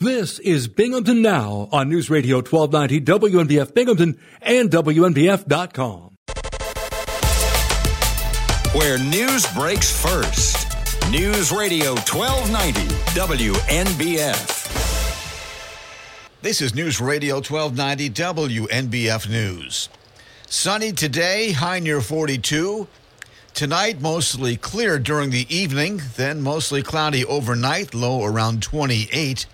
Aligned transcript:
This 0.00 0.38
is 0.40 0.68
Binghamton 0.68 1.22
Now 1.22 1.70
on 1.72 1.88
News 1.88 2.10
Radio 2.10 2.42
1290 2.42 3.00
WNBF 3.00 3.72
Binghamton 3.72 4.18
and 4.42 4.68
WNBF.com. 4.70 6.18
Where 8.74 8.98
news 8.98 9.46
breaks 9.54 9.90
first. 9.90 10.68
News 11.10 11.50
Radio 11.50 11.94
1290 11.94 12.80
WNBF. 13.18 14.52
This 16.42 16.60
is 16.60 16.74
News 16.74 17.00
Radio 17.00 17.36
1290 17.36 18.10
WNBF 18.10 19.30
News. 19.30 19.88
Sunny 20.46 20.92
today, 20.92 21.52
high 21.52 21.78
near 21.78 22.02
42. 22.02 22.86
Tonight, 23.54 24.02
mostly 24.02 24.58
clear 24.58 24.98
during 24.98 25.30
the 25.30 25.46
evening, 25.48 26.02
then 26.16 26.42
mostly 26.42 26.82
cloudy 26.82 27.24
overnight, 27.24 27.94
low 27.94 28.26
around 28.26 28.62
28. 28.62 29.46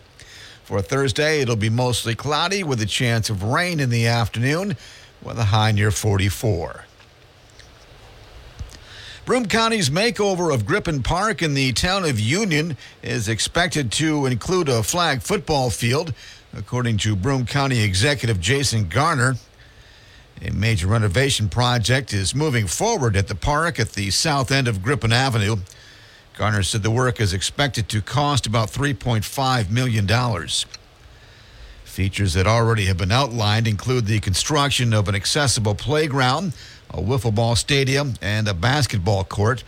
For 0.64 0.80
Thursday, 0.80 1.40
it'll 1.40 1.56
be 1.56 1.70
mostly 1.70 2.14
cloudy 2.14 2.62
with 2.62 2.80
a 2.80 2.86
chance 2.86 3.28
of 3.28 3.42
rain 3.42 3.80
in 3.80 3.90
the 3.90 4.06
afternoon 4.06 4.76
with 5.20 5.38
a 5.38 5.44
high 5.44 5.72
near 5.72 5.90
44. 5.90 6.84
Broome 9.24 9.46
County's 9.46 9.90
makeover 9.90 10.52
of 10.52 10.66
Griffin 10.66 11.02
Park 11.02 11.42
in 11.42 11.54
the 11.54 11.72
town 11.72 12.04
of 12.04 12.18
Union 12.18 12.76
is 13.02 13.28
expected 13.28 13.92
to 13.92 14.26
include 14.26 14.68
a 14.68 14.82
flag 14.82 15.22
football 15.22 15.70
field, 15.70 16.12
according 16.56 16.96
to 16.98 17.14
Broome 17.14 17.46
County 17.46 17.82
Executive 17.82 18.40
Jason 18.40 18.88
Garnar. 18.88 19.36
A 20.44 20.50
major 20.52 20.88
renovation 20.88 21.48
project 21.48 22.12
is 22.12 22.34
moving 22.34 22.66
forward 22.66 23.16
at 23.16 23.28
the 23.28 23.36
park 23.36 23.78
at 23.78 23.92
the 23.92 24.10
south 24.10 24.50
end 24.50 24.66
of 24.66 24.82
Griffin 24.82 25.12
Avenue. 25.12 25.56
Garnar 26.34 26.62
said 26.62 26.82
the 26.82 26.90
work 26.90 27.20
is 27.20 27.34
expected 27.34 27.88
to 27.90 28.00
cost 28.00 28.46
about 28.46 28.70
$3.5 28.70 29.70
million. 29.70 30.08
Features 31.84 32.32
that 32.32 32.46
already 32.46 32.86
have 32.86 32.96
been 32.96 33.12
outlined 33.12 33.68
include 33.68 34.06
the 34.06 34.18
construction 34.18 34.94
of 34.94 35.08
an 35.08 35.14
accessible 35.14 35.74
playground, 35.74 36.54
a 36.88 36.96
wiffle 36.96 37.34
ball 37.34 37.54
stadium, 37.54 38.14
and 38.22 38.48
a 38.48 38.54
basketball 38.54 39.24
court. 39.24 39.62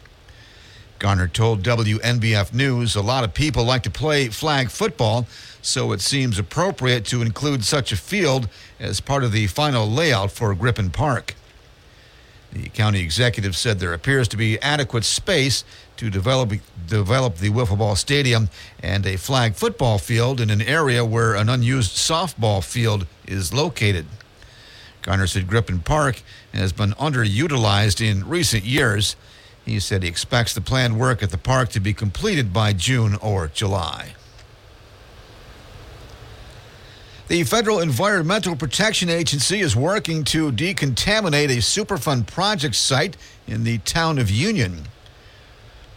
Garnar 0.99 1.31
told 1.31 1.63
WNBF 1.63 2.55
News 2.55 2.97
a 2.97 3.03
lot 3.03 3.25
of 3.25 3.35
people 3.35 3.65
like 3.65 3.83
to 3.83 3.91
play 3.91 4.29
flag 4.29 4.71
football, 4.71 5.27
so 5.61 5.93
it 5.93 6.01
seems 6.01 6.39
appropriate 6.39 7.05
to 7.07 7.21
include 7.21 7.63
such 7.63 7.93
a 7.93 7.97
field 7.97 8.49
as 8.81 9.01
part 9.01 9.23
of 9.23 9.33
the 9.33 9.47
final 9.49 9.87
layout 9.87 10.31
for 10.31 10.55
Griffin 10.55 10.89
Park. 10.89 11.35
The 12.55 12.69
county 12.69 13.01
executive 13.01 13.57
said 13.57 13.81
there 13.81 13.93
appears 13.93 14.29
to 14.29 14.37
be 14.37 14.61
adequate 14.61 15.05
space 15.05 15.65
to 15.97 16.09
develop 16.09 16.53
develop 16.87 17.37
the 17.37 17.51
wiffle 17.51 17.79
ball 17.79 17.97
stadium 17.97 18.49
and 18.81 19.05
a 19.05 19.17
flag 19.17 19.55
football 19.55 19.99
field 19.99 20.41
in 20.41 20.51
an 20.51 20.63
area 20.63 21.05
where 21.05 21.35
an 21.35 21.49
unused 21.49 21.97
softball 21.97 22.63
field 22.63 23.07
is 23.27 23.53
located. 23.53 24.07
Garnar 25.03 25.29
said 25.29 25.49
Griffin 25.49 25.81
Park 25.81 26.23
has 26.53 26.73
been 26.73 26.93
underutilized 26.93 28.01
in 28.01 28.29
recent 28.29 28.65
years. 28.65 29.17
He 29.65 29.81
said 29.81 30.05
he 30.05 30.09
expects 30.09 30.55
the 30.55 30.61
planned 30.61 30.99
work 30.99 31.25
at 31.25 31.31
the 31.31 31.39
park 31.39 31.71
to 31.71 31.81
be 31.81 31.93
completed 31.93 32.53
by 32.53 32.73
June 32.73 33.17
or 33.17 33.49
July. 33.49 34.15
The 37.27 37.43
Federal 37.45 37.81
Environmental 37.81 38.55
Protection 38.55 39.09
Agency 39.09 39.61
is 39.61 39.75
working 39.75 40.25
to 40.25 40.53
decontaminate 40.53 41.49
a 41.49 41.63
Superfund 41.63 42.27
project 42.27 42.75
site 42.75 43.17
in 43.47 43.65
the 43.65 43.79
town 43.79 44.19
of 44.19 44.31
Union. 44.31 44.89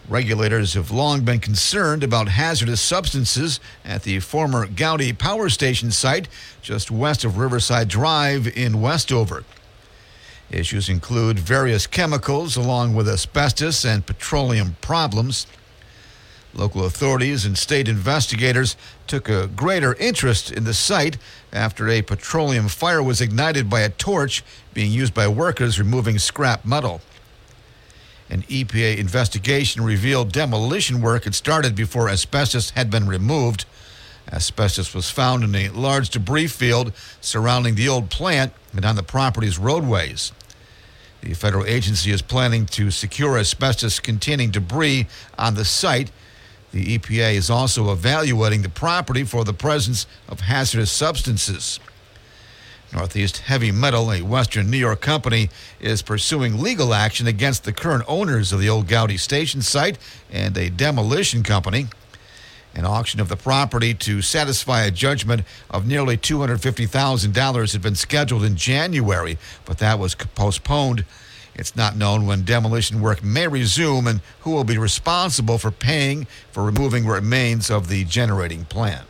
Regulators 0.07 0.73
have 0.75 0.89
long 0.89 1.25
been 1.25 1.41
concerned 1.41 2.01
about 2.01 2.29
hazardous 2.29 2.79
substances 2.79 3.59
at 3.83 4.03
the 4.03 4.21
former 4.21 4.67
Goudey 4.67 5.11
Power 5.11 5.49
Station 5.49 5.91
site 5.91 6.29
just 6.61 6.89
west 6.89 7.25
of 7.25 7.37
Riverside 7.37 7.89
Drive 7.89 8.47
in 8.57 8.79
Westover. 8.79 9.43
Issues 10.49 10.87
include 10.87 11.39
various 11.39 11.87
chemicals 11.87 12.55
along 12.55 12.95
with 12.95 13.09
asbestos 13.09 13.83
and 13.83 14.05
petroleum 14.05 14.77
problems. 14.79 15.45
Local 16.53 16.85
authorities 16.85 17.45
and 17.45 17.57
state 17.57 17.87
investigators 17.87 18.75
took 19.05 19.29
a 19.29 19.47
greater 19.47 19.93
interest 19.95 20.51
in 20.51 20.63
the 20.63 20.73
site 20.73 21.17
after 21.53 21.87
a 21.87 22.01
petroleum 22.01 22.67
fire 22.67 23.03
was 23.03 23.21
ignited 23.21 23.69
by 23.69 23.81
a 23.81 23.89
torch 23.89 24.43
being 24.73 24.91
used 24.91 25.13
by 25.13 25.27
workers 25.27 25.77
removing 25.77 26.17
scrap 26.17 26.65
metal. 26.65 27.01
An 28.29 28.41
EPA 28.43 28.97
investigation 28.97 29.83
revealed 29.83 30.31
demolition 30.31 31.01
work 31.01 31.23
had 31.23 31.35
started 31.35 31.75
before 31.75 32.09
asbestos 32.09 32.71
had 32.71 32.89
been 32.89 33.07
removed. 33.07 33.65
Asbestos 34.31 34.93
was 34.93 35.09
found 35.09 35.43
in 35.43 35.55
a 35.55 35.69
large 35.69 36.09
debris 36.09 36.47
field 36.47 36.91
surrounding 37.21 37.75
the 37.75 37.87
old 37.87 38.09
plant 38.09 38.51
and 38.73 38.83
on 38.83 38.97
the 38.97 39.03
property's 39.03 39.57
roadways. 39.57 40.33
The 41.21 41.33
federal 41.33 41.65
agency 41.65 42.11
is 42.11 42.21
planning 42.21 42.65
to 42.67 42.91
secure 42.91 43.37
asbestos 43.37 43.99
containing 43.99 44.51
debris 44.51 45.07
on 45.37 45.55
the 45.55 45.65
site 45.65 46.11
the 46.77 46.97
EPA 46.99 47.33
is 47.33 47.49
also 47.49 47.91
evaluating 47.91 48.61
the 48.61 48.69
property 48.69 49.23
for 49.23 49.43
the 49.43 49.53
presence 49.53 50.05
of 50.29 50.41
hazardous 50.41 50.91
substances. 50.91 51.79
Northeast 52.93 53.39
Heavy 53.39 53.71
Metal, 53.71 54.13
a 54.13 54.21
Western 54.21 54.69
New 54.69 54.77
York 54.77 55.01
company, 55.01 55.49
is 55.79 56.03
pursuing 56.03 56.61
legal 56.61 56.93
action 56.93 57.25
against 57.25 57.63
the 57.63 57.73
current 57.73 58.03
owners 58.07 58.53
of 58.53 58.59
the 58.59 58.69
old 58.69 58.87
Goudey 58.87 59.17
Station 59.17 59.63
site 59.63 59.97
and 60.31 60.55
a 60.55 60.69
demolition 60.69 61.41
company. 61.41 61.87
An 62.75 62.85
auction 62.85 63.19
of 63.19 63.27
the 63.27 63.35
property 63.35 63.95
to 63.95 64.21
satisfy 64.21 64.83
a 64.83 64.91
judgment 64.91 65.41
of 65.71 65.87
nearly 65.87 66.15
$250,000 66.15 67.73
had 67.73 67.81
been 67.81 67.95
scheduled 67.95 68.43
in 68.43 68.55
January, 68.55 69.39
but 69.65 69.79
that 69.79 69.97
was 69.97 70.13
postponed. 70.13 71.05
It's 71.57 71.75
not 71.75 71.95
known 71.95 72.25
when 72.27 72.43
demolition 72.43 73.01
work 73.01 73.23
may 73.23 73.47
resume 73.47 74.07
and 74.07 74.21
who 74.41 74.51
will 74.51 74.63
be 74.63 74.77
responsible 74.77 75.57
for 75.57 75.71
paying 75.71 76.27
for 76.51 76.63
removing 76.63 77.05
remains 77.05 77.71
of 77.71 77.87
the 77.87 78.03
generating 78.05 78.65
plant. 78.65 79.07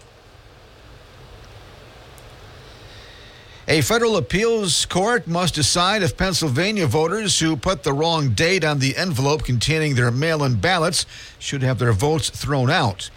A 3.69 3.81
federal 3.81 4.15
appeals 4.15 4.85
court 4.85 5.27
must 5.27 5.55
decide 5.55 6.01
if 6.01 6.15
Pennsylvania 6.15 6.87
voters 6.87 7.37
who 7.39 7.57
put 7.57 7.83
the 7.83 7.91
wrong 7.91 8.29
date 8.29 8.63
on 8.63 8.79
the 8.79 8.95
envelope 8.95 9.43
containing 9.43 9.95
their 9.95 10.09
mail 10.09 10.45
in 10.45 10.55
ballots 10.55 11.05
should 11.37 11.63
have 11.63 11.77
their 11.77 11.91
votes 11.91 12.29
thrown 12.29 12.69
out. 12.69 13.09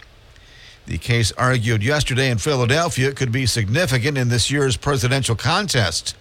The 0.87 0.99
case 0.99 1.31
argued 1.39 1.85
yesterday 1.85 2.31
in 2.31 2.39
Philadelphia 2.39 3.13
could 3.13 3.31
be 3.31 3.47
significant 3.47 4.19
in 4.19 4.29
this 4.29 4.51
year's 4.51 4.77
presidential 4.77 5.37
contest. 5.37 6.17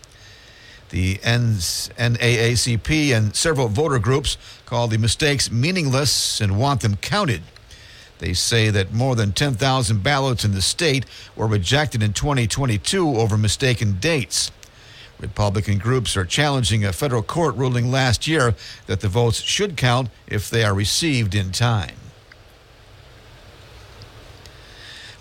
The 0.90 1.16
NAACP 1.18 3.16
and 3.16 3.36
several 3.36 3.68
voter 3.68 4.00
groups 4.00 4.38
call 4.66 4.88
the 4.88 4.98
mistakes 4.98 5.52
meaningless 5.52 6.42
and 6.42 6.58
want 6.58 6.82
them 6.82 6.96
counted. 6.96 7.42
They 8.18 8.34
say 8.34 8.70
that 8.70 8.94
more 8.94 9.16
than 9.16 9.32
10,000 9.32 10.04
ballots 10.04 10.44
in 10.44 10.54
the 10.54 10.62
state 10.62 11.06
were 11.36 11.48
rejected 11.48 12.04
in 12.04 12.14
2022 12.14 13.08
over 13.16 13.38
mistaken 13.38 13.98
dates. 14.00 14.52
Republican 15.20 15.78
groups 15.78 16.18
are 16.18 16.26
challenging 16.26 16.84
a 16.84 16.94
federal 16.94 17.22
court 17.22 17.56
ruling 17.56 17.92
last 17.92 18.28
year 18.28 18.56
that 18.88 19.02
the 19.02 19.08
votes 19.08 19.42
should 19.42 19.78
count 19.78 20.10
if 20.28 20.50
they 20.50 20.64
are 20.64 20.74
received 20.74 21.36
in 21.36 21.52
time. 21.52 21.96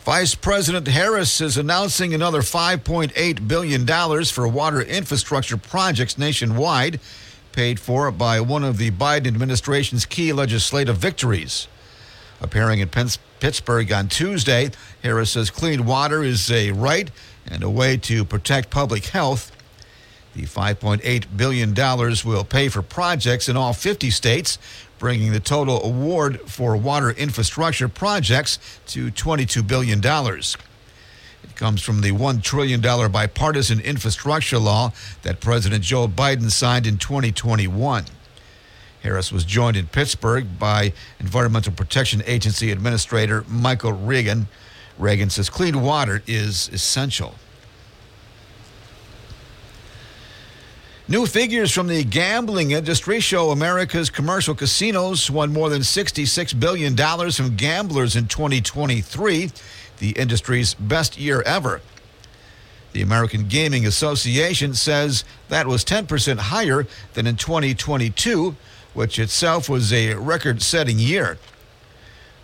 Vice 0.09 0.35
President 0.35 0.89
Harris 0.89 1.39
is 1.43 1.59
announcing 1.59 2.15
another 2.15 2.41
$5.8 2.41 3.47
billion 3.47 4.25
for 4.25 4.49
water 4.49 4.81
infrastructure 4.81 5.59
projects 5.59 6.17
nationwide, 6.17 6.99
paid 7.53 7.79
for 7.79 8.11
by 8.11 8.41
one 8.41 8.65
of 8.65 8.79
the 8.79 8.91
Biden 8.91 9.27
administration's 9.27 10.07
key 10.07 10.33
legislative 10.33 10.97
victories. 10.97 11.69
Appearing 12.41 12.79
in 12.79 12.89
Pittsburgh 12.89 13.93
on 13.93 14.09
Tuesday, 14.09 14.71
Harris 15.03 15.33
says 15.33 15.51
clean 15.51 15.85
water 15.85 16.23
is 16.23 16.51
a 16.51 16.73
right 16.73 17.11
and 17.47 17.63
a 17.63 17.69
way 17.69 17.99
to 17.99 18.25
protect 18.25 18.71
public 18.71 19.05
health. 19.05 19.55
The 20.35 20.45
$5.8 20.45 21.37
billion 21.37 21.75
will 22.25 22.45
pay 22.45 22.71
for 22.71 22.81
projects 22.81 23.47
in 23.47 23.59
all 23.59 23.75
50 23.75 24.09
states, 24.09 24.59
bringing 24.99 25.33
the 25.33 25.41
total 25.41 25.83
award 25.85 26.41
for 26.43 26.77
water 26.77 27.11
infrastructure 27.11 27.89
projects 27.89 28.59
to 28.89 29.11
$22 29.11 29.67
billion. 29.67 29.99
It 30.05 31.57
comes 31.57 31.83
from 31.83 32.01
the 32.01 32.11
$1 32.11 32.43
trillion 32.43 32.81
bipartisan 32.81 33.81
infrastructure 33.81 34.59
law 34.59 34.93
that 35.23 35.41
President 35.41 35.85
Joe 35.85 36.09
Biden 36.09 36.51
signed 36.51 36.87
in 36.87 36.99
2021. 36.99 38.05
Harris 39.03 39.31
was 39.31 39.45
joined 39.45 39.77
in 39.77 39.87
Pittsburgh 39.87 40.59
by 40.59 40.93
Environmental 41.21 41.73
Protection 41.73 42.23
Agency 42.27 42.73
Administrator 42.73 43.45
Michael 43.49 43.93
Regan. 43.93 44.49
Regan 44.99 45.31
says 45.31 45.49
clean 45.49 45.81
water 45.83 46.23
is 46.27 46.69
essential. 46.73 47.35
New 51.11 51.25
figures 51.25 51.73
from 51.73 51.87
the 51.87 52.05
gambling 52.05 52.73
industry 52.73 53.19
show 53.19 53.51
America's 53.51 54.11
commercial 54.11 54.55
casinos 54.55 55.31
won 55.31 55.51
more 55.51 55.71
than 55.71 55.81
$66 55.81 56.61
billion 56.61 56.95
from 57.31 57.57
gamblers 57.57 58.15
in 58.15 58.29
2023, 58.29 59.51
the 60.01 60.11
industry's 60.11 60.75
best 60.75 61.19
year 61.19 61.41
ever. 61.47 61.81
The 62.93 63.01
American 63.01 63.49
Gaming 63.49 63.87
Association 63.87 64.75
says 64.75 65.25
that 65.49 65.67
was 65.67 65.83
10% 65.83 66.37
higher 66.37 66.87
than 67.15 67.27
in 67.27 67.37
2022, 67.37 68.55
which 68.93 69.19
itself 69.19 69.67
was 69.71 69.91
a 69.95 70.13
record 70.13 70.61
setting 70.61 70.99
year. 70.99 71.39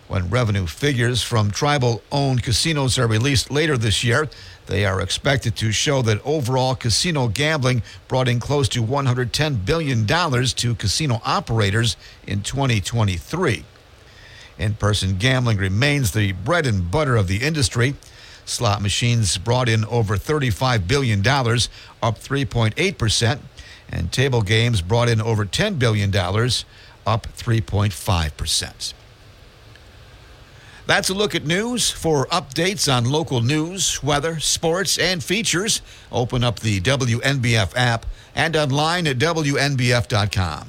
When 0.07 0.29
revenue 0.29 0.67
figures 0.67 1.23
from 1.23 1.49
tribal 1.49 2.03
owned 2.11 2.43
casinos 2.43 2.99
are 2.99 3.07
released 3.07 3.49
later 3.49 3.75
this 3.75 4.03
year, 4.03 4.29
they 4.67 4.85
are 4.85 5.01
expected 5.01 5.55
to 5.57 5.71
show 5.71 6.03
that 6.03 6.23
overall 6.23 6.75
casino 6.75 7.27
gambling 7.27 7.81
brought 8.07 8.27
in 8.27 8.39
close 8.39 8.69
to 8.69 8.83
$110 8.83 9.65
billion 9.65 10.05
to 10.05 10.75
casino 10.75 11.21
operators 11.25 11.97
in 12.27 12.43
2023. 12.43 13.65
In 14.59 14.73
person 14.75 15.17
gambling 15.17 15.57
remains 15.57 16.11
the 16.11 16.33
bread 16.33 16.67
and 16.67 16.91
butter 16.91 17.15
of 17.15 17.27
the 17.27 17.37
industry. 17.37 17.95
Slot 18.45 18.83
machines 18.83 19.39
brought 19.39 19.67
in 19.67 19.83
over 19.85 20.17
$35 20.17 20.87
billion, 20.87 21.19
up 21.19 22.19
3.8%, 22.19 23.39
and 23.89 24.11
table 24.11 24.43
games 24.43 24.81
brought 24.81 25.09
in 25.09 25.19
over 25.19 25.45
$10 25.45 25.79
billion, 25.79 26.15
up 26.15 27.27
3.5%. 27.35 28.93
That's 30.87 31.09
a 31.09 31.13
look 31.13 31.33
at 31.33 31.45
news. 31.45 31.89
For 31.89 32.27
updates 32.27 32.91
on 32.91 33.05
local 33.05 33.41
news, 33.41 34.03
weather, 34.03 34.39
sports, 34.39 34.97
and 34.97 35.23
features, 35.23 35.81
open 36.11 36.43
up 36.43 36.59
the 36.59 36.79
WNBF 36.81 37.73
app 37.75 38.05
and 38.35 38.55
online 38.55 39.07
at 39.07 39.17
WNBF.com. 39.17 40.67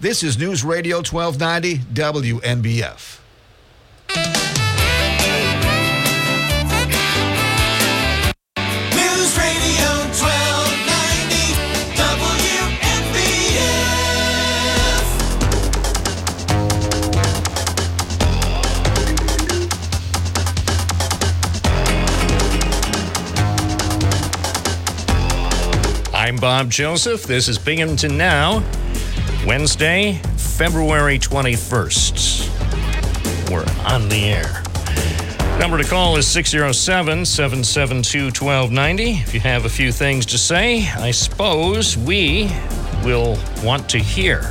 This 0.00 0.22
is 0.22 0.38
News 0.38 0.64
Radio 0.64 0.98
1290 0.98 1.78
WNBF. 1.92 4.47
Bob 26.40 26.70
Joseph. 26.70 27.24
This 27.24 27.48
is 27.48 27.58
Binghamton 27.58 28.16
Now, 28.16 28.62
Wednesday, 29.44 30.20
February 30.36 31.18
21st. 31.18 33.50
We're 33.50 33.66
on 33.84 34.08
the 34.08 34.24
air. 34.24 34.62
Number 35.58 35.78
to 35.78 35.88
call 35.88 36.16
is 36.16 36.28
607 36.28 37.24
772 37.24 38.26
1290. 38.26 39.10
If 39.22 39.34
you 39.34 39.40
have 39.40 39.64
a 39.64 39.68
few 39.68 39.90
things 39.90 40.24
to 40.26 40.38
say, 40.38 40.88
I 40.90 41.10
suppose 41.10 41.96
we 41.96 42.48
will 43.02 43.36
want 43.64 43.88
to 43.90 43.98
hear 43.98 44.42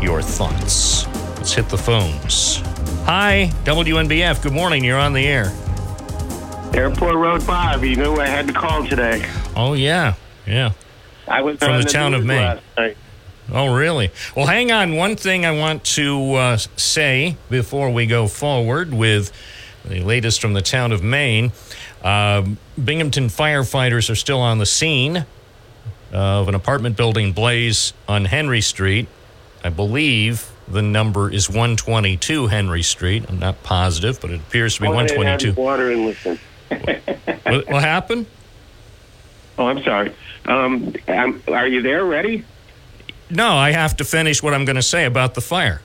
your 0.00 0.20
thoughts. 0.20 1.06
Let's 1.36 1.54
hit 1.54 1.70
the 1.70 1.78
phones. 1.78 2.56
Hi, 3.06 3.50
WNBF. 3.64 4.42
Good 4.42 4.52
morning. 4.52 4.84
You're 4.84 4.98
on 4.98 5.14
the 5.14 5.26
air. 5.26 5.50
Airport 6.74 7.14
Road 7.14 7.42
5. 7.42 7.84
You 7.84 7.96
knew 7.96 8.16
I 8.16 8.26
had 8.26 8.46
to 8.48 8.52
call 8.52 8.86
today. 8.86 9.26
Oh, 9.56 9.72
yeah. 9.74 10.14
Yeah. 10.46 10.72
I 11.28 11.42
was 11.42 11.58
From 11.58 11.72
on 11.72 11.80
the 11.80 11.88
town 11.88 12.14
of 12.14 12.24
Maine. 12.24 12.60
Oh, 13.52 13.74
really? 13.74 14.10
Well, 14.36 14.46
hang 14.46 14.70
on. 14.72 14.96
One 14.96 15.16
thing 15.16 15.44
I 15.44 15.50
want 15.52 15.84
to 15.84 16.34
uh, 16.34 16.56
say 16.76 17.36
before 17.50 17.90
we 17.90 18.06
go 18.06 18.28
forward 18.28 18.94
with 18.94 19.32
the 19.84 20.00
latest 20.00 20.40
from 20.40 20.52
the 20.52 20.62
town 20.62 20.92
of 20.92 21.02
Maine. 21.02 21.52
Uh, 22.02 22.44
Binghamton 22.82 23.28
firefighters 23.28 24.10
are 24.10 24.14
still 24.14 24.40
on 24.40 24.58
the 24.58 24.66
scene 24.66 25.26
of 26.12 26.48
an 26.48 26.54
apartment 26.54 26.96
building 26.96 27.32
blaze 27.32 27.92
on 28.08 28.26
Henry 28.26 28.60
Street. 28.60 29.08
I 29.64 29.70
believe 29.70 30.50
the 30.68 30.82
number 30.82 31.30
is 31.30 31.48
122 31.48 32.46
Henry 32.48 32.82
Street. 32.82 33.24
I'm 33.28 33.38
not 33.38 33.62
positive, 33.62 34.20
but 34.20 34.30
it 34.30 34.40
appears 34.40 34.76
to 34.76 34.82
be 34.82 34.86
Go 34.86 34.94
ahead 34.94 35.10
and 35.10 35.28
have 35.28 35.56
122. 35.56 35.60
Water 35.60 35.90
and 35.90 36.06
listen. 36.06 36.38
What, 37.44 37.68
what 37.68 37.82
happened? 37.82 38.24
Oh, 39.58 39.66
I'm 39.66 39.82
sorry. 39.82 40.14
Um, 40.46 40.94
um, 41.08 41.42
are 41.48 41.66
you 41.66 41.82
there? 41.82 42.04
Ready? 42.04 42.44
No, 43.30 43.54
I 43.54 43.72
have 43.72 43.96
to 43.96 44.04
finish 44.04 44.42
what 44.42 44.54
I'm 44.54 44.64
going 44.64 44.76
to 44.76 44.82
say 44.82 45.04
about 45.04 45.34
the 45.34 45.40
fire. 45.40 45.80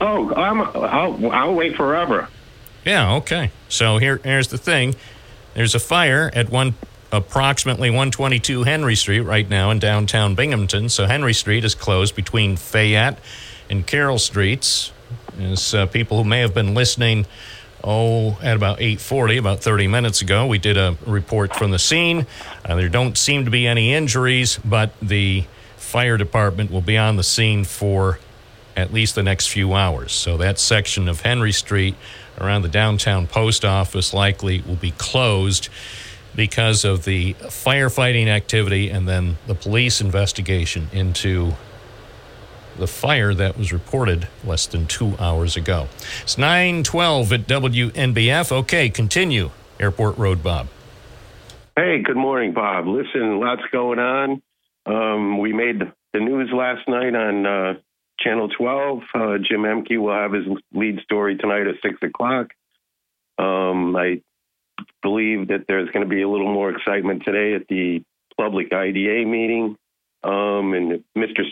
Oh, 0.00 0.32
I'm, 0.34 0.60
I'll, 0.60 1.30
I'll 1.30 1.54
wait 1.54 1.76
forever. 1.76 2.28
Yeah, 2.84 3.14
okay. 3.16 3.50
So 3.68 3.98
here, 3.98 4.20
here's 4.22 4.48
the 4.48 4.58
thing. 4.58 4.94
There's 5.54 5.74
a 5.74 5.80
fire 5.80 6.30
at 6.34 6.50
one 6.50 6.74
approximately 7.12 7.88
122 7.90 8.64
Henry 8.64 8.94
Street 8.94 9.20
right 9.20 9.48
now 9.48 9.70
in 9.70 9.78
downtown 9.78 10.34
Binghamton. 10.34 10.88
So 10.88 11.06
Henry 11.06 11.32
Street 11.32 11.64
is 11.64 11.74
closed 11.74 12.14
between 12.14 12.56
Fayette 12.56 13.18
and 13.70 13.86
Carroll 13.86 14.18
Streets. 14.18 14.92
As 15.40 15.74
uh, 15.74 15.86
people 15.86 16.22
who 16.22 16.28
may 16.28 16.40
have 16.40 16.54
been 16.54 16.74
listening, 16.74 17.26
oh, 17.86 18.38
at 18.42 18.56
about 18.56 18.80
8:40, 18.80 19.38
about 19.38 19.60
30 19.60 19.86
minutes 19.86 20.20
ago, 20.20 20.46
we 20.46 20.58
did 20.58 20.76
a 20.76 20.98
report 21.06 21.54
from 21.54 21.70
the 21.70 21.78
scene. 21.78 22.26
Uh, 22.64 22.74
there 22.74 22.88
don't 22.88 23.16
seem 23.16 23.44
to 23.44 23.50
be 23.50 23.66
any 23.66 23.94
injuries, 23.94 24.58
but 24.64 24.92
the 25.00 25.44
fire 25.76 26.16
department 26.16 26.70
will 26.70 26.82
be 26.82 26.98
on 26.98 27.16
the 27.16 27.22
scene 27.22 27.64
for 27.64 28.18
at 28.76 28.92
least 28.92 29.14
the 29.14 29.22
next 29.22 29.46
few 29.46 29.72
hours. 29.72 30.12
So 30.12 30.36
that 30.36 30.58
section 30.58 31.08
of 31.08 31.22
Henry 31.22 31.52
Street 31.52 31.94
around 32.38 32.62
the 32.62 32.68
downtown 32.68 33.26
post 33.26 33.64
office 33.64 34.12
likely 34.12 34.60
will 34.66 34.76
be 34.76 34.90
closed 34.90 35.68
because 36.34 36.84
of 36.84 37.04
the 37.04 37.32
firefighting 37.34 38.26
activity 38.26 38.90
and 38.90 39.08
then 39.08 39.38
the 39.46 39.54
police 39.54 40.02
investigation 40.02 40.90
into 40.92 41.52
the 42.76 42.86
fire 42.86 43.34
that 43.34 43.56
was 43.56 43.72
reported 43.72 44.28
less 44.44 44.66
than 44.66 44.86
two 44.86 45.16
hours 45.18 45.56
ago. 45.56 45.88
It's 46.22 46.38
912 46.38 47.32
at 47.32 47.40
WNBF. 47.46 48.52
Okay, 48.52 48.88
continue. 48.88 49.50
Airport 49.78 50.18
Road, 50.18 50.42
Bob. 50.42 50.68
Hey, 51.76 52.02
good 52.02 52.16
morning, 52.16 52.54
Bob. 52.54 52.86
Listen, 52.86 53.38
lots 53.38 53.62
going 53.70 53.98
on. 53.98 54.42
Um, 54.86 55.38
we 55.38 55.52
made 55.52 55.80
the 56.12 56.20
news 56.20 56.50
last 56.52 56.88
night 56.88 57.14
on 57.14 57.44
uh, 57.46 57.74
Channel 58.20 58.48
12. 58.48 59.02
Uh, 59.14 59.38
Jim 59.38 59.62
Ehmke 59.62 59.98
will 59.98 60.14
have 60.14 60.32
his 60.32 60.44
lead 60.72 61.00
story 61.00 61.36
tonight 61.36 61.66
at 61.66 61.74
6 61.82 61.96
o'clock. 62.02 62.48
Um, 63.38 63.94
I 63.96 64.22
believe 65.02 65.48
that 65.48 65.66
there's 65.68 65.90
going 65.90 66.04
to 66.04 66.08
be 66.08 66.22
a 66.22 66.28
little 66.28 66.52
more 66.52 66.70
excitement 66.70 67.24
today 67.24 67.54
at 67.54 67.68
the 67.68 68.02
public 68.38 68.72
IDA 68.72 69.26
meeting. 69.26 69.76
Um, 70.24 70.72
and 70.72 71.04
Mr. 71.16 71.42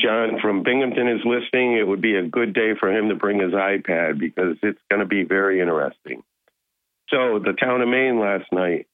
John 0.00 0.38
from 0.40 0.62
Binghamton 0.62 1.08
is 1.08 1.20
listening, 1.24 1.76
it 1.76 1.86
would 1.86 2.00
be 2.00 2.16
a 2.16 2.26
good 2.26 2.54
day 2.54 2.72
for 2.78 2.90
him 2.90 3.08
to 3.08 3.14
bring 3.14 3.40
his 3.40 3.52
iPad 3.52 4.18
because 4.18 4.56
it's 4.62 4.78
going 4.90 5.00
to 5.00 5.06
be 5.06 5.24
very 5.24 5.60
interesting. 5.60 6.22
So, 7.08 7.38
the 7.38 7.52
town 7.52 7.82
of 7.82 7.88
Maine 7.88 8.18
last 8.18 8.50
night 8.52 8.86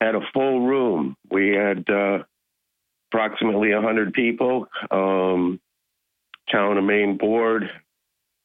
had 0.00 0.14
a 0.14 0.20
full 0.32 0.66
room. 0.66 1.16
We 1.30 1.54
had 1.54 1.84
uh, 1.88 2.24
approximately 3.10 3.74
100 3.74 4.12
people. 4.12 4.68
Um, 4.90 5.60
town 6.52 6.78
of 6.78 6.84
Maine 6.84 7.16
board 7.16 7.64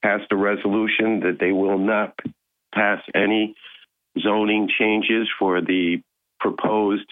passed 0.04 0.32
a 0.32 0.36
resolution 0.36 1.22
that 1.22 1.38
they 1.40 1.52
will 1.52 1.78
not 1.78 2.18
pass 2.74 3.02
any 3.14 3.56
zoning 4.22 4.70
changes 4.80 5.28
for 5.38 5.62
the 5.62 6.02
proposed 6.40 7.08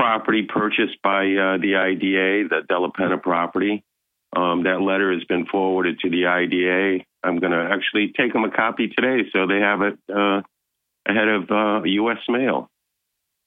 property 0.00 0.42
purchased 0.48 1.00
by 1.02 1.24
uh, 1.24 1.58
the 1.58 1.76
IDA, 1.76 2.48
the 2.48 2.62
Della 2.66 2.90
Penna 2.90 3.18
property. 3.18 3.84
Um, 4.34 4.62
that 4.62 4.80
letter 4.80 5.12
has 5.12 5.24
been 5.24 5.44
forwarded 5.44 6.00
to 6.00 6.10
the 6.10 6.26
IDA. 6.26 7.04
I'm 7.22 7.38
going 7.38 7.52
to 7.52 7.68
actually 7.70 8.14
take 8.16 8.32
them 8.32 8.44
a 8.44 8.50
copy 8.50 8.88
today 8.88 9.28
so 9.32 9.46
they 9.46 9.58
have 9.58 9.82
it 9.82 9.98
uh, 10.08 10.40
ahead 11.06 11.28
of 11.28 11.50
uh, 11.50 11.82
U.S. 11.84 12.18
mail. 12.28 12.70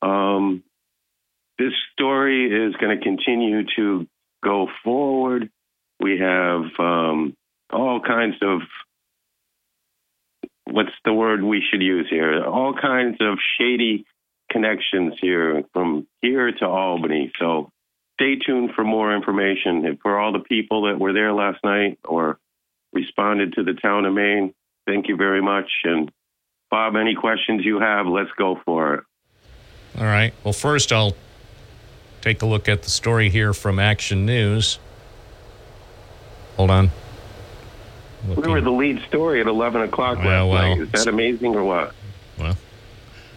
Um, 0.04 0.64
this 1.58 1.74
story 1.94 2.68
is 2.68 2.76
going 2.76 2.98
to 2.98 3.04
continue 3.04 3.64
to 3.76 4.06
go 4.44 4.68
forward. 4.84 5.50
We 6.00 6.20
have 6.20 6.66
um, 6.78 7.36
all 7.72 8.00
kinds 8.00 8.36
of 8.42 8.62
what's 10.66 10.94
the 11.04 11.14
word 11.14 11.42
we 11.42 11.64
should 11.72 11.82
use 11.82 12.08
here? 12.10 12.46
All 12.46 12.74
kinds 12.74 13.18
of 13.22 13.40
shady 13.58 14.06
connections 14.54 15.16
here 15.20 15.64
from 15.74 16.08
here 16.22 16.52
to 16.52 16.66
Albany. 16.66 17.32
So 17.40 17.70
stay 18.16 18.36
tuned 18.38 18.72
for 18.76 18.84
more 18.86 19.14
information. 19.14 19.86
And 19.86 20.00
for 20.00 20.18
all 20.20 20.32
the 20.32 20.40
people 20.40 20.84
that 20.84 21.00
were 21.00 21.12
there 21.12 21.34
last 21.34 21.60
night 21.64 22.00
or 22.06 22.38
responded 22.94 23.54
to 23.54 23.64
the 23.64 23.74
town 23.74 24.06
of 24.06 24.14
Maine, 24.14 24.54
thank 24.88 25.08
you 25.10 25.18
very 25.18 25.42
much. 25.42 25.70
And 25.84 26.12
Bob, 26.72 26.96
any 26.96 27.16
questions 27.16 27.66
you 27.66 27.80
have, 27.80 28.06
let's 28.08 28.32
go 28.38 28.62
for 28.64 28.94
it. 28.96 29.04
All 29.98 30.06
right. 30.06 30.34
Well, 30.44 30.54
first, 30.54 30.92
I'll 30.94 31.16
take 32.22 32.42
a 32.42 32.46
look 32.46 32.70
at 32.70 32.84
the 32.84 32.90
story 32.90 33.30
here 33.30 33.54
from 33.54 33.80
Action 33.80 34.26
News. 34.26 34.80
Hold 36.58 36.70
on. 36.72 36.92
We 38.28 38.36
Looking- 38.36 38.52
were 38.54 38.62
the 38.62 38.72
lead 38.72 39.02
story 39.08 39.42
at 39.42 39.48
11 39.48 39.82
o'clock 39.82 40.20
Well, 40.20 40.48
last 40.48 40.62
well. 40.64 40.76
night. 40.78 40.82
Is 40.82 40.92
that 40.92 41.08
amazing 41.08 41.56
or 41.56 41.64
what? 41.64 41.94
well, 42.40 42.56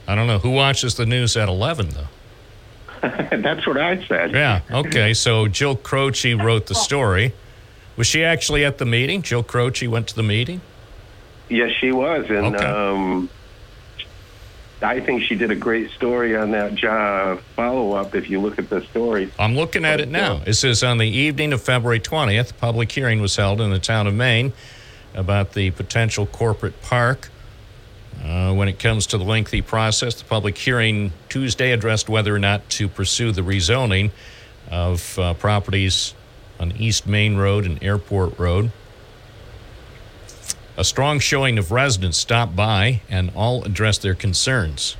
I 0.07 0.15
don't 0.15 0.27
know 0.27 0.39
who 0.39 0.51
watches 0.51 0.95
the 0.95 1.07
news 1.07 1.37
at 1.37 1.49
11 1.49 1.91
though. 1.91 2.09
That's 3.37 3.67
what 3.67 3.77
I 3.79 4.05
said. 4.07 4.33
Yeah. 4.33 4.61
Okay. 4.71 5.15
So 5.15 5.49
Jill 5.49 5.77
Croce 5.77 6.35
wrote 6.35 6.67
the 6.67 6.75
story. 6.75 7.33
Was 7.97 8.07
she 8.07 8.25
actually 8.25 8.65
at 8.65 8.79
the 8.79 8.85
meeting? 8.87 9.23
Jill 9.23 9.43
Croce 9.43 9.87
went 9.87 10.07
to 10.09 10.15
the 10.15 10.23
meeting. 10.23 10.61
Yes, 11.49 11.71
she 11.81 11.93
was, 11.93 12.27
and 12.29 12.57
Okay. 12.57 12.65
um, 12.65 13.31
I 14.83 15.01
think 15.01 15.23
she 15.23 15.37
did 15.37 15.51
a 15.51 15.55
great 15.55 15.91
story 15.93 16.37
on 16.37 16.51
that 16.51 16.75
job 16.75 17.41
follow 17.55 17.93
up. 17.93 18.15
If 18.15 18.29
you 18.29 18.41
look 18.41 18.59
at 18.59 18.69
the 18.69 18.83
story, 18.87 19.33
I'm 19.39 19.55
looking 19.55 19.85
at 19.85 20.01
it 20.01 20.09
now. 20.09 20.43
It 20.45 20.55
says 20.55 20.83
on 20.83 20.99
the 20.99 21.07
evening 21.09 21.53
of 21.53 21.63
February 21.63 22.01
20th, 22.01 22.51
a 22.51 22.55
public 22.55 22.91
hearing 22.93 23.21
was 23.21 23.37
held 23.37 23.61
in 23.61 23.71
the 23.71 23.79
town 23.79 24.07
of 24.07 24.15
Maine 24.15 24.53
about 25.15 25.53
the 25.53 25.71
potential 25.71 26.27
corporate 26.27 26.83
park. 26.83 27.31
Uh, 28.25 28.53
when 28.55 28.69
it 28.69 28.79
comes 28.79 29.07
to 29.09 29.19
the 29.19 29.25
lengthy 29.25 29.63
process, 29.63 30.15
the 30.15 30.25
public 30.25 30.57
hearing 30.57 31.13
Tuesday 31.29 31.73
addressed 31.73 32.09
whether 32.09 32.35
or 32.35 32.39
not 32.39 32.69
to 32.71 32.89
pursue 32.89 33.33
the 33.33 33.43
rezoning 33.43 34.11
of 34.71 35.19
uh, 35.19 35.35
properties 35.35 36.15
on 36.59 36.73
East 36.77 37.07
Main 37.07 37.37
Road 37.37 37.67
and 37.67 37.83
Airport 37.83 38.39
Road. 38.39 38.73
A 40.77 40.85
strong 40.85 41.19
showing 41.19 41.59
of 41.59 41.73
residents 41.73 42.19
stopped 42.19 42.55
by 42.55 43.01
and 43.09 43.31
all 43.35 43.65
addressed 43.65 44.03
their 44.03 44.15
concerns. 44.15 44.97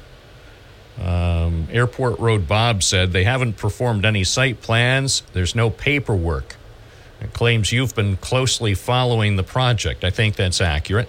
Um, 1.01 1.69
Airport 1.71 2.19
Road 2.19 2.49
Bob 2.49 2.83
said 2.83 3.13
they 3.13 3.25
haven't 3.25 3.59
performed 3.59 4.05
any 4.07 4.25
site 4.25 4.63
plans. 4.63 5.23
There's 5.35 5.55
no 5.55 5.69
paperwork. 5.69 6.57
It 7.21 7.33
claims 7.33 7.73
you've 7.73 7.95
been 7.95 8.17
closely 8.17 8.75
following 8.75 9.37
the 9.37 9.43
project. 9.43 10.05
I 10.05 10.11
think 10.11 10.37
that's 10.37 10.61
accurate. 10.61 11.09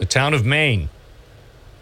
The 0.00 0.06
town 0.06 0.32
of 0.32 0.46
Maine 0.46 0.88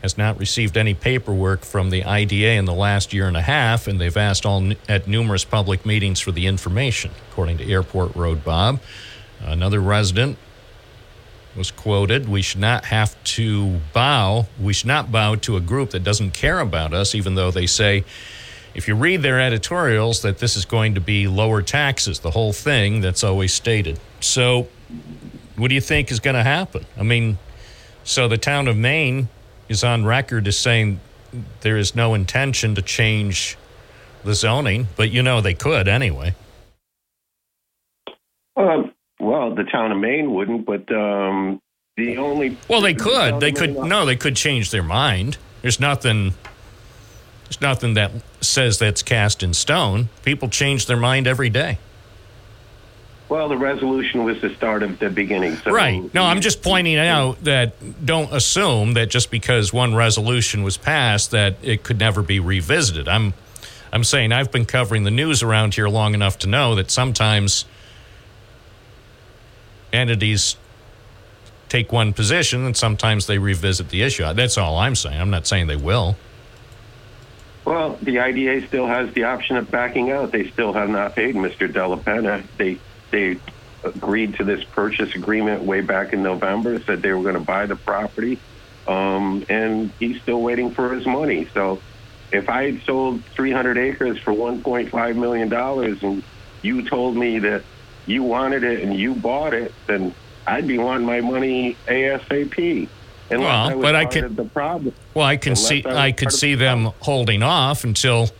has 0.03 0.19
not 0.19 0.41
received 0.41 0.77
any 0.77 0.93
paperwork 0.93 1.65
from 1.65 1.91
the 1.91 2.05
IDA 2.05 2.55
in 2.55 2.65
the 2.65 2.75
last 2.75 3.13
year 3.13 3.29
and 3.29 3.37
a 3.37 3.43
half, 3.43 3.87
and 3.87 4.01
they've 4.01 4.17
asked 4.17 4.45
all 4.45 4.73
at 4.89 5.07
numerous 5.07 5.45
public 5.45 5.87
meetings 5.87 6.19
for 6.19 6.33
the 6.33 6.49
information, 6.49 7.13
according 7.31 7.59
to 7.59 7.71
Airport 7.71 8.17
Road 8.17 8.45
Bob. 8.45 8.81
Another 9.41 9.81
resident 9.81 10.37
was 11.55 11.71
quoted, 11.71 12.29
"We 12.29 12.43
should 12.43 12.61
not 12.61 12.87
have 12.87 13.15
to 13.37 13.81
bow. 13.93 14.49
We 14.61 14.73
should 14.73 14.89
not 14.89 15.13
bow 15.13 15.37
to 15.37 15.57
a 15.57 15.61
group 15.61 15.91
that 15.91 16.03
doesn't 16.03 16.33
care 16.33 16.59
about 16.59 16.93
us, 16.93 17.15
even 17.15 17.37
though 17.37 17.53
they 17.53 17.67
say." 17.67 18.05
If 18.75 18.89
you 18.89 18.97
read 18.97 19.23
their 19.23 19.41
editorials, 19.41 20.23
that 20.23 20.39
this 20.39 20.57
is 20.57 20.65
going 20.65 20.95
to 20.97 21.01
be 21.01 21.29
lower 21.29 21.63
taxes, 21.63 22.19
the 22.19 22.33
whole 22.33 22.53
thing 22.53 23.01
that's 23.01 23.23
always 23.23 23.53
stated. 23.53 24.01
So, 24.19 24.67
what 25.55 25.69
do 25.69 25.77
you 25.77 25.81
think 25.81 26.11
is 26.11 26.19
going 26.19 26.37
to 26.37 26.43
happen? 26.43 26.85
I 26.99 27.05
mean, 27.05 27.39
so 28.09 28.27
the 28.27 28.39
town 28.39 28.69
of 28.69 28.77
Maine 28.77 29.29
is 29.69 29.85
on 29.85 30.05
record 30.07 30.49
as 30.49 30.59
saying 30.59 30.99
there 31.61 31.77
is 31.77 31.95
no 31.95 32.15
intention 32.15 32.75
to 32.75 32.81
change 32.83 33.59
the 34.25 34.35
zoning, 34.35 34.89
but 34.97 35.11
you 35.11 35.23
know 35.23 35.43
they 35.43 35.53
could 35.53 35.87
anyway. 35.89 36.35
um, 38.57 38.93
well, 39.21 39.55
the 39.55 39.65
town 39.65 39.93
of 39.93 39.99
Maine 39.99 40.33
wouldn't, 40.33 40.65
but 40.65 40.91
um, 40.91 41.61
the 41.97 42.17
only 42.17 42.57
Well, 42.69 42.81
they 42.81 42.95
could. 42.95 43.31
town 43.33 43.41
They 43.41 43.53
could. 43.53 43.75
Maine- 43.75 43.89
No, 43.89 44.07
they 44.07 44.17
could 44.17 44.37
change 44.37 44.71
their 44.71 44.83
mind. 44.83 45.37
There's 45.61 45.79
nothing. 45.79 46.33
There's 47.45 47.61
nothing 47.61 47.95
that 47.95 48.11
says 48.41 48.79
that's 48.79 49.03
cast 49.03 49.43
in 49.43 49.53
stone. 49.55 50.09
People 50.25 50.49
change 50.49 50.87
their 50.87 50.97
mind 50.97 51.27
every 51.27 51.51
day. 51.51 51.79
Well, 53.29 53.49
the 53.49 53.59
resolution 53.59 54.25
was 54.25 54.41
the 54.41 54.55
start 54.55 54.83
of 54.83 54.99
the 54.99 55.11
beginning. 55.11 55.57
So 55.57 55.71
Right. 55.71 56.13
No, 56.15 56.25
I'm 56.25 56.41
just 56.41 56.63
pointing 56.63 56.97
out 56.97 57.45
that 57.45 58.05
don't 58.05 58.33
assume 58.33 58.95
that 58.95 59.11
just 59.11 59.31
because 59.31 59.73
one 59.73 59.95
resolution 59.95 60.63
was 60.63 60.79
passed 60.79 61.33
that 61.33 61.57
it 61.63 61.83
could 61.83 61.99
never 61.99 62.23
be 62.23 62.41
revisited. 62.41 63.07
I'm 63.07 63.35
I'm 63.93 64.05
saying 64.05 64.33
I've 64.33 64.51
been 64.51 64.65
covering 64.65 65.05
the 65.05 65.11
news 65.11 65.43
around 65.43 65.75
here 65.75 65.89
long 65.89 66.15
enough 66.15 66.39
to 66.41 66.47
know 66.47 66.75
that 66.75 66.91
sometimes 66.91 67.65
entities 69.93 70.57
take 71.69 71.93
one 71.93 72.13
position 72.13 72.65
and 72.65 72.77
sometimes 72.77 73.27
they 73.27 73.39
revisit 73.39 73.91
the 73.91 74.03
issue. 74.03 74.33
That's 74.35 74.57
all 74.59 74.79
I'm 74.79 74.95
saying. 74.95 75.21
I'm 75.21 75.31
not 75.31 75.47
saying 75.47 75.67
they 75.67 75.77
will. 75.77 76.17
Well, 77.65 77.99
the 78.01 78.21
IDA 78.21 78.67
still 78.67 78.87
has 78.87 79.13
the 79.13 79.25
option 79.25 79.57
of 79.57 79.71
backing 79.71 80.11
out. 80.11 80.33
They 80.33 80.49
still 80.51 80.73
have 80.73 80.89
not 80.89 81.15
paid 81.15 81.35
Mr. 81.35 81.71
Della 81.71 81.99
Penna. 81.99 82.43
They 82.57 82.79
they 83.11 83.39
agreed 83.85 84.35
to 84.37 84.45
this 84.45 84.65
purchase 84.65 85.15
agreement 85.15 85.63
way 85.63 85.81
back 85.81 86.13
in 86.13 86.23
November. 86.23 86.81
Said 86.83 87.03
they 87.03 87.13
were 87.13 87.23
going 87.23 87.35
to 87.35 87.41
buy 87.41 87.67
the 87.67 87.77
property, 87.77 88.39
um, 88.87 89.45
and 89.49 89.91
he's 89.99 90.21
still 90.23 90.41
waiting 90.43 90.71
for 90.71 90.95
his 90.95 91.07
money. 91.07 91.49
So, 91.55 91.81
if 92.33 92.49
I 92.49 92.71
had 92.71 92.83
sold 92.83 93.25
300 93.35 93.79
acres 93.79 94.19
for 94.19 94.33
1.5 94.33 95.17
million 95.17 95.49
dollars, 95.49 96.03
and 96.03 96.23
you 96.63 96.83
told 96.89 97.17
me 97.17 97.39
that 97.41 97.63
you 98.07 98.23
wanted 98.23 98.65
it 98.65 98.83
and 98.83 98.95
you 98.95 99.15
bought 99.15 99.55
it, 99.55 99.73
then 99.87 100.15
I'd 100.47 100.67
be 100.67 100.79
wanting 100.79 101.07
my 101.07 101.21
money 101.21 101.77
ASAP. 101.87 102.89
Unless 103.31 103.75
Well, 103.75 103.79
I 103.79 103.83
but 103.83 103.95
I 103.95 104.05
can- 104.07 104.35
the 104.35 104.45
problem. 104.45 104.95
Well, 105.13 105.27
I 105.27 105.37
can 105.37 105.55
see 105.57 105.85
I 105.85 106.07
I 106.07 106.13
could 106.13 106.33
see 106.33 106.55
the 106.55 106.65
them 106.65 106.91
holding 107.01 107.43
off 107.43 107.85
until 107.85 108.31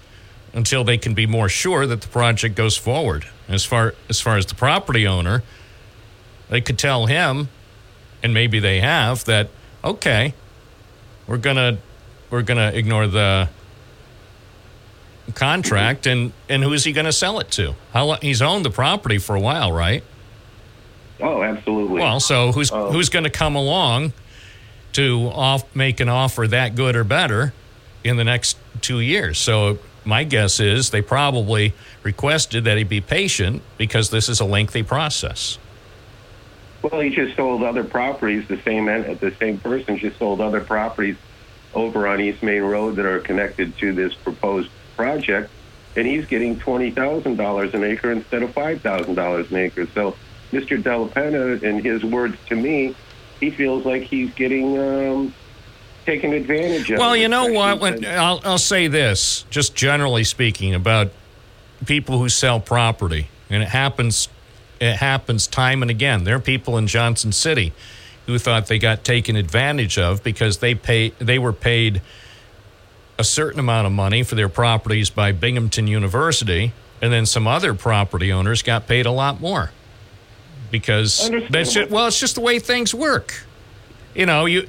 until 0.55 0.83
they 0.85 0.97
can 0.97 1.13
be 1.13 1.27
more 1.27 1.49
sure 1.51 1.87
that 1.87 2.01
the 2.01 2.09
project 2.09 2.55
goes 2.55 2.77
forward. 2.77 3.27
As 3.49 3.65
far 3.65 3.95
as 4.09 4.21
far 4.21 4.37
as 4.37 4.47
the 4.47 4.55
property 4.55 5.07
owner, 5.07 5.43
they 6.51 6.61
could 6.61 6.79
tell 6.79 7.07
him, 7.07 7.49
and 8.23 8.35
maybe 8.35 8.59
they 8.59 8.81
have 8.81 9.25
that. 9.25 9.49
Okay, 9.83 10.35
we're 11.27 11.39
gonna 11.39 11.79
we're 12.31 12.43
gonna 12.43 12.73
ignore 12.75 13.07
the 13.07 13.49
contract, 15.35 16.07
and 16.07 16.33
and 16.49 16.63
who 16.63 16.73
is 16.73 16.85
he 16.85 16.93
going 16.93 17.05
to 17.07 17.13
sell 17.13 17.39
it 17.41 17.51
to? 17.53 17.75
How 17.93 18.15
he's 18.15 18.43
owned 18.43 18.65
the 18.65 18.71
property 18.71 19.19
for 19.19 19.37
a 19.37 19.41
while, 19.41 19.73
right? 19.73 20.03
Oh, 21.21 21.43
absolutely. 21.43 22.01
Well, 22.01 22.21
so 22.21 22.53
who's 22.53 22.71
Oh. 22.73 22.91
who's 22.93 23.09
going 23.09 23.25
to 23.25 23.31
come 23.31 23.55
along 23.57 24.13
to 24.95 25.31
off 25.35 25.65
make 25.75 26.01
an 26.01 26.09
offer 26.09 26.47
that 26.49 26.75
good 26.75 26.97
or 26.97 27.05
better 27.05 27.53
in 28.05 28.17
the 28.17 28.25
next 28.25 28.57
two 28.81 29.01
years? 29.01 29.39
So 29.39 29.79
my 30.09 30.25
guess 30.25 30.59
is 30.59 30.89
they 30.89 31.03
probably 31.03 31.75
requested 32.03 32.65
that 32.65 32.79
he 32.79 32.83
be 32.83 33.01
patient 33.01 33.63
because 33.77 34.09
this 34.09 34.31
is 34.31 34.41
a 34.41 34.45
lengthy 34.45 34.83
process. 34.83 35.59
Well, 36.81 37.01
he 37.03 37.11
just 37.11 37.37
sold 37.37 37.63
other 37.63 37.85
properties. 37.85 38.49
The 38.49 38.61
same 38.63 38.87
the 38.87 39.35
same 39.39 39.59
person 39.59 39.99
just 39.99 40.19
sold 40.19 40.41
other 40.41 40.63
properties 40.63 41.17
over 41.75 42.09
on 42.09 42.21
East 42.21 42.43
Main 42.43 42.63
Road 42.63 42.97
that 42.97 43.05
are 43.05 43.21
connected 43.21 43.77
to 43.79 43.93
this 43.93 44.15
proposed 44.15 44.71
project, 44.97 45.51
and 45.95 46.07
he's 46.07 46.25
getting 46.25 46.59
twenty 46.59 46.91
thousand 46.91 47.37
dollars 47.37 47.75
an 47.75 47.85
acre 47.85 48.11
instead 48.11 48.43
of 48.43 48.55
five 48.55 48.81
thousand 48.81 49.15
dollars 49.15 49.51
an 49.51 49.59
acre. 49.59 49.87
So, 49.95 50.17
Mr. 50.53 50.83
Della 50.83 51.09
Penna, 51.09 51.57
in 51.57 51.85
his 51.85 52.03
words 52.03 52.39
to 52.47 52.57
me, 52.57 52.95
he 53.41 53.51
feels 53.51 53.85
like 53.85 54.05
he's 54.05 54.33
getting 54.35 54.79
um, 54.79 55.35
taken 56.09 56.33
advantage 56.33 56.91
of. 56.91 56.99
Well, 56.99 57.15
you 57.15 57.29
know 57.29 57.53
what? 57.53 57.81
When, 57.81 58.05
I'll, 58.07 58.41
I'll 58.43 58.59
say 58.59 58.89
this, 58.89 59.45
just 59.51 59.75
generally 59.75 60.25
speaking, 60.25 60.75
about 60.75 61.11
people 61.85 62.19
who 62.19 62.31
sell 62.31 62.61
property, 62.61 63.29
and 63.51 63.63
it 63.63 63.69
happens. 63.69 64.29
It 64.81 64.97
happens 64.97 65.47
time 65.47 65.83
and 65.83 65.91
again. 65.91 66.25
There 66.25 66.37
are 66.37 66.41
people 66.41 66.79
in 66.79 66.87
Johnson 66.87 67.33
City 67.33 67.73
who 68.27 68.39
thought 68.39 68.69
they 68.69 68.79
got 68.79 69.03
taken 69.05 69.35
advantage 69.35 69.99
of 69.99 70.23
because 70.23 70.59
they 70.59 70.75
pay 70.75 71.11
they 71.19 71.39
were 71.39 71.53
paid 71.53 72.01
a 73.19 73.25
certain 73.25 73.59
amount 73.59 73.87
of 73.87 73.93
money 73.93 74.23
for 74.23 74.37
their 74.37 74.49
properties 74.49 75.11
by 75.11 75.33
Binghamton 75.33 75.89
University, 75.89 76.73
and 77.03 77.13
then 77.13 77.27
some 77.27 77.47
other 77.47 77.75
property 77.75 78.33
owners 78.33 78.63
got 78.63 78.87
paid 78.87 79.05
a 79.05 79.11
lot 79.11 79.41
more 79.41 79.73
because 80.71 81.29
that's 81.51 81.73
just, 81.73 81.91
well, 81.91 82.07
it's 82.07 82.21
just 82.21 82.37
the 82.37 82.41
way 82.41 82.61
things 82.61 82.95
work. 82.95 83.43
You 84.15 84.27
know, 84.27 84.47
you 84.47 84.69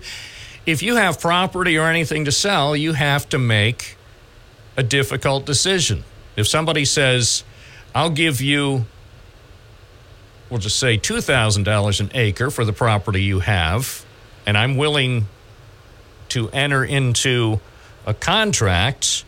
if 0.71 0.83
you 0.83 0.95
have 0.95 1.19
property 1.19 1.77
or 1.77 1.87
anything 1.87 2.25
to 2.25 2.31
sell, 2.31 2.75
you 2.75 2.93
have 2.93 3.27
to 3.29 3.37
make 3.37 3.97
a 4.77 4.83
difficult 4.83 5.45
decision. 5.45 6.03
If 6.35 6.47
somebody 6.47 6.85
says, 6.85 7.43
"I'll 7.93 8.09
give 8.09 8.41
you," 8.41 8.85
we'll 10.49 10.59
just 10.59 10.79
say 10.79 10.97
two 10.97 11.21
thousand 11.21 11.63
dollars 11.63 11.99
an 11.99 12.11
acre 12.13 12.49
for 12.49 12.65
the 12.65 12.73
property 12.73 13.23
you 13.23 13.39
have, 13.39 14.05
and 14.45 14.57
I'm 14.57 14.77
willing 14.77 15.27
to 16.29 16.49
enter 16.51 16.83
into 16.83 17.59
a 18.05 18.13
contract 18.13 19.23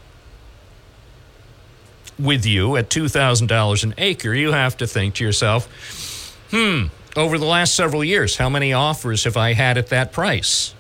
with 2.18 2.46
you 2.46 2.76
at 2.78 2.90
$2,000 2.90 3.84
an 3.84 3.94
acre, 3.98 4.34
you 4.34 4.52
have 4.52 4.78
to 4.78 4.88
think 4.88 5.16
to 5.16 5.24
yourself, 5.24 5.68
hmm, 6.52 6.86
over 7.16 7.38
the 7.38 7.46
last 7.46 7.76
several 7.76 8.04
years, 8.04 8.38
how 8.38 8.50
many 8.50 8.74
offers 8.74 9.24
have 9.24 9.36
I 9.36 9.54
had 9.54 9.78
at 9.78 9.88
that 9.88 10.12
price? 10.12 10.74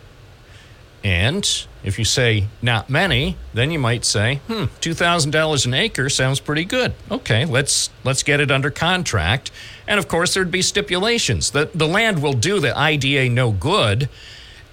And 1.03 1.65
if 1.84 1.98
you 1.98 2.05
say 2.05 2.48
not 2.62 2.89
many, 2.89 3.36
then 3.53 3.72
you 3.72 3.79
might 3.79 4.05
say, 4.05 4.36
hmm, 4.48 4.65
two 4.79 4.93
thousand 4.93 5.31
dollars 5.31 5.65
an 5.65 5.74
acre 5.74 6.10
sounds 6.10 6.39
pretty 6.39 6.63
good. 6.63 6.93
Okay, 7.10 7.46
let's 7.46 7.89
let's 8.03 8.22
get 8.22 8.39
it 8.39 8.51
under 8.51 8.70
contract. 8.70 9.51
And 9.88 9.98
of 10.00 10.08
course, 10.08 10.34
there'd 10.34 10.51
be 10.51 10.62
stipulations 10.62 11.51
that 11.51 11.74
the 11.77 11.88
land 11.88 12.22
will 12.22 12.34
do 12.34 12.60
the 12.60 12.77
IDA 12.77 13.29
no 13.29 13.51
good 13.51 14.10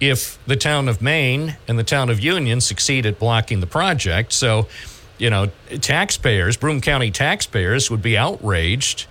if 0.01 0.39
the 0.47 0.57
town 0.57 0.89
of 0.89 1.03
Maine 1.03 1.57
and 1.67 1.79
the 1.79 1.85
town 1.85 2.11
of 2.11 2.21
Union 2.21 2.61
succeed 2.61 3.07
at 3.07 3.19
blocking 3.19 3.61
the 3.61 3.67
project. 3.67 4.33
So, 4.33 4.69
you 5.17 5.31
know, 5.31 5.51
taxpayers, 5.81 6.57
Broome 6.57 6.81
County 6.81 7.11
taxpayers, 7.11 7.91
would 7.91 8.03
be 8.03 8.17
outraged 8.17 9.07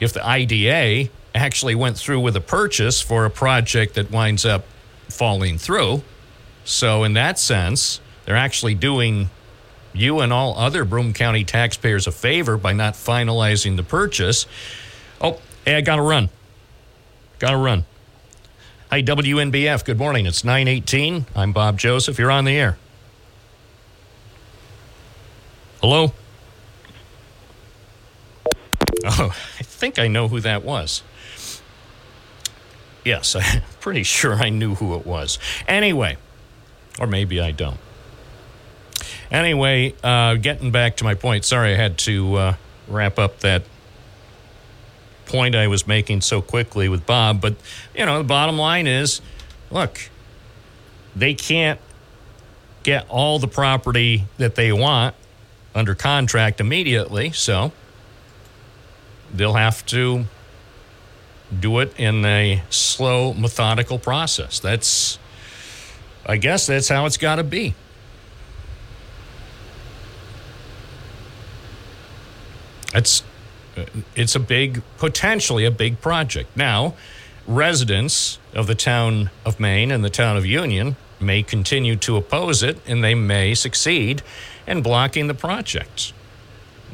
if 0.00 0.12
the 0.12 0.26
IDA 0.26 1.10
actually 1.34 1.74
went 1.74 1.96
through 1.96 2.20
with 2.20 2.34
a 2.34 2.40
purchase 2.40 3.00
for 3.00 3.24
a 3.24 3.30
project 3.30 3.94
that 3.94 4.10
winds 4.10 4.44
up 4.44 4.64
falling 5.08 5.58
through. 5.58 6.02
So, 6.66 7.04
in 7.04 7.12
that 7.12 7.38
sense, 7.38 8.00
they're 8.24 8.36
actually 8.36 8.74
doing 8.74 9.30
you 9.94 10.18
and 10.18 10.32
all 10.32 10.58
other 10.58 10.84
Broome 10.84 11.12
County 11.12 11.44
taxpayers 11.44 12.08
a 12.08 12.12
favor 12.12 12.56
by 12.56 12.72
not 12.72 12.94
finalizing 12.94 13.76
the 13.76 13.84
purchase. 13.84 14.46
Oh, 15.20 15.40
hey, 15.64 15.76
I 15.76 15.80
got 15.80 15.96
to 15.96 16.02
run. 16.02 16.28
Got 17.38 17.52
to 17.52 17.56
run. 17.56 17.84
Hi, 18.90 19.00
WNBF. 19.00 19.84
Good 19.84 19.96
morning. 19.96 20.26
It's 20.26 20.42
918. 20.42 21.26
I'm 21.36 21.52
Bob 21.52 21.78
Joseph. 21.78 22.18
You're 22.18 22.32
on 22.32 22.44
the 22.44 22.56
air. 22.56 22.76
Hello? 25.80 26.12
Oh, 29.04 29.36
I 29.60 29.62
think 29.62 30.00
I 30.00 30.08
know 30.08 30.26
who 30.26 30.40
that 30.40 30.64
was. 30.64 31.04
Yes, 33.04 33.36
I'm 33.40 33.62
pretty 33.78 34.02
sure 34.02 34.34
I 34.34 34.48
knew 34.48 34.74
who 34.74 34.96
it 34.96 35.06
was. 35.06 35.38
Anyway, 35.68 36.16
or 37.00 37.06
maybe 37.06 37.40
I 37.40 37.50
don't. 37.50 37.78
Anyway, 39.30 39.94
uh, 40.02 40.34
getting 40.34 40.70
back 40.70 40.96
to 40.98 41.04
my 41.04 41.14
point. 41.14 41.44
Sorry, 41.44 41.72
I 41.72 41.76
had 41.76 41.98
to 41.98 42.34
uh, 42.36 42.54
wrap 42.88 43.18
up 43.18 43.40
that 43.40 43.62
point 45.26 45.54
I 45.56 45.66
was 45.66 45.86
making 45.86 46.20
so 46.20 46.40
quickly 46.40 46.88
with 46.88 47.04
Bob. 47.06 47.40
But, 47.40 47.56
you 47.94 48.06
know, 48.06 48.18
the 48.18 48.24
bottom 48.24 48.56
line 48.56 48.86
is 48.86 49.20
look, 49.70 50.10
they 51.14 51.34
can't 51.34 51.80
get 52.82 53.06
all 53.08 53.38
the 53.38 53.48
property 53.48 54.24
that 54.38 54.54
they 54.54 54.72
want 54.72 55.14
under 55.74 55.94
contract 55.94 56.60
immediately. 56.60 57.32
So 57.32 57.72
they'll 59.34 59.54
have 59.54 59.84
to 59.86 60.26
do 61.58 61.80
it 61.80 61.92
in 61.98 62.24
a 62.24 62.62
slow, 62.70 63.34
methodical 63.34 63.98
process. 63.98 64.60
That's, 64.60 65.18
I 66.26 66.36
guess, 66.36 66.66
that's 66.66 66.88
how 66.88 67.06
it's 67.06 67.16
got 67.16 67.36
to 67.36 67.44
be. 67.44 67.74
It's, 72.92 73.22
uh, 73.76 73.84
it's 74.16 74.34
a 74.34 74.40
big, 74.40 74.82
potentially 74.98 75.64
a 75.64 75.70
big 75.70 76.00
project. 76.00 76.56
Now, 76.56 76.94
residents 77.46 78.38
of 78.54 78.66
the 78.66 78.74
town 78.74 79.30
of 79.44 79.60
Maine 79.60 79.92
and 79.92 80.04
the 80.04 80.10
town 80.10 80.36
of 80.36 80.44
Union 80.44 80.96
may 81.20 81.42
continue 81.42 81.94
to 81.96 82.16
oppose 82.16 82.62
it, 82.62 82.78
and 82.86 83.04
they 83.04 83.14
may 83.14 83.54
succeed 83.54 84.22
in 84.66 84.82
blocking 84.82 85.28
the 85.28 85.34
project. 85.34 86.12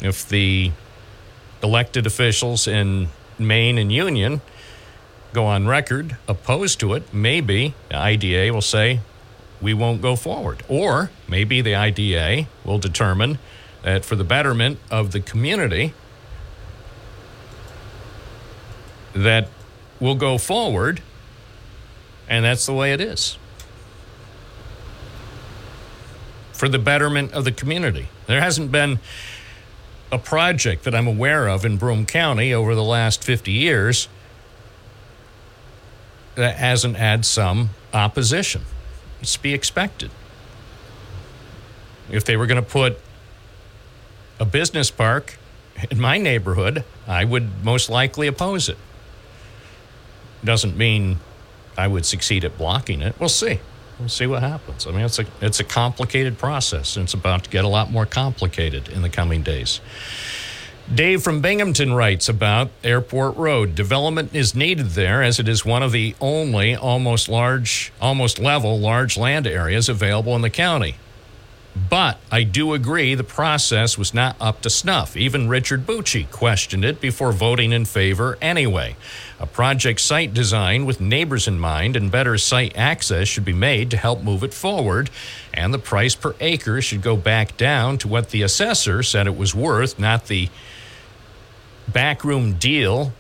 If 0.03 0.29
the 0.29 0.73
elected 1.63 2.07
officials 2.07 2.67
in 2.67 3.09
Maine 3.39 3.79
and 3.79 3.91
Union 3.91 4.41
go 5.33 5.47
on 5.47 5.67
record 5.67 6.17
opposed 6.29 6.81
to 6.81 6.93
it, 6.95 7.15
maybe 7.15 7.75
IDA 7.91 8.53
will 8.53 8.61
say, 8.61 9.01
we 9.63 9.73
won't 9.73 10.03
go 10.03 10.17
forward. 10.17 10.63
Or 10.69 11.11
maybe 11.29 11.61
the 11.61 11.77
IDA 11.77 12.49
will 12.65 12.79
determine 12.79 13.39
that 13.83 14.05
for 14.05 14.17
the 14.17 14.25
betterment 14.25 14.79
of 14.91 15.13
the 15.13 15.21
community, 15.21 15.95
that 19.15 19.49
we'll 20.01 20.15
go 20.17 20.37
forward, 20.39 21.01
and 22.29 22.45
that's 22.45 22.67
the 22.67 22.75
way 22.75 22.93
it 22.93 23.01
is. 23.01 23.39
For 26.53 26.69
the 26.69 26.79
betterment 26.79 27.33
of 27.33 27.45
the 27.45 27.53
community. 27.53 28.09
There 28.27 28.41
hasn't 28.41 28.71
been 28.71 29.01
a 30.11 30.19
project 30.19 30.85
that 30.85 30.95
I'm 30.95 31.07
aware 31.07 31.49
of 31.49 31.65
in 31.65 31.77
Broome 31.77 32.07
County 32.07 32.53
over 32.53 32.75
the 32.75 32.85
last 32.85 33.25
50 33.25 33.51
years 33.51 34.09
that 36.35 36.57
hasn't 36.57 36.97
had 36.97 37.25
some 37.25 37.71
opposition. 37.93 38.63
It's 39.23 39.35
to 39.35 39.43
be 39.43 39.55
expected. 39.55 40.11
If 42.11 42.25
they 42.25 42.37
were 42.37 42.47
going 42.47 42.63
to 42.63 42.69
put 42.69 42.99
a 44.39 44.45
business 44.45 44.91
park 44.91 45.39
in 45.91 46.01
my 46.01 46.19
neighborhood, 46.19 46.85
I 47.07 47.25
would 47.25 47.65
most 47.65 47.89
likely 47.89 48.27
oppose 48.27 48.69
it. 48.69 48.77
Doesn't 50.45 50.77
mean 50.77 51.21
I 51.79 51.87
would 51.87 52.05
succeed 52.05 52.45
at 52.45 52.59
blocking 52.59 53.01
it. 53.01 53.15
We'll 53.19 53.29
see. 53.29 53.61
We'll 53.99 54.09
see 54.09 54.27
what 54.27 54.43
happens. 54.43 54.87
I 54.87 54.91
mean, 54.91 55.03
it's 55.03 55.21
a 55.21 55.27
it's 55.41 55.61
a 55.61 55.65
complicated 55.65 56.37
process, 56.37 56.97
and 56.97 57.05
it's 57.05 57.15
about 57.15 57.45
to 57.45 57.51
get 57.51 57.65
a 57.65 57.69
lot 57.69 57.91
more 57.91 58.05
complicated 58.05 58.89
in 58.89 59.03
the 59.03 59.09
coming 59.09 59.43
days. 59.43 59.81
Dave 60.95 61.23
from 61.23 61.41
Binghamton 61.41 61.95
writes 61.95 62.29
about 62.29 62.71
Airport 62.85 63.35
Road. 63.37 63.75
Development 63.75 64.35
is 64.35 64.55
needed 64.55 64.91
there 64.91 65.23
as 65.23 65.39
it 65.39 65.49
is 65.49 65.65
one 65.65 65.83
of 65.83 65.91
the 65.91 66.15
only 66.21 66.77
almost 66.77 67.31
large, 67.31 67.91
almost 67.99 68.39
level 68.39 68.79
large 68.79 69.17
land 69.17 69.47
areas 69.47 69.89
available 69.89 70.37
in 70.37 70.43
the 70.43 70.51
county. 70.51 70.97
But 71.89 72.19
I 72.31 72.43
do 72.43 72.75
agree 72.75 73.15
the 73.15 73.25
process 73.25 73.97
was 73.97 74.13
not 74.13 74.37
up 74.39 74.61
to 74.63 74.69
snuff. 74.69 75.17
Even 75.17 75.49
Richard 75.49 75.87
Bucci 75.87 76.31
questioned 76.31 76.85
it 76.85 77.01
before 77.01 77.33
voting 77.33 77.73
in 77.73 77.87
favor 77.87 78.37
anyway. 78.43 78.95
A 79.41 79.47
project 79.47 79.99
site 80.01 80.35
design 80.35 80.85
with 80.85 81.01
neighbors 81.01 81.49
in 81.49 81.59
mind 81.59 81.97
and 81.97 82.11
better 82.11 82.37
site 82.37 82.77
access 82.77 83.29
should 83.29 83.47
be 83.47 83.55
made 83.55 83.91
to 83.93 83.97
help 83.97 84.23
move 84.23 84.45
it 84.45 84.53
forward, 84.53 85.09
and 85.55 85.73
the 85.73 85.79
price 85.79 86.15
per 86.15 86.35
acre 86.41 86.83
should 86.83 87.01
go 87.01 87.17
back 87.17 87.57
down 87.57 87.97
to 87.97 88.09
what 88.09 88.29
the 88.29 88.43
assessor 88.43 89.03
said 89.03 89.27
it 89.27 89.39
was 89.39 89.55
worth, 89.55 89.99
not 89.99 90.27
the 90.27 90.51
backroom 91.89 92.55
deal 92.55 93.13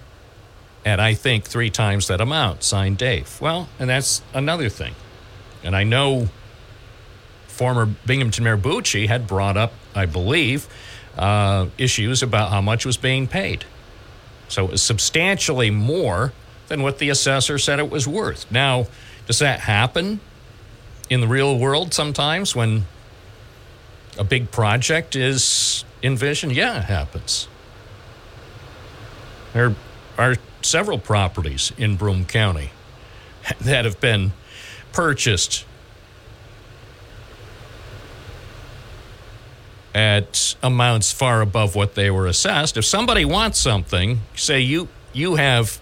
at 0.84 0.98
I 1.00 1.14
think 1.14 1.44
three 1.44 1.70
times 1.70 2.08
that 2.08 2.20
amount. 2.20 2.62
Signed 2.62 2.98
Dave. 2.98 3.40
Well, 3.40 3.68
and 3.78 3.88
that's 3.88 4.22
another 4.34 4.68
thing. 4.68 4.94
And 5.62 5.76
I 5.76 5.84
know 5.84 6.28
former 7.46 7.86
Binghamton 7.86 8.44
Mayor 8.44 8.56
Bucci 8.56 9.06
had 9.06 9.26
brought 9.26 9.56
up, 9.56 9.72
I 9.94 10.06
believe, 10.06 10.66
uh, 11.16 11.66
issues 11.78 12.22
about 12.22 12.50
how 12.50 12.60
much 12.60 12.84
was 12.84 12.96
being 12.96 13.26
paid. 13.26 13.64
So 14.48 14.64
it 14.64 14.70
was 14.72 14.82
substantially 14.82 15.70
more 15.70 16.32
than 16.68 16.82
what 16.82 16.98
the 16.98 17.10
assessor 17.10 17.58
said 17.58 17.78
it 17.78 17.90
was 17.90 18.08
worth. 18.08 18.50
Now, 18.50 18.86
does 19.26 19.38
that 19.38 19.60
happen 19.60 20.20
in 21.08 21.20
the 21.20 21.28
real 21.28 21.58
world 21.58 21.94
sometimes 21.94 22.56
when 22.56 22.86
a 24.18 24.24
big 24.24 24.50
project 24.50 25.14
is 25.14 25.84
envisioned? 26.02 26.52
Yeah, 26.52 26.78
it 26.78 26.84
happens. 26.84 27.48
There 29.52 29.74
are 30.18 30.36
several 30.62 30.98
properties 30.98 31.72
in 31.76 31.96
Broome 31.96 32.24
County 32.24 32.70
that 33.60 33.84
have 33.84 34.00
been 34.00 34.32
purchased 34.92 35.64
at 39.94 40.54
amounts 40.62 41.12
far 41.12 41.42
above 41.42 41.74
what 41.74 41.94
they 41.94 42.10
were 42.10 42.26
assessed. 42.26 42.76
If 42.76 42.84
somebody 42.84 43.24
wants 43.24 43.58
something, 43.58 44.20
say 44.34 44.60
you 44.60 44.88
you 45.12 45.34
have 45.34 45.80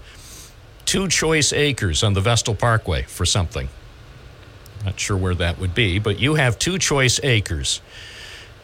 two 0.85 1.07
choice 1.07 1.53
acres 1.53 2.03
on 2.03 2.15
the 2.15 2.21
Vestal 2.21 2.55
Parkway 2.57 3.03
for 3.03 3.25
something. 3.25 3.69
Not 4.85 4.99
sure 4.99 5.17
where 5.17 5.35
that 5.37 5.59
would 5.59 5.75
be, 5.75 6.01
but 6.01 6.19
you 6.19 6.35
have 6.35 6.59
two 6.59 6.79
choice 6.79 7.21
acres. 7.23 7.81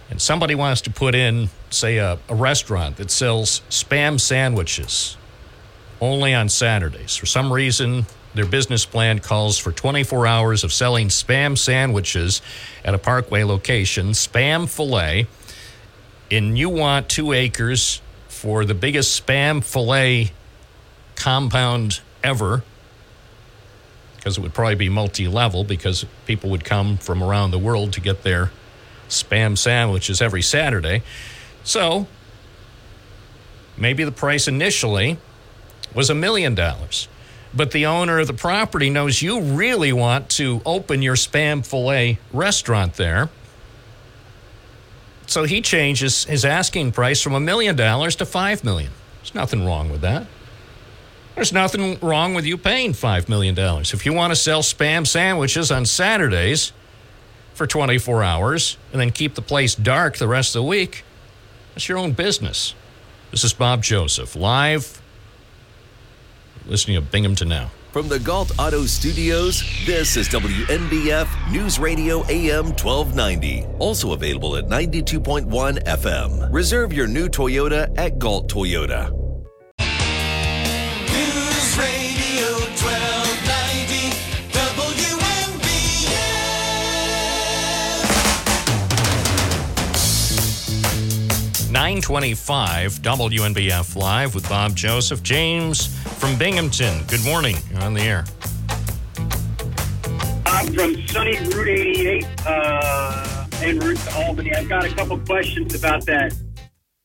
And 0.09 0.21
somebody 0.21 0.55
wants 0.55 0.83
to 0.83 0.91
put 0.91 1.15
in, 1.15 1.49
say, 1.71 1.99
a, 1.99 2.19
a 2.29 2.35
restaurant 2.35 2.97
that 2.97 3.11
sells 3.11 3.63
spam 3.71 4.21
sandwiches 4.21 5.17
only 6.01 6.35
on 6.35 6.49
Saturdays. 6.49 7.17
For 7.17 7.27
some 7.27 7.53
reason, 7.53 8.07
their 8.35 8.47
business 8.47 8.85
plan 8.85 9.19
calls 9.19 9.59
for 9.59 9.73
24 9.73 10.27
hours 10.27 10.63
of 10.63 10.73
selling 10.73 11.09
spam 11.09 11.57
sandwiches 11.57 12.43
at 12.85 12.95
a 12.95 12.99
parkway 12.99 13.45
location, 13.45 14.09
spam 14.09 14.69
filet, 14.69 15.27
and 16.31 16.59
you 16.59 16.69
want 16.69 17.09
two 17.09 17.33
acres 17.33 18.01
for 18.29 18.65
the 18.65 18.75
biggest 18.75 19.27
spam 19.27 19.65
filet 19.65 20.33
compound 21.15 22.01
ever, 22.23 22.63
because 24.17 24.37
it 24.37 24.43
would 24.43 24.53
probably 24.55 24.75
be 24.75 24.89
multi 24.89 25.29
level 25.29 25.65
because 25.65 26.05
people 26.27 26.51
would 26.51 26.65
come 26.65 26.99
from 26.99 27.23
around 27.23 27.53
the 27.53 27.59
world 27.59 27.93
to 27.95 28.01
get 28.01 28.23
their 28.23 28.51
spam 29.09 29.57
sandwiches 29.57 30.21
every 30.23 30.43
Saturday. 30.43 31.03
So 31.65 32.07
maybe 33.77 34.05
the 34.05 34.13
price 34.13 34.49
initially 34.49 35.19
was 35.95 36.11
a 36.11 36.15
million 36.15 36.55
dollars. 36.55 37.09
but 37.55 37.71
the 37.71 37.87
owner 37.87 38.19
of 38.19 38.27
the 38.27 38.35
property 38.35 38.91
knows 38.91 39.23
you 39.23 39.41
really 39.41 39.93
want 39.93 40.29
to 40.29 40.61
open 40.67 41.01
your 41.01 41.15
spam 41.17 41.65
filet 41.65 42.19
restaurant 42.33 42.95
there. 42.95 43.31
So 45.27 45.45
he 45.45 45.61
changes 45.63 46.25
his 46.25 46.45
asking 46.45 46.93
price 46.93 47.21
from 47.23 47.35
a 47.35 47.41
million 47.41 47.75
dollars 47.75 48.15
to 48.17 48.27
five 48.27 48.63
million. 48.63 48.93
There's 49.21 49.35
nothing 49.35 49.65
wrong 49.65 49.91
with 49.91 50.03
that. 50.03 50.27
There's 51.35 51.53
nothing 51.53 51.99
wrong 52.01 52.35
with 52.35 52.47
you 52.47 52.57
paying 52.57 52.93
$5 52.95 53.29
million. 53.29 53.55
If 53.59 54.07
you 54.07 54.15
want 54.15 54.31
to 54.31 54.37
sell 54.37 54.63
spam 54.63 55.07
sandwiches 55.07 55.71
on 55.71 55.85
Saturdays 55.85 56.73
for 57.57 57.67
24 57.67 58.23
hours 58.23 58.77
and 58.93 59.01
then 59.01 59.11
keep 59.11 59.35
the 59.35 59.43
place 59.43 59.75
dark 59.75 60.19
the 60.19 60.29
rest 60.29 60.55
of 60.55 60.61
the 60.61 60.69
week, 60.69 61.05
that's 61.75 61.89
your 61.89 61.99
own 61.99 62.13
business. 62.13 62.75
This 63.31 63.43
is 63.45 63.53
Bob 63.53 63.83
Joseph, 63.83 64.37
live, 64.37 65.01
listening 66.67 66.97
to 66.97 67.01
Binghamton 67.01 67.49
Now. 67.49 67.71
From 67.93 68.09
the 68.09 68.19
Gault 68.19 68.53
Auto 68.59 68.85
Studios, 68.85 69.63
this 69.87 70.19
is 70.19 70.29
WNBF 70.29 71.51
News 71.51 71.79
Radio 71.79 72.27
AM 72.27 72.67
1290. 72.67 73.65
Also 73.79 74.13
available 74.13 74.57
at 74.57 74.67
92.1 74.67 75.83
FM. 75.83 76.53
Reserve 76.53 76.93
your 76.93 77.07
new 77.07 77.27
Toyota 77.27 77.91
at 77.97 78.19
Gault 78.19 78.53
Toyota. 78.53 79.26
925 91.71 92.93
WNBF 93.01 93.97
Live 93.97 94.35
with 94.35 94.49
Bob 94.49 94.77
Joseph. 94.77 95.23
James 95.23 95.87
from 96.19 96.39
Binghamton. 96.39 97.03
Good 97.09 97.25
morning. 97.25 97.57
You're 97.73 97.83
on 97.83 97.95
the 97.95 98.03
air. 98.03 98.25
I'm 100.47 100.73
from 100.73 101.07
sunny 101.09 101.37
Route 101.49 101.69
88 101.69 102.27
uh, 102.47 103.47
route 103.63 103.97
to 103.97 104.15
Albany. 104.15 104.55
I've 104.55 104.69
got 104.69 104.85
a 104.85 104.95
couple 104.95 105.19
questions 105.19 105.75
about 105.75 106.07
that 106.07 106.35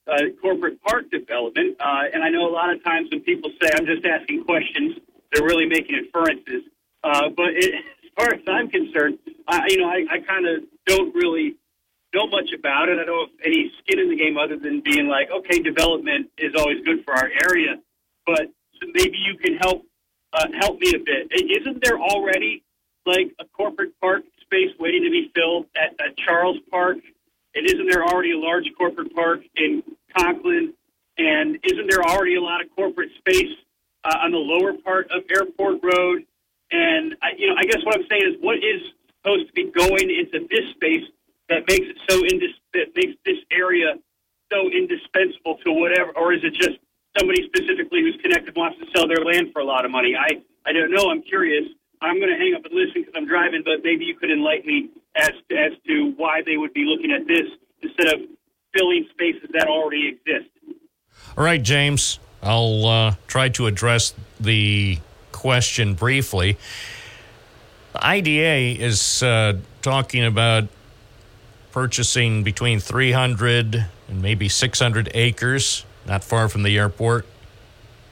uh, 0.07 0.17
corporate 0.41 0.81
park 0.83 1.09
development. 1.09 1.75
Uh, 1.79 2.03
and 2.13 2.23
I 2.23 2.29
know 2.29 2.47
a 2.47 2.53
lot 2.53 2.71
of 2.71 2.83
times 2.83 3.09
when 3.11 3.21
people 3.21 3.49
say, 3.61 3.69
I'm 3.75 3.85
just 3.85 4.05
asking 4.05 4.43
questions, 4.45 4.97
they're 5.31 5.45
really 5.45 5.65
making 5.65 5.95
inferences. 5.95 6.63
Uh, 7.03 7.29
but 7.35 7.49
it, 7.49 7.73
as 8.03 8.09
far 8.15 8.33
as 8.33 8.41
I'm 8.47 8.69
concerned, 8.69 9.17
I, 9.47 9.65
you 9.69 9.77
know, 9.77 9.87
I, 9.87 10.05
I 10.09 10.19
kind 10.19 10.47
of 10.47 10.63
don't 10.85 11.15
really 11.15 11.55
know 12.13 12.27
much 12.27 12.51
about 12.57 12.89
it. 12.89 12.99
I 12.99 13.05
don't 13.05 13.29
have 13.29 13.39
any 13.45 13.71
skin 13.79 13.99
in 13.99 14.09
the 14.09 14.15
game 14.15 14.37
other 14.37 14.57
than 14.57 14.81
being 14.81 15.07
like, 15.07 15.29
okay, 15.31 15.59
development 15.59 16.29
is 16.37 16.53
always 16.57 16.83
good 16.83 17.03
for 17.05 17.13
our 17.13 17.29
area. 17.49 17.79
But 18.25 18.51
maybe 18.93 19.17
you 19.17 19.37
can 19.37 19.57
help 19.57 19.83
uh, 20.33 20.47
help 20.59 20.79
me 20.79 20.93
a 20.95 20.99
bit. 20.99 21.31
Isn't 21.31 21.83
there 21.83 21.99
already 21.99 22.63
like 23.05 23.33
a 23.39 23.45
corporate 23.45 23.99
park 23.99 24.23
space 24.41 24.69
waiting 24.79 25.03
to 25.03 25.09
be 25.09 25.31
filled 25.35 25.65
at, 25.75 25.93
at 25.99 26.17
Charles 26.17 26.57
Park? 26.69 26.97
And 27.53 27.65
isn't 27.65 27.89
there 27.89 28.03
already 28.03 28.31
a 28.31 28.39
large 28.39 28.65
corporate 28.77 29.13
park 29.13 29.41
in 29.55 29.83
Conklin? 30.17 30.73
And 31.17 31.59
isn't 31.63 31.89
there 31.89 32.03
already 32.03 32.35
a 32.35 32.41
lot 32.41 32.61
of 32.63 32.67
corporate 32.75 33.09
space 33.17 33.51
uh, 34.05 34.19
on 34.23 34.31
the 34.31 34.37
lower 34.37 34.73
part 34.73 35.11
of 35.11 35.23
Airport 35.29 35.83
Road? 35.83 36.25
And 36.71 37.15
I, 37.21 37.35
you 37.37 37.47
know, 37.47 37.55
I 37.59 37.63
guess 37.63 37.83
what 37.83 37.95
I'm 37.95 38.07
saying 38.09 38.23
is, 38.23 38.41
what 38.41 38.57
is 38.57 38.81
supposed 39.17 39.47
to 39.47 39.53
be 39.53 39.69
going 39.71 40.09
into 40.09 40.47
this 40.47 40.71
space 40.75 41.03
that 41.51 41.67
makes 41.67 41.87
it 41.87 41.97
so 42.09 42.15
indis- 42.23 42.63
that 42.73 42.95
makes 42.95 43.19
this 43.25 43.37
area 43.51 43.95
so 44.51 44.71
indispensable 44.71 45.59
to 45.63 45.71
whatever, 45.71 46.11
or 46.15 46.33
is 46.33 46.39
it 46.43 46.53
just 46.55 46.79
somebody 47.17 47.43
specifically 47.47 48.01
who's 48.01 48.17
connected 48.23 48.55
wants 48.55 48.79
to 48.79 48.85
sell 48.95 49.07
their 49.07 49.23
land 49.23 49.51
for 49.51 49.59
a 49.59 49.65
lot 49.65 49.85
of 49.85 49.91
money? 49.91 50.15
I 50.15 50.39
I 50.65 50.71
don't 50.71 50.91
know. 50.91 51.11
I'm 51.11 51.21
curious. 51.21 51.67
I'm 52.01 52.17
going 52.17 52.31
to 52.31 52.37
hang 52.37 52.55
up 52.55 52.65
and 52.65 52.73
listen 52.73 53.01
because 53.01 53.13
I'm 53.15 53.27
driving, 53.27 53.61
but 53.63 53.83
maybe 53.83 54.05
you 54.05 54.15
could 54.15 54.31
enlighten 54.31 54.67
me 54.67 54.89
as 55.15 55.31
as 55.51 55.71
to 55.87 56.13
why 56.17 56.41
they 56.45 56.57
would 56.57 56.73
be 56.73 56.85
looking 56.85 57.11
at 57.11 57.27
this 57.27 57.47
instead 57.81 58.13
of 58.13 58.21
filling 58.73 59.05
spaces 59.11 59.49
that 59.53 59.67
already 59.67 60.07
exist. 60.07 60.49
All 61.37 61.43
right, 61.43 61.61
James. 61.61 62.19
I'll 62.41 62.85
uh, 62.85 63.15
try 63.27 63.49
to 63.49 63.67
address 63.67 64.15
the 64.39 64.97
question 65.31 65.93
briefly. 65.93 66.57
The 67.93 68.05
IDA 68.05 68.81
is 68.81 69.21
uh, 69.21 69.57
talking 69.81 70.23
about 70.23 70.69
purchasing 71.71 72.43
between 72.43 72.79
300 72.79 73.85
and 74.07 74.21
maybe 74.21 74.49
600 74.49 75.09
acres, 75.13 75.85
not 76.05 76.23
far 76.23 76.49
from 76.49 76.63
the 76.63 76.77
airport, 76.77 77.25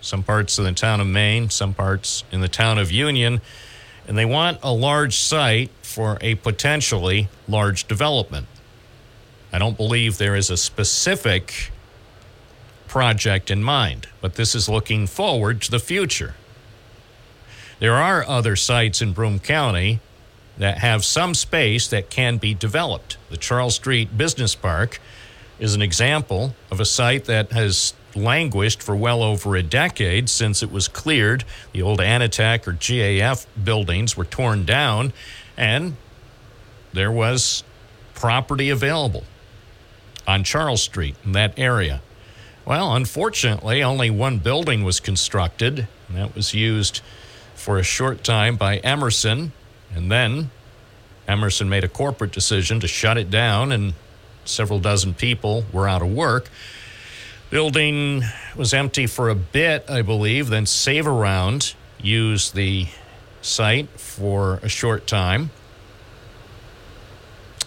some 0.02 0.24
parts 0.24 0.58
of 0.58 0.66
the 0.66 0.72
town 0.72 1.02
of 1.02 1.08
Maine, 1.08 1.50
some 1.50 1.74
parts 1.74 2.24
in 2.32 2.42
the 2.42 2.48
town 2.48 2.78
of 2.78 2.92
Union. 2.92 3.42
And 4.08 4.18
they 4.18 4.26
want 4.26 4.60
a 4.64 4.72
large 4.72 5.18
site 5.18 5.72
for 5.82 6.18
a 6.22 6.36
potentially 6.36 7.30
large 7.48 7.88
development. 7.88 8.48
I 9.52 9.60
don't 9.60 9.78
believe 9.78 10.18
there 10.18 10.36
is 10.36 10.50
a 10.50 10.58
specific 10.58 11.72
project 12.88 13.52
in 13.52 13.64
mind, 13.64 14.08
but 14.22 14.36
this 14.36 14.56
is 14.56 14.70
looking 14.70 15.06
forward 15.08 15.62
to 15.64 15.72
the 15.72 15.80
future. 15.80 16.36
There 17.80 17.96
are 17.96 18.28
other 18.28 18.56
sites 18.56 19.02
in 19.02 19.14
Broome 19.14 19.40
County 19.40 20.00
that 20.60 20.78
have 20.78 21.04
some 21.04 21.34
space 21.34 21.88
that 21.88 22.10
can 22.10 22.38
be 22.38 22.54
developed. 22.54 23.18
The 23.30 23.38
Charles 23.38 23.76
Street 23.76 24.18
Business 24.18 24.54
Park 24.54 25.00
is 25.58 25.74
an 25.74 25.82
example 25.82 26.54
of 26.70 26.80
a 26.80 26.86
site 26.86 27.26
that 27.26 27.52
has 27.52 27.94
languished 28.16 28.82
for 28.82 28.96
well 28.96 29.24
over 29.24 29.56
a 29.56 29.64
decade 29.64 30.30
since 30.30 30.62
it 30.62 30.72
was 30.72 30.88
cleared. 30.88 31.44
The 31.74 31.82
old 31.82 32.00
Anitec 32.00 32.68
or 32.68 32.74
GAF 32.74 33.46
buildings 33.62 34.16
were 34.18 34.26
torn 34.26 34.66
down, 34.66 35.14
and 35.58 35.96
there 36.94 37.12
was 37.12 37.64
property 38.14 38.70
available 38.70 39.24
on 40.28 40.44
Charles 40.44 40.84
Street 40.84 41.16
in 41.24 41.32
that 41.34 41.58
area. 41.58 42.02
Well, 42.66 42.96
unfortunately, 42.96 43.82
only 43.82 44.10
one 44.10 44.40
building 44.40 44.84
was 44.84 45.00
constructed, 45.00 45.88
and 46.08 46.18
that 46.18 46.36
was 46.36 46.54
used 46.54 47.02
for 47.56 47.78
a 47.80 47.84
short 47.84 48.24
time 48.24 48.56
by 48.56 48.78
Emerson. 48.78 49.54
And 49.94 50.12
then 50.12 50.52
Emerson 51.28 51.70
made 51.70 51.84
a 51.84 51.88
corporate 51.88 52.32
decision 52.32 52.80
to 52.80 52.88
shut 52.88 53.18
it 53.18 53.30
down, 53.30 53.72
and 53.72 53.94
several 54.46 54.80
dozen 54.80 55.14
people 55.14 55.66
were 55.72 55.88
out 55.88 56.02
of 56.02 56.12
work. 56.12 56.50
Building 57.50 58.24
was 58.56 58.74
empty 58.74 59.08
for 59.08 59.30
a 59.30 59.36
bit, 59.36 59.86
I 59.90 60.02
believe. 60.02 60.50
Then 60.50 60.66
Save 60.66 61.08
Around 61.08 61.74
used 62.02 62.56
the 62.56 62.88
site 63.42 63.90
for 64.00 64.60
a 64.62 64.70
short 64.70 65.08
time 65.08 65.50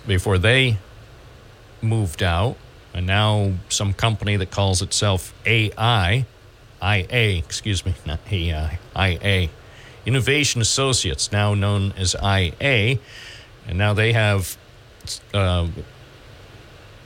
before 0.07 0.39
they 0.39 0.79
moved 1.81 2.23
out. 2.23 2.57
And 2.95 3.07
now 3.07 3.55
some 3.69 3.93
company 3.93 4.37
that 4.37 4.51
calls 4.51 4.83
itself 4.83 5.35
AI, 5.47 6.27
IA, 6.83 7.39
excuse 7.39 7.85
me, 7.87 7.95
not 8.05 8.21
AI, 8.31 8.79
IA, 8.95 9.49
Innovation 10.07 10.61
Associates, 10.61 11.31
now 11.33 11.55
known 11.55 11.93
as 11.97 12.15
IA. 12.15 12.99
And 13.67 13.79
now 13.79 13.93
they 13.95 14.12
have 14.12 14.57
uh, 15.33 15.69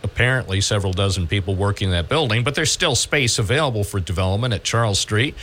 apparently 0.02 0.60
several 0.60 0.92
dozen 0.92 1.26
people 1.26 1.54
working 1.54 1.88
in 1.88 1.92
that 1.92 2.08
building, 2.08 2.44
but 2.44 2.54
there's 2.54 2.72
still 2.72 2.94
space 2.94 3.38
available 3.38 3.84
for 3.84 4.00
development 4.00 4.54
at 4.54 4.64
Charles 4.64 4.98
Street. 4.98 5.34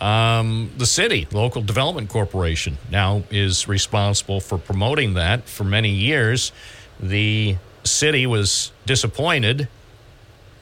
Um, 0.00 0.70
the 0.78 0.86
city, 0.86 1.28
local 1.30 1.62
development 1.62 2.08
corporation, 2.08 2.78
now 2.90 3.22
is 3.30 3.68
responsible 3.68 4.40
for 4.40 4.56
promoting 4.58 5.14
that. 5.14 5.48
For 5.48 5.64
many 5.64 5.90
years, 5.90 6.52
the 6.98 7.56
city 7.84 8.26
was 8.26 8.72
disappointed 8.86 9.68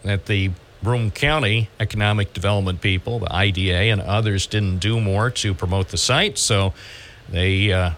that 0.03 0.27
the 0.27 0.51
Broome 0.83 1.11
County 1.11 1.69
economic 1.81 2.33
development 2.33 2.81
people, 2.81 3.19
the 3.19 3.35
IDA, 3.35 3.91
and 3.91 4.01
others 4.01 4.47
didn't 4.47 4.79
do 4.79 5.01
more 5.01 5.31
to 5.31 5.55
promote 5.55 5.89
the 5.89 5.97
site. 5.97 6.39
So 6.39 6.73
they 7.29 7.73
uh, 7.73 7.93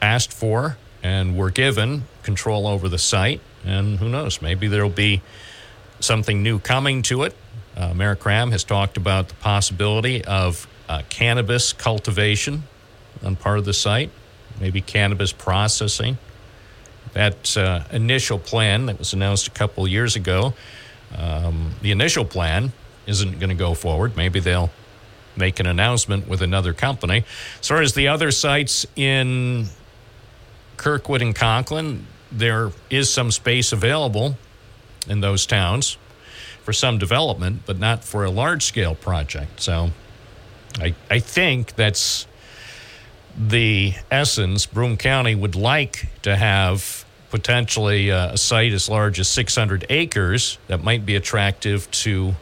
asked 0.00 0.32
for 0.32 0.76
and 1.02 1.36
were 1.36 1.50
given 1.50 2.04
control 2.22 2.66
over 2.66 2.88
the 2.88 2.98
site. 2.98 3.40
And 3.64 3.98
who 3.98 4.08
knows, 4.08 4.40
maybe 4.40 4.68
there'll 4.68 4.90
be 4.90 5.22
something 6.00 6.42
new 6.42 6.58
coming 6.58 7.02
to 7.02 7.22
it. 7.22 7.34
Uh, 7.76 7.94
Mayor 7.94 8.16
Kraham 8.16 8.52
has 8.52 8.64
talked 8.64 8.96
about 8.96 9.28
the 9.28 9.34
possibility 9.36 10.24
of 10.24 10.66
uh, 10.88 11.02
cannabis 11.08 11.72
cultivation 11.72 12.64
on 13.24 13.36
part 13.36 13.58
of 13.58 13.64
the 13.64 13.72
site, 13.72 14.10
maybe 14.60 14.80
cannabis 14.80 15.32
processing. 15.32 16.18
That 17.14 17.56
uh, 17.56 17.84
initial 17.90 18.38
plan 18.38 18.86
that 18.86 18.98
was 18.98 19.12
announced 19.12 19.46
a 19.46 19.50
couple 19.50 19.86
years 19.86 20.16
ago, 20.16 20.54
um, 21.16 21.74
the 21.82 21.90
initial 21.90 22.24
plan 22.24 22.72
isn't 23.06 23.38
going 23.38 23.50
to 23.50 23.54
go 23.54 23.74
forward. 23.74 24.16
Maybe 24.16 24.40
they'll 24.40 24.70
make 25.36 25.60
an 25.60 25.66
announcement 25.66 26.28
with 26.28 26.42
another 26.42 26.72
company. 26.72 27.24
As 27.60 27.68
far 27.68 27.80
as 27.80 27.94
the 27.94 28.08
other 28.08 28.30
sites 28.30 28.86
in 28.96 29.66
Kirkwood 30.76 31.22
and 31.22 31.34
Conklin, 31.34 32.06
there 32.30 32.70
is 32.90 33.12
some 33.12 33.30
space 33.30 33.72
available 33.72 34.36
in 35.08 35.20
those 35.20 35.46
towns 35.46 35.96
for 36.62 36.72
some 36.72 36.98
development, 36.98 37.62
but 37.66 37.78
not 37.78 38.04
for 38.04 38.24
a 38.24 38.30
large 38.30 38.64
scale 38.64 38.94
project. 38.94 39.60
So 39.60 39.90
I, 40.78 40.94
I 41.10 41.18
think 41.18 41.74
that's 41.74 42.26
the 43.36 43.94
essence. 44.10 44.66
Broome 44.66 44.96
County 44.96 45.34
would 45.34 45.54
like 45.54 46.08
to 46.22 46.36
have 46.36 47.04
potentially 47.32 48.10
a, 48.10 48.34
a 48.34 48.36
site 48.36 48.72
as 48.72 48.90
large 48.90 49.18
as 49.18 49.26
600 49.26 49.86
acres 49.88 50.58
that 50.68 50.84
might 50.84 51.06
be 51.06 51.16
attractive 51.16 51.90
to 51.90 52.34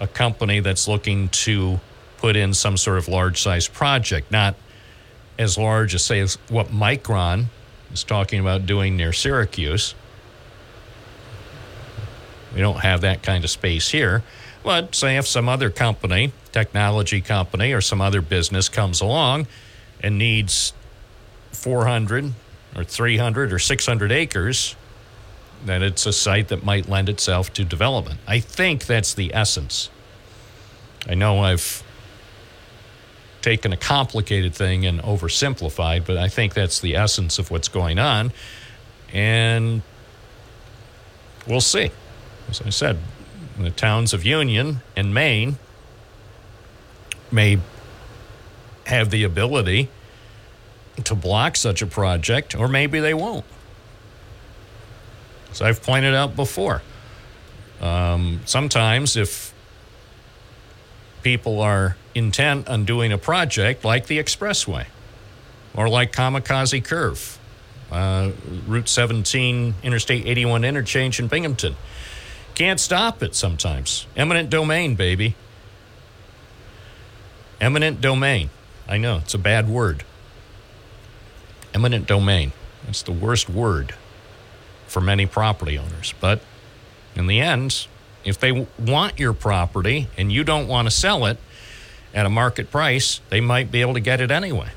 a 0.00 0.08
company 0.08 0.58
that's 0.58 0.88
looking 0.88 1.28
to 1.28 1.78
put 2.18 2.34
in 2.34 2.52
some 2.52 2.76
sort 2.76 2.98
of 2.98 3.06
large 3.06 3.40
size 3.40 3.68
project, 3.68 4.32
not 4.32 4.56
as 5.38 5.56
large 5.56 5.94
as, 5.94 6.04
say, 6.04 6.18
as 6.18 6.34
what 6.48 6.66
Micron 6.68 7.44
is 7.92 8.02
talking 8.02 8.40
about 8.40 8.66
doing 8.66 8.96
near 8.96 9.12
Syracuse. 9.12 9.94
We 12.52 12.60
don't 12.60 12.80
have 12.80 13.02
that 13.02 13.22
kind 13.22 13.44
of 13.44 13.50
space 13.50 13.90
here. 13.90 14.24
But 14.64 14.96
say 14.96 15.16
if 15.18 15.26
some 15.26 15.48
other 15.48 15.70
company, 15.70 16.32
technology 16.50 17.20
company, 17.20 17.72
or 17.72 17.80
some 17.80 18.00
other 18.00 18.20
business 18.20 18.68
comes 18.68 19.00
along 19.00 19.46
and 20.00 20.18
needs 20.18 20.72
400 21.52 22.32
or 22.76 22.84
300 22.84 23.52
or 23.52 23.58
600 23.58 24.12
acres, 24.12 24.76
then 25.64 25.82
it's 25.82 26.06
a 26.06 26.12
site 26.12 26.48
that 26.48 26.64
might 26.64 26.88
lend 26.88 27.08
itself 27.08 27.52
to 27.54 27.64
development. 27.64 28.20
I 28.26 28.40
think 28.40 28.86
that's 28.86 29.14
the 29.14 29.34
essence. 29.34 29.90
I 31.08 31.14
know 31.14 31.40
I've 31.40 31.82
taken 33.42 33.72
a 33.72 33.76
complicated 33.76 34.54
thing 34.54 34.86
and 34.86 35.00
oversimplified, 35.02 36.06
but 36.06 36.16
I 36.16 36.28
think 36.28 36.54
that's 36.54 36.80
the 36.80 36.96
essence 36.96 37.38
of 37.38 37.50
what's 37.50 37.68
going 37.68 37.98
on. 37.98 38.32
And 39.12 39.82
we'll 41.46 41.60
see. 41.60 41.90
As 42.48 42.62
I 42.62 42.70
said, 42.70 42.98
the 43.58 43.70
towns 43.70 44.14
of 44.14 44.24
Union 44.24 44.80
and 44.96 45.12
Maine 45.12 45.58
may 47.30 47.58
have 48.86 49.10
the 49.10 49.24
ability 49.24 49.88
to 51.04 51.14
block 51.14 51.56
such 51.56 51.82
a 51.82 51.86
project, 51.86 52.54
or 52.54 52.68
maybe 52.68 53.00
they 53.00 53.14
won't. 53.14 53.44
As 55.50 55.62
I've 55.62 55.82
pointed 55.82 56.14
out 56.14 56.36
before, 56.36 56.82
um, 57.80 58.40
sometimes 58.44 59.16
if 59.16 59.52
people 61.22 61.60
are 61.60 61.96
intent 62.14 62.68
on 62.68 62.84
doing 62.84 63.12
a 63.12 63.18
project 63.18 63.84
like 63.84 64.06
the 64.06 64.18
expressway 64.18 64.86
or 65.74 65.88
like 65.88 66.12
Kamikaze 66.12 66.84
Curve, 66.84 67.38
uh, 67.90 68.30
Route 68.66 68.88
17, 68.88 69.74
Interstate 69.82 70.26
81 70.26 70.64
interchange 70.64 71.20
in 71.20 71.28
Binghamton, 71.28 71.76
can't 72.54 72.80
stop 72.80 73.22
it 73.22 73.34
sometimes. 73.34 74.06
Eminent 74.16 74.50
domain, 74.50 74.94
baby. 74.94 75.34
Eminent 77.60 78.00
domain. 78.00 78.50
I 78.88 78.98
know, 78.98 79.18
it's 79.18 79.34
a 79.34 79.38
bad 79.38 79.68
word. 79.68 80.04
Eminent 81.74 82.06
domain. 82.06 82.52
That's 82.84 83.02
the 83.02 83.12
worst 83.12 83.48
word 83.48 83.94
for 84.86 85.00
many 85.00 85.26
property 85.26 85.78
owners. 85.78 86.14
But 86.20 86.40
in 87.14 87.26
the 87.26 87.40
end, 87.40 87.86
if 88.24 88.38
they 88.38 88.66
want 88.78 89.18
your 89.18 89.32
property 89.32 90.08
and 90.16 90.32
you 90.32 90.44
don't 90.44 90.68
want 90.68 90.86
to 90.86 90.90
sell 90.90 91.26
it 91.26 91.38
at 92.14 92.26
a 92.26 92.30
market 92.30 92.70
price, 92.70 93.20
they 93.30 93.40
might 93.40 93.70
be 93.70 93.80
able 93.80 93.94
to 93.94 94.00
get 94.00 94.20
it 94.20 94.30
anyway 94.30 94.70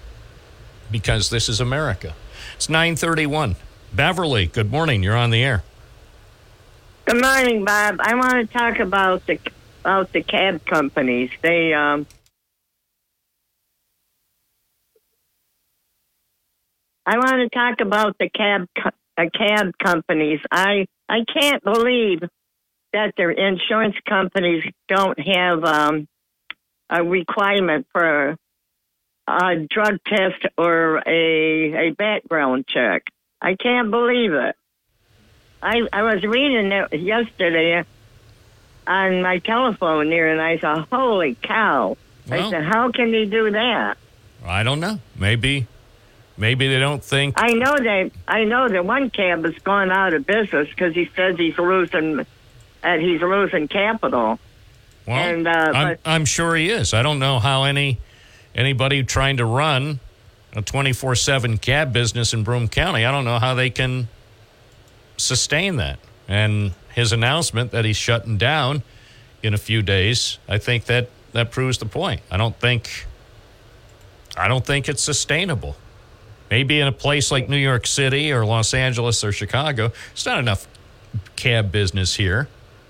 because 0.91 1.29
this 1.29 1.49
is 1.49 1.59
America. 1.59 2.15
It's 2.55 2.69
931. 2.69 3.55
Beverly, 3.93 4.47
good 4.47 4.71
morning. 4.71 5.03
You're 5.03 5.17
on 5.17 5.29
the 5.29 5.43
air. 5.43 5.63
Good 7.05 7.21
morning, 7.21 7.63
Bob. 7.63 7.97
I 7.99 8.15
want 8.15 8.33
to 8.33 8.57
talk 8.57 8.79
about 8.79 9.25
the 9.25 9.39
about 9.81 10.11
the 10.11 10.23
cab 10.23 10.65
companies. 10.65 11.29
They 11.41 11.73
um 11.73 12.07
I 17.05 17.17
want 17.17 17.35
to 17.41 17.49
talk 17.49 17.81
about 17.81 18.17
the 18.17 18.29
cab 18.29 18.67
co- 18.81 18.89
uh, 19.17 19.29
cab 19.33 19.77
companies. 19.77 20.39
I 20.51 20.87
I 21.07 21.19
can't 21.31 21.63
believe 21.63 22.21
that 22.93 23.13
their 23.17 23.31
insurance 23.31 23.95
companies 24.07 24.63
don't 24.87 25.19
have 25.19 25.63
um, 25.63 26.07
a 26.89 27.03
requirement 27.03 27.87
for 27.91 28.37
a 29.27 29.55
drug 29.69 29.99
test 30.07 30.45
or 30.57 30.97
a 31.07 31.89
a 31.89 31.91
background 31.91 32.65
check. 32.67 33.03
I 33.41 33.55
can't 33.55 33.91
believe 33.91 34.33
it. 34.33 34.55
I 35.61 35.81
I 35.93 36.03
was 36.03 36.23
reading 36.23 36.71
it 36.71 36.99
yesterday 36.99 37.83
on 38.87 39.21
my 39.21 39.39
telephone 39.39 40.07
here, 40.07 40.31
and 40.31 40.41
I 40.41 40.57
thought, 40.57 40.87
"Holy 40.91 41.35
cow!" 41.41 41.97
Well- 42.27 42.47
I 42.47 42.49
said, 42.49 42.63
"How 42.63 42.91
can 42.91 43.11
they 43.11 43.25
do 43.25 43.51
that?" 43.51 43.97
I 44.45 44.61
don't 44.63 44.79
know. 44.79 44.99
Maybe, 45.15 45.67
maybe 46.37 46.67
they 46.67 46.79
don't 46.79 47.03
think. 47.03 47.35
I 47.37 47.53
know 47.53 47.75
that 47.77 48.11
I 48.27 48.43
know 48.43 48.67
that 48.69 48.85
one 48.85 49.09
cab 49.09 49.43
has 49.45 49.55
gone 49.59 49.91
out 49.91 50.13
of 50.13 50.25
business 50.25 50.67
because 50.69 50.93
he 50.93 51.09
says 51.15 51.37
he's 51.37 51.57
losing, 51.57 52.25
and 52.83 53.01
he's 53.01 53.21
losing 53.21 53.67
capital. 53.67 54.39
Well, 55.07 55.17
and, 55.17 55.47
uh, 55.47 55.51
I'm, 55.51 55.87
but- 55.87 55.99
I'm 56.05 56.25
sure 56.25 56.55
he 56.55 56.69
is. 56.69 56.93
I 56.93 57.03
don't 57.03 57.19
know 57.19 57.39
how 57.39 57.63
any 57.63 57.99
anybody 58.55 59.03
trying 59.03 59.37
to 59.37 59.45
run 59.45 59.99
a 60.55 60.61
24 60.61 61.15
7 61.15 61.57
cab 61.57 61.91
business 61.91 62.33
in 62.33 62.43
Broome 62.43 62.69
County, 62.69 63.05
I 63.05 63.11
don't 63.11 63.25
know 63.25 63.39
how 63.39 63.53
they 63.53 63.69
can 63.69 64.07
sustain 65.17 65.75
that. 65.77 65.99
And 66.27 66.71
his 66.93 67.11
announcement 67.11 67.71
that 67.71 67.85
he's 67.85 67.97
shutting 67.97 68.37
down 68.37 68.83
in 69.43 69.53
a 69.53 69.57
few 69.57 69.81
days, 69.81 70.39
I 70.47 70.57
think 70.57 70.85
that 70.85 71.09
that 71.33 71.51
proves 71.51 71.77
the 71.77 71.85
point. 71.85 72.21
I 72.31 72.37
don't 72.37 72.57
think 72.57 73.05
I 74.37 74.47
don't 74.47 74.65
think 74.65 74.89
it's 74.89 75.01
sustainable. 75.03 75.75
Maybe 76.55 76.79
in 76.79 76.87
a 76.87 76.91
place 76.93 77.31
like 77.31 77.49
New 77.49 77.57
York 77.57 77.85
City 77.85 78.31
or 78.31 78.45
Los 78.45 78.73
Angeles 78.73 79.25
or 79.25 79.33
Chicago, 79.33 79.91
it's 80.13 80.25
not 80.25 80.39
enough 80.39 80.69
cab 81.35 81.69
business 81.69 82.15
here, 82.15 82.47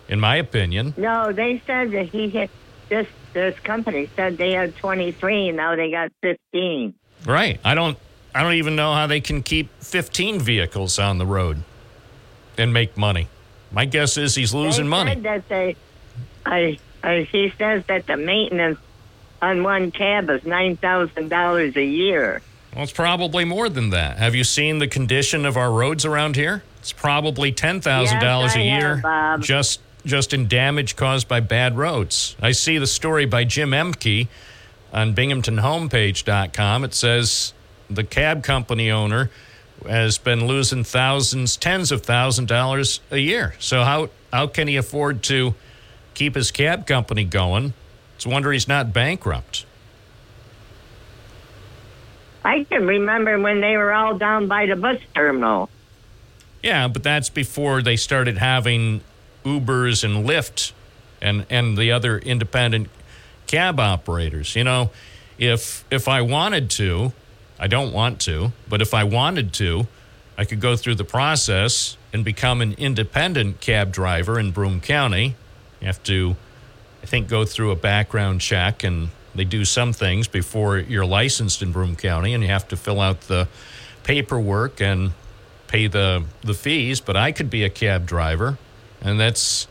in 0.08 0.20
my 0.20 0.36
opinion. 0.36 0.94
No, 0.98 1.32
they 1.32 1.64
said 1.66 1.90
that 1.90 2.10
he 2.10 2.30
had 2.30 2.52
this 2.90 3.08
this 3.34 3.58
company 3.62 4.08
said 4.16 4.38
they 4.38 4.52
had 4.52 4.76
23, 4.76 5.52
now 5.54 5.76
they 5.76 5.90
got 5.90 6.12
15. 6.22 6.94
Right. 7.26 7.60
I 7.66 7.74
don't 7.74 7.98
I 8.36 8.44
don't 8.44 8.54
even 8.54 8.76
know 8.76 8.94
how 8.94 9.08
they 9.08 9.20
can 9.20 9.42
keep 9.42 9.72
15 9.82 10.42
vehicles 10.42 11.00
on 11.00 11.18
the 11.18 11.26
road 11.26 11.64
and 12.60 12.72
make 12.72 12.96
money. 12.96 13.30
My 13.72 13.86
guess 13.86 14.16
is 14.16 14.36
he's 14.36 14.54
losing 14.54 14.86
they 14.86 14.90
money. 14.90 15.14
Said 15.16 15.24
that 15.24 15.50
they, 15.50 15.76
I, 16.46 16.78
I, 17.04 17.28
he 17.32 17.52
says 17.58 17.84
that 17.88 18.06
the 18.06 18.16
maintenance 18.16 18.78
on 19.42 19.64
one 19.64 19.90
cab 19.90 20.30
is 20.30 20.46
nine 20.46 20.78
thousand 20.78 21.30
dollars 21.30 21.76
a 21.76 21.84
year. 21.84 22.44
Well, 22.76 22.84
it's 22.84 22.92
probably 22.92 23.46
more 23.46 23.70
than 23.70 23.92
that. 23.92 24.18
Have 24.18 24.36
you 24.36 24.44
seen 24.44 24.80
the 24.80 24.88
condition 24.88 25.46
of 25.46 25.56
our 25.56 25.72
roads 25.72 26.04
around 26.06 26.36
here? 26.36 26.62
It's 26.80 26.92
probably 26.92 27.52
ten 27.54 27.80
thousand 27.82 28.20
dollars 28.20 28.56
Yes, 28.56 28.58
a 28.58 28.60
I 28.60 28.80
year 28.80 28.96
Bob. 29.02 29.42
just 29.42 29.80
just 30.06 30.34
in 30.34 30.48
damage 30.48 30.96
caused 30.96 31.28
by 31.28 31.40
bad 31.40 31.78
roads. 31.78 32.36
I 32.42 32.52
see 32.52 32.78
the 32.78 32.86
story 32.88 33.26
by 33.26 33.44
Jim 33.46 33.72
Ehmke 33.72 34.28
on 34.94 35.16
binghamtonhomepage.com. 35.16 36.84
It 36.84 36.94
says 36.94 37.54
the 37.90 38.04
cab 38.04 38.44
company 38.44 38.92
owner 38.92 39.32
has 39.88 40.18
been 40.18 40.46
losing 40.46 40.84
thousands, 40.84 41.58
tens 41.58 41.92
of 41.92 42.02
thousand 42.04 42.48
dollars 42.48 43.00
a 43.10 43.18
year. 43.18 43.56
So 43.58 43.84
how 43.84 44.10
how 44.34 44.48
can 44.48 44.68
he 44.68 44.76
afford 44.76 45.24
to 45.24 45.56
keep 46.14 46.36
his 46.36 46.52
cab 46.52 46.86
company 46.86 47.24
going? 47.24 47.74
It's 48.18 48.26
a 48.26 48.30
wonder 48.30 48.52
he's 48.52 48.68
not 48.68 48.92
bankrupt. 48.94 49.66
I 52.46 52.64
can 52.64 52.86
remember 52.86 53.40
when 53.40 53.60
they 53.60 53.76
were 53.76 53.92
all 53.92 54.18
down 54.18 54.48
by 54.48 54.68
the 54.68 54.76
bus 54.76 55.00
terminal. 55.16 55.70
Yeah, 56.62 56.88
but 56.88 57.04
that's 57.04 57.30
before 57.30 57.82
they 57.82 57.96
started 57.96 58.38
having 58.38 59.02
Ubers 59.44 60.04
and 60.04 60.28
Lyft 60.28 60.72
and 61.22 61.46
and 61.50 61.78
the 61.78 61.92
other 61.92 62.20
independent 62.20 62.90
cab 63.48 63.80
operators. 63.80 64.56
You 64.56 64.64
know, 64.64 64.92
if 65.38 65.84
if 65.90 66.08
I 66.08 66.22
wanted 66.22 66.70
to, 66.72 67.14
I 67.60 67.68
don't 67.68 67.92
want 67.92 68.22
to, 68.22 68.54
but 68.70 68.82
if 68.82 68.94
I 68.94 69.04
wanted 69.04 69.52
to, 69.54 69.88
I 70.38 70.46
could 70.46 70.60
go 70.60 70.76
through 70.76 70.96
the 70.96 71.04
process 71.04 71.98
and 72.14 72.24
become 72.24 72.62
an 72.62 72.74
independent 72.74 73.60
cab 73.60 73.92
driver 73.92 74.40
in 74.40 74.52
Broome 74.52 74.82
County. 74.82 75.36
You 75.82 75.88
have 75.88 76.02
to 76.04 76.36
I 77.02 77.08
think 77.08 77.28
go 77.28 77.46
through 77.46 77.72
a 77.72 77.76
background 77.76 78.42
check 78.42 78.84
and 78.84 79.10
they 79.36 79.44
do 79.44 79.66
some 79.66 79.94
things 79.94 80.28
before 80.28 80.78
you're 80.78 81.06
licensed 81.06 81.62
in 81.62 81.72
Broome 81.72 81.96
County 81.96 82.34
and 82.34 82.44
you 82.44 82.50
have 82.50 82.68
to 82.70 82.78
fill 82.78 83.00
out 83.00 83.22
the 83.22 83.48
paperwork 84.04 84.82
and 84.82 85.12
pay 85.68 85.88
the 85.88 86.24
the 86.42 86.54
fees, 86.54 87.02
but 87.02 87.18
I 87.18 87.32
could 87.32 87.50
be 87.50 87.64
a 87.64 87.70
cab 87.70 88.06
driver, 88.06 88.58
and 89.02 89.20
that's 89.20 89.68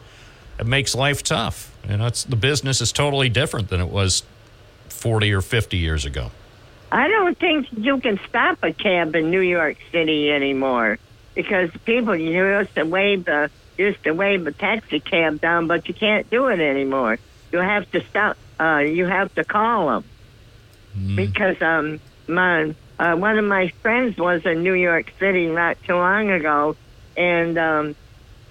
it 0.58 0.66
makes 0.66 0.94
life 0.94 1.22
tough. 1.22 1.74
You 1.88 1.96
know, 1.96 2.10
the 2.10 2.36
business 2.36 2.80
is 2.80 2.92
totally 2.92 3.28
different 3.28 3.68
than 3.68 3.80
it 3.80 3.88
was 3.88 4.22
forty 4.88 5.32
or 5.32 5.40
fifty 5.40 5.78
years 5.78 6.04
ago. 6.04 6.30
I 6.92 7.08
don't 7.08 7.38
think 7.38 7.66
you 7.76 7.98
can 7.98 8.20
stop 8.28 8.58
a 8.62 8.72
cab 8.72 9.16
in 9.16 9.30
New 9.30 9.40
York 9.40 9.76
City 9.90 10.30
anymore 10.30 10.98
because 11.34 11.70
people 11.84 12.14
used 12.14 12.74
to 12.76 12.84
wave 12.84 13.24
the 13.24 13.50
used 13.76 14.04
to 14.04 14.12
wave 14.12 14.46
a 14.46 14.52
taxi 14.52 15.00
cab 15.00 15.40
down, 15.40 15.66
but 15.66 15.88
you 15.88 15.94
can't 15.94 16.28
do 16.30 16.46
it 16.48 16.60
anymore. 16.60 17.18
You 17.50 17.58
have 17.58 17.90
to 17.92 18.04
stop. 18.04 18.36
Uh, 18.58 18.78
you 18.78 19.06
have 19.06 19.34
to 19.34 19.44
call 19.44 19.88
them. 19.88 20.04
because 21.16 21.60
um 21.60 22.00
my 22.28 22.74
uh, 22.98 23.16
one 23.16 23.36
of 23.38 23.44
my 23.44 23.68
friends 23.82 24.16
was 24.16 24.46
in 24.46 24.62
New 24.62 24.74
York 24.74 25.12
City 25.18 25.46
not 25.48 25.76
too 25.84 25.94
long 25.96 26.30
ago, 26.30 26.76
and 27.16 27.58
um 27.58 27.96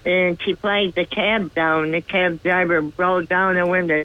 and 0.04 0.38
she 0.42 0.52
flagged 0.54 0.94
the 0.96 1.06
cab 1.06 1.54
down. 1.54 1.90
The 1.92 2.02
cab 2.02 2.42
driver 2.42 2.82
rolled 2.98 3.28
down 3.28 3.54
the 3.54 3.66
window. 3.66 4.04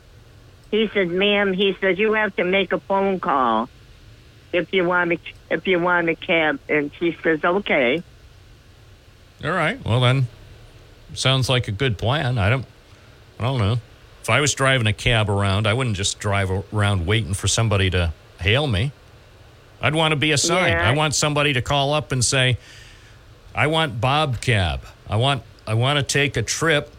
He 0.72 0.88
said, 0.94 1.10
"Ma'am," 1.10 1.52
he 1.54 1.76
said, 1.82 2.00
"you 2.00 2.14
have 2.14 2.36
to 2.38 2.46
make 2.46 2.72
a 2.72 2.80
phone 2.80 3.20
call 3.20 3.68
if 4.54 4.72
you 4.74 4.86
want 4.86 5.10
me 5.10 5.20
if 5.50 5.68
you 5.68 5.80
want 5.80 6.08
a 6.10 6.16
cab." 6.16 6.60
And 6.70 6.92
she 6.98 7.18
says, 7.22 7.44
"Okay." 7.44 8.02
All 9.44 9.52
right. 9.52 9.84
Well, 9.86 10.00
then, 10.00 10.28
sounds 11.14 11.50
like 11.50 11.68
a 11.68 11.72
good 11.72 11.98
plan. 11.98 12.38
I 12.38 12.50
don't, 12.50 12.66
I 13.40 13.44
don't 13.44 13.60
know. 13.60 13.78
If 14.30 14.34
I 14.34 14.42
was 14.42 14.54
driving 14.54 14.86
a 14.86 14.94
cab 14.94 15.28
around, 15.28 15.66
I 15.66 15.74
wouldn't 15.74 15.96
just 15.96 16.20
drive 16.20 16.52
around 16.72 17.08
waiting 17.08 17.34
for 17.34 17.48
somebody 17.48 17.90
to 17.90 18.14
hail 18.40 18.68
me. 18.68 18.92
I'd 19.82 19.96
want 19.96 20.12
to 20.12 20.16
be 20.16 20.34
assigned. 20.34 20.74
Yeah. 20.74 20.88
I 20.88 20.94
want 20.94 21.16
somebody 21.16 21.54
to 21.54 21.64
call 21.64 21.94
up 21.94 22.12
and 22.12 22.24
say, 22.24 22.60
"I 23.56 23.66
want 23.66 24.00
Bob 24.00 24.40
Cab. 24.40 24.82
I 25.10 25.16
want, 25.16 25.42
I 25.66 25.74
want 25.74 25.98
to 25.98 26.04
take 26.04 26.38
a 26.38 26.44
trip 26.44 26.94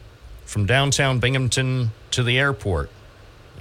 from 0.44 0.66
downtown 0.66 1.20
Binghamton 1.20 1.92
to 2.10 2.24
the 2.24 2.36
airport," 2.36 2.90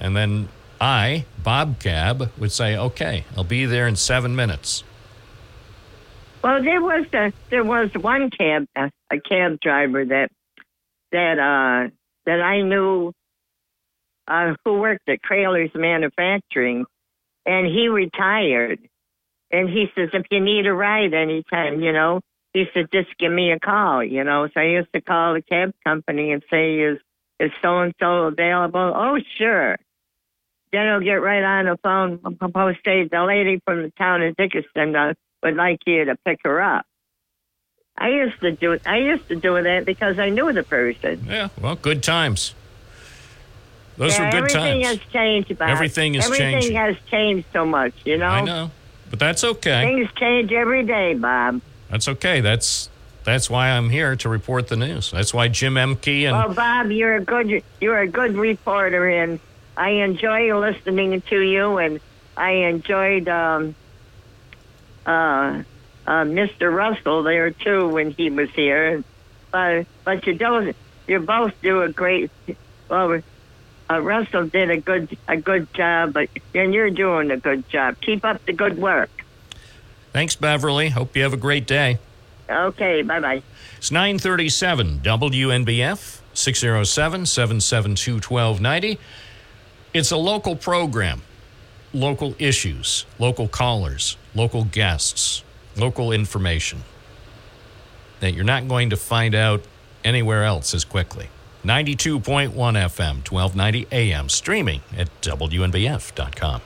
and 0.00 0.16
then 0.16 0.48
I, 0.80 1.24
Bob 1.40 1.78
Cab, 1.78 2.32
would 2.38 2.50
say, 2.50 2.76
"Okay, 2.76 3.22
I'll 3.36 3.44
be 3.44 3.66
there 3.66 3.86
in 3.86 3.94
seven 3.94 4.34
minutes." 4.34 4.82
Well, 6.42 6.60
there 6.60 6.80
was 6.80 7.06
a 7.12 7.32
there 7.50 7.62
was 7.62 7.90
one 7.94 8.30
cab 8.30 8.66
a, 8.74 8.90
a 9.12 9.20
cab 9.20 9.60
driver 9.60 10.04
that 10.06 10.32
that 11.12 11.38
uh 11.38 11.90
that 12.26 12.40
I 12.40 12.62
knew 12.62 13.12
uh 14.30 14.54
who 14.64 14.78
worked 14.78 15.08
at 15.08 15.22
Trailers 15.22 15.70
Manufacturing 15.74 16.86
and 17.44 17.66
he 17.66 17.88
retired 17.88 18.78
and 19.50 19.68
he 19.68 19.86
says 19.94 20.10
if 20.12 20.26
you 20.30 20.40
need 20.40 20.66
a 20.66 20.72
ride 20.72 21.12
anytime, 21.12 21.80
you 21.80 21.92
know, 21.92 22.20
he 22.52 22.64
said 22.72 22.86
just 22.92 23.08
give 23.18 23.32
me 23.32 23.52
a 23.52 23.58
call, 23.58 24.02
you 24.04 24.24
know. 24.24 24.48
So 24.54 24.60
I 24.60 24.64
used 24.64 24.92
to 24.94 25.00
call 25.00 25.34
the 25.34 25.42
cab 25.42 25.72
company 25.84 26.32
and 26.32 26.42
say 26.50 26.78
is 26.78 26.98
is 27.38 27.50
so 27.62 27.80
and 27.80 27.94
so 27.98 28.26
available? 28.26 28.92
Oh 28.94 29.18
sure. 29.38 29.76
Then 30.72 30.86
he'll 30.86 31.00
get 31.00 31.14
right 31.14 31.42
on 31.42 31.64
the 31.64 31.76
phone. 31.82 32.18
Propose 32.36 32.76
say 32.84 33.08
the 33.08 33.24
lady 33.24 33.60
from 33.64 33.82
the 33.82 33.90
town 33.98 34.22
of 34.22 34.36
Dickinson 34.36 34.94
uh, 34.94 35.14
would 35.42 35.56
like 35.56 35.80
you 35.86 36.04
to 36.04 36.16
pick 36.24 36.40
her 36.44 36.60
up. 36.60 36.84
I 37.98 38.10
used 38.10 38.40
to 38.40 38.52
do. 38.52 38.78
I 38.86 38.98
used 38.98 39.28
to 39.28 39.36
do 39.36 39.62
that 39.62 39.84
because 39.84 40.18
I 40.18 40.30
knew 40.30 40.52
the 40.52 40.62
person. 40.62 41.24
Yeah, 41.26 41.48
well, 41.60 41.74
good 41.74 42.02
times. 42.02 42.54
Those 44.00 44.16
yeah, 44.16 44.24
were 44.24 44.30
good 44.30 44.38
everything 44.38 44.82
times. 44.82 44.98
has 44.98 45.12
changed. 45.12 45.58
Bob. 45.58 45.68
Everything 45.68 46.14
is 46.14 46.24
everything 46.24 46.54
changing. 46.54 46.76
has 46.76 46.96
changed 47.10 47.46
so 47.52 47.66
much. 47.66 47.92
You 48.06 48.16
know. 48.16 48.28
I 48.28 48.40
know, 48.40 48.70
but 49.10 49.18
that's 49.18 49.44
okay. 49.44 49.94
Things 49.94 50.08
change 50.16 50.50
every 50.52 50.86
day, 50.86 51.12
Bob. 51.12 51.60
That's 51.90 52.08
okay. 52.08 52.40
That's 52.40 52.88
that's 53.24 53.50
why 53.50 53.68
I'm 53.68 53.90
here 53.90 54.16
to 54.16 54.28
report 54.30 54.68
the 54.68 54.76
news. 54.76 55.10
That's 55.10 55.34
why 55.34 55.48
Jim 55.48 55.74
Ehmke 55.74 56.22
and 56.22 56.34
Well, 56.34 56.54
Bob, 56.54 56.90
you're 56.90 57.16
a 57.16 57.20
good 57.20 57.62
you're 57.78 57.98
a 57.98 58.08
good 58.08 58.36
reporter, 58.36 59.06
and 59.06 59.38
I 59.76 59.90
enjoy 59.90 60.58
listening 60.58 61.20
to 61.20 61.38
you, 61.38 61.76
and 61.76 62.00
I 62.38 62.52
enjoyed 62.52 63.28
um, 63.28 63.74
uh, 65.04 65.62
uh, 66.06 66.24
Mr. 66.24 66.74
Russell 66.74 67.22
there 67.22 67.50
too 67.50 67.86
when 67.88 68.12
he 68.12 68.30
was 68.30 68.48
here. 68.52 69.04
But 69.50 69.84
but 70.04 70.26
you 70.26 70.36
don't 70.36 70.74
you 71.06 71.20
both 71.20 71.52
do 71.60 71.82
a 71.82 71.90
great 71.90 72.30
well. 72.88 73.20
Uh, 73.90 74.00
Russell 74.00 74.46
did 74.46 74.70
a 74.70 74.76
good 74.76 75.16
a 75.26 75.36
good 75.36 75.72
job, 75.74 76.16
and 76.54 76.72
you're 76.74 76.90
doing 76.90 77.30
a 77.30 77.36
good 77.36 77.68
job. 77.68 77.96
Keep 78.00 78.24
up 78.24 78.44
the 78.46 78.52
good 78.52 78.78
work. 78.78 79.10
thanks, 80.12 80.36
Beverly. 80.36 80.90
Hope 80.90 81.16
you 81.16 81.22
have 81.22 81.32
a 81.32 81.38
great 81.38 81.66
day. 81.66 81.98
Okay, 82.48 83.02
bye 83.02 83.20
bye. 83.20 83.42
It's 83.78 83.90
937 83.90 85.00
WNBF 85.00 86.20
607 86.34 87.26
772 87.26 88.12
1290. 88.14 88.98
It's 89.92 90.10
a 90.12 90.16
local 90.16 90.54
program, 90.54 91.22
local 91.92 92.34
issues, 92.38 93.06
local 93.18 93.48
callers, 93.48 94.16
local 94.34 94.64
guests, 94.64 95.42
local 95.76 96.12
information 96.12 96.84
that 98.20 98.34
you're 98.34 98.44
not 98.44 98.68
going 98.68 98.90
to 98.90 98.96
find 98.96 99.34
out 99.34 99.64
anywhere 100.04 100.44
else 100.44 100.74
as 100.74 100.84
quickly. 100.84 101.28
92.1 101.64 102.52
FM, 102.52 103.30
1290 103.30 103.86
AM, 103.92 104.28
streaming 104.28 104.80
at 104.96 105.08
WNBF.com. 105.20 106.62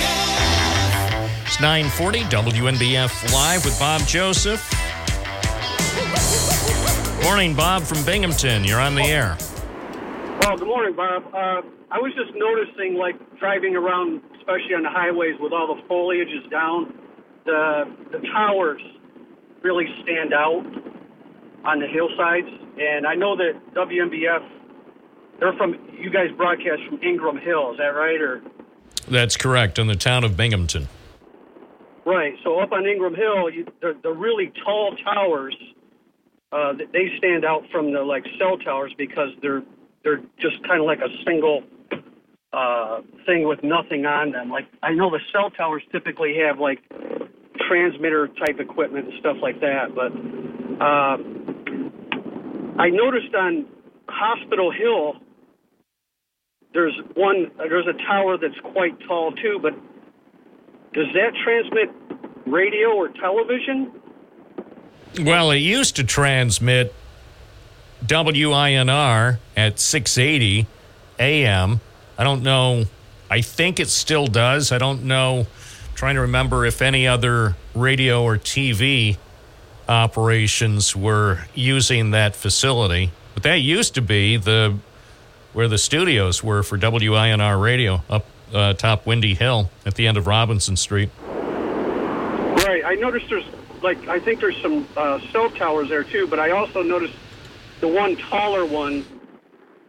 WNBF. 0.00 1.46
It's 1.46 1.60
940 1.60 2.20
WNBF 2.20 3.32
Live 3.32 3.64
with 3.64 3.78
Bob 3.78 4.00
Joseph. 4.06 4.66
Morning, 7.22 7.54
Bob 7.54 7.82
from 7.82 8.02
Binghamton. 8.04 8.64
You're 8.64 8.80
on 8.80 8.94
the 8.94 9.02
air. 9.02 9.36
Well, 10.40 10.56
good 10.56 10.68
morning, 10.68 10.96
Bob. 10.96 11.24
Uh, 11.34 11.60
I 11.90 11.98
was 11.98 12.12
just 12.16 12.32
noticing, 12.34 12.94
like 12.94 13.14
driving 13.38 13.76
around, 13.76 14.22
especially 14.38 14.74
on 14.74 14.82
the 14.82 14.90
highways 14.90 15.34
with 15.38 15.52
all 15.52 15.74
the 15.74 15.82
foliage 15.86 16.28
is 16.28 16.48
down, 16.50 16.94
the 17.44 17.84
the 18.10 18.18
towers 18.32 18.80
really 19.62 19.84
stand 20.02 20.32
out 20.32 20.64
on 21.64 21.80
the 21.80 21.86
hillsides. 21.86 22.48
And 22.78 23.06
I 23.06 23.14
know 23.14 23.36
that 23.36 23.52
WNBF, 23.74 24.48
they're 25.40 25.52
from 25.58 25.74
you 25.92 26.08
guys 26.10 26.28
broadcast 26.36 26.80
from 26.88 27.02
Ingram 27.02 27.36
Hill. 27.36 27.72
Is 27.72 27.78
that 27.78 27.92
right? 27.92 28.20
Or 28.20 28.40
That's 29.08 29.36
correct, 29.36 29.78
in 29.78 29.88
the 29.88 29.96
town 29.96 30.24
of 30.24 30.38
Binghamton. 30.38 30.88
right? 32.06 32.32
So 32.44 32.60
up 32.60 32.72
on 32.72 32.86
Ingram 32.86 33.14
Hill, 33.14 33.50
you, 33.50 33.66
the 33.82 33.92
the 34.02 34.10
really 34.10 34.52
tall 34.64 34.96
towers, 35.04 35.54
uh, 36.50 36.72
they 36.94 37.12
stand 37.18 37.44
out 37.44 37.64
from 37.70 37.92
the 37.92 38.00
like 38.00 38.24
cell 38.38 38.56
towers 38.56 38.94
because 38.96 39.28
they're 39.42 39.62
they're 40.04 40.20
just 40.40 40.62
kind 40.66 40.80
of 40.80 40.86
like 40.86 41.00
a 41.00 41.10
single 41.26 41.62
uh, 42.52 43.00
thing 43.26 43.46
with 43.46 43.62
nothing 43.62 44.06
on 44.06 44.32
them. 44.32 44.50
Like 44.50 44.66
I 44.82 44.92
know 44.92 45.10
the 45.10 45.20
cell 45.32 45.50
towers 45.50 45.82
typically 45.92 46.36
have 46.44 46.58
like 46.58 46.80
transmitter 47.68 48.28
type 48.28 48.58
equipment 48.58 49.06
and 49.06 49.14
stuff 49.20 49.36
like 49.42 49.60
that, 49.60 49.94
but 49.94 50.12
uh, 50.82 51.16
I 52.80 52.88
noticed 52.90 53.34
on 53.34 53.66
Hospital 54.08 54.72
Hill 54.72 55.14
there's 56.72 56.98
one 57.14 57.50
there's 57.58 57.86
a 57.86 57.98
tower 58.06 58.36
that's 58.40 58.58
quite 58.72 58.98
tall 59.06 59.32
too, 59.32 59.58
but 59.62 59.72
does 60.92 61.06
that 61.14 61.32
transmit 61.44 61.90
radio 62.46 62.88
or 62.94 63.08
television? 63.08 63.92
Well, 65.20 65.50
it 65.50 65.58
used 65.58 65.96
to 65.96 66.04
transmit 66.04 66.94
WINR 68.04 69.38
at 69.56 69.78
680 69.78 70.66
AM. 71.18 71.80
I 72.18 72.24
don't 72.24 72.42
know. 72.42 72.84
I 73.30 73.40
think 73.40 73.78
it 73.78 73.88
still 73.88 74.26
does. 74.26 74.72
I 74.72 74.78
don't 74.78 75.04
know. 75.04 75.46
trying 75.94 76.14
to 76.14 76.22
remember 76.22 76.64
if 76.64 76.82
any 76.82 77.06
other 77.06 77.56
radio 77.74 78.22
or 78.22 78.36
TV 78.36 79.18
operations 79.88 80.96
were 80.96 81.44
using 81.54 82.12
that 82.12 82.34
facility. 82.34 83.10
But 83.34 83.42
that 83.42 83.56
used 83.56 83.94
to 83.94 84.02
be 84.02 84.36
the 84.36 84.78
where 85.52 85.68
the 85.68 85.78
studios 85.78 86.44
were 86.44 86.62
for 86.62 86.78
WINR 86.78 87.60
radio 87.60 88.02
up 88.08 88.24
uh, 88.54 88.72
top 88.74 89.06
Windy 89.06 89.34
Hill 89.34 89.70
at 89.84 89.94
the 89.96 90.06
end 90.06 90.16
of 90.16 90.26
Robinson 90.26 90.76
Street. 90.76 91.10
Right. 91.26 92.82
I 92.84 92.94
noticed 92.94 93.28
there's 93.28 93.46
like 93.82 94.08
I 94.08 94.20
think 94.20 94.40
there's 94.40 94.60
some 94.62 94.86
uh, 94.96 95.20
cell 95.32 95.50
towers 95.50 95.88
there 95.88 96.04
too, 96.04 96.26
but 96.26 96.38
I 96.38 96.50
also 96.50 96.82
noticed 96.82 97.14
the 97.80 97.88
one 97.88 98.16
taller 98.16 98.64
one. 98.64 99.04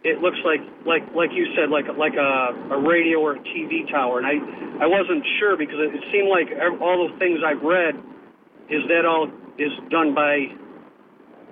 It 0.04 0.20
looks 0.20 0.38
like 0.44 0.60
like 0.84 1.02
like 1.14 1.30
you 1.32 1.46
said, 1.54 1.70
like 1.70 1.86
like 1.96 2.14
a, 2.14 2.54
a 2.70 2.78
radio 2.78 3.20
or 3.20 3.36
a 3.36 3.38
TV 3.38 3.88
tower, 3.88 4.18
and 4.18 4.26
I 4.26 4.84
I 4.84 4.86
wasn't 4.86 5.24
sure 5.38 5.56
because 5.56 5.78
it, 5.78 5.94
it 5.94 6.02
seemed 6.10 6.28
like 6.28 6.48
all 6.80 7.08
the 7.08 7.16
things 7.18 7.40
I've 7.44 7.62
read 7.62 7.94
is 8.68 8.82
that 8.88 9.04
all 9.06 9.30
is 9.58 9.70
done 9.90 10.14
by 10.14 10.48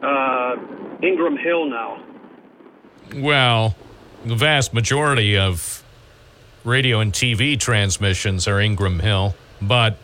uh, 0.03 0.57
Ingram 1.03 1.37
Hill 1.37 1.67
now. 1.67 2.05
Well, 3.15 3.77
the 4.25 4.35
vast 4.35 4.73
majority 4.73 5.37
of 5.37 5.85
radio 6.65 7.01
and 7.01 7.13
TV 7.13 7.59
transmissions 7.59 8.49
are 8.49 8.61
Ingram 8.61 9.01
Hill, 9.01 9.35
but 9.61 9.99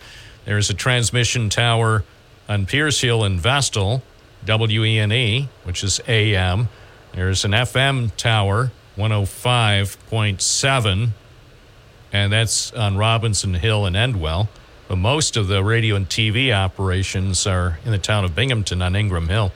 there's 0.45 0.71
a 0.71 0.75
transmission 0.75 1.51
tower 1.51 2.05
on 2.49 2.67
Pierce 2.67 3.01
Hill 3.01 3.25
in 3.25 3.39
Vestal, 3.39 4.03
WENE, 4.47 5.49
which 5.65 5.85
is 5.85 6.01
AM. 6.07 6.69
There's 7.13 7.45
an 7.45 7.51
FM 7.53 8.15
tower, 8.17 8.71
105.7, 8.97 11.09
and 12.13 12.33
that's 12.33 12.73
on 12.73 12.97
Robinson 12.97 13.55
Hill 13.55 13.87
and 13.87 13.97
Endwell. 13.97 14.49
But 14.89 14.97
most 14.97 15.37
of 15.37 15.49
the 15.49 15.65
radio 15.65 15.97
and 15.97 16.09
TV 16.09 16.53
operations 16.53 17.45
are 17.47 17.79
in 17.85 17.91
the 17.91 17.99
town 17.99 18.25
of 18.25 18.35
Binghamton 18.35 18.81
on 18.83 18.95
Ingram 18.95 19.29
Hill. 19.29 19.53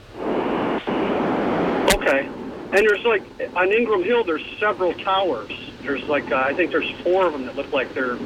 Okay. 1.95 2.27
And 2.27 2.73
there's 2.73 3.05
like 3.05 3.23
on 3.55 3.71
Ingram 3.71 4.03
Hill, 4.03 4.25
there's 4.25 4.45
several 4.59 4.93
towers. 4.95 5.53
There's 5.83 6.03
like 6.05 6.33
uh, 6.33 6.37
I 6.37 6.55
think 6.55 6.73
there's 6.73 6.91
four 7.03 7.27
of 7.27 7.33
them 7.33 7.47
that 7.47 7.57
look 7.57 7.73
like 7.73 7.95
they're, 7.95 8.17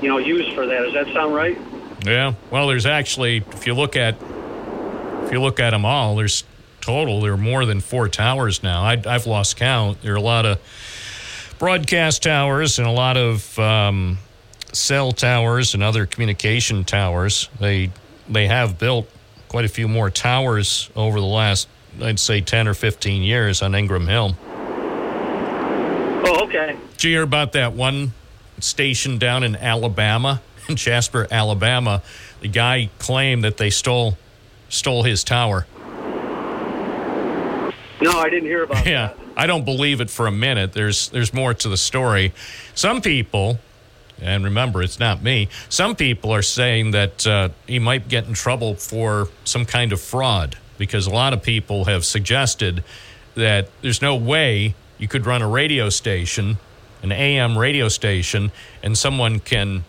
you 0.00 0.08
know, 0.08 0.18
used 0.18 0.54
for 0.54 0.66
that. 0.66 0.82
Does 0.82 0.94
that 0.94 1.12
sound 1.12 1.34
right? 1.34 1.58
Yeah. 2.04 2.34
Well, 2.50 2.68
there's 2.68 2.86
actually, 2.86 3.38
if 3.52 3.66
you 3.66 3.74
look 3.74 3.96
at, 3.96 4.16
if 5.32 5.36
you 5.36 5.40
look 5.40 5.60
at 5.60 5.70
them 5.70 5.86
all, 5.86 6.14
there's 6.14 6.44
total. 6.82 7.22
There 7.22 7.32
are 7.32 7.38
more 7.38 7.64
than 7.64 7.80
four 7.80 8.06
towers 8.06 8.62
now. 8.62 8.82
I, 8.82 9.02
I've 9.06 9.26
lost 9.26 9.56
count. 9.56 10.02
There 10.02 10.12
are 10.12 10.16
a 10.16 10.20
lot 10.20 10.44
of 10.44 10.60
broadcast 11.58 12.22
towers 12.22 12.78
and 12.78 12.86
a 12.86 12.90
lot 12.90 13.16
of 13.16 13.58
um, 13.58 14.18
cell 14.72 15.10
towers 15.10 15.72
and 15.72 15.82
other 15.82 16.04
communication 16.04 16.84
towers. 16.84 17.48
They 17.58 17.90
they 18.28 18.46
have 18.46 18.78
built 18.78 19.08
quite 19.48 19.64
a 19.64 19.68
few 19.68 19.88
more 19.88 20.10
towers 20.10 20.90
over 20.94 21.18
the 21.18 21.24
last, 21.24 21.66
I'd 22.02 22.20
say, 22.20 22.42
ten 22.42 22.68
or 22.68 22.74
fifteen 22.74 23.22
years 23.22 23.62
on 23.62 23.74
Ingram 23.74 24.08
Hill. 24.08 24.36
Oh, 26.26 26.44
okay. 26.44 26.76
Did 26.98 27.04
you 27.04 27.10
hear 27.12 27.22
about 27.22 27.52
that 27.52 27.72
one 27.72 28.12
station 28.60 29.16
down 29.16 29.44
in 29.44 29.56
Alabama, 29.56 30.42
in 30.68 30.76
Jasper, 30.76 31.26
Alabama? 31.30 32.02
The 32.42 32.48
guy 32.48 32.90
claimed 32.98 33.44
that 33.44 33.56
they 33.56 33.70
stole 33.70 34.18
stole 34.72 35.02
his 35.02 35.22
tower. 35.22 35.66
No, 38.00 38.18
I 38.18 38.28
didn't 38.30 38.46
hear 38.46 38.64
about 38.64 38.84
that. 38.84 38.86
Yeah, 38.90 39.08
that. 39.08 39.16
I 39.36 39.46
don't 39.46 39.64
believe 39.64 40.00
it 40.00 40.10
for 40.10 40.26
a 40.26 40.32
minute. 40.32 40.72
There's 40.72 41.08
there's 41.10 41.32
more 41.32 41.54
to 41.54 41.68
the 41.68 41.76
story. 41.76 42.32
Some 42.74 43.00
people, 43.00 43.60
and 44.20 44.42
remember, 44.42 44.82
it's 44.82 44.98
not 44.98 45.22
me. 45.22 45.48
Some 45.68 45.94
people 45.94 46.32
are 46.32 46.42
saying 46.42 46.90
that 46.92 47.26
uh, 47.26 47.50
he 47.66 47.78
might 47.78 48.08
get 48.08 48.26
in 48.26 48.34
trouble 48.34 48.74
for 48.74 49.28
some 49.44 49.64
kind 49.64 49.92
of 49.92 50.00
fraud 50.00 50.56
because 50.78 51.06
a 51.06 51.10
lot 51.10 51.32
of 51.32 51.42
people 51.42 51.84
have 51.84 52.04
suggested 52.04 52.82
that 53.34 53.68
there's 53.82 54.02
no 54.02 54.16
way 54.16 54.74
you 54.98 55.06
could 55.06 55.26
run 55.26 55.42
a 55.42 55.48
radio 55.48 55.88
station, 55.88 56.58
an 57.02 57.12
AM 57.12 57.56
radio 57.56 57.88
station, 57.88 58.50
and 58.82 58.98
someone 58.98 59.38
can 59.38 59.84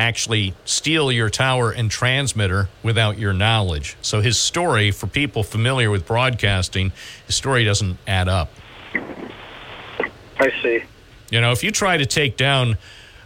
actually 0.00 0.54
steal 0.64 1.12
your 1.12 1.28
tower 1.28 1.70
and 1.70 1.90
transmitter 1.90 2.68
without 2.82 3.18
your 3.18 3.34
knowledge. 3.34 3.96
So 4.00 4.22
his 4.22 4.38
story, 4.38 4.90
for 4.90 5.06
people 5.06 5.42
familiar 5.42 5.90
with 5.90 6.06
broadcasting, 6.06 6.92
his 7.26 7.36
story 7.36 7.64
doesn't 7.64 7.98
add 8.06 8.26
up. 8.26 8.50
I 8.94 10.50
see. 10.62 10.82
You 11.30 11.40
know, 11.42 11.52
if 11.52 11.62
you 11.62 11.70
try 11.70 11.98
to 11.98 12.06
take 12.06 12.38
down 12.38 12.78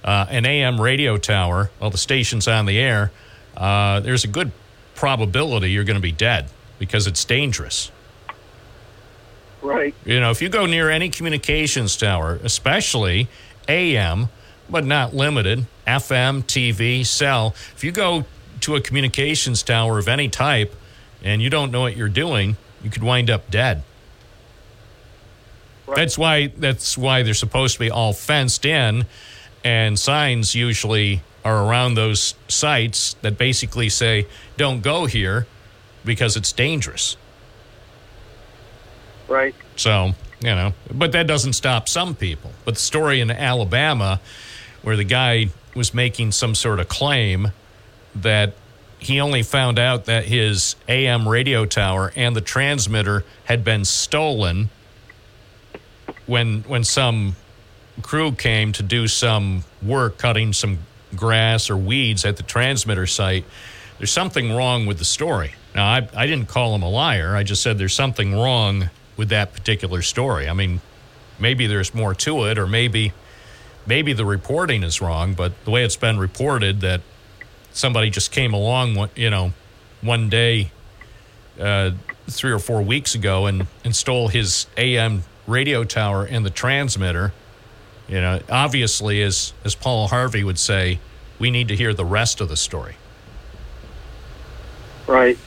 uh, 0.03 0.27
an 0.29 0.45
AM 0.45 0.81
radio 0.81 1.17
tower 1.17 1.71
while 1.79 1.91
the 1.91 1.99
station's 1.99 2.49
on 2.49 2.67
the 2.67 2.79
air, 2.79 3.13
uh, 3.57 4.01
there's 4.01 4.25
a 4.25 4.29
good 4.29 4.51
probability 4.97 5.71
you're 5.71 5.85
going 5.85 5.97
to 5.97 6.03
be 6.03 6.13
dead 6.13 6.51
because 6.81 7.07
it's 7.07 7.25
dangerous. 7.25 7.93
Right. 9.63 9.95
You 10.05 10.21
know, 10.21 10.31
if 10.33 10.43
you 10.43 10.49
go 10.49 10.67
near 10.67 10.91
any 10.91 11.09
communications 11.09 11.97
tower, 11.97 12.41
especially 12.43 13.29
AM, 13.69 14.29
but 14.69 14.85
not 14.85 15.15
limited, 15.15 15.67
FM, 15.87 16.43
TV, 16.45 17.05
cell, 17.05 17.55
if 17.75 17.85
you 17.85 17.93
go 17.93 18.25
to 18.61 18.77
a 18.77 18.81
communications 18.81 19.63
tower 19.63 19.99
of 19.99 20.09
any 20.09 20.29
type 20.29 20.75
and 21.23 21.43
you 21.43 21.51
don't 21.51 21.71
know 21.71 21.83
what 21.83 21.97
you're 21.97 22.09
doing, 22.09 22.57
you 22.83 22.91
could 22.91 23.03
wind 23.03 23.31
up 23.31 23.51
dead. 23.51 23.83
That's 25.95 26.17
why 26.17 26.47
that's 26.47 26.97
why 26.97 27.23
they're 27.23 27.35
supposed 27.35 27.75
to 27.75 27.81
be 27.81 27.91
all 27.91 28.15
fenced 28.15 28.65
in 28.65 29.05
and 29.65 29.99
signs 29.99 30.55
usually 30.55 31.23
are 31.45 31.67
around 31.67 31.95
those 31.95 32.35
sites 32.49 33.15
that 33.23 33.37
basically 33.37 33.89
say 33.89 34.27
don't 34.57 34.83
go 34.83 35.07
here 35.07 35.47
because 36.05 36.37
it's 36.37 36.53
dangerous. 36.53 37.17
Right. 39.29 39.55
So, 39.77 40.15
you 40.41 40.55
know, 40.55 40.75
but 40.93 41.13
that 41.13 41.27
doesn't 41.27 41.55
stop 41.55 41.89
some 41.89 42.15
people. 42.15 42.53
But 42.65 42.75
the 42.75 42.81
story 42.81 43.21
in 43.21 43.31
Alabama 43.31 44.21
where 44.85 44.97
the 44.97 45.05
guy 45.05 45.49
was 45.75 45.93
making 45.93 46.31
some 46.31 46.55
sort 46.55 46.79
of 46.79 46.89
claim 46.89 47.51
that 48.15 48.55
he 48.99 49.21
only 49.21 49.43
found 49.43 49.79
out 49.79 50.05
that 50.05 50.25
his 50.25 50.77
AM 50.89 51.29
radio 51.29 51.67
tower 51.67 52.13
and 52.15 52.37
the 52.37 52.41
transmitter 52.41 53.25
had 53.45 53.65
been 53.65 53.85
stolen 53.85 54.71
when 56.27 56.63
when 56.63 56.85
some 56.85 57.35
crew 58.03 58.33
came 58.33 58.73
to 58.73 58.83
do 58.83 59.09
some 59.09 59.65
work 59.83 60.17
cutting 60.17 60.53
some 60.53 60.79
grass 61.15 61.71
or 61.71 61.77
weeds 61.77 62.25
at 62.25 62.37
the 62.37 62.43
transmitter 62.43 63.07
site. 63.07 63.45
There's 63.99 64.13
something 64.13 64.53
wrong 64.53 64.87
with 64.87 64.99
the 64.99 65.05
story. 65.05 65.55
Now, 65.75 65.87
I, 65.87 66.09
I 66.17 66.27
didn't 66.27 66.49
call 66.49 66.75
him 66.75 66.83
a 66.83 66.89
liar. 66.89 67.37
I 67.37 67.43
just 67.43 67.63
said 67.63 67.79
there's 67.79 67.95
something 67.95 68.35
wrong 68.35 68.91
with 69.17 69.29
that 69.29 69.53
particular 69.53 70.03
story. 70.03 70.49
I 70.49 70.53
mean, 70.53 70.81
maybe 71.39 71.67
there's 71.67 71.95
more 71.95 72.15
to 72.15 72.45
it, 72.45 72.59
or 72.59 72.67
maybe 72.67 73.13
maybe 73.87 74.13
the 74.13 74.25
reporting 74.25 74.83
is 74.83 75.01
wrong. 75.01 75.35
But 75.35 75.53
the 75.65 75.71
way 75.71 75.85
it's 75.85 75.97
been 75.97 76.19
reported 76.19 76.81
that 76.81 77.01
somebody 77.73 78.11
just 78.11 78.31
came 78.31 78.53
along, 78.53 78.95
one- 78.95 79.11
you 79.15 79.31
know, 79.31 79.53
one 80.01 80.29
day, 80.29 80.71
uh, 81.61 81.93
three 82.29 82.53
or 82.53 82.59
four 82.59 82.83
weeks 82.83 83.15
ago, 83.15 83.47
and, 83.47 83.67
and 83.85 83.95
stole 83.95 84.29
his 84.29 84.67
AM 84.77 85.25
radio 85.47 85.85
tower 85.85 86.25
and 86.25 86.45
the 86.45 86.51
transmitter. 86.51 87.33
You 88.09 88.21
know, 88.21 88.41
obviously, 88.51 89.23
as 89.23 89.55
as 89.65 89.75
Paul 89.75 90.09
Harvey 90.09 90.45
would 90.45 90.59
say, 90.59 90.99
we 91.39 91.51
need 91.51 91.69
to 91.69 91.77
hear 91.77 91.95
the 91.95 92.05
rest 92.05 92.41
of 92.41 92.49
the 92.49 92.57
story. 92.57 92.97
Right. 95.07 95.39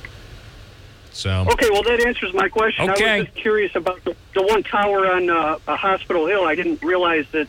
So 1.11 1.45
Okay, 1.49 1.69
well, 1.71 1.83
that 1.83 2.05
answers 2.05 2.33
my 2.33 2.47
question. 2.47 2.89
Okay. 2.91 3.09
I 3.09 3.17
was 3.19 3.25
just 3.27 3.37
curious 3.37 3.75
about 3.75 4.03
the, 4.03 4.15
the 4.35 4.43
one 4.43 4.61
tower 4.63 5.11
on 5.11 5.29
uh, 5.29 5.57
uh, 5.67 5.75
Hospital 5.75 6.27
Hill. 6.27 6.45
I 6.45 6.53
didn't 6.55 6.83
realize 6.83 7.25
that. 7.31 7.47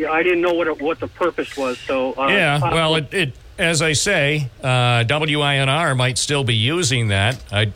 Yeah, 0.00 0.12
I 0.12 0.22
didn't 0.22 0.40
know 0.40 0.54
what 0.54 0.66
it, 0.66 0.80
what 0.80 0.98
the 0.98 1.08
purpose 1.08 1.58
was. 1.58 1.78
So 1.78 2.14
uh, 2.14 2.28
yeah, 2.28 2.58
well, 2.72 2.94
it, 2.94 3.12
it 3.12 3.32
as 3.58 3.82
I 3.82 3.92
say, 3.92 4.48
uh, 4.62 5.04
WINR 5.04 5.94
might 5.94 6.16
still 6.16 6.42
be 6.42 6.54
using 6.54 7.08
that. 7.08 7.38
I 7.52 7.74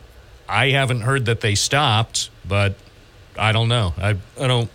I 0.49 0.69
haven't 0.71 1.01
heard 1.01 1.25
that 1.25 1.41
they 1.41 1.53
stopped, 1.53 2.31
but 2.43 2.73
I 3.37 3.51
don't 3.51 3.67
know. 3.67 3.93
I 3.99 4.17
I 4.39 4.47
don't 4.47 4.71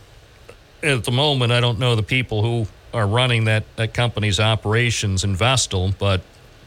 at 0.80 1.02
the 1.02 1.10
moment. 1.10 1.50
I 1.50 1.58
don't 1.58 1.80
know 1.80 1.96
the 1.96 2.04
people 2.04 2.42
who 2.44 2.68
are 2.94 3.08
running 3.08 3.46
that 3.46 3.64
that 3.74 3.94
company's 3.94 4.38
operations 4.38 5.24
in 5.24 5.34
Vestal, 5.34 5.92
but 5.98 6.20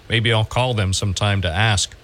maybe 0.09 0.33
I'll 0.33 0.43
call 0.43 0.73
them 0.73 0.91
sometime 0.91 1.41
to 1.43 1.49
ask. 1.49 1.95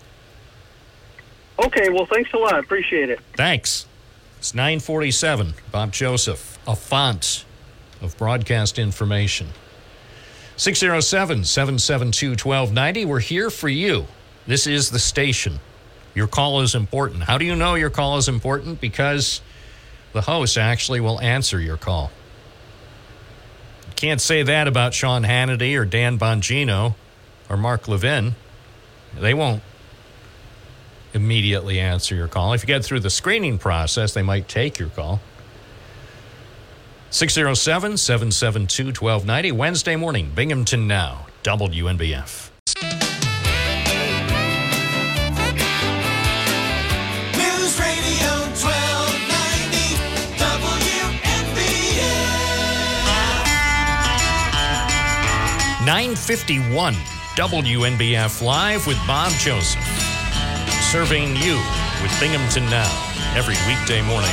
Okay, 1.62 1.90
well, 1.90 2.06
thanks 2.06 2.32
a 2.32 2.38
lot. 2.38 2.58
Appreciate 2.58 3.10
it. 3.10 3.20
Thanks. 3.36 3.88
It's 4.38 4.56
947. 4.56 5.56
Bob 5.70 5.92
Joseph, 5.92 6.58
a 6.66 6.78
font 6.78 7.44
of 8.02 8.18
broadcast 8.18 8.80
information. 8.80 9.48
607 10.58 11.46
772 11.46 12.32
1290. 12.32 13.06
We're 13.06 13.20
here 13.20 13.50
for 13.50 13.70
you. 13.70 14.06
This 14.46 14.68
is 14.68 14.90
the 14.90 15.00
station. 15.00 15.60
Your 16.16 16.28
call 16.28 16.62
is 16.62 16.76
important. 16.76 17.24
How 17.24 17.38
do 17.38 17.46
you 17.46 17.56
know 17.56 17.76
your 17.76 17.90
call 17.90 18.18
is 18.18 18.28
important? 18.28 18.82
Because 18.82 19.42
the 20.12 20.22
host 20.22 20.58
actually 20.58 21.00
will 21.00 21.20
answer 21.22 21.60
your 21.60 21.78
call. 21.78 22.12
Can't 23.96 24.22
say 24.22 24.44
that 24.44 24.68
about 24.68 24.94
Sean 24.94 25.24
Hannity 25.24 25.78
or 25.78 25.86
Dan 25.86 26.18
Bongino 26.18 26.96
or 27.50 27.58
Mark 27.58 27.88
Levin. 27.88 28.36
They 29.18 29.34
won't 29.34 29.62
immediately 31.14 31.80
answer 31.80 32.16
your 32.16 32.28
call. 32.28 32.54
If 32.54 32.64
you 32.64 32.68
get 32.68 32.84
through 32.84 33.02
the 33.02 33.10
screening 33.10 33.58
process, 33.58 34.14
they 34.14 34.22
might 34.22 34.48
take 34.48 34.80
your 34.80 34.90
call. 34.90 35.20
607 37.12 37.98
772 37.98 38.86
1290, 38.90 39.52
Wednesday 39.54 39.96
morning, 39.96 40.32
Binghamton 40.36 40.88
Now, 40.88 41.26
WNBF. 41.44 42.52
News 47.34 47.80
Radio 47.80 48.30
1290 48.54 49.98
WNBF. 50.38 51.50
951 55.86 56.94
WNBF 56.94 58.42
Live 58.44 58.86
with 58.86 58.98
Bob 59.08 59.32
Joseph. 59.40 59.82
Serving 60.92 61.36
you 61.38 61.60
with 62.04 62.14
Binghamton 62.20 62.70
Now 62.70 62.92
every 63.36 63.56
weekday 63.68 64.02
morning. 64.04 64.30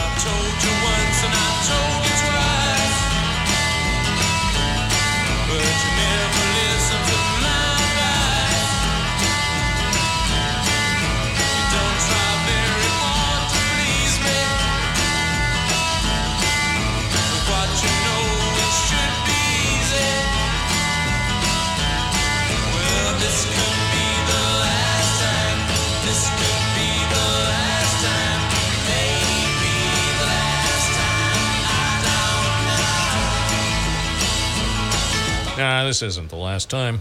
Nah, 35.57 35.85
this 35.85 36.03
isn't 36.03 36.29
the 36.29 36.37
last 36.37 36.69
time. 36.69 37.01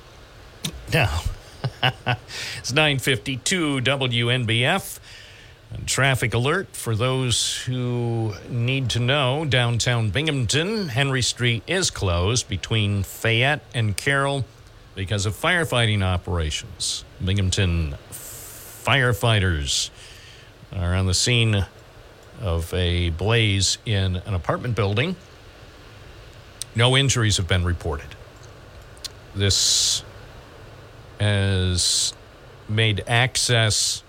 No. 0.93 1.09
it's 1.83 2.71
952 2.71 3.81
WNBF. 3.81 4.99
And 5.71 5.87
traffic 5.87 6.33
alert 6.33 6.69
for 6.73 6.95
those 6.95 7.63
who 7.63 8.33
need 8.49 8.89
to 8.91 8.99
know 8.99 9.43
downtown 9.43 10.09
Binghamton, 10.09 10.87
Henry 10.87 11.21
Street 11.21 11.63
is 11.67 11.89
closed 11.89 12.47
between 12.47 13.03
Fayette 13.03 13.63
and 13.73 13.97
Carroll 13.97 14.45
because 14.95 15.25
of 15.25 15.35
firefighting 15.35 16.01
operations. 16.01 17.03
Binghamton 17.23 17.95
firefighters 18.11 19.89
are 20.73 20.95
on 20.95 21.07
the 21.07 21.13
scene 21.13 21.65
of 22.39 22.73
a 22.73 23.09
blaze 23.09 23.77
in 23.85 24.15
an 24.15 24.33
apartment 24.33 24.75
building. 24.75 25.17
No 26.73 26.95
injuries 26.95 27.35
have 27.37 27.47
been 27.49 27.65
reported. 27.65 28.14
This 29.35 30.03
has 31.19 32.13
made 32.67 33.03
access 33.07 34.03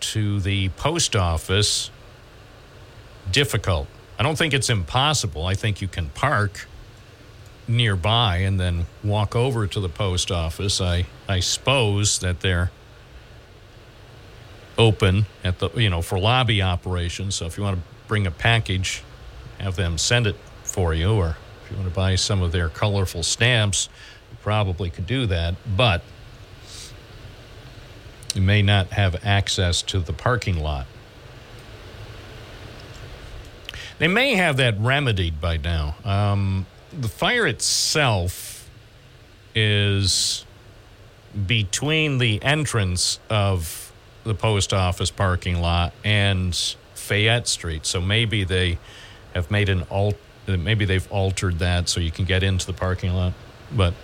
to 0.00 0.40
the 0.40 0.68
post 0.70 1.16
office 1.16 1.90
difficult. 3.30 3.88
I 4.18 4.22
don't 4.22 4.36
think 4.36 4.54
it's 4.54 4.70
impossible. 4.70 5.46
I 5.46 5.54
think 5.54 5.80
you 5.80 5.88
can 5.88 6.10
park 6.10 6.66
nearby 7.66 8.38
and 8.38 8.58
then 8.58 8.86
walk 9.04 9.36
over 9.36 9.66
to 9.66 9.80
the 9.80 9.88
post 9.88 10.30
office. 10.30 10.80
I, 10.80 11.06
I 11.28 11.40
suppose 11.40 12.18
that 12.20 12.40
they're 12.40 12.70
open 14.76 15.26
at 15.42 15.58
the 15.58 15.68
you 15.70 15.90
know 15.90 16.00
for 16.00 16.18
lobby 16.18 16.62
operations. 16.62 17.34
So 17.34 17.46
if 17.46 17.56
you 17.56 17.64
want 17.64 17.76
to 17.76 17.82
bring 18.06 18.26
a 18.26 18.30
package, 18.30 19.02
have 19.58 19.76
them 19.76 19.98
send 19.98 20.26
it 20.26 20.36
for 20.62 20.94
you, 20.94 21.12
or 21.12 21.36
if 21.64 21.70
you 21.70 21.76
want 21.76 21.88
to 21.88 21.94
buy 21.94 22.14
some 22.14 22.42
of 22.42 22.52
their 22.52 22.68
colorful 22.68 23.22
stamps, 23.22 23.88
probably 24.42 24.90
could 24.90 25.06
do 25.06 25.26
that. 25.26 25.54
But 25.76 26.02
you 28.34 28.42
may 28.42 28.62
not 28.62 28.88
have 28.88 29.24
access 29.24 29.82
to 29.82 30.00
the 30.00 30.12
parking 30.12 30.58
lot. 30.60 30.86
They 33.98 34.08
may 34.08 34.34
have 34.34 34.58
that 34.58 34.78
remedied 34.78 35.40
by 35.40 35.56
now. 35.56 35.96
Um, 36.04 36.66
the 36.92 37.08
fire 37.08 37.46
itself 37.46 38.70
is 39.54 40.44
between 41.46 42.18
the 42.18 42.42
entrance 42.42 43.18
of 43.28 43.92
the 44.24 44.34
post 44.34 44.72
office 44.72 45.10
parking 45.10 45.60
lot 45.60 45.92
and 46.04 46.54
Fayette 46.94 47.48
Street. 47.48 47.86
So 47.86 48.00
maybe 48.00 48.44
they 48.44 48.78
have 49.34 49.50
made 49.50 49.68
an 49.68 49.84
alt. 49.90 50.16
Maybe 50.46 50.84
they've 50.84 51.10
altered 51.10 51.58
that 51.58 51.88
so 51.88 52.00
you 52.00 52.10
can 52.10 52.24
get 52.24 52.42
into 52.42 52.66
the 52.66 52.72
parking 52.72 53.12
lot, 53.12 53.34
but 53.70 53.94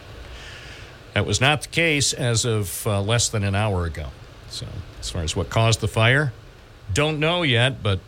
that 1.15 1.25
was 1.25 1.41
not 1.41 1.63
the 1.63 1.69
case 1.69 2.13
as 2.13 2.45
of 2.45 2.87
uh, 2.87 3.01
less 3.01 3.29
than 3.29 3.45
an 3.45 3.55
hour 3.55 3.87
ago. 3.87 4.09
So, 4.51 4.67
as 5.01 5.11
far 5.11 5.23
as 5.23 5.35
what 5.35 5.49
caused 5.49 5.81
the 5.81 5.89
fire, 5.89 6.33
don't 6.93 7.19
know 7.19 7.43
yet, 7.43 7.83
but 7.83 8.01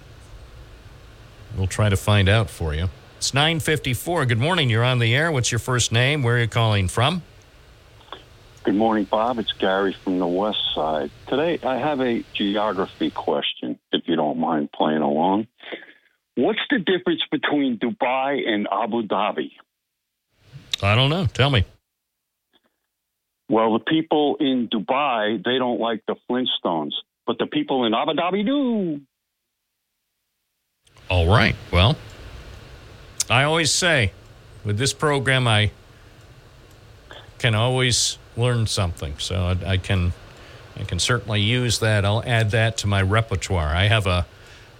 we'll 1.57 1.67
try 1.67 1.89
to 1.89 1.97
find 1.97 2.29
out 2.29 2.51
for 2.51 2.75
you. 2.75 2.91
It's 3.17 3.33
9:54. 3.33 4.29
Good 4.29 4.39
morning. 4.39 4.69
You're 4.69 4.85
on 4.85 4.99
the 4.99 5.15
air. 5.15 5.33
What's 5.33 5.51
your 5.51 5.59
first 5.59 5.91
name? 5.91 6.23
Where 6.23 6.37
are 6.37 6.41
you 6.41 6.49
calling 6.49 6.89
from? 6.89 7.23
Good 8.65 8.75
morning, 8.75 9.05
Bob. 9.05 9.39
It's 9.39 9.53
Gary 9.53 9.97
from 10.05 10.19
the 10.19 10.27
West 10.27 10.59
Side. 10.75 11.11
Today, 11.29 11.61
I 11.63 11.77
have 11.77 12.01
a 12.01 12.25
geography 12.35 13.11
question, 13.11 13.79
if 13.93 14.09
you 14.09 14.17
don't 14.17 14.39
mind 14.39 14.73
playing 14.73 15.03
along. 15.03 15.47
What's 16.35 16.59
the 16.69 16.81
difference 16.81 17.23
between 17.31 17.79
Dubai 17.79 18.47
and 18.47 18.67
Abu 18.71 19.03
Dhabi? 19.03 19.53
I 20.83 20.97
don't 20.97 21.11
know. 21.11 21.27
Tell 21.27 21.49
me. 21.49 21.65
Well, 23.49 23.75
the 23.75 23.85
people 23.85 24.37
in 24.41 24.69
Dubai, 24.69 25.43
they 25.45 25.59
don't 25.59 25.81
like 25.81 26.03
the 26.07 26.17
Flintstones, 26.29 26.93
but 27.27 27.39
the 27.39 27.47
people 27.47 27.85
in 27.85 27.95
Abu 27.95 28.13
Dhabi 28.13 28.45
do. 28.45 29.01
All 31.09 31.29
right. 31.29 31.55
Well, 31.71 31.97
I 33.31 33.45
always 33.45 33.73
say 33.73 34.13
with 34.65 34.79
this 34.79 34.93
program, 34.93 35.47
I 35.47 35.71
can 37.39 37.55
always 37.55 38.19
learn 38.37 38.67
something. 38.67 39.15
So 39.19 39.57
I, 39.65 39.73
I, 39.73 39.77
can, 39.77 40.13
I 40.77 40.83
can 40.83 40.99
certainly 40.99 41.41
use 41.41 41.79
that. 41.79 42.05
I'll 42.05 42.25
add 42.25 42.51
that 42.51 42.77
to 42.79 42.89
my 42.89 43.01
repertoire. 43.03 43.69
I 43.69 43.85
have 43.85 44.07
a 44.07 44.27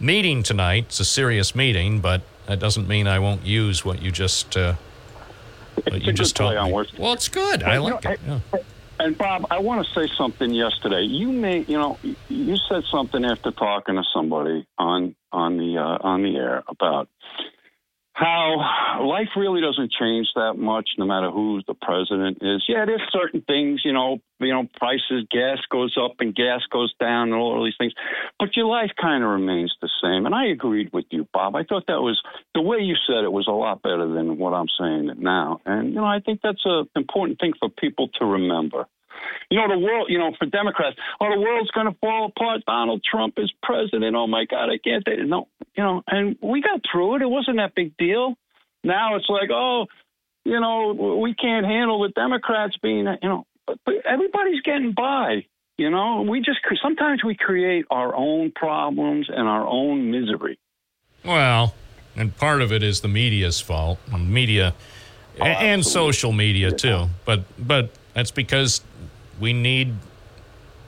meeting 0.01 0.43
tonight. 0.43 0.87
It's 0.89 1.01
a 1.01 1.05
serious 1.05 1.55
meeting, 1.55 2.01
but 2.01 2.23
that 2.47 2.59
doesn't 2.59 2.89
mean 2.89 3.07
I 3.07 3.19
won't 3.21 3.45
use 3.45 3.85
what 3.85 4.03
you 4.03 4.11
just, 4.11 4.57
uh, 4.57 4.75
what 5.85 6.03
you 6.03 6.13
just 6.13 6.37
told 6.37 6.55
me. 6.55 6.87
Well, 6.99 7.13
it's 7.13 7.29
good. 7.29 7.63
I 7.63 7.79
like 7.79 8.05
it. 8.05 8.21
Yeah. 8.27 8.41
And 8.99 9.17
Bob, 9.17 9.47
I 9.51 9.59
want 9.59 9.87
to 9.87 9.93
say 9.93 10.11
something 10.17 10.51
yesterday. 10.51 11.03
You 11.03 11.31
may, 11.31 11.61
you 11.61 11.77
know, 11.77 11.99
you 12.29 12.57
said 12.69 12.83
something 12.91 13.25
after 13.25 13.51
talking 13.51 13.97
to 13.97 14.05
somebody 14.15 14.67
on 14.79 15.15
on 15.33 15.59
the 15.59 15.77
uh, 15.79 15.99
on 16.01 16.23
the 16.23 16.37
air 16.37 16.65
about 16.67 17.09
how 18.17 19.05
life 19.05 19.29
really 19.37 19.61
doesn't 19.61 19.93
change 19.93 20.29
that 20.37 20.55
much 20.57 20.89
no 20.97 21.05
matter 21.05 21.31
who 21.31 21.61
the 21.67 21.75
president 21.75 22.39
is. 22.41 22.65
Yeah, 22.67 22.87
there's 22.87 23.03
certain 23.13 23.43
things, 23.43 23.83
you 23.85 23.93
know, 23.93 24.21
you 24.41 24.55
know, 24.55 24.67
prices, 24.79 25.27
gas 25.31 25.59
goes 25.71 25.95
up 26.03 26.15
and 26.21 26.35
gas 26.35 26.63
goes 26.73 26.95
down 26.99 27.29
and 27.29 27.35
all 27.35 27.63
these 27.63 27.75
things, 27.77 27.93
but 28.39 28.57
your 28.57 28.65
life 28.65 28.91
kind 28.99 29.23
of 29.23 29.29
remains 29.29 29.75
the 29.83 29.91
same. 30.03 30.25
And 30.25 30.35
I 30.35 30.47
agreed 30.47 30.95
with 30.95 31.05
you, 31.11 31.29
Bob. 31.35 31.57
I 31.57 31.65
thought 31.65 31.89
that 31.89 32.01
was 32.01 32.19
the 32.55 32.63
way 32.63 32.79
you 32.79 32.95
said 33.07 33.23
it 33.23 33.33
was 33.33 33.49
a 33.49 33.53
lot 33.53 33.83
better 33.83 34.09
than 34.09 34.39
what 34.39 34.55
I'm 34.55 34.69
saying 34.81 35.11
now. 35.19 35.61
And 35.67 35.91
you 35.91 35.97
know, 35.97 36.07
I 36.07 36.21
think 36.21 36.41
that's 36.43 36.65
an 36.65 36.89
important 36.97 37.39
thing 37.39 37.53
for 37.61 37.69
people 37.69 38.09
to 38.19 38.25
remember. 38.25 38.87
You 39.51 39.59
know, 39.59 39.69
the 39.69 39.79
world, 39.79 40.07
you 40.11 40.19
know, 40.19 40.33
for 40.39 40.47
Democrats, 40.47 40.97
oh, 41.21 41.31
the 41.33 41.41
world's 41.41 41.71
going 41.71 41.87
to 41.87 41.97
fall 42.01 42.27
apart. 42.27 42.63
Donald 42.67 43.03
Trump 43.09 43.35
is 43.39 43.53
president. 43.63 44.17
Oh, 44.17 44.27
my 44.27 44.45
God, 44.45 44.71
I 44.71 44.79
can't. 44.83 45.05
They, 45.05 45.17
no, 45.17 45.49
you 45.77 45.83
know, 45.83 46.03
and 46.07 46.37
we 46.43 46.61
got 46.61 46.81
through 46.91 47.17
it. 47.17 47.23
It 47.23 47.31
wasn't 47.31 47.59
that 47.59 47.75
big 47.75 47.97
deal. 47.97 48.35
Now 48.83 49.17
it's 49.17 49.29
like, 49.29 49.51
oh, 49.53 49.87
you 50.45 50.61
know, 50.61 51.19
we 51.21 51.35
can't 51.35 51.67
handle 51.67 52.03
the 52.03 52.09
Democrats 52.09 52.77
being, 52.83 53.07
you 53.23 53.29
know, 53.29 53.47
but, 53.67 53.79
but 53.85 53.95
everybody's 54.07 54.61
getting 54.63 54.93
by. 54.93 55.47
You 55.79 55.91
know, 55.91 56.23
we 56.23 56.41
just 56.41 56.61
sometimes 56.83 57.23
we 57.23 57.35
create 57.35 57.85
our 57.91 58.15
own 58.15 58.51
problems 58.53 59.27
and 59.29 59.47
our 59.47 59.67
own 59.67 60.11
misery. 60.11 60.59
Well, 61.23 61.75
and 62.17 62.35
part 62.35 62.63
of 62.63 62.73
it 62.73 62.83
is 62.83 63.03
the 63.03 63.09
media's 63.09 63.61
fault. 63.61 63.99
Media 64.11 64.75
Oh, 65.41 65.45
and 65.45 65.85
social 65.85 66.33
media 66.33 66.71
too. 66.73 67.09
But 67.25 67.45
but 67.59 67.91
that's 68.15 68.31
because 68.31 68.81
we 69.41 69.53
need 69.53 69.95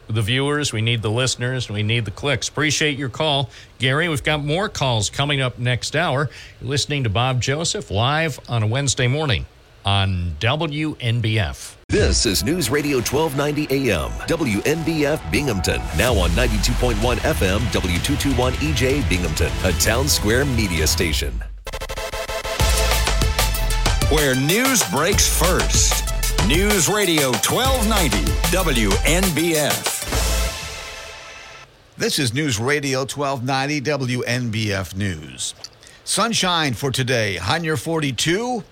the 0.09 0.23
viewers, 0.23 0.73
we 0.73 0.81
need 0.81 1.03
the 1.03 1.11
listeners, 1.11 1.69
we 1.69 1.83
need 1.83 2.05
the 2.05 2.11
clicks. 2.11 2.49
Appreciate 2.49 2.99
your 2.99 3.11
call, 3.11 3.51
Gary. 3.79 4.09
We've 4.09 4.23
got 4.23 4.45
more 4.45 4.69
calls 4.69 5.11
coming 5.11 5.41
up 5.41 5.59
next 5.59 5.95
hour. 5.95 6.31
You're 6.61 6.71
listening 6.71 7.05
to 7.05 7.11
Bob 7.11 7.41
Joseph 7.41 7.91
live 7.91 8.41
on 8.49 8.63
a 8.63 8.67
Wednesday 8.67 9.07
morning 9.07 9.47
on 9.85 10.37
WNBF. 10.41 11.77
This 11.89 12.27
is 12.27 12.45
News 12.45 12.69
Radio 12.69 12.99
1290 12.99 13.91
AM, 13.91 14.11
WNBF 14.29 15.31
Binghamton. 15.31 15.81
Now 15.97 16.13
on 16.15 16.31
92.1 16.31 16.95
FM, 17.17 17.59
W221 17.59 18.53
EJ 18.53 19.09
Binghamton, 19.09 19.51
a 19.65 19.73
town 19.73 20.07
square 20.09 20.45
media 20.45 20.87
station. 20.87 21.33
Where 24.11 24.35
news 24.35 24.83
breaks 24.91 25.27
first. 25.39 26.08
News 26.47 26.89
Radio 26.89 27.33
1290 27.33 28.17
WNBF. 28.57 29.99
This 31.99 32.19
is 32.19 32.33
News 32.33 32.59
Radio 32.59 33.01
1290 33.01 33.81
WNBF 33.83 34.97
News. 34.97 35.55
Sunshine 36.05 36.73
for 36.73 36.91
today, 36.91 37.37
high 37.37 37.59
near 37.59 37.77
42. 37.77 38.65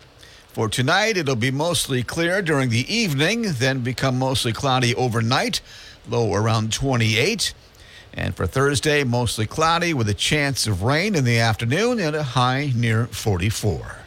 For 0.49 0.71
tonight, 0.71 1.19
it'll 1.19 1.37
be 1.37 1.51
mostly 1.51 2.03
clear 2.03 2.41
during 2.41 2.71
the 2.71 2.91
evening, 2.95 3.43
then 3.59 3.81
become 3.81 4.19
mostly 4.19 4.55
cloudy 4.55 4.95
overnight, 4.95 5.61
low 6.09 6.33
around 6.33 6.73
28. 6.73 7.53
And 8.15 8.35
for 8.35 8.47
Thursday, 8.47 9.05
mostly 9.05 9.45
cloudy 9.47 9.93
with 9.93 10.09
a 10.09 10.15
chance 10.15 10.67
of 10.67 10.83
rain 10.83 11.15
in 11.15 11.25
the 11.25 11.39
afternoon 11.39 12.01
and 12.01 12.17
a 12.17 12.23
high 12.23 12.73
near 12.75 13.07
44. 13.09 14.06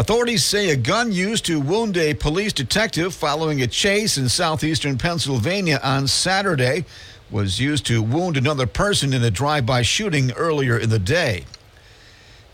Authorities 0.00 0.42
say 0.42 0.70
a 0.70 0.76
gun 0.76 1.12
used 1.12 1.44
to 1.44 1.60
wound 1.60 1.94
a 1.98 2.14
police 2.14 2.54
detective 2.54 3.12
following 3.12 3.60
a 3.60 3.66
chase 3.66 4.16
in 4.16 4.30
southeastern 4.30 4.96
Pennsylvania 4.96 5.78
on 5.82 6.08
Saturday 6.08 6.86
was 7.30 7.60
used 7.60 7.84
to 7.84 8.02
wound 8.02 8.38
another 8.38 8.66
person 8.66 9.12
in 9.12 9.22
a 9.22 9.30
drive 9.30 9.66
by 9.66 9.82
shooting 9.82 10.32
earlier 10.32 10.78
in 10.78 10.88
the 10.88 10.98
day. 10.98 11.44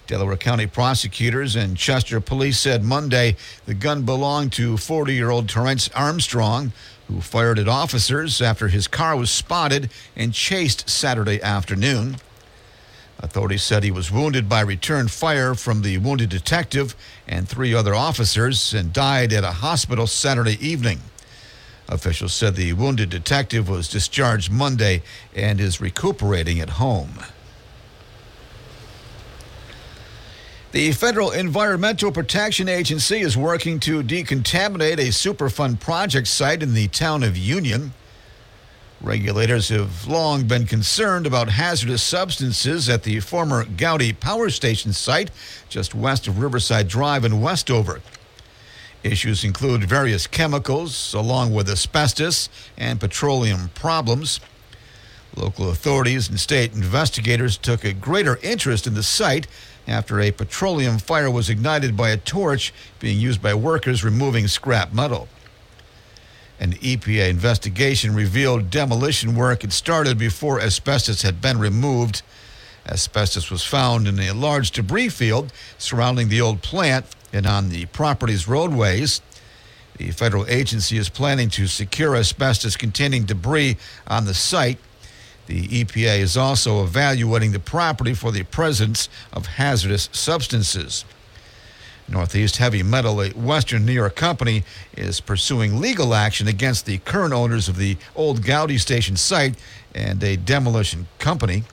Delaware 0.08 0.36
County 0.36 0.66
prosecutors 0.66 1.54
and 1.54 1.76
Chester 1.76 2.20
police 2.20 2.58
said 2.58 2.82
Monday 2.82 3.36
the 3.64 3.74
gun 3.74 4.02
belonged 4.02 4.52
to 4.54 4.76
40 4.76 5.14
year 5.14 5.30
old 5.30 5.48
Terrence 5.48 5.88
Armstrong, 5.94 6.72
who 7.06 7.20
fired 7.20 7.60
at 7.60 7.68
officers 7.68 8.42
after 8.42 8.66
his 8.66 8.88
car 8.88 9.16
was 9.16 9.30
spotted 9.30 9.88
and 10.16 10.34
chased 10.34 10.90
Saturday 10.90 11.40
afternoon. 11.40 12.16
Authorities 13.18 13.62
said 13.62 13.82
he 13.82 13.90
was 13.90 14.10
wounded 14.10 14.48
by 14.48 14.60
return 14.60 15.08
fire 15.08 15.54
from 15.54 15.82
the 15.82 15.96
wounded 15.98 16.28
detective 16.28 16.94
and 17.26 17.48
three 17.48 17.74
other 17.74 17.94
officers 17.94 18.74
and 18.74 18.92
died 18.92 19.32
at 19.32 19.44
a 19.44 19.52
hospital 19.52 20.06
Saturday 20.06 20.58
evening. 20.66 21.00
Officials 21.88 22.34
said 22.34 22.56
the 22.56 22.72
wounded 22.74 23.08
detective 23.08 23.68
was 23.68 23.88
discharged 23.88 24.50
Monday 24.50 25.02
and 25.34 25.60
is 25.60 25.80
recuperating 25.80 26.60
at 26.60 26.70
home. 26.70 27.20
The 30.72 30.92
Federal 30.92 31.30
Environmental 31.30 32.12
Protection 32.12 32.68
Agency 32.68 33.20
is 33.20 33.34
working 33.34 33.80
to 33.80 34.02
decontaminate 34.02 34.98
a 34.98 35.08
Superfund 35.08 35.80
project 35.80 36.28
site 36.28 36.62
in 36.62 36.74
the 36.74 36.88
town 36.88 37.22
of 37.22 37.34
Union. 37.34 37.94
Regulators 39.02 39.68
have 39.68 40.06
long 40.06 40.46
been 40.46 40.64
concerned 40.64 41.26
about 41.26 41.50
hazardous 41.50 42.02
substances 42.02 42.88
at 42.88 43.02
the 43.02 43.20
former 43.20 43.64
Goudey 43.64 44.18
Power 44.18 44.48
Station 44.48 44.94
site 44.94 45.30
just 45.68 45.94
west 45.94 46.26
of 46.26 46.38
Riverside 46.38 46.88
Drive 46.88 47.24
in 47.24 47.42
Westover. 47.42 48.00
Issues 49.02 49.44
include 49.44 49.84
various 49.84 50.26
chemicals, 50.26 51.12
along 51.12 51.52
with 51.52 51.68
asbestos 51.68 52.48
and 52.78 52.98
petroleum 52.98 53.68
problems. 53.74 54.40
Local 55.36 55.70
authorities 55.70 56.30
and 56.30 56.40
state 56.40 56.72
investigators 56.72 57.58
took 57.58 57.84
a 57.84 57.92
greater 57.92 58.38
interest 58.42 58.86
in 58.86 58.94
the 58.94 59.02
site 59.02 59.46
after 59.86 60.20
a 60.20 60.30
petroleum 60.30 60.98
fire 60.98 61.30
was 61.30 61.50
ignited 61.50 61.98
by 61.98 62.08
a 62.08 62.16
torch 62.16 62.72
being 62.98 63.20
used 63.20 63.42
by 63.42 63.52
workers 63.52 64.02
removing 64.02 64.48
scrap 64.48 64.94
metal. 64.94 65.28
An 66.58 66.72
EPA 66.72 67.28
investigation 67.28 68.14
revealed 68.14 68.70
demolition 68.70 69.36
work 69.36 69.62
had 69.62 69.72
started 69.72 70.18
before 70.18 70.60
asbestos 70.60 71.22
had 71.22 71.40
been 71.40 71.58
removed. 71.58 72.22
Asbestos 72.86 73.50
was 73.50 73.62
found 73.62 74.08
in 74.08 74.18
a 74.18 74.32
large 74.32 74.70
debris 74.70 75.10
field 75.10 75.52
surrounding 75.76 76.28
the 76.28 76.40
old 76.40 76.62
plant 76.62 77.04
and 77.32 77.46
on 77.46 77.68
the 77.68 77.84
property's 77.86 78.48
roadways. 78.48 79.20
The 79.98 80.10
federal 80.12 80.46
agency 80.46 80.96
is 80.96 81.08
planning 81.08 81.50
to 81.50 81.66
secure 81.66 82.16
asbestos 82.16 82.76
containing 82.76 83.24
debris 83.24 83.76
on 84.06 84.24
the 84.24 84.34
site. 84.34 84.78
The 85.46 85.68
EPA 85.68 86.18
is 86.18 86.36
also 86.36 86.82
evaluating 86.82 87.52
the 87.52 87.60
property 87.60 88.14
for 88.14 88.32
the 88.32 88.44
presence 88.44 89.08
of 89.32 89.46
hazardous 89.46 90.08
substances. 90.12 91.04
Northeast 92.08 92.58
Heavy 92.58 92.82
Metal, 92.84 93.20
a 93.20 93.30
Western 93.30 93.84
New 93.84 93.92
York 93.92 94.14
company, 94.14 94.62
is 94.96 95.20
pursuing 95.20 95.80
legal 95.80 96.14
action 96.14 96.46
against 96.46 96.86
the 96.86 96.98
current 96.98 97.34
owners 97.34 97.68
of 97.68 97.76
the 97.76 97.96
old 98.14 98.42
Goudey 98.42 98.78
Station 98.78 99.16
site 99.16 99.56
and 99.94 100.22
a 100.22 100.36
demolition 100.36 101.08
company. 101.18 101.64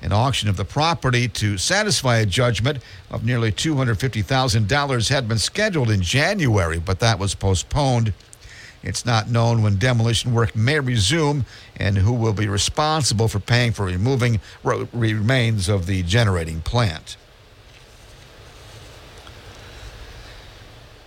An 0.00 0.12
auction 0.12 0.48
of 0.48 0.56
the 0.56 0.64
property 0.64 1.26
to 1.26 1.58
satisfy 1.58 2.18
a 2.18 2.26
judgment 2.26 2.78
of 3.10 3.24
nearly 3.24 3.50
$250,000 3.50 5.08
had 5.08 5.26
been 5.26 5.38
scheduled 5.38 5.90
in 5.90 6.02
January, 6.02 6.78
but 6.78 7.00
that 7.00 7.18
was 7.18 7.34
postponed. 7.34 8.12
It's 8.84 9.04
not 9.04 9.28
known 9.28 9.62
when 9.64 9.76
demolition 9.76 10.32
work 10.32 10.54
may 10.54 10.78
resume 10.78 11.46
and 11.76 11.98
who 11.98 12.12
will 12.12 12.32
be 12.32 12.46
responsible 12.46 13.26
for 13.26 13.40
paying 13.40 13.72
for 13.72 13.86
removing 13.86 14.38
remains 14.62 15.68
of 15.68 15.86
the 15.86 16.04
generating 16.04 16.60
plant. 16.60 17.16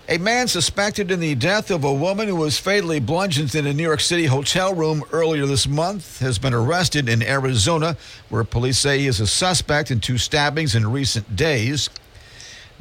A 0.09 0.17
man 0.17 0.47
suspected 0.47 1.11
in 1.11 1.19
the 1.19 1.35
death 1.35 1.69
of 1.69 1.83
a 1.83 1.93
woman 1.93 2.27
who 2.27 2.35
was 2.35 2.57
fatally 2.57 2.99
bludgeoned 2.99 3.53
in 3.53 3.67
a 3.67 3.73
New 3.73 3.83
York 3.83 3.99
City 3.99 4.25
hotel 4.25 4.73
room 4.73 5.03
earlier 5.11 5.45
this 5.45 5.67
month 5.67 6.19
has 6.19 6.39
been 6.39 6.55
arrested 6.55 7.07
in 7.07 7.21
Arizona, 7.21 7.95
where 8.27 8.43
police 8.43 8.79
say 8.79 8.99
he 8.99 9.07
is 9.07 9.19
a 9.19 9.27
suspect 9.27 9.91
in 9.91 9.99
two 9.99 10.17
stabbings 10.17 10.73
in 10.73 10.91
recent 10.91 11.35
days. 11.35 11.89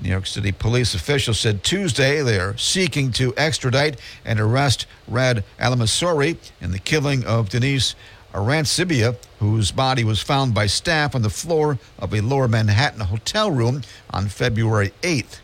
New 0.00 0.08
York 0.08 0.26
City 0.26 0.50
police 0.50 0.94
officials 0.94 1.38
said 1.38 1.62
Tuesday 1.62 2.22
they 2.22 2.38
are 2.40 2.56
seeking 2.56 3.12
to 3.12 3.34
extradite 3.36 4.00
and 4.24 4.40
arrest 4.40 4.86
Raad 5.08 5.44
Almansoori 5.60 6.38
in 6.62 6.70
the 6.72 6.78
killing 6.78 7.24
of 7.26 7.50
Denise 7.50 7.94
Arancibia, 8.32 9.14
whose 9.40 9.70
body 9.70 10.04
was 10.04 10.22
found 10.22 10.54
by 10.54 10.66
staff 10.66 11.14
on 11.14 11.20
the 11.20 11.30
floor 11.30 11.78
of 11.98 12.14
a 12.14 12.22
lower 12.22 12.48
Manhattan 12.48 13.00
hotel 13.00 13.50
room 13.50 13.82
on 14.08 14.28
February 14.28 14.92
8th. 15.02 15.40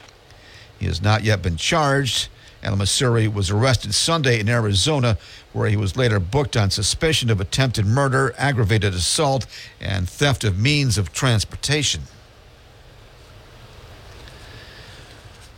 He 0.79 0.87
has 0.87 1.03
not 1.03 1.25
yet 1.25 1.43
been 1.43 1.57
charged. 1.57 2.29
Almansoori 2.63 3.33
was 3.33 3.51
arrested 3.51 3.95
Sunday 3.95 4.41
in 4.41 4.49
Arizona, 4.49 5.19
where 5.53 5.69
he 5.69 5.77
was 5.77 5.97
later 5.97 6.19
booked 6.19 6.57
on 6.57 6.71
suspicion 6.71 7.31
of 7.31 7.41
attempted 7.41 7.87
murder, 7.87 8.35
aggravated 8.37 8.93
assault, 8.93 9.47
and 9.81 10.09
theft 10.09 10.43
of 10.43 10.59
means 10.59 10.99
of 10.99 11.13
transportation. 11.13 12.03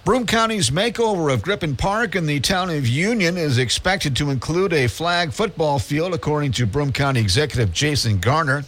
Broome 0.05 0.27
County's 0.27 0.71
makeover 0.71 1.33
of 1.33 1.43
Griffin 1.43 1.77
Park 1.77 2.17
in 2.17 2.25
the 2.25 2.41
town 2.41 2.71
of 2.71 2.87
Union 2.87 3.37
is 3.37 3.59
expected 3.59 4.17
to 4.17 4.31
include 4.31 4.73
a 4.73 4.87
flag 4.87 5.33
football 5.33 5.79
field, 5.79 6.15
according 6.15 6.53
to 6.53 6.67
Broome 6.67 6.93
County 6.93 7.21
Executive 7.21 7.73
Jason 7.73 8.19
Garnar. 8.19 8.65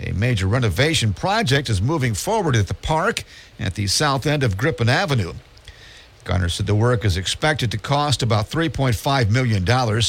A 0.00 0.12
major 0.12 0.46
renovation 0.46 1.14
project 1.14 1.70
is 1.70 1.80
moving 1.80 2.14
forward 2.14 2.56
at 2.56 2.68
the 2.68 2.74
park 2.74 3.24
at 3.58 3.74
the 3.74 3.86
south 3.86 4.26
end 4.26 4.42
of 4.42 4.56
Griffin 4.56 4.88
Avenue. 4.88 5.34
Garnar 6.24 6.50
said 6.50 6.66
the 6.66 6.74
work 6.74 7.04
is 7.04 7.16
expected 7.16 7.70
to 7.70 7.78
cost 7.78 8.22
about 8.22 8.50
$3.5 8.50 9.30
million. 9.30 10.02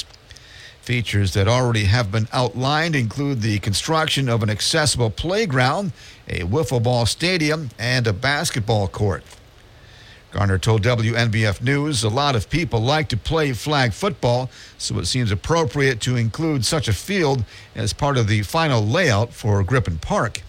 Features 0.82 1.34
that 1.34 1.48
already 1.48 1.86
have 1.86 2.12
been 2.12 2.28
outlined 2.34 2.96
include 2.96 3.42
the 3.42 3.60
construction 3.60 4.28
of 4.28 4.44
an 4.44 4.50
accessible 4.50 5.10
playground, 5.10 5.94
a 6.28 6.40
wiffle 6.42 6.82
ball 6.82 7.06
stadium, 7.06 7.70
and 7.78 8.06
a 8.08 8.14
basketball 8.14 8.88
court. 8.88 9.24
Garnar 10.32 10.60
told 10.60 10.84
WNBF 10.84 11.62
News 11.62 12.04
a 12.04 12.10
lot 12.10 12.36
of 12.36 12.50
people 12.50 12.80
like 12.82 13.08
to 13.10 13.18
play 13.18 13.52
flag 13.54 13.94
football, 13.94 14.50
so 14.78 15.00
it 15.00 15.06
seems 15.06 15.32
appropriate 15.32 16.02
to 16.02 16.16
include 16.16 16.66
such 16.66 16.88
a 16.88 16.94
field 16.94 17.44
as 17.76 17.94
part 17.94 18.18
of 18.18 18.28
the 18.28 18.44
final 18.44 18.86
layout 18.86 19.34
for 19.34 19.64
Griffin 19.64 19.98
Park. 19.98 20.42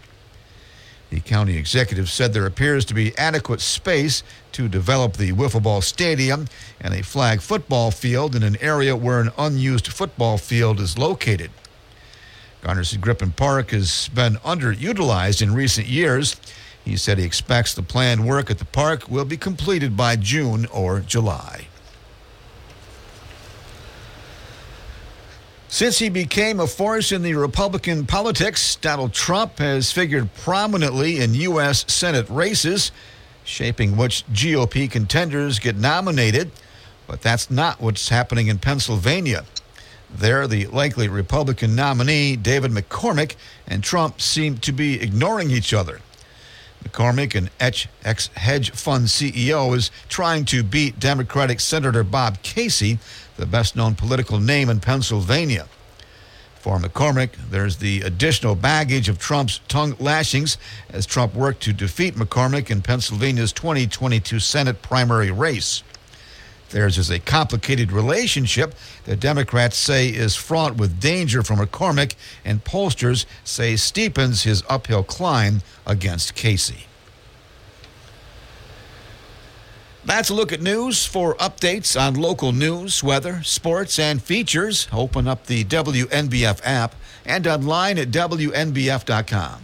The 1.11 1.21
county 1.21 1.57
executive 1.57 2.09
said 2.09 2.33
there 2.33 2.47
appears 2.47 2.85
to 2.87 2.95
be 2.95 3.17
adequate 3.19 3.61
space 3.61 4.23
to 4.53 4.69
develop 4.69 5.17
the 5.17 5.33
wiffle 5.33 5.63
ball 5.63 5.83
stadium 5.83 6.47
and 6.81 6.95
a 6.95 7.03
flag 7.03 7.41
football 7.41 7.91
field 7.91 8.37
in 8.37 8.45
an 8.45 8.57
area 8.61 8.95
where 8.95 9.21
an 9.21 9.33
unused 9.37 9.89
football 9.89 10.39
field 10.39 10.79
is 10.79 10.97
located. 10.97 11.51
Garnar 12.63 12.85
said 12.85 13.37
Park 13.37 13.71
has 13.71 14.09
been 14.09 14.35
underutilized 14.37 15.43
in 15.43 15.53
recent 15.53 15.89
years. 15.89 16.37
He 16.85 16.97
said 16.97 17.19
he 17.19 17.25
expects 17.25 17.75
the 17.75 17.83
planned 17.83 18.27
work 18.27 18.51
at 18.51 18.59
the 18.59 18.65
park 18.65 19.09
will 19.09 19.25
be 19.25 19.37
completed 19.37 19.97
by 19.97 20.17
June 20.17 20.67
or 20.67 21.01
July. 21.01 21.67
Since 25.73 26.01
he 26.01 26.09
became 26.09 26.59
a 26.59 26.67
force 26.67 27.13
in 27.13 27.23
the 27.23 27.35
Republican 27.35 28.05
politics, 28.05 28.75
Donald 28.75 29.13
Trump 29.13 29.61
has 29.61 29.93
figured 29.93 30.35
prominently 30.35 31.21
in 31.21 31.33
U.S. 31.35 31.85
Senate 31.87 32.29
races, 32.29 32.91
shaping 33.45 33.97
which 33.97 34.27
GOP 34.33 34.91
contenders 34.91 35.61
get 35.61 35.77
nominated. 35.77 36.51
But 37.07 37.23
that's 37.23 37.53
not 37.53 37.81
what's 37.81 38.09
happening 38.09 38.49
in 38.49 38.59
Pennsylvania. 38.59 39.45
There, 40.13 40.49
the 40.49 40.67
likely 40.67 41.07
Republican 41.07 41.77
nominee, 41.77 42.35
David 42.35 42.73
McCormick, 42.73 43.37
and 43.69 43.85
Trump 43.85 44.21
seem 44.21 44.59
to 44.59 44.73
be 44.73 45.01
ignoring 45.01 45.53
each 45.53 45.73
other. 45.73 46.01
McCormick, 46.83 47.37
an 47.37 47.49
ex 47.61 48.27
hedge 48.35 48.73
fund 48.73 49.07
CEO, 49.07 49.77
is 49.77 49.93
trying 50.09 50.47
to 50.47 50.65
beat 50.65 50.99
Democratic 50.99 51.61
Senator 51.61 52.03
Bob 52.03 52.43
Casey, 52.43 52.99
the 53.37 53.47
best 53.47 53.77
known 53.77 53.95
political 53.95 54.41
name 54.41 54.69
in 54.69 54.81
Pennsylvania. 54.81 55.69
For 56.61 56.79
McCormick, 56.79 57.31
there's 57.51 57.79
the 57.79 58.03
additional 58.03 58.55
baggage 58.55 59.09
of 59.09 59.19
Trump's 59.19 59.61
tongue 59.67 59.97
lashings 59.99 60.59
as 60.91 61.07
Trump 61.07 61.35
worked 61.35 61.63
to 61.63 61.73
defeat 61.73 62.17
McCormick 62.17 62.71
in 62.71 62.83
Pennsylvania's 62.83 63.53
2022 63.53 64.39
Senate 64.39 64.83
primary 64.83 65.31
race. 65.31 65.83
Theirs 66.69 66.99
is 66.99 67.11
a 67.11 67.19
complicated 67.19 67.91
relationship 67.91 68.75
that 69.05 69.21
Democrats 69.21 69.79
say 69.79 70.09
is 70.09 70.37
fraught 70.37 70.77
with 70.77 71.01
danger 71.01 71.43
from 71.43 71.59
McCormick, 71.59 72.15
and 72.45 72.63
pollsters 72.63 73.25
say 73.43 73.75
steepens 73.75 74.43
his 74.45 74.63
uphill 74.69 75.03
climb 75.03 75.63
against 75.87 76.35
Casey. 76.35 76.87
That's 80.05 80.31
a 80.31 80.35
look 80.35 80.53
at 80.53 80.63
news. 80.63 81.05
For 81.05 81.35
updates 81.37 82.01
on 82.01 82.15
local 82.15 82.53
news, 82.53 83.03
weather, 83.03 83.43
sports, 83.43 83.99
and 83.99 84.23
features, 84.23 84.89
open 84.93 85.29
up 85.29 85.47
the 85.47 85.65
WNBF 85.65 86.61
app 86.65 86.95
and 87.27 87.47
online 87.47 87.99
at 87.99 88.09
WNBF.com. 88.09 89.63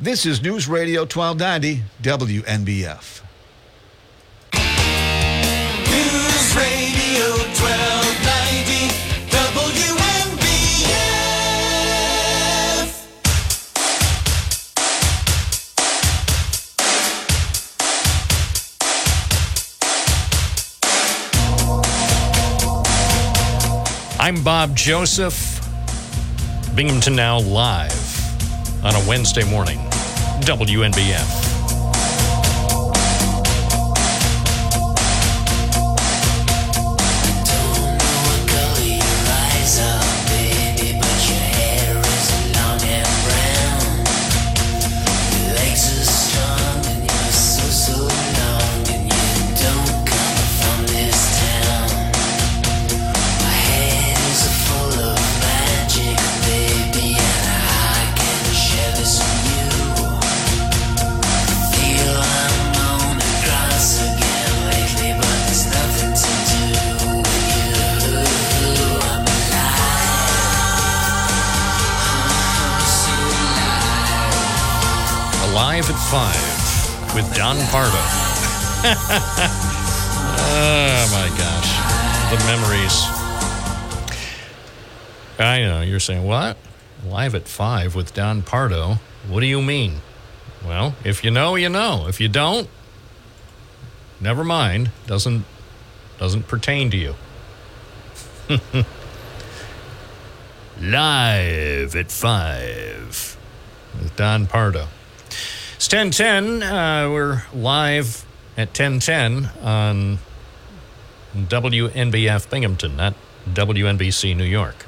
This 0.00 0.26
is 0.26 0.42
News 0.42 0.66
Radio 0.68 1.02
1290 1.02 1.84
WNBF. 2.02 3.23
I'm 24.24 24.42
Bob 24.42 24.74
Joseph. 24.74 25.60
Binghamton 26.74 27.14
Now 27.14 27.40
live 27.40 28.82
on 28.82 28.94
a 28.94 29.06
Wednesday 29.06 29.44
morning. 29.44 29.76
WNBF. 30.40 31.43
5 76.14 77.16
with 77.16 77.34
Don 77.34 77.56
Pardo. 77.72 77.98
oh 80.46 81.08
my 81.10 81.28
gosh. 81.36 81.70
The 82.30 82.38
memories. 82.46 83.02
I 85.40 85.62
know. 85.62 85.80
You're 85.80 85.98
saying, 85.98 86.22
what? 86.24 86.56
Live 87.04 87.34
at 87.34 87.48
5 87.48 87.96
with 87.96 88.14
Don 88.14 88.42
Pardo? 88.42 89.00
What 89.26 89.40
do 89.40 89.46
you 89.46 89.60
mean? 89.60 90.02
Well, 90.64 90.94
if 91.02 91.24
you 91.24 91.32
know, 91.32 91.56
you 91.56 91.68
know. 91.68 92.06
If 92.06 92.20
you 92.20 92.28
don't, 92.28 92.68
never 94.20 94.44
mind. 94.44 94.92
Doesn't 95.08 95.44
doesn't 96.18 96.46
pertain 96.46 96.92
to 96.92 96.96
you. 96.96 97.16
Live 100.80 101.96
at 101.96 102.12
5 102.12 103.36
with 104.00 104.14
Don 104.14 104.46
Pardo. 104.46 104.86
It's 105.84 105.92
1010. 105.92 106.62
Uh, 106.62 107.10
we're 107.10 107.42
live 107.52 108.24
at 108.56 108.68
1010 108.68 109.50
on 109.62 110.18
WNBF 111.36 112.48
Binghamton, 112.48 112.96
not 112.96 113.12
WNBC 113.52 114.34
New 114.34 114.44
York. 114.44 114.86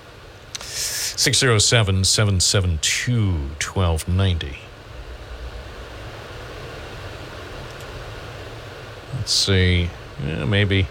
607 0.58 2.02
772 2.02 3.20
1290. 3.20 4.58
Let's 9.16 9.32
see. 9.32 9.90
Yeah, 10.24 10.46
maybe. 10.46 10.86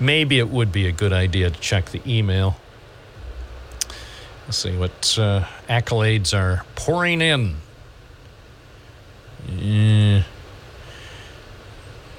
Maybe 0.00 0.40
it 0.40 0.48
would 0.48 0.72
be 0.72 0.88
a 0.88 0.92
good 0.92 1.12
idea 1.12 1.50
to 1.50 1.60
check 1.60 1.90
the 1.90 2.02
email. 2.04 2.56
Let's 4.46 4.58
see 4.58 4.76
what 4.76 5.16
uh, 5.20 5.44
accolades 5.68 6.36
are 6.36 6.64
pouring 6.74 7.20
in. 7.20 7.58
Yeah. 9.48 10.22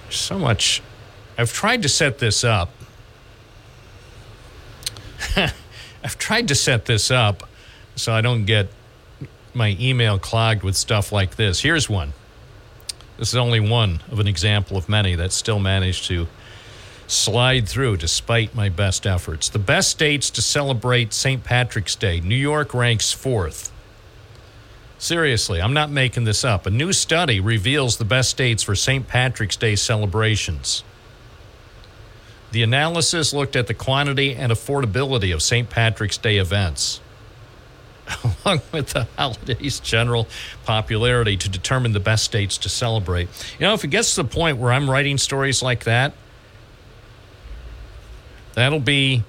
So 0.09 0.39
much. 0.39 0.81
I've 1.37 1.51
tried 1.51 1.81
to 1.83 1.89
set 1.89 2.19
this 2.19 2.43
up. 2.43 2.69
I've 5.35 6.17
tried 6.17 6.47
to 6.49 6.55
set 6.55 6.85
this 6.85 7.11
up 7.11 7.49
so 7.95 8.13
I 8.13 8.21
don't 8.21 8.45
get 8.45 8.67
my 9.53 9.75
email 9.79 10.19
clogged 10.19 10.63
with 10.63 10.75
stuff 10.75 11.11
like 11.11 11.35
this. 11.35 11.61
Here's 11.61 11.89
one. 11.89 12.13
This 13.17 13.29
is 13.29 13.35
only 13.35 13.59
one 13.59 14.01
of 14.11 14.19
an 14.19 14.27
example 14.27 14.77
of 14.77 14.89
many 14.89 15.15
that 15.15 15.31
still 15.31 15.59
managed 15.59 16.05
to 16.05 16.27
slide 17.07 17.67
through 17.67 17.97
despite 17.97 18.53
my 18.53 18.69
best 18.69 19.05
efforts. 19.05 19.49
The 19.49 19.59
best 19.59 19.89
states 19.89 20.29
to 20.31 20.41
celebrate 20.41 21.13
St. 21.13 21.43
Patrick's 21.43 21.95
Day. 21.95 22.19
New 22.19 22.35
York 22.35 22.73
ranks 22.73 23.11
fourth. 23.11 23.71
Seriously, 24.97 25.61
I'm 25.61 25.73
not 25.73 25.89
making 25.91 26.23
this 26.23 26.45
up. 26.45 26.65
A 26.65 26.69
new 26.69 26.93
study 26.93 27.39
reveals 27.39 27.97
the 27.97 28.05
best 28.05 28.29
states 28.29 28.63
for 28.63 28.75
St. 28.75 29.07
Patrick's 29.07 29.57
Day 29.57 29.75
celebrations. 29.75 30.83
The 32.51 32.63
analysis 32.63 33.33
looked 33.33 33.57
at 33.57 33.67
the 33.67 33.73
quantity 33.73 34.33
and 34.33 34.51
affordability 34.51 35.33
of 35.33 35.41
St. 35.41 35.69
Patrick's 35.69 36.17
Day 36.17 36.37
events, 36.37 37.01
along 38.45 38.61
with 38.71 38.91
the 38.91 39.07
holiday's 39.17 39.81
general 39.81 40.29
popularity, 40.63 41.35
to 41.35 41.49
determine 41.49 41.91
the 41.91 41.99
best 41.99 42.31
dates 42.31 42.57
to 42.59 42.69
celebrate. 42.69 43.27
You 43.59 43.67
know, 43.67 43.73
if 43.73 43.83
it 43.83 43.89
gets 43.89 44.15
to 44.15 44.23
the 44.23 44.29
point 44.29 44.57
where 44.57 44.71
I'm 44.71 44.89
writing 44.89 45.17
stories 45.17 45.61
like 45.61 45.83
that, 45.83 46.13
that'll 48.53 48.79
be 48.79 49.25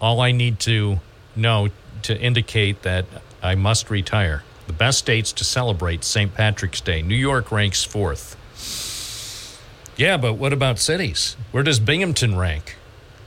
all 0.00 0.20
I 0.20 0.30
need 0.30 0.60
to 0.60 1.00
know 1.34 1.70
to 2.02 2.18
indicate 2.18 2.82
that 2.82 3.06
I 3.42 3.56
must 3.56 3.90
retire. 3.90 4.44
The 4.70 4.76
best 4.76 5.00
states 5.00 5.32
to 5.32 5.42
celebrate 5.42 6.04
St. 6.04 6.32
Patrick's 6.32 6.80
Day. 6.80 7.02
New 7.02 7.16
York 7.16 7.50
ranks 7.50 7.82
fourth. 7.82 8.36
Yeah, 9.96 10.16
but 10.16 10.34
what 10.34 10.52
about 10.52 10.78
cities? 10.78 11.36
Where 11.50 11.64
does 11.64 11.80
Binghamton 11.80 12.38
rank 12.38 12.76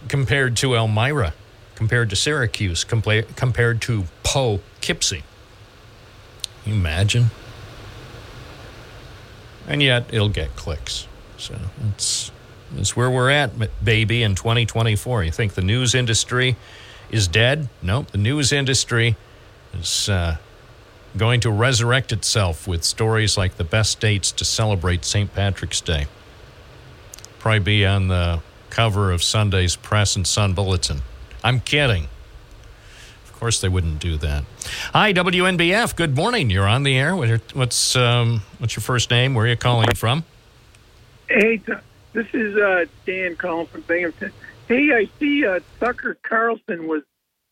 compared 0.07 0.55
to 0.55 0.73
Elmira, 0.73 1.33
compared 1.75 2.09
to 2.11 2.15
Syracuse, 2.15 2.85
compared 2.85 3.81
to 3.81 4.05
Poughkeepsie? 4.23 5.23
Can 6.63 6.71
you 6.71 6.79
imagine? 6.79 7.25
And 9.67 9.83
yet 9.83 10.05
it'll 10.13 10.29
get 10.29 10.55
clicks. 10.55 11.09
So 11.35 11.59
it's, 11.89 12.31
it's 12.77 12.95
where 12.95 13.11
we're 13.11 13.31
at, 13.31 13.51
baby, 13.83 14.23
in 14.23 14.35
2024. 14.35 15.25
You 15.25 15.31
think 15.31 15.55
the 15.55 15.61
news 15.61 15.93
industry 15.93 16.55
is 17.11 17.27
dead? 17.27 17.67
Nope. 17.81 18.11
The 18.11 18.17
news 18.17 18.53
industry 18.53 19.17
is 19.73 20.07
uh, 20.07 20.37
going 21.17 21.39
to 21.41 21.51
resurrect 21.51 22.11
itself 22.11 22.67
with 22.67 22.83
stories 22.83 23.37
like 23.37 23.57
the 23.57 23.63
best 23.63 23.99
dates 23.99 24.31
to 24.31 24.45
celebrate 24.45 25.05
St. 25.05 25.33
Patrick's 25.33 25.81
Day. 25.81 26.07
Probably 27.39 27.59
be 27.59 27.85
on 27.85 28.07
the 28.07 28.41
cover 28.69 29.11
of 29.11 29.21
Sunday's 29.21 29.75
Press 29.75 30.15
and 30.15 30.25
Sun 30.25 30.53
Bulletin. 30.53 31.01
I'm 31.43 31.59
kidding. 31.59 32.07
Of 33.25 33.33
course, 33.33 33.61
they 33.61 33.69
wouldn't 33.69 33.99
do 33.99 34.17
that. 34.17 34.45
Hi, 34.93 35.13
WNBF. 35.13 35.95
Good 35.95 36.15
morning. 36.15 36.49
You're 36.49 36.67
on 36.67 36.83
the 36.83 36.97
air. 36.97 37.15
What's 37.15 37.95
um, 37.95 38.41
what's 38.59 38.75
your 38.75 38.81
first 38.81 39.11
name? 39.11 39.35
Where 39.35 39.45
are 39.45 39.49
you 39.49 39.57
calling 39.57 39.93
from? 39.95 40.23
Hey, 41.27 41.61
this 42.13 42.27
is 42.33 42.55
uh, 42.55 42.85
Dan 43.05 43.35
calling 43.35 43.67
from 43.67 43.81
Binghamton. 43.81 44.31
Hey, 44.67 44.91
I 44.93 45.09
see 45.19 45.45
uh, 45.45 45.59
Tucker 45.79 46.17
Carlson 46.23 46.87
was 46.87 47.03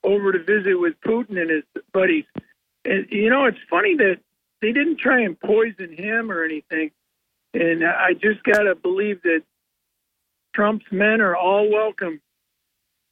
over 0.04 0.32
to 0.32 0.40
visit 0.40 0.76
with 0.76 1.00
Putin 1.02 1.40
and 1.40 1.50
his 1.50 1.64
buddies. 1.92 2.26
And 2.86 3.08
you 3.10 3.30
know, 3.30 3.46
it's 3.46 3.60
funny 3.70 3.96
that 3.98 4.20
they 4.62 4.72
didn't 4.72 5.00
try 5.00 5.22
and 5.22 5.40
poison 5.40 5.92
him 5.92 6.32
or 6.32 6.44
anything. 6.44 6.92
And 7.54 7.84
I 7.84 8.14
just 8.14 8.44
got 8.44 8.64
to 8.64 8.76
believe 8.76 9.22
that 9.24 9.44
Trump's 10.54 10.86
men 10.92 11.22
are 11.22 11.36
all 11.36 11.70
welcome 11.70 12.22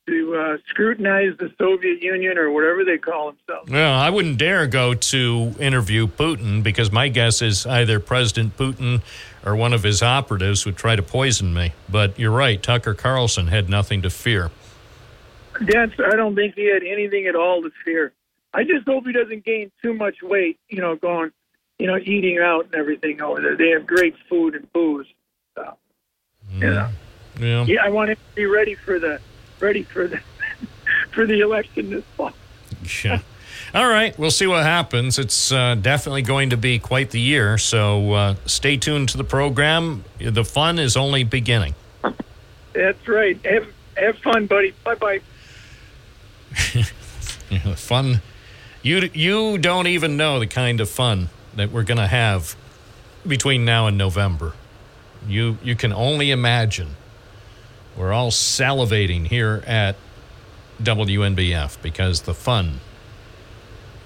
to 0.07 0.35
uh, 0.35 0.57
scrutinize 0.67 1.37
the 1.37 1.51
Soviet 1.57 2.01
Union 2.01 2.37
or 2.37 2.49
whatever 2.49 2.83
they 2.83 2.97
call 2.97 3.31
themselves. 3.31 3.71
Well, 3.71 3.93
I 3.93 4.09
wouldn't 4.09 4.37
dare 4.37 4.65
go 4.65 4.93
to 4.93 5.53
interview 5.59 6.07
Putin 6.07 6.63
because 6.63 6.91
my 6.91 7.09
guess 7.09 7.41
is 7.41 7.65
either 7.65 7.99
President 7.99 8.57
Putin 8.57 9.01
or 9.45 9.55
one 9.55 9.73
of 9.73 9.83
his 9.83 10.01
operatives 10.01 10.65
would 10.65 10.77
try 10.77 10.95
to 10.95 11.03
poison 11.03 11.53
me. 11.53 11.73
But 11.87 12.17
you're 12.17 12.31
right, 12.31 12.61
Tucker 12.61 12.93
Carlson 12.93 13.47
had 13.47 13.69
nothing 13.69 14.01
to 14.01 14.09
fear. 14.09 14.51
That's, 15.61 15.93
I 15.99 16.15
don't 16.15 16.35
think 16.35 16.55
he 16.55 16.71
had 16.71 16.83
anything 16.83 17.27
at 17.27 17.35
all 17.35 17.61
to 17.61 17.71
fear. 17.83 18.13
I 18.53 18.63
just 18.63 18.85
hope 18.87 19.05
he 19.05 19.11
doesn't 19.13 19.45
gain 19.45 19.71
too 19.81 19.93
much 19.93 20.21
weight, 20.23 20.59
you 20.69 20.81
know, 20.81 20.95
going, 20.95 21.31
you 21.77 21.87
know, 21.87 21.97
eating 21.97 22.39
out 22.39 22.65
and 22.65 22.75
everything 22.75 23.21
over 23.21 23.41
there. 23.41 23.55
They 23.55 23.69
have 23.69 23.85
great 23.85 24.15
food 24.29 24.55
and 24.55 24.71
booze. 24.73 25.07
So, 25.55 25.77
Mm. 26.53 26.61
you 26.61 26.69
know. 26.71 26.89
Yeah. 27.39 27.63
Yeah, 27.65 27.83
I 27.85 27.89
want 27.89 28.09
him 28.09 28.15
to 28.17 28.35
be 28.35 28.45
ready 28.45 28.73
for 28.75 28.99
the 28.99 29.21
ready 29.59 29.83
for 29.83 30.07
the 30.07 30.19
for 31.11 31.25
the 31.27 31.39
election 31.41 31.89
this 31.91 32.03
fall. 32.17 32.31
Yeah. 33.03 33.19
All 33.73 33.87
right, 33.87 34.17
we'll 34.17 34.31
see 34.31 34.47
what 34.47 34.63
happens. 34.63 35.19
It's 35.19 35.51
uh, 35.51 35.75
definitely 35.75 36.23
going 36.23 36.49
to 36.49 36.57
be 36.57 36.79
quite 36.79 37.11
the 37.11 37.19
year, 37.21 37.57
so 37.59 38.13
uh, 38.13 38.35
stay 38.47 38.77
tuned 38.77 39.09
to 39.09 39.17
the 39.17 39.23
program. 39.23 40.03
The 40.19 40.43
fun 40.43 40.79
is 40.79 40.97
only 40.97 41.23
beginning. 41.23 41.75
That's 42.73 43.07
right. 43.07 43.37
Have 43.45 43.67
have 43.95 44.17
fun, 44.19 44.47
buddy. 44.47 44.73
Bye 44.83 44.95
bye. 44.95 45.19
Fun. 47.75 48.21
You 48.81 49.09
you 49.13 49.57
don't 49.57 49.87
even 49.87 50.15
know 50.15 50.39
the 50.39 50.47
kind 50.47 50.79
of 50.79 50.89
fun 50.89 51.29
that 51.55 51.71
we're 51.71 51.83
going 51.83 51.97
to 51.97 52.07
have 52.07 52.55
between 53.27 53.65
now 53.65 53.87
and 53.87 53.97
November. 53.97 54.53
You 55.27 55.57
you 55.63 55.75
can 55.75 55.91
only 55.91 56.31
imagine. 56.31 56.95
We're 57.97 58.13
all 58.13 58.31
salivating 58.31 59.27
here 59.27 59.63
at 59.67 59.97
WNBF 60.81 61.81
because 61.81 62.21
the 62.21 62.33
fun, 62.33 62.79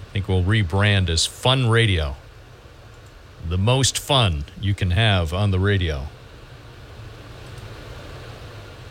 I 0.10 0.14
think 0.14 0.28
we'll 0.28 0.44
rebrand 0.44 1.10
as 1.10 1.28
Fun 1.28 1.70
Radio. 1.70 2.16
The 3.48 3.58
most 3.58 4.00
fun 4.00 4.46
you 4.60 4.74
can 4.74 4.92
have 4.92 5.34
on 5.34 5.52
the 5.52 5.60
radio 5.60 6.08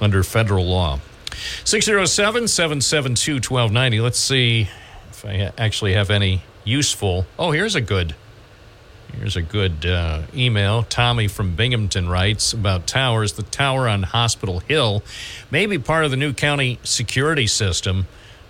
under 0.01 0.23
federal 0.23 0.67
law. 0.67 1.01
607 1.65 2.47
772 2.47 3.33
1290. 3.35 4.01
Let's 4.01 4.19
see 4.19 4.69
if 5.23 5.29
I 5.29 5.63
actually 5.63 5.95
have 5.95 6.11
any 6.11 6.43
useful. 6.65 7.27
Oh, 7.39 7.51
here's 7.51 7.75
a 7.75 7.81
good. 7.81 8.15
Here's 9.13 9.37
a 9.37 9.43
good 9.43 9.85
uh, 9.85 10.23
email. 10.35 10.85
Tommy 10.85 11.29
from 11.29 11.55
Binghamton 11.55 12.09
writes 12.09 12.53
about 12.53 12.87
towers. 12.87 13.35
The 13.35 13.43
tower 13.43 13.87
on 13.89 14.05
Hospital 14.05 14.61
Hill 14.61 15.03
may 15.51 15.67
be 15.67 15.79
part 15.79 16.05
of 16.05 16.11
the 16.11 16.17
new 16.17 16.33
county 16.33 16.79
security 16.83 17.47
system. 17.47 18.07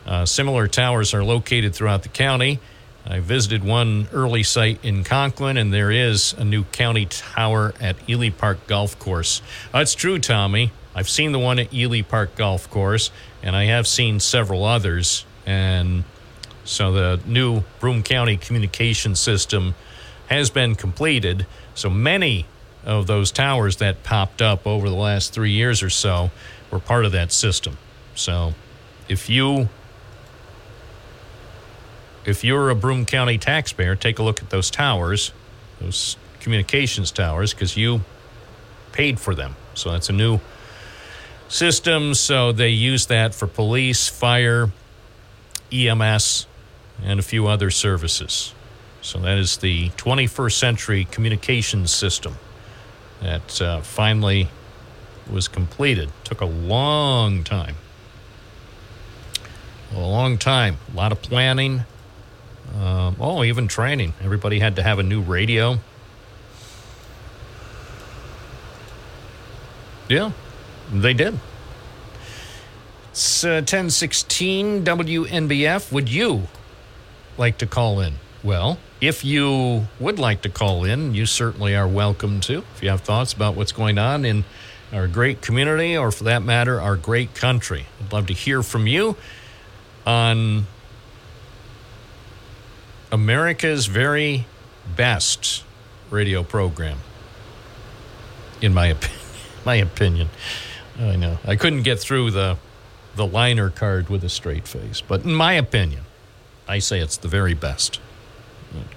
Uh, 0.06 0.24
similar 0.24 0.68
towers 0.68 1.12
are 1.14 1.24
located 1.24 1.74
throughout 1.74 2.04
the 2.04 2.08
county. 2.08 2.60
I 3.04 3.18
visited 3.18 3.64
one 3.64 4.06
early 4.12 4.44
site 4.44 4.84
in 4.84 5.02
Conklin, 5.02 5.56
and 5.56 5.74
there 5.74 5.90
is 5.90 6.32
a 6.34 6.44
new 6.44 6.62
county 6.64 7.06
tower 7.06 7.74
at 7.80 7.96
Ely 8.08 8.30
Park 8.30 8.68
Golf 8.68 8.96
Course. 9.00 9.42
That's 9.72 9.94
true, 9.94 10.20
Tommy. 10.20 10.70
I've 10.94 11.08
seen 11.08 11.32
the 11.32 11.40
one 11.40 11.58
at 11.58 11.74
Ely 11.74 12.02
Park 12.02 12.36
Golf 12.36 12.70
Course, 12.70 13.10
and 13.42 13.56
I 13.56 13.64
have 13.64 13.88
seen 13.88 14.20
several 14.20 14.64
others. 14.64 15.24
And 15.44 16.04
so 16.64 16.92
the 16.92 17.20
new 17.26 17.62
Broome 17.80 18.02
County 18.02 18.36
communication 18.36 19.14
system 19.14 19.74
has 20.28 20.50
been 20.50 20.74
completed. 20.74 21.46
So 21.74 21.90
many 21.90 22.46
of 22.84 23.06
those 23.06 23.30
towers 23.30 23.76
that 23.76 24.02
popped 24.02 24.42
up 24.42 24.66
over 24.66 24.88
the 24.88 24.96
last 24.96 25.32
three 25.32 25.52
years 25.52 25.82
or 25.82 25.90
so 25.90 26.30
were 26.70 26.78
part 26.78 27.04
of 27.04 27.12
that 27.12 27.32
system. 27.32 27.78
So 28.14 28.54
if 29.08 29.28
you 29.28 29.68
if 32.24 32.44
you're 32.44 32.70
a 32.70 32.74
Broome 32.76 33.04
County 33.04 33.36
taxpayer, 33.36 33.96
take 33.96 34.20
a 34.20 34.22
look 34.22 34.42
at 34.42 34.50
those 34.50 34.70
towers, 34.70 35.32
those 35.80 36.16
communications 36.38 37.10
towers, 37.10 37.52
because 37.52 37.76
you 37.76 38.02
paid 38.92 39.18
for 39.18 39.34
them. 39.34 39.56
So 39.74 39.90
that's 39.90 40.08
a 40.08 40.12
new 40.12 40.38
system. 41.48 42.14
So 42.14 42.52
they 42.52 42.68
use 42.68 43.06
that 43.06 43.34
for 43.34 43.48
police, 43.48 44.08
fire, 44.08 44.70
EMS, 45.72 46.46
and 47.04 47.18
a 47.18 47.22
few 47.22 47.46
other 47.46 47.70
services. 47.70 48.54
So 49.00 49.18
that 49.20 49.38
is 49.38 49.56
the 49.56 49.90
21st 49.90 50.52
century 50.52 51.04
communications 51.10 51.92
system 51.92 52.36
that 53.20 53.60
uh, 53.60 53.80
finally 53.80 54.48
was 55.30 55.48
completed. 55.48 56.10
Took 56.24 56.40
a 56.40 56.46
long 56.46 57.44
time. 57.44 57.76
A 59.94 59.98
long 59.98 60.38
time. 60.38 60.78
A 60.92 60.96
lot 60.96 61.12
of 61.12 61.20
planning. 61.22 61.84
Um, 62.80 63.16
oh, 63.20 63.44
even 63.44 63.68
training. 63.68 64.14
Everybody 64.22 64.58
had 64.58 64.76
to 64.76 64.82
have 64.82 64.98
a 64.98 65.02
new 65.02 65.20
radio. 65.20 65.78
Yeah, 70.08 70.32
they 70.92 71.14
did. 71.14 71.38
It's 73.10 73.44
uh, 73.44 73.60
1016 73.60 74.84
WNBF. 74.84 75.92
Would 75.92 76.08
you 76.08 76.48
like 77.36 77.58
to 77.58 77.66
call 77.66 78.00
in? 78.00 78.14
Well, 78.42 78.78
if 79.00 79.24
you 79.24 79.86
would 80.00 80.18
like 80.18 80.42
to 80.42 80.48
call 80.48 80.84
in, 80.84 81.14
you 81.14 81.26
certainly 81.26 81.76
are 81.76 81.86
welcome 81.86 82.40
to. 82.40 82.58
If 82.74 82.82
you 82.82 82.90
have 82.90 83.02
thoughts 83.02 83.32
about 83.32 83.54
what's 83.54 83.72
going 83.72 83.98
on 83.98 84.24
in 84.24 84.44
our 84.92 85.06
great 85.06 85.40
community, 85.40 85.96
or 85.96 86.10
for 86.10 86.24
that 86.24 86.42
matter, 86.42 86.80
our 86.80 86.96
great 86.96 87.34
country, 87.34 87.86
I'd 88.00 88.12
love 88.12 88.26
to 88.26 88.34
hear 88.34 88.62
from 88.62 88.86
you 88.86 89.16
on 90.04 90.66
America's 93.10 93.86
very 93.86 94.46
best 94.96 95.64
radio 96.10 96.42
program, 96.42 96.98
in 98.60 98.74
my 98.74 98.86
opinion. 98.88 99.18
My 99.64 99.76
opinion. 99.76 100.28
I 100.98 101.14
know 101.14 101.38
I 101.44 101.54
couldn't 101.54 101.82
get 101.82 102.00
through 102.00 102.32
the 102.32 102.58
the 103.14 103.24
liner 103.24 103.70
card 103.70 104.08
with 104.08 104.24
a 104.24 104.28
straight 104.28 104.66
face, 104.66 105.00
but 105.00 105.24
in 105.24 105.32
my 105.32 105.52
opinion, 105.52 106.02
I 106.72 106.78
say 106.78 107.00
it's 107.00 107.18
the 107.18 107.28
very 107.28 107.52
best. 107.52 108.00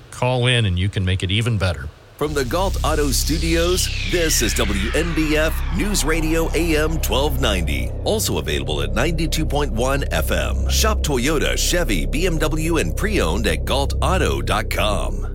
Call 0.09 0.47
in 0.47 0.65
and 0.65 0.79
you 0.79 0.87
can 0.87 1.03
make 1.03 1.23
it 1.23 1.29
even 1.29 1.57
better. 1.57 1.89
From 2.17 2.33
the 2.33 2.45
Gault 2.45 2.77
Auto 2.85 3.11
Studios, 3.11 3.89
this 4.11 4.41
is 4.41 4.53
WNBF 4.53 5.77
News 5.77 6.05
Radio 6.05 6.45
AM 6.55 6.91
1290. 6.91 7.91
Also 8.05 8.37
available 8.37 8.81
at 8.81 8.91
92.1 8.91 10.07
FM. 10.07 10.69
Shop 10.71 10.99
Toyota, 10.99 11.57
Chevy, 11.57 12.07
BMW, 12.07 12.79
and 12.79 12.95
pre 12.95 13.19
owned 13.19 13.45
at 13.45 13.65
gaultauto.com. 13.65 15.33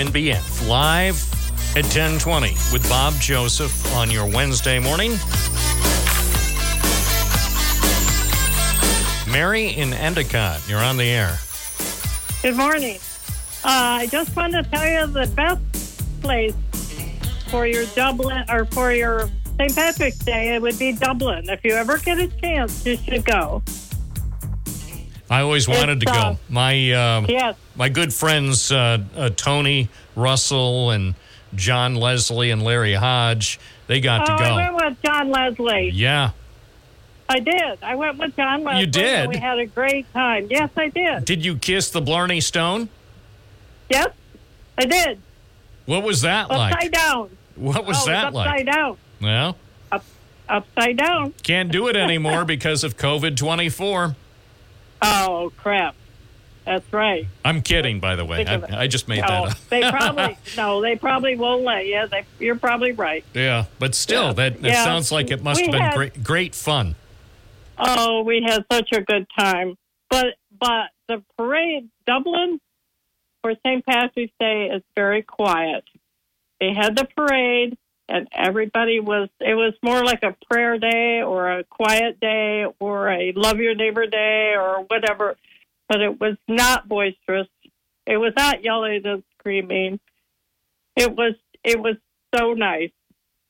WNBF. 0.00 0.66
Live 0.66 1.16
at 1.76 1.84
1020 1.84 2.52
with 2.72 2.88
Bob 2.88 3.12
Joseph 3.20 3.94
on 3.94 4.10
your 4.10 4.24
Wednesday 4.24 4.78
morning. 4.78 5.10
Mary 9.30 9.68
in 9.68 9.92
Endicott, 9.92 10.66
you're 10.66 10.80
on 10.80 10.96
the 10.96 11.04
air. 11.04 11.38
Good 12.40 12.56
morning. 12.56 12.96
Uh, 13.62 14.00
I 14.00 14.08
just 14.10 14.34
wanted 14.34 14.64
to 14.64 14.70
tell 14.70 14.86
you 14.86 15.06
the 15.06 15.26
best 15.34 16.22
place 16.22 16.54
for 17.48 17.66
your 17.66 17.84
Dublin 17.94 18.44
or 18.48 18.64
for 18.64 18.92
your 18.92 19.28
St. 19.58 19.74
Patrick's 19.74 20.18
Day, 20.18 20.54
it 20.54 20.62
would 20.62 20.78
be 20.78 20.92
Dublin. 20.92 21.50
If 21.50 21.62
you 21.62 21.74
ever 21.74 21.98
get 21.98 22.18
a 22.18 22.28
chance, 22.28 22.86
you 22.86 22.96
should 22.96 23.26
go. 23.26 23.62
I 25.30 25.42
always 25.42 25.68
wanted 25.68 26.00
to 26.00 26.08
It's, 26.08 26.16
uh, 26.18 26.32
go. 26.32 26.38
My 26.48 26.72
uh, 26.92 27.24
Yes. 27.28 27.54
my 27.76 27.88
good 27.88 28.12
friends 28.12 28.72
uh, 28.72 28.98
uh, 29.16 29.30
Tony 29.30 29.88
Russell 30.16 30.90
and 30.90 31.14
John 31.54 31.94
Leslie 31.94 32.50
and 32.50 32.62
Larry 32.62 32.94
Hodge, 32.94 33.60
they 33.86 34.00
got 34.00 34.22
oh, 34.28 34.36
to 34.36 34.42
go. 34.42 34.50
I 34.50 34.70
went 34.72 34.74
with 34.84 35.02
John 35.04 35.30
Leslie. 35.30 35.90
Yeah. 35.94 36.30
I 37.28 37.38
did. 37.38 37.78
I 37.82 37.94
went 37.94 38.18
with 38.18 38.34
John 38.34 38.64
Leslie. 38.64 38.80
You 38.80 38.86
did? 38.88 39.28
We 39.28 39.36
had 39.36 39.58
a 39.60 39.66
great 39.66 40.12
time. 40.12 40.48
Yes, 40.50 40.70
I 40.76 40.88
did. 40.88 41.24
Did 41.24 41.44
you 41.44 41.56
kiss 41.56 41.88
the 41.90 42.00
Blarney 42.00 42.40
Stone? 42.40 42.88
Yes, 43.88 44.08
I 44.76 44.84
did. 44.84 45.20
What 45.86 46.02
was 46.02 46.22
that 46.22 46.50
like? 46.50 46.74
Upside 46.74 46.90
down. 46.92 47.30
What 47.54 47.86
was 47.86 48.02
Oh, 48.02 48.06
that 48.06 48.32
like? 48.32 48.48
upside 48.48 48.66
down. 48.66 48.96
Well, 49.20 49.56
Upside 50.48 50.96
down. 50.96 51.32
can't 51.44 51.70
do 51.70 51.86
it 51.86 51.94
anymore 51.94 52.44
because 52.44 52.82
of 52.82 52.96
COVID 52.96 53.36
24. 53.36 54.16
Oh, 55.02 55.52
crap. 55.56 55.94
That's 56.66 56.92
right. 56.92 57.26
I'm 57.44 57.62
kidding, 57.62 58.00
by 58.00 58.16
the 58.16 58.24
way. 58.24 58.44
Think 58.44 58.50
of 58.50 58.64
it. 58.64 58.72
I, 58.74 58.82
I 58.82 58.86
just 58.86 59.08
made 59.08 59.22
no, 59.22 59.26
that 59.26 59.50
up. 59.52 59.68
they 59.70 59.80
probably 59.90 60.38
no, 60.56 60.80
they 60.82 60.94
probably 60.94 61.34
won't 61.36 61.62
let 61.64 61.86
you. 61.86 62.06
They, 62.08 62.24
you're 62.38 62.56
probably 62.56 62.92
right. 62.92 63.24
Yeah, 63.34 63.64
but 63.78 63.94
still, 63.94 64.26
Yeah. 64.28 64.32
that, 64.34 64.62
that 64.62 64.68
Yeah. 64.70 64.84
sounds 64.84 65.10
like 65.10 65.30
it 65.30 65.42
must 65.42 65.58
We 65.60 65.64
have 65.66 65.72
been 65.72 65.80
had- 65.80 65.94
great, 65.96 66.22
great 66.22 66.54
fun. 66.54 66.94
Oh, 67.78 68.22
we 68.22 68.42
had 68.46 68.64
such 68.70 68.92
a 68.92 69.00
good 69.00 69.26
time. 69.36 69.76
But 70.10 70.34
but 70.60 70.90
the 71.08 71.22
parade 71.38 71.88
Dublin 72.06 72.60
for 73.42 73.54
St. 73.66 73.84
Patrick's 73.86 74.34
Day 74.38 74.66
is 74.66 74.82
very 74.94 75.22
quiet. 75.22 75.84
They 76.60 76.74
had 76.74 76.94
the 76.94 77.06
parade 77.16 77.78
and 78.10 78.28
everybody 78.32 78.98
was 78.98 79.28
it 79.40 79.54
was 79.54 79.72
more 79.82 80.04
like 80.04 80.22
a 80.22 80.36
prayer 80.50 80.78
day 80.78 81.22
or 81.22 81.58
a 81.58 81.64
quiet 81.64 82.18
day 82.20 82.66
or 82.80 83.08
a 83.08 83.32
love 83.36 83.58
your 83.58 83.74
neighbor 83.74 84.06
day 84.06 84.54
or 84.56 84.84
whatever. 84.88 85.36
But 85.88 86.02
it 86.02 86.20
was 86.20 86.36
not 86.48 86.88
boisterous. 86.88 87.48
It 88.06 88.16
was 88.16 88.32
not 88.36 88.64
yelling 88.64 89.02
and 89.04 89.22
screaming. 89.38 90.00
It 90.96 91.14
was 91.16 91.34
it 91.62 91.80
was 91.80 91.96
so 92.36 92.52
nice. 92.52 92.90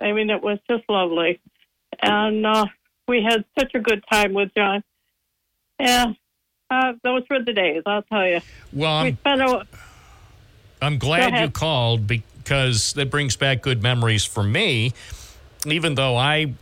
I 0.01 0.13
mean 0.13 0.29
it 0.29 0.43
was 0.43 0.59
just 0.69 0.85
lovely. 0.89 1.41
And 2.03 2.47
uh 2.47 2.67
we 3.09 3.23
had 3.23 3.45
such 3.59 3.75
a 3.75 3.81
good 3.81 4.05
time 4.13 4.35
with 4.35 4.51
John. 4.55 4.85
Yeah, 5.81 6.13
uh, 6.71 6.93
those 7.03 7.23
were 7.31 7.43
the 7.43 7.55
days. 7.55 7.83
I'll 7.87 8.03
tell 8.03 8.27
you. 8.27 8.41
Well, 8.73 9.03
we 9.03 9.09
I'm, 9.09 9.17
spent 9.17 9.41
a, 9.41 9.67
I'm 10.83 10.99
glad 10.99 11.43
you 11.43 11.51
called 11.51 12.07
because 12.07 12.30
that 12.45 13.09
brings 13.11 13.36
back 13.36 13.62
good 13.62 13.82
memories 13.82 14.24
for 14.24 14.43
me, 14.43 14.93
even 15.66 15.95
though 15.95 16.16
I 16.16 16.55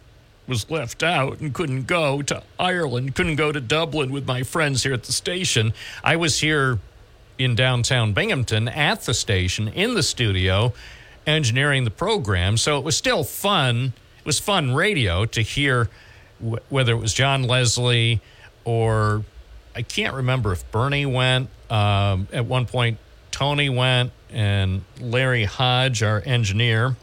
was 0.46 0.70
left 0.70 1.02
out 1.02 1.40
and 1.40 1.52
couldn't 1.52 1.86
go 1.86 2.22
to 2.22 2.42
Ireland, 2.58 3.14
couldn't 3.14 3.36
go 3.36 3.52
to 3.52 3.60
Dublin 3.60 4.10
with 4.10 4.26
my 4.26 4.42
friends 4.42 4.82
here 4.82 4.94
at 4.94 5.04
the 5.04 5.12
station. 5.12 5.74
I 6.02 6.16
was 6.16 6.40
here 6.40 6.78
in 7.38 7.54
downtown 7.54 8.12
Binghamton 8.12 8.68
at 8.68 9.02
the 9.02 9.14
station 9.14 9.68
in 9.68 9.94
the 9.94 10.02
studio 10.02 10.72
engineering 11.26 11.84
the 11.84 11.90
program. 11.90 12.56
So 12.56 12.78
it 12.78 12.84
was 12.84 12.96
still 12.96 13.22
fun. 13.22 13.92
It 14.18 14.26
was 14.26 14.38
fun 14.38 14.74
radio 14.74 15.26
to 15.26 15.42
hear 15.42 15.88
wh- 16.40 16.56
whether 16.72 16.92
it 16.92 16.98
was 16.98 17.12
John 17.12 17.42
Leslie 17.44 18.20
or 18.64 19.24
I 19.76 19.82
can't 19.82 20.14
remember 20.14 20.52
if 20.52 20.68
Bernie 20.72 21.06
went. 21.06 21.50
Um, 21.70 22.26
at 22.32 22.46
one 22.46 22.66
point, 22.66 22.98
Tony 23.30 23.68
went, 23.68 24.10
and 24.30 24.82
Larry 25.00 25.44
Hodge, 25.44 26.02
our 26.02 26.22
engineer. 26.24 26.96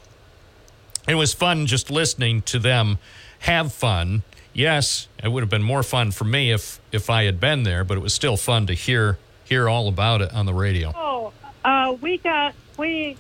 It 1.08 1.16
was 1.16 1.34
fun 1.34 1.66
just 1.68 1.92
listening 1.92 2.42
to 2.44 2.60
them 2.60 2.98
have 3.40 3.74
fun. 3.74 4.24
Yes, 4.54 5.08
it 5.24 5.32
would 5.32 5.42
have 5.42 5.50
been 5.50 5.64
more 5.64 5.84
fun 5.84 6.12
for 6.12 6.24
me 6.24 6.52
if 6.52 6.80
if 6.92 7.10
I 7.10 7.24
had 7.24 7.40
been 7.40 7.64
there, 7.64 7.84
but 7.84 7.98
it 7.98 8.02
was 8.02 8.14
still 8.14 8.38
fun 8.38 8.68
to 8.68 8.74
hear 8.74 9.18
hear 9.44 9.70
all 9.70 9.88
about 9.88 10.22
it 10.22 10.34
on 10.34 10.46
the 10.46 10.54
radio. 10.54 10.92
Oh, 10.96 11.34
uh, 11.64 11.96
we 12.02 12.18
got 12.18 12.56
we 12.78 13.18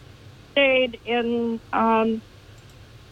stayed 0.51 0.99
in 1.05 1.59
um, 1.73 2.21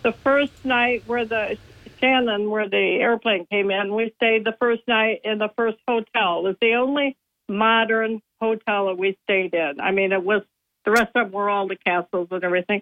the 0.02 0.14
first 0.14 0.54
night 0.64 1.04
where 1.06 1.26
the 1.26 1.58
Shannon, 2.00 2.50
where 2.50 2.68
the 2.68 2.98
airplane 3.00 3.46
came 3.46 3.72
in. 3.72 3.94
We 3.94 4.14
stayed 4.18 4.46
the 4.46 4.56
first 4.60 4.82
night 4.88 5.22
in 5.24 5.38
the 5.38 5.50
first 5.56 5.78
hotel. 5.88 6.40
It 6.40 6.44
was 6.44 6.56
the 6.60 6.74
only 6.76 7.16
modern 7.48 8.22
hotel 8.42 8.88
that 8.88 8.98
we 8.98 9.18
stayed 9.24 9.54
in. 9.54 9.80
I 9.80 9.92
mean, 9.92 10.12
it 10.12 10.24
was 10.24 10.42
the 10.86 10.92
rest 10.92 11.12
of 11.16 11.26
them 11.26 11.32
were 11.32 11.50
all 11.50 11.68
the 11.68 11.76
castles 11.76 12.28
and 12.32 12.44
everything. 12.44 12.82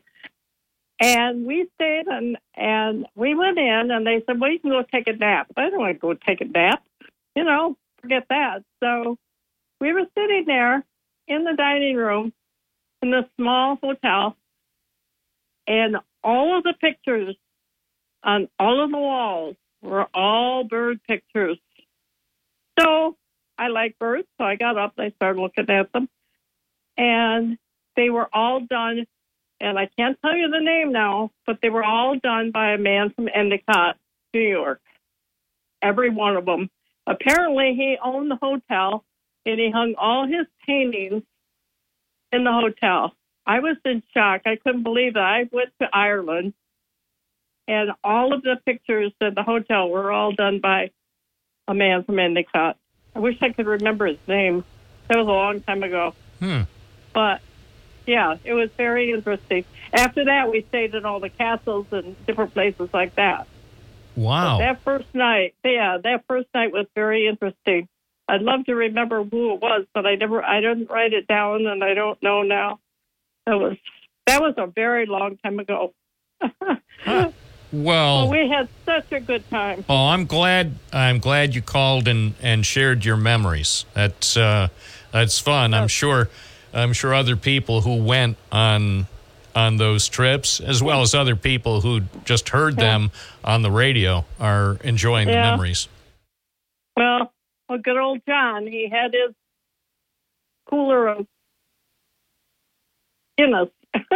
And 0.99 1.47
we 1.47 1.67
stayed 1.75 2.07
and 2.07 2.37
and 2.55 3.07
we 3.15 3.33
went 3.33 3.57
in 3.57 3.89
and 3.91 4.05
they 4.05 4.21
said, 4.25 4.39
Well, 4.39 4.51
you 4.51 4.59
can 4.59 4.69
go 4.69 4.83
take 4.83 5.07
a 5.07 5.13
nap. 5.13 5.47
I 5.57 5.69
don't 5.69 5.79
want 5.79 5.95
to 5.95 5.99
go 5.99 6.13
take 6.13 6.41
a 6.41 6.45
nap. 6.45 6.83
You 7.35 7.43
know, 7.43 7.75
forget 8.01 8.25
that. 8.29 8.63
So 8.83 9.17
we 9.79 9.93
were 9.93 10.05
sitting 10.15 10.43
there 10.45 10.85
in 11.27 11.43
the 11.43 11.53
dining 11.57 11.95
room 11.95 12.33
in 13.01 13.11
this 13.11 13.25
small 13.37 13.77
hotel 13.81 14.35
and 15.67 15.97
all 16.23 16.57
of 16.57 16.63
the 16.63 16.73
pictures 16.79 17.35
on 18.23 18.47
all 18.59 18.83
of 18.83 18.91
the 18.91 18.97
walls 18.97 19.55
were 19.81 20.05
all 20.13 20.63
bird 20.63 20.99
pictures. 21.07 21.57
So 22.79 23.17
I 23.57 23.67
like 23.67 23.97
birds, 23.99 24.27
so 24.37 24.45
I 24.45 24.55
got 24.55 24.77
up 24.77 24.93
and 24.97 25.07
I 25.07 25.15
started 25.15 25.41
looking 25.41 25.69
at 25.69 25.91
them. 25.91 26.09
And 26.97 27.57
they 27.95 28.09
were 28.09 28.29
all 28.33 28.61
done, 28.61 29.05
and 29.59 29.77
I 29.77 29.89
can't 29.97 30.17
tell 30.21 30.35
you 30.35 30.49
the 30.49 30.59
name 30.59 30.91
now, 30.91 31.31
but 31.45 31.59
they 31.61 31.69
were 31.69 31.83
all 31.83 32.17
done 32.17 32.51
by 32.51 32.73
a 32.73 32.77
man 32.77 33.11
from 33.11 33.29
Endicott, 33.33 33.97
New 34.33 34.41
York. 34.41 34.81
Every 35.81 36.09
one 36.09 36.37
of 36.37 36.45
them. 36.45 36.69
Apparently, 37.07 37.73
he 37.75 37.97
owned 38.03 38.29
the 38.29 38.37
hotel 38.41 39.03
and 39.45 39.59
he 39.59 39.71
hung 39.71 39.95
all 39.97 40.27
his 40.27 40.45
paintings 40.65 41.23
in 42.31 42.43
the 42.43 42.51
hotel. 42.51 43.13
I 43.45 43.59
was 43.59 43.77
in 43.85 44.03
shock. 44.13 44.41
I 44.45 44.55
couldn't 44.55 44.83
believe 44.83 45.15
it. 45.15 45.19
I 45.19 45.49
went 45.51 45.69
to 45.81 45.87
Ireland, 45.91 46.53
and 47.67 47.91
all 48.03 48.33
of 48.33 48.43
the 48.43 48.57
pictures 48.65 49.11
at 49.19 49.35
the 49.35 49.43
hotel 49.43 49.89
were 49.89 50.11
all 50.11 50.31
done 50.31 50.59
by 50.59 50.91
a 51.67 51.73
man 51.73 52.03
from 52.03 52.19
Endicott. 52.19 52.77
I 53.15 53.19
wish 53.19 53.37
I 53.41 53.49
could 53.49 53.65
remember 53.65 54.05
his 54.05 54.19
name. 54.27 54.63
That 55.07 55.17
was 55.17 55.27
a 55.27 55.31
long 55.31 55.61
time 55.61 55.83
ago. 55.83 56.13
Hmm. 56.39 56.61
But 57.13 57.41
yeah, 58.05 58.35
it 58.43 58.53
was 58.53 58.69
very 58.77 59.11
interesting. 59.11 59.65
After 59.93 60.25
that, 60.25 60.51
we 60.51 60.65
stayed 60.69 60.95
in 60.95 61.05
all 61.05 61.19
the 61.19 61.29
castles 61.29 61.87
and 61.91 62.15
different 62.25 62.53
places 62.53 62.89
like 62.93 63.15
that. 63.15 63.47
Wow. 64.15 64.57
But 64.57 64.65
that 64.65 64.83
first 64.83 65.13
night, 65.13 65.55
yeah, 65.63 65.97
that 66.03 66.25
first 66.27 66.47
night 66.53 66.71
was 66.71 66.85
very 66.95 67.27
interesting. 67.27 67.87
I'd 68.27 68.41
love 68.41 68.65
to 68.65 68.75
remember 68.75 69.23
who 69.23 69.53
it 69.53 69.61
was, 69.61 69.85
but 69.93 70.05
I 70.05 70.15
never, 70.15 70.43
I 70.43 70.61
didn't 70.61 70.89
write 70.89 71.13
it 71.13 71.27
down, 71.27 71.65
and 71.65 71.83
I 71.83 71.93
don't 71.93 72.21
know 72.21 72.43
now. 72.43 72.79
That 73.45 73.55
was 73.55 73.77
that 74.27 74.39
was 74.39 74.53
a 74.57 74.67
very 74.67 75.05
long 75.07 75.37
time 75.37 75.59
ago. 75.59 75.93
Well, 77.73 78.29
we 78.29 78.49
had 78.49 78.67
such 78.85 79.11
a 79.13 79.19
good 79.21 79.49
time. 79.49 79.85
Oh, 79.87 80.07
I'm 80.07 80.25
glad. 80.25 80.75
I'm 80.91 81.19
glad 81.19 81.55
you 81.55 81.61
called 81.61 82.07
and, 82.07 82.33
and 82.41 82.65
shared 82.65 83.05
your 83.05 83.15
memories. 83.15 83.85
That's 83.93 84.35
uh, 84.35 84.67
that's 85.11 85.39
fun. 85.39 85.73
I'm 85.73 85.87
sure. 85.87 86.29
I'm 86.73 86.93
sure 86.93 87.13
other 87.13 87.35
people 87.35 87.81
who 87.81 87.95
went 88.03 88.37
on 88.51 89.07
on 89.53 89.75
those 89.77 90.07
trips, 90.07 90.61
as 90.61 90.81
well 90.81 91.01
as 91.01 91.13
other 91.13 91.35
people 91.35 91.81
who 91.81 92.01
just 92.23 92.49
heard 92.49 92.77
them 92.77 93.11
on 93.43 93.61
the 93.63 93.71
radio, 93.71 94.23
are 94.39 94.77
enjoying 94.83 95.27
the 95.27 95.33
memories. 95.33 95.89
Well, 96.95 97.33
well, 97.67 97.77
good 97.79 97.97
old 97.97 98.21
John, 98.25 98.65
he 98.65 98.87
had 98.89 99.11
his 99.13 99.33
cooler 100.69 101.07
of 101.09 101.27
Guinness. 103.37 103.69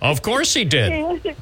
Of 0.00 0.22
course 0.22 0.54
he 0.54 0.64
did. 0.64 0.92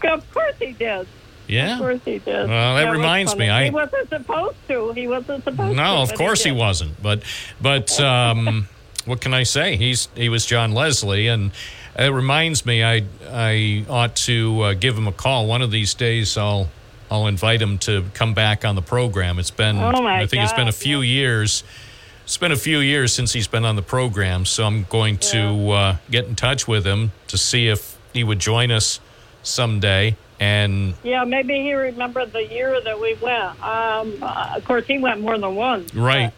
of 0.04 0.32
course 0.32 0.54
he 0.58 0.72
did. 0.72 1.06
Yeah. 1.46 1.74
Of 1.74 1.78
course 1.78 2.00
he 2.04 2.18
did. 2.18 2.48
Well, 2.48 2.76
that 2.76 2.88
was 2.88 2.96
reminds 2.96 3.36
me, 3.36 3.48
I- 3.48 3.64
he 3.64 3.70
wasn't 3.70 4.08
supposed 4.08 4.56
to. 4.68 4.92
He 4.92 5.06
wasn't 5.06 5.44
supposed 5.44 5.70
to. 5.70 5.74
No, 5.76 6.02
of 6.02 6.14
course 6.14 6.42
he 6.42 6.50
did. 6.50 6.58
wasn't. 6.58 7.00
But 7.02 7.22
but 7.60 8.00
um, 8.00 8.66
what 9.06 9.20
can 9.20 9.32
I 9.32 9.44
say? 9.44 9.76
He's 9.76 10.08
he 10.14 10.28
was 10.28 10.44
John 10.44 10.72
Leslie, 10.72 11.28
and 11.28 11.52
it 11.98 12.12
reminds 12.12 12.66
me 12.66 12.84
I 12.84 13.04
I 13.30 13.84
ought 13.88 14.16
to 14.16 14.60
uh, 14.62 14.74
give 14.74 14.96
him 14.96 15.06
a 15.08 15.12
call 15.12 15.46
one 15.46 15.62
of 15.62 15.70
these 15.70 15.94
days. 15.94 16.36
I'll 16.36 16.68
I'll 17.10 17.26
invite 17.26 17.62
him 17.62 17.78
to 17.78 18.04
come 18.14 18.34
back 18.34 18.64
on 18.64 18.74
the 18.74 18.82
program. 18.82 19.38
It's 19.38 19.50
been 19.50 19.78
Oh, 19.78 20.06
I 20.06 20.26
think 20.26 20.42
it's 20.42 20.52
been 20.52 20.68
a 20.68 20.72
God, 20.72 20.74
few 20.74 21.00
years. 21.00 21.64
It's 22.24 22.36
been 22.36 22.50
a 22.52 22.56
few 22.56 22.80
years 22.80 23.12
since 23.12 23.32
he's 23.32 23.46
been 23.46 23.64
on 23.64 23.76
the 23.76 23.82
program, 23.82 24.44
so 24.44 24.64
I'm 24.64 24.82
going 24.90 25.18
to 25.18 25.70
uh, 25.70 25.96
get 26.10 26.24
in 26.26 26.34
touch 26.34 26.66
with 26.66 26.84
him 26.84 27.12
to 27.28 27.38
see 27.38 27.68
if 27.68 27.96
he 28.12 28.24
would 28.24 28.40
join 28.40 28.72
us 28.72 28.98
someday. 29.44 30.16
And 30.40 30.94
Yeah, 31.04 31.22
maybe 31.24 31.54
he 31.60 31.72
remembered 31.74 32.32
the 32.32 32.44
year 32.44 32.80
that 32.80 33.00
we 33.00 33.14
went. 33.14 33.62
Um, 33.62 34.18
uh, 34.20 34.54
of 34.56 34.64
course, 34.64 34.84
he 34.86 34.98
went 34.98 35.20
more 35.20 35.38
than 35.38 35.54
once. 35.54 35.94
right, 35.94 36.32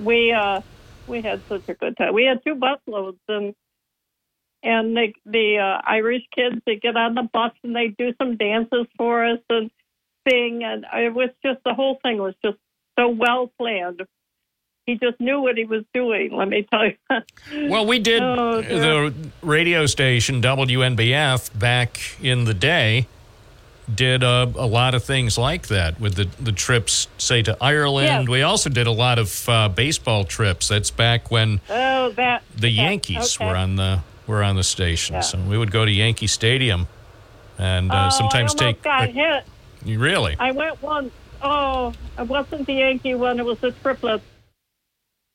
we 0.00 0.32
uh, 0.32 0.62
we 1.06 1.20
had 1.22 1.40
such 1.48 1.68
a 1.68 1.74
good 1.74 1.96
time. 1.96 2.14
We 2.14 2.24
had 2.24 2.40
two 2.46 2.54
busloads, 2.54 3.18
and 3.28 3.54
and 4.62 4.96
the 4.96 5.12
the 5.26 5.58
uh, 5.58 5.82
Irish 5.86 6.22
kids 6.34 6.56
they 6.66 6.76
get 6.76 6.96
on 6.96 7.14
the 7.14 7.28
bus 7.32 7.52
and 7.62 7.74
they 7.74 7.88
do 7.98 8.12
some 8.20 8.36
dances 8.36 8.86
for 8.96 9.24
us 9.24 9.40
and 9.50 9.70
sing, 10.28 10.62
and 10.64 10.84
it 10.94 11.14
was 11.14 11.30
just 11.44 11.60
the 11.64 11.74
whole 11.74 11.98
thing 12.02 12.18
was 12.18 12.34
just 12.44 12.58
so 12.98 13.08
well 13.08 13.52
planned. 13.58 14.02
He 14.86 14.98
just 14.98 15.18
knew 15.18 15.40
what 15.40 15.56
he 15.56 15.64
was 15.64 15.82
doing. 15.94 16.30
Let 16.36 16.48
me 16.48 16.66
tell 16.70 16.86
you. 16.86 16.96
Well, 17.70 17.86
we 17.86 17.98
did 17.98 18.22
Oh, 18.22 18.60
the 18.60 19.14
radio 19.40 19.86
station 19.86 20.42
WNBF 20.42 21.58
back 21.58 21.98
in 22.22 22.44
the 22.44 22.52
day 22.52 23.06
did 23.92 24.22
a, 24.22 24.50
a 24.56 24.66
lot 24.66 24.94
of 24.94 25.04
things 25.04 25.36
like 25.36 25.68
that 25.68 26.00
with 26.00 26.14
the, 26.14 26.28
the 26.42 26.52
trips, 26.52 27.08
say 27.18 27.42
to 27.42 27.56
Ireland. 27.60 28.06
Yes. 28.06 28.28
We 28.28 28.42
also 28.42 28.70
did 28.70 28.86
a 28.86 28.92
lot 28.92 29.18
of 29.18 29.48
uh, 29.48 29.68
baseball 29.68 30.24
trips. 30.24 30.68
That's 30.68 30.90
back 30.90 31.30
when 31.30 31.60
oh, 31.68 32.10
that 32.12 32.42
the 32.56 32.70
Yankees 32.70 33.36
okay. 33.36 33.46
were 33.46 33.56
on 33.56 33.76
the 33.76 34.00
were 34.26 34.42
on 34.42 34.56
the 34.56 34.62
station. 34.62 35.16
Yeah. 35.16 35.20
So 35.20 35.38
we 35.38 35.58
would 35.58 35.70
go 35.70 35.84
to 35.84 35.90
Yankee 35.90 36.26
Stadium 36.26 36.86
and 37.58 37.92
uh, 37.92 38.06
oh, 38.06 38.16
sometimes 38.16 38.54
take. 38.54 38.82
got 38.82 39.10
hit. 39.10 39.44
Really? 39.84 40.36
I 40.38 40.52
went 40.52 40.82
once. 40.82 41.12
Oh, 41.42 41.92
it 42.18 42.26
wasn't 42.26 42.66
the 42.66 42.74
Yankee 42.74 43.14
one. 43.14 43.38
It 43.38 43.44
was 43.44 43.58
the 43.58 43.72
triplets. 43.72 44.24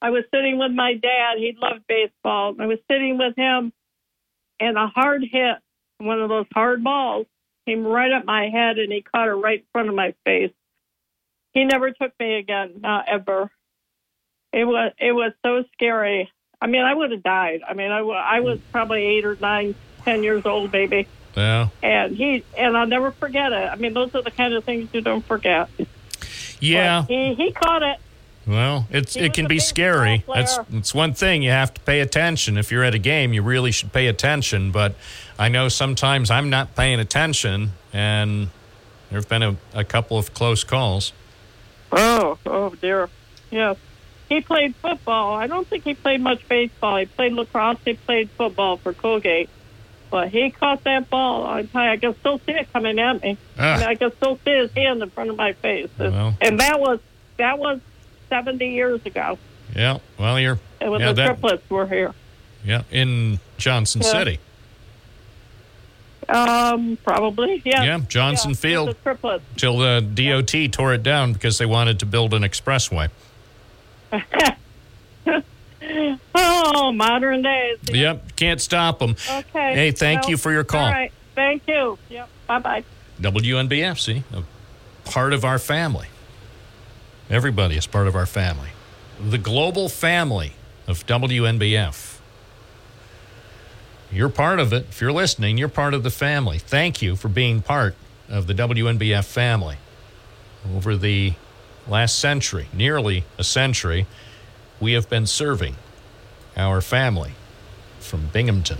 I 0.02 0.10
was 0.10 0.24
sitting 0.34 0.58
with 0.58 0.72
my 0.72 0.94
dad. 0.94 1.38
He 1.38 1.56
loved 1.62 1.86
baseball. 1.88 2.56
I 2.60 2.66
was 2.66 2.80
sitting 2.90 3.18
with 3.18 3.36
him, 3.36 3.74
and 4.60 4.78
a 4.78 4.88
hard 4.88 5.24
hit, 5.30 5.58
one 5.98 6.22
of 6.22 6.30
those 6.30 6.48
hard 6.54 6.84
balls, 6.84 7.28
came 7.66 7.86
right 7.86 8.12
at 8.12 8.26
my 8.26 8.50
head, 8.50 8.78
and 8.80 8.92
he 8.92 9.02
caught 9.02 9.28
it 9.28 9.34
right 9.34 9.60
in 9.60 9.66
front 9.72 9.90
of 9.90 9.96
my 9.96 10.14
face. 10.26 10.52
He 11.54 11.66
never 11.66 11.92
took 11.92 12.12
me 12.20 12.36
again, 12.36 12.76
not 12.82 13.08
ever. 13.08 13.50
It 14.54 14.66
was 14.66 14.92
it 15.00 15.12
was 15.12 15.34
so 15.46 15.64
scary. 15.74 16.32
I 16.62 16.68
mean, 16.68 16.82
I 16.82 16.94
would 16.94 17.12
have 17.12 17.24
died. 17.24 17.62
I 17.68 17.74
mean, 17.74 17.92
I, 17.92 18.00
I 18.00 18.40
was 18.42 18.60
probably 18.72 19.04
eight 19.06 19.26
or 19.26 19.36
nine, 19.40 19.76
ten 20.04 20.24
years 20.24 20.46
old, 20.46 20.72
maybe 20.74 21.08
Yeah. 21.36 21.70
and 21.82 22.16
he 22.18 22.44
and 22.58 22.76
I'll 22.76 22.88
never 22.88 23.12
forget 23.12 23.52
it. 23.52 23.70
I 23.72 23.76
mean, 23.76 23.94
those 23.94 24.14
are 24.16 24.22
the 24.22 24.32
kind 24.32 24.54
of 24.54 24.64
things 24.64 24.90
you 24.94 25.02
don't 25.02 25.24
forget. 25.26 25.70
Yeah. 26.60 27.04
He 27.06 27.34
he 27.36 27.52
caught 27.52 27.84
it. 27.84 27.98
Well, 28.50 28.88
it's 28.90 29.14
He 29.14 29.22
it 29.22 29.34
can 29.34 29.48
be 29.48 29.60
scary. 29.60 30.24
ball 30.26 30.36
That's 30.36 30.58
it's 30.74 30.96
one 30.96 31.14
thing 31.14 31.44
you 31.44 31.52
have 31.52 31.72
to 31.76 31.82
pay 31.82 32.00
attention. 32.00 32.58
If 32.58 32.72
you're 32.72 32.84
at 32.84 32.96
a 32.96 33.00
game, 33.00 33.32
you 33.32 33.44
really 33.44 33.72
should 33.72 33.94
pay 33.94 34.08
attention. 34.08 34.72
But 34.72 34.96
I 35.38 35.50
know 35.50 35.70
sometimes 35.70 36.32
I'm 36.32 36.50
not 36.50 36.76
paying 36.76 37.00
attention, 37.00 37.74
and 37.94 38.50
there 39.10 39.20
have 39.20 39.30
been 39.30 39.44
a, 39.44 39.56
a 39.76 39.84
couple 39.84 40.18
of 40.18 40.34
close 40.34 40.64
calls. 40.64 41.14
Oh, 41.92 42.40
oh 42.48 42.74
dear. 42.82 43.10
Yes. 43.52 43.78
He 44.30 44.42
played 44.42 44.76
football. 44.78 45.36
I 45.36 45.46
don't 45.46 45.68
think 45.68 45.84
he 45.84 45.94
played 45.94 46.22
much 46.22 46.48
baseball. 46.48 46.98
He 46.98 47.06
played 47.06 47.34
lacrosse. 47.34 47.78
He 47.86 47.94
played 47.94 48.32
football 48.32 48.78
for 48.78 48.94
Colgate. 48.94 49.50
But 50.10 50.30
he 50.30 50.50
caught 50.50 50.84
that 50.86 51.08
ball. 51.12 51.46
I 51.46 51.64
tell 51.64 51.84
you, 51.84 51.90
I 51.90 51.98
can 51.98 52.16
still 52.20 52.40
see 52.40 52.54
it 52.54 52.74
coming 52.74 52.98
at 52.98 53.22
me. 53.22 53.38
Ah. 53.60 53.80
I, 53.80 53.92
I 53.92 53.96
can 53.96 54.12
still 54.16 54.40
see 54.44 54.58
his 54.58 54.72
hand 54.72 55.04
in 55.04 55.12
front 55.12 55.30
of 55.30 55.36
my 55.36 55.54
face. 55.54 55.90
Well. 56.00 56.36
And 56.42 56.60
that 56.60 56.80
was 56.80 57.00
that 57.38 57.60
was 57.60 57.80
seventy 58.30 58.74
years 58.74 59.06
ago. 59.06 59.38
Yeah. 59.76 60.00
Well, 60.18 60.40
you're 60.40 60.60
It 60.82 60.90
was 60.90 61.00
yeah, 61.02 61.08
the 61.08 61.14
that- 61.14 61.26
triplets 61.28 61.70
were 61.70 61.88
here. 61.88 62.14
yeah 62.64 62.84
in 62.92 63.40
Johnson 63.58 64.02
Yeah. 64.04 64.12
City. 64.12 64.40
Um, 66.28 66.98
probably. 67.04 67.62
Yeah. 67.66 67.84
Yeah, 67.84 68.00
Johnson 68.08 68.52
Yeah, 68.52 68.56
Field. 68.58 68.90
The 68.90 68.94
triplets. 68.96 69.44
Till 69.58 69.78
the 69.80 70.00
DOT 70.02 70.68
tore 70.72 70.94
it 70.94 71.02
down 71.02 71.34
because 71.34 71.58
they 71.58 71.66
wanted 71.66 71.98
to 72.00 72.06
build 72.06 72.34
an 72.34 72.44
expressway. 72.44 73.10
Oh, 76.36 76.92
modern 76.92 77.42
days. 77.42 77.78
Yep, 77.92 78.36
can't 78.36 78.62
stop 78.62 79.00
them. 79.00 79.16
Okay. 79.30 79.74
Hey, 79.74 79.92
thank 79.92 80.22
Well, 80.24 80.32
you 80.32 80.38
for 80.38 80.52
your 80.52 80.64
call. 80.64 80.86
All 80.86 80.92
right. 80.92 81.12
Thank 81.36 81.64
you. 81.68 81.98
Yep. 82.10 82.30
Bye 82.48 82.60
bye. 82.60 82.84
WNBF, 83.22 84.00
see, 84.00 84.24
a 84.34 84.44
part 85.10 85.34
of 85.34 85.44
our 85.46 85.58
family. 85.58 86.08
Everybody 87.30 87.78
is 87.78 87.86
part 87.88 88.08
of 88.08 88.16
our 88.16 88.26
family. 88.26 88.70
The 89.22 89.38
global 89.38 89.90
family 89.90 90.54
of 90.88 91.06
WNBF. 91.06 92.20
You're 94.12 94.30
part 94.30 94.60
of 94.60 94.74
it. 94.74 94.88
If 94.90 95.02
you're 95.02 95.12
listening, 95.12 95.58
you're 95.58 95.70
part 95.70 95.94
of 95.94 96.04
the 96.04 96.10
family. 96.10 96.58
Thank 96.58 97.02
you 97.02 97.16
for 97.16 97.28
being 97.28 97.62
part 97.62 97.96
of 98.28 98.48
the 98.48 98.54
WNBF 98.54 99.26
family. 99.26 99.78
Over 100.76 100.96
the 100.98 101.34
last 101.88 102.18
century, 102.18 102.68
nearly 102.74 103.24
a 103.38 103.44
century, 103.44 104.08
we 104.80 104.94
have 104.94 105.10
been 105.10 105.28
serving 105.28 105.76
our 106.58 106.82
family 106.82 107.34
from 108.00 108.28
Binghamton 108.28 108.80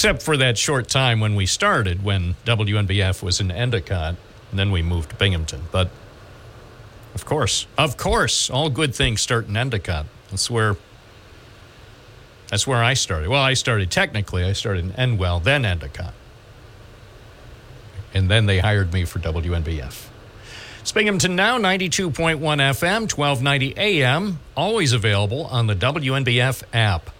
except 0.00 0.22
for 0.22 0.36
that 0.38 0.56
short 0.56 0.88
time 0.88 1.20
when 1.20 1.34
we 1.34 1.44
started, 1.44 2.02
when 2.02 2.34
WNBF 2.46 3.22
was 3.22 3.38
in 3.38 3.50
Endicott, 3.50 4.16
and 4.50 4.58
then 4.58 4.70
we 4.70 4.82
moved 4.82 5.10
to 5.10 5.16
Binghamton. 5.16 5.62
But 5.70 5.90
of 7.14 7.24
course, 7.24 7.66
of 7.78 7.96
course, 7.96 8.50
all 8.50 8.70
good 8.70 8.94
things 8.94 9.20
start 9.20 9.48
in 9.48 9.56
Endicott. 9.56 10.06
That's 10.30 10.50
where 10.50 10.76
that's 12.48 12.66
where 12.66 12.82
I 12.82 12.94
started. 12.94 13.28
Well, 13.28 13.42
I 13.42 13.54
started 13.54 13.90
technically, 13.90 14.44
I 14.44 14.52
started 14.54 14.84
in 14.84 14.92
Endwell, 14.92 15.42
then 15.42 15.64
Endicott. 15.64 16.14
And 18.12 18.28
then 18.28 18.46
they 18.46 18.58
hired 18.58 18.92
me 18.92 19.04
for 19.04 19.20
WNBF. 19.20 20.08
It's 20.80 20.90
Binghamton 20.90 21.36
now, 21.36 21.58
92.1 21.58 22.38
FM, 22.40 23.02
1290 23.02 23.74
AM, 23.76 24.40
always 24.56 24.92
available 24.92 25.44
on 25.46 25.68
the 25.68 25.76
WNBF 25.76 26.64
app. 26.72 27.10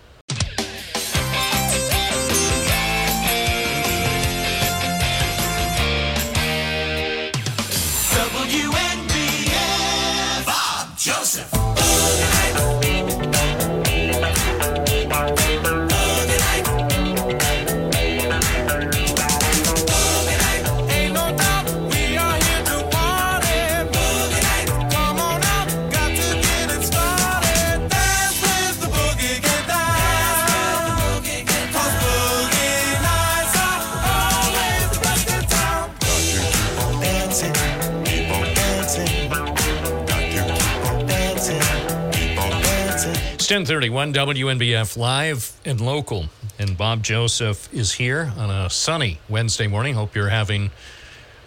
1031 43.51 44.15
WNBF 44.15 44.97
live 44.97 45.51
and 45.65 45.81
local. 45.81 46.27
And 46.57 46.79
Bob 46.79 47.03
Joseph 47.03 47.69
is 47.75 47.95
here 47.95 48.33
on 48.37 48.49
a 48.49 48.71
sunny 48.71 49.19
Wednesday 49.29 49.67
morning. 49.67 49.95
Hope 49.95 50.15
you're 50.15 50.29
having 50.29 50.71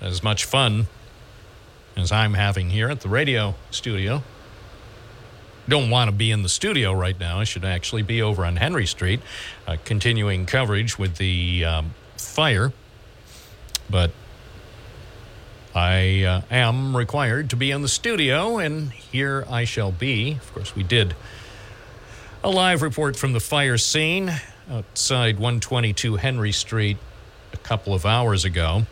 as 0.01 0.21
much 0.21 0.43
fun 0.43 0.87
as 1.95 2.11
I'm 2.11 2.33
having 2.33 2.71
here 2.71 2.89
at 2.89 2.99
the 2.99 3.07
radio 3.07 3.55
studio. 3.71 4.21
Don't 5.69 5.89
want 5.89 6.09
to 6.09 6.11
be 6.11 6.29
in 6.29 6.43
the 6.43 6.49
studio 6.49 6.91
right 6.91 7.17
now. 7.17 7.39
I 7.39 7.45
should 7.45 7.63
actually 7.63 8.01
be 8.01 8.21
over 8.21 8.45
on 8.45 8.57
Henry 8.57 8.85
Street, 8.85 9.21
uh, 9.65 9.77
continuing 9.85 10.45
coverage 10.45 10.99
with 10.99 11.15
the 11.15 11.63
um, 11.63 11.93
fire. 12.17 12.73
But 13.89 14.11
I 15.73 16.23
uh, 16.23 16.41
am 16.51 16.97
required 16.97 17.49
to 17.51 17.55
be 17.55 17.71
in 17.71 17.81
the 17.81 17.87
studio, 17.87 18.57
and 18.57 18.91
here 18.91 19.45
I 19.49 19.63
shall 19.63 19.93
be. 19.93 20.33
Of 20.33 20.53
course, 20.53 20.75
we 20.75 20.83
did 20.83 21.15
a 22.45 22.49
live 22.49 22.81
report 22.81 23.15
from 23.15 23.31
the 23.31 23.39
fire 23.39 23.77
scene 23.77 24.29
outside 24.69 25.35
122 25.35 26.17
Henry 26.17 26.51
Street 26.51 26.97
a 27.53 27.57
couple 27.57 27.93
of 27.93 28.05
hours 28.05 28.43
ago. 28.43 28.85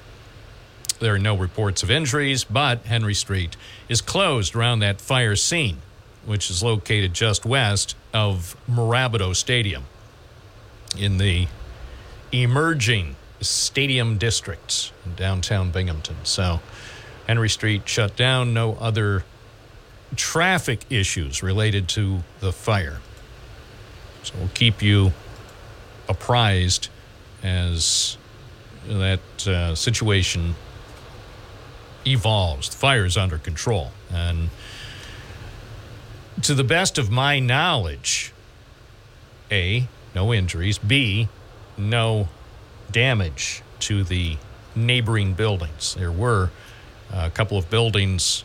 There 1.02 1.14
are 1.14 1.20
no 1.20 1.36
reports 1.36 1.84
of 1.84 1.92
injuries, 1.92 2.46
but 2.46 2.86
Henry 2.86 3.14
Street 3.14 3.58
is 3.90 4.00
closed 4.00 4.56
around 4.56 4.80
that 4.80 5.02
fire 5.02 5.36
scene, 5.36 5.80
which 6.26 6.50
is 6.50 6.64
located 6.64 7.14
just 7.14 7.46
west 7.46 7.98
of 8.14 8.56
Mirabito 8.70 9.36
Stadium 9.36 9.84
in 10.98 11.18
the 11.18 11.48
emerging 12.32 13.18
stadium 13.42 14.18
districts 14.18 14.94
in 15.06 15.16
downtown 15.16 15.72
Binghamton. 15.72 16.16
So 16.24 16.62
Henry 17.28 17.50
Street 17.50 17.82
shut 17.90 18.16
down, 18.16 18.54
no 18.54 18.76
other 18.76 19.26
traffic 20.16 20.86
issues 20.90 21.44
related 21.44 21.90
to 21.90 22.24
the 22.40 22.54
fire. 22.54 23.02
So 24.24 24.34
we'll 24.38 24.50
keep 24.50 24.82
you 24.82 25.12
apprised 26.08 26.90
as 27.44 28.18
that 28.88 29.48
uh, 29.48 29.76
situation 29.76 30.56
evolves. 32.06 32.70
The 32.70 32.78
fire 32.78 33.06
is 33.06 33.18
under 33.18 33.38
control. 33.38 33.92
And 34.12 34.50
to 36.44 36.54
the 36.54 36.64
best 36.64 36.98
of 36.98 37.12
my 37.12 37.40
knowledge, 37.40 38.34
A, 39.52 39.88
no 40.16 40.34
injuries, 40.34 40.78
B, 40.78 41.30
no 41.78 42.28
damage 42.92 43.62
to 43.80 44.04
the 44.04 44.38
neighboring 44.76 45.34
buildings. 45.34 45.96
There 45.96 46.12
were 46.12 46.50
a 47.12 47.30
couple 47.30 47.58
of 47.58 47.70
buildings 47.70 48.44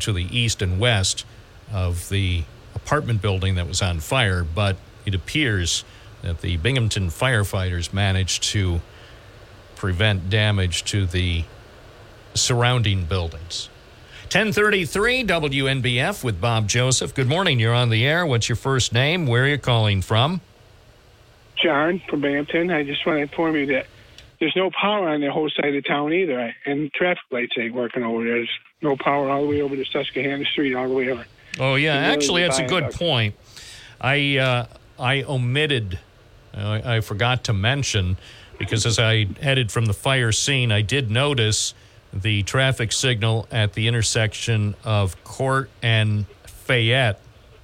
to 0.00 0.12
the 0.12 0.24
east 0.36 0.62
and 0.62 0.78
west 0.78 1.24
of 1.72 2.08
the 2.08 2.44
apartment 2.74 3.22
building 3.22 3.56
that 3.56 3.66
was 3.66 3.82
on 3.82 4.00
fire, 4.00 4.44
but 4.44 4.76
it 5.06 5.14
appears 5.14 5.84
that 6.22 6.40
the 6.40 6.56
Binghamton 6.56 7.08
firefighters 7.08 7.92
managed 7.92 8.42
to 8.42 8.80
prevent 9.76 10.28
damage 10.28 10.84
to 10.84 11.06
the 11.06 11.44
surrounding 12.34 13.04
buildings. 13.04 13.68
1033 14.24 15.24
WNBF 15.24 16.24
with 16.24 16.40
Bob 16.40 16.68
Joseph. 16.68 17.14
Good 17.14 17.28
morning. 17.28 17.60
You're 17.60 17.72
on 17.72 17.90
the 17.90 18.04
air. 18.04 18.26
What's 18.26 18.48
your 18.48 18.56
first 18.56 18.92
name? 18.92 19.26
Where 19.26 19.44
are 19.44 19.48
you 19.48 19.58
calling 19.58 20.02
from? 20.02 20.40
John 21.62 22.02
from 22.08 22.22
Binghamton. 22.22 22.70
I 22.70 22.82
just 22.82 23.06
want 23.06 23.18
to 23.18 23.22
inform 23.22 23.54
you 23.54 23.66
that 23.66 23.86
there's 24.40 24.54
no 24.56 24.70
power 24.70 25.08
on 25.08 25.20
the 25.20 25.30
whole 25.30 25.48
side 25.50 25.74
of 25.74 25.86
town 25.86 26.12
either, 26.12 26.54
and 26.66 26.92
traffic 26.92 27.22
lights 27.30 27.54
ain't 27.58 27.72
working 27.72 28.02
over 28.02 28.24
there. 28.24 28.34
There's 28.34 28.50
no 28.82 28.96
power 28.96 29.30
all 29.30 29.42
the 29.42 29.48
way 29.48 29.62
over 29.62 29.76
to 29.76 29.84
Susquehanna 29.84 30.44
Street, 30.46 30.74
all 30.74 30.88
the 30.88 30.94
way 30.94 31.10
over. 31.10 31.24
Oh 31.58 31.76
yeah, 31.76 32.00
Really 32.00 32.14
actually, 32.14 32.42
that's 32.42 32.58
a 32.58 32.66
good 32.66 32.90
point. 32.92 33.34
I 34.00 34.36
uh, 34.36 34.66
I 34.98 35.22
omitted, 35.22 35.98
uh, 36.54 36.80
I 36.84 37.00
forgot 37.00 37.44
to 37.44 37.52
mention 37.52 38.16
because 38.58 38.86
as 38.86 38.98
I 38.98 39.26
headed 39.40 39.70
from 39.70 39.86
the 39.86 39.92
fire 39.92 40.32
scene, 40.32 40.72
I 40.72 40.82
did 40.82 41.10
notice 41.10 41.74
the 42.12 42.42
traffic 42.44 42.92
signal 42.92 43.46
at 43.50 43.74
the 43.74 43.88
intersection 43.88 44.74
of 44.84 45.22
Court 45.24 45.68
and 45.82 46.26
Fayette 46.46 47.20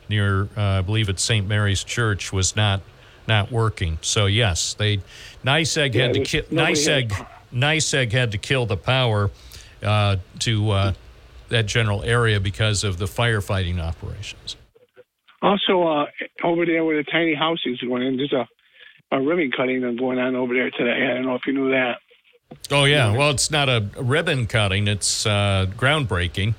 near, 0.09 0.48
uh, 0.56 0.60
I 0.60 0.80
believe 0.82 1.09
it's 1.09 1.22
St. 1.22 1.46
Mary's 1.46 1.82
Church, 1.84 2.32
was 2.32 2.54
not 2.54 2.82
not 3.28 3.52
working. 3.52 3.98
So 4.02 4.26
yes, 4.26 4.74
they 4.74 5.00
NYSEG 5.44 5.94
Yeah, 5.94 6.02
had 6.02 6.14
to 6.14 6.20
kill 6.24 6.42
nobody 6.50 6.74
NYSEG 6.74 7.26
NYSEG 7.54 8.12
had 8.12 8.32
to 8.32 8.38
kill 8.38 8.66
the 8.66 8.76
power 8.76 9.30
uh, 9.82 10.16
to 10.40 10.70
uh, 10.70 10.92
that 11.48 11.66
general 11.66 12.02
area 12.02 12.40
because 12.40 12.84
of 12.84 12.98
the 12.98 13.04
firefighting 13.04 13.80
operations. 13.80 14.56
Also, 15.43 15.82
uh, 15.82 16.06
over 16.44 16.64
there 16.64 16.85
where 16.85 16.97
the 16.97 17.10
tiny 17.10 17.35
house 17.35 17.59
is 17.66 17.81
going 17.81 18.02
in, 18.02 18.16
there's 18.16 18.32
a, 18.32 18.48
a 19.10 19.20
ribbon 19.20 19.51
cutting 19.51 19.81
going 19.97 20.19
on 20.19 20.36
over 20.36 20.55
there 20.55 20.70
today. 20.70 21.09
I 21.10 21.14
don't 21.14 21.27
know 21.27 21.35
if 21.35 21.47
you 21.47 21.52
knew 21.52 21.70
that. 21.70 21.98
Oh 22.70 22.85
yeah, 22.85 23.16
well 23.16 23.31
it's 23.31 23.51
not 23.51 23.69
a 23.69 23.85
ribbon 23.97 24.47
cutting; 24.47 24.86
it's 24.86 25.27
uh, 25.27 25.66
groundbreaking. 25.77 26.55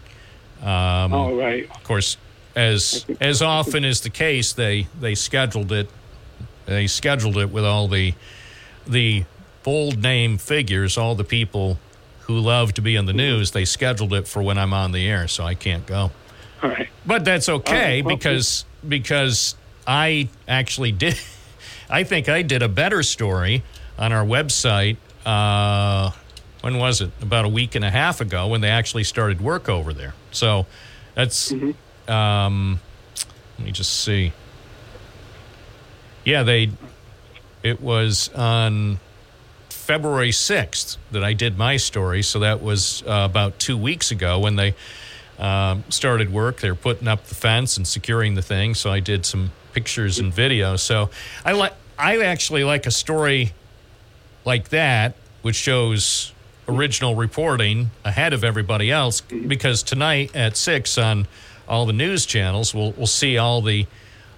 Um, 0.62 1.14
Oh, 1.14 1.38
right. 1.38 1.70
Of 1.70 1.84
course, 1.84 2.18
as 2.56 3.06
as 3.22 3.42
often 3.42 3.86
is 3.86 4.02
the 4.02 4.10
case, 4.10 4.54
they 4.54 4.88
they 5.00 5.16
scheduled 5.16 5.72
it. 5.72 5.90
They 6.66 6.88
scheduled 6.88 7.38
it 7.38 7.52
with 7.52 7.66
all 7.66 7.88
the 7.88 8.14
the 8.88 9.26
bold 9.64 10.02
name 10.02 10.38
figures, 10.38 10.98
all 10.98 11.16
the 11.16 11.24
people 11.24 11.78
who 12.22 12.40
love 12.40 12.74
to 12.74 12.82
be 12.82 12.96
in 12.96 13.06
the 13.06 13.14
news. 13.14 13.52
They 13.52 13.66
scheduled 13.66 14.14
it 14.14 14.28
for 14.28 14.42
when 14.42 14.58
I'm 14.58 14.74
on 14.74 14.92
the 14.92 15.08
air, 15.08 15.28
so 15.28 15.44
I 15.44 15.56
can't 15.56 15.86
go. 15.86 16.12
All 16.62 16.70
right. 16.70 16.90
But 17.06 17.26
that's 17.26 17.50
okay 17.50 18.02
Oh, 18.02 18.06
well, 18.06 18.16
because 18.16 18.66
because 18.88 19.56
I 19.88 20.30
actually 20.48 20.92
did. 20.92 21.20
I 21.90 22.04
think 22.04 22.30
I 22.30 22.42
did 22.42 22.64
a 22.64 22.70
better 22.70 23.04
story 23.04 23.64
on 23.98 24.12
our 24.12 24.26
website. 24.26 24.98
Uh, 25.26 26.12
when 26.62 26.78
was 26.78 27.02
it? 27.02 27.12
About 27.22 27.46
a 27.46 27.50
week 27.50 27.76
and 27.76 27.84
a 27.84 27.92
half 27.92 28.22
ago 28.22 28.48
when 28.48 28.62
they 28.62 28.70
actually 28.70 29.04
started 29.04 29.42
work 29.42 29.70
over 29.70 29.94
there. 29.94 30.14
So 30.32 30.66
that's 31.14 31.52
um, 32.08 32.80
Let 33.58 33.66
me 33.66 33.72
just 33.72 34.02
see. 34.04 34.34
Yeah, 36.24 36.44
they. 36.44 36.72
It 37.64 37.82
was 37.82 38.30
on 38.36 39.00
February 39.70 40.32
6th 40.32 40.98
that 41.12 41.24
I 41.24 41.34
did 41.34 41.58
my 41.58 41.78
story. 41.78 42.22
So 42.24 42.40
that 42.40 42.62
was 42.62 43.04
uh, 43.04 43.28
about 43.30 43.60
two 43.60 43.78
weeks 43.78 44.12
ago 44.12 44.40
when 44.40 44.56
they 44.56 44.76
um, 45.44 45.84
started 45.90 46.32
work. 46.32 46.62
They're 46.62 46.74
putting 46.74 47.08
up 47.08 47.26
the 47.26 47.36
fence 47.36 47.78
and 47.78 47.86
securing 47.86 48.36
the 48.36 48.42
thing. 48.42 48.74
So 48.74 48.90
I 48.90 49.02
did 49.02 49.26
some 49.26 49.52
pictures 49.74 50.18
and 50.18 50.34
video. 50.34 50.78
So 50.78 51.10
I 51.46 51.52
like. 51.52 51.74
I 52.00 52.24
actually 52.24 52.64
like 52.64 52.88
a 52.88 52.92
story 52.92 53.54
like 54.46 54.70
that, 54.70 55.16
which 55.44 55.56
shows 55.56 56.34
original 56.68 57.14
reporting 57.14 57.92
ahead 58.04 58.34
of 58.34 58.44
everybody 58.44 58.90
else. 58.90 59.22
Because 59.22 59.84
tonight 59.84 60.36
at 60.36 60.58
six 60.58 60.98
on 60.98 61.28
all 61.68 61.86
the 61.86 61.94
news 61.94 62.26
channels, 62.26 62.74
we'll 62.74 62.94
we'll 62.94 63.06
see 63.06 63.38
all 63.38 63.62
the 63.62 63.86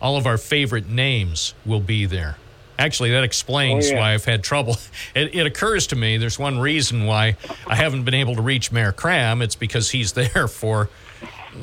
all 0.02 0.18
of 0.18 0.26
our 0.26 0.38
favorite 0.38 0.90
names 0.90 1.53
will 1.65 1.80
be 1.80 2.06
there. 2.06 2.36
Actually, 2.77 3.11
that 3.11 3.23
explains 3.23 3.88
Oh, 3.88 3.91
yeah. 3.93 3.99
why 3.99 4.14
I've 4.14 4.26
had 4.26 4.43
trouble. 4.43 4.77
It, 5.15 5.34
it 5.34 5.45
occurs 5.45 5.88
to 5.88 5.95
me 5.95 6.18
there's 6.18 6.38
one 6.38 6.60
reason 6.60 7.06
why 7.06 7.38
I 7.68 7.76
haven't 7.76 8.03
been 8.03 8.14
able 8.14 8.35
to 8.35 8.41
reach 8.41 8.72
Mayor 8.72 8.91
Kraham. 8.91 9.41
It's 9.41 9.56
because 9.56 9.89
he's 9.91 10.11
there 10.22 10.47
for 10.47 10.89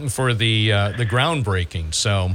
for 0.09 0.33
the 0.33 0.73
uh, 0.73 0.93
the 0.93 1.05
groundbreaking. 1.05 1.93
So, 1.93 2.31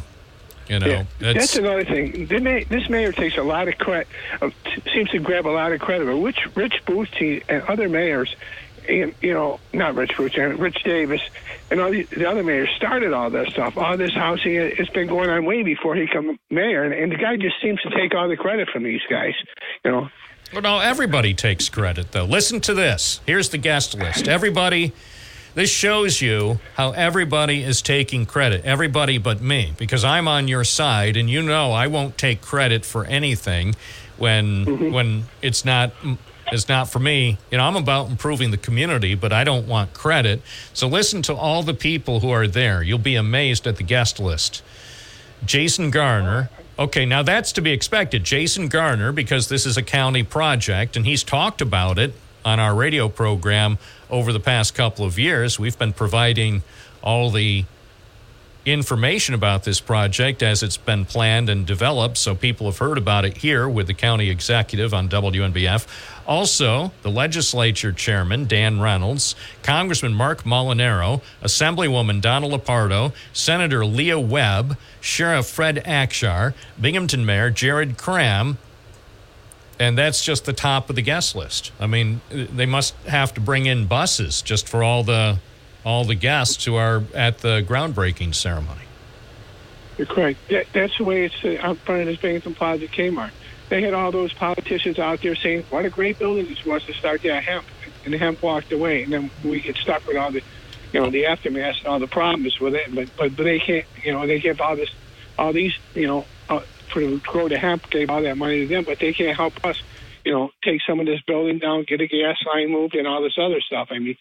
you 0.70 0.78
know, 0.80 0.86
Yeah, 0.88 1.06
that's 1.20 1.56
another 1.56 1.84
thing. 1.86 2.28
The 2.28 2.40
ma- 2.40 2.60
This 2.70 2.88
mayor 2.90 3.12
takes 3.12 3.38
a 3.38 3.42
lot 3.44 3.68
of 3.68 3.78
credit, 3.80 4.08
uh, 4.42 4.52
seems 4.94 5.10
to 5.10 5.20
grab 5.20 5.48
a 5.48 5.50
lot 5.50 5.72
of 5.72 5.80
credit. 5.82 6.06
But 6.06 6.16
Rich, 6.22 6.48
Rich 6.56 6.84
Bucci 6.86 7.42
and 7.50 7.64
other 7.64 7.90
mayors, 7.90 8.36
you 8.88 9.34
know, 9.34 9.60
not 9.74 9.96
Rich 9.96 10.20
uh, 10.20 10.26
Rich 10.56 10.84
Davis, 10.84 11.22
and 11.72 11.80
all 11.80 11.92
the, 11.92 12.04
the 12.04 12.30
other 12.30 12.44
mayors 12.44 12.70
started 12.76 13.14
all 13.14 13.30
this 13.30 13.50
stuff. 13.50 13.78
All 13.78 13.98
this 13.98 14.14
housing, 14.14 14.56
it- 14.56 14.80
it's 14.80 14.90
been 14.90 15.08
going 15.08 15.30
on 15.30 15.46
way 15.46 15.64
before 15.64 15.96
he 15.96 16.06
became 16.06 16.38
mayor, 16.50 16.84
and, 16.84 16.94
and 16.94 17.12
the 17.12 17.18
guy 17.18 17.36
just 17.38 17.56
seems 17.62 17.82
to 17.82 17.90
take 17.92 18.14
all 18.16 18.28
the 18.28 18.38
credit 18.38 18.70
from 18.70 18.84
these 18.84 19.02
guys. 19.10 19.34
You 19.86 19.92
know, 19.92 20.10
Well, 20.54 20.62
no, 20.62 20.80
everybody 20.80 21.34
takes 21.34 21.70
credit, 21.70 22.12
though. 22.14 22.26
Listen 22.26 22.62
to 22.62 22.74
this. 22.74 23.22
Here's 23.26 23.50
the 23.50 23.58
guest 23.58 23.94
list. 23.98 24.28
Everybody, 24.28 24.94
this 25.56 25.70
shows 25.70 26.22
you 26.22 26.60
how 26.76 26.92
everybody 26.92 27.64
is 27.64 27.82
taking 27.82 28.26
credit. 28.26 28.64
Everybody 28.64 29.18
but 29.18 29.42
me, 29.42 29.74
because 29.78 30.04
I'm 30.06 30.28
on 30.28 30.48
your 30.48 30.64
side, 30.64 31.18
and 31.18 31.30
you 31.30 31.42
know 31.42 31.72
I 31.72 31.88
won't 31.88 32.18
take 32.18 32.42
credit 32.42 32.86
for 32.86 33.06
anything 33.06 33.76
when 34.18 34.92
when 34.92 35.24
it's 35.44 35.64
not 35.66 35.92
it's 36.52 36.70
not 36.70 36.90
for 36.90 37.00
me. 37.00 37.38
You 37.52 37.58
know, 37.58 37.66
I'm 37.66 37.76
about 37.76 38.10
improving 38.10 38.52
the 38.52 38.58
community, 38.58 39.16
but 39.16 39.34
I 39.34 39.44
don't 39.44 39.68
want 39.68 39.94
credit. 39.94 40.42
So 40.74 40.88
listen 40.88 41.22
to 41.24 41.34
all 41.34 41.64
the 41.64 41.74
people 41.74 42.22
who 42.22 42.30
are 42.30 42.48
there. 42.48 42.82
You'll 42.82 42.98
be 43.00 43.16
amazed 43.16 43.68
at 43.68 43.78
the 43.78 43.84
guest 43.84 44.20
list. 44.20 44.64
Jason 45.46 45.92
Garnar. 45.92 46.50
Okay, 46.80 47.06
now 47.06 47.24
that's 47.24 47.52
to 47.54 47.62
be 47.62 47.72
expected. 47.72 48.24
Jason 48.24 48.70
Garnar, 48.70 49.12
because 49.12 49.50
this 49.50 49.66
is 49.66 49.78
a 49.78 49.84
county 49.84 50.24
project, 50.24 50.96
and 50.96 51.06
he's 51.06 51.24
talked 51.24 51.60
about 51.60 51.98
it 51.98 52.14
on 52.46 52.60
our 52.60 52.76
radio 52.76 53.10
program 53.10 53.78
over 54.10 54.32
the 54.32 54.40
past 54.40 54.76
couple 54.76 55.04
of 55.04 55.18
years. 55.18 55.60
We've 55.60 55.78
been 55.78 55.94
providing 55.94 56.62
all 57.02 57.30
the 57.30 57.66
information 58.68 59.34
about 59.34 59.64
this 59.64 59.80
project 59.80 60.44
as 60.44 60.62
it's 60.62 60.78
been 60.78 61.06
planned 61.06 61.50
and 61.50 61.66
developed, 61.66 62.18
so 62.18 62.36
people 62.36 62.68
have 62.68 62.78
heard 62.78 62.98
about 62.98 63.26
it 63.26 63.38
here 63.38 63.68
with 63.68 63.88
the 63.88 63.94
county 63.94 64.30
executive 64.30 64.94
on 64.94 65.10
WNBF. 65.10 65.88
Also, 66.28 66.92
the 67.02 67.10
legislature 67.10 67.92
chairman, 67.92 68.46
Dan 68.46 68.82
Reynolds, 68.82 69.36
Congressman 69.64 70.14
Marc 70.14 70.44
Molinaro, 70.44 71.22
Assemblywoman 71.42 72.20
Donna 72.20 72.48
Lupardo, 72.48 73.14
Senator 73.32 73.86
Leah 73.86 74.20
Webb, 74.20 74.78
Sheriff 75.00 75.48
Fred 75.48 75.78
Akshar, 75.86 76.54
Binghamton 76.80 77.26
Mayor 77.26 77.50
Jared 77.50 77.98
Kraham, 77.98 78.58
and 79.80 79.98
that's 79.98 80.24
just 80.24 80.46
the 80.46 80.54
top 80.54 80.90
of 80.90 80.96
the 80.96 81.02
guest 81.02 81.36
list. 81.36 81.72
I 81.80 81.88
mean, 81.88 82.22
they 82.30 82.66
must 82.66 82.96
have 83.06 83.34
to 83.36 83.42
bring 83.42 83.66
in 83.66 83.86
buses 83.86 84.42
just 84.42 84.68
for 84.68 84.84
all 84.84 85.04
the 85.04 85.38
all 85.88 86.04
the 86.04 86.16
guests 86.16 86.66
who 86.66 86.76
are 86.76 87.02
at 87.16 87.38
the 87.38 87.64
groundbreaking 87.66 88.36
ceremony. 88.36 88.82
You're 89.98 90.06
correct. 90.06 90.38
That, 90.50 90.68
that's 90.74 90.98
the 90.98 91.06
way 91.06 91.24
it's 91.24 91.64
out 91.64 91.78
front 91.78 92.02
of 92.02 92.08
this 92.08 92.18
Binghamton 92.18 92.56
Plaza 92.56 92.88
Kmart. 92.88 93.32
They 93.70 93.82
had 93.82 93.94
all 93.94 94.12
those 94.12 94.34
politicians 94.34 95.00
out 95.00 95.22
there 95.22 95.34
saying, 95.36 95.64
"What 95.70 95.86
a 95.86 95.90
great 95.90 96.20
building 96.20 96.46
this 96.48 96.66
was 96.66 96.84
to 96.86 96.94
start 96.94 97.22
that 97.24 97.42
hemp," 97.42 97.64
and 98.04 98.14
the 98.14 98.18
hemp 98.18 98.44
walked 98.44 98.74
away, 98.74 99.04
and 99.04 99.14
then 99.14 99.32
we 99.46 99.62
get 99.62 99.78
stuck 99.78 100.06
with 100.06 100.18
all 100.18 100.30
the, 100.30 100.44
you 100.92 101.00
know, 101.00 101.10
the 101.10 101.26
aftermath 101.26 101.78
and 101.80 101.88
all 101.88 102.00
the 102.00 102.08
problems 102.08 102.60
with 102.60 102.76
it. 102.76 102.94
But 102.94 103.10
but, 103.16 103.38
but 103.38 103.44
they 103.44 103.60
can't, 103.60 103.86
you 104.04 104.12
know, 104.12 104.28
they 104.28 104.40
give 104.40 104.60
all 104.60 104.76
this, 104.76 104.90
all 105.40 105.54
these, 105.54 105.74
you 105.96 106.08
know, 106.08 106.26
uh, 106.50 106.60
for 106.92 107.00
the 107.00 107.16
grow 107.26 107.48
the 107.48 107.58
hemp, 107.58 107.90
gave 107.90 108.10
all 108.10 108.22
that 108.22 108.38
money 108.38 108.60
to 108.60 108.68
them, 108.68 108.84
but 108.84 109.00
they 109.00 109.14
can't 109.14 109.38
help 109.38 109.66
us, 109.66 109.82
you 110.26 110.34
know, 110.34 110.52
take 110.66 110.82
some 110.86 111.00
of 111.00 111.06
this 111.06 111.22
building 111.22 111.60
down, 111.60 111.86
get 111.88 112.02
a 112.02 112.08
gas 112.08 112.38
line 112.46 112.72
moved, 112.72 112.94
and 112.96 113.08
all 113.08 113.22
this 113.22 113.38
other 113.38 113.62
stuff. 113.62 113.88
I 113.90 114.00
mean. 114.00 114.18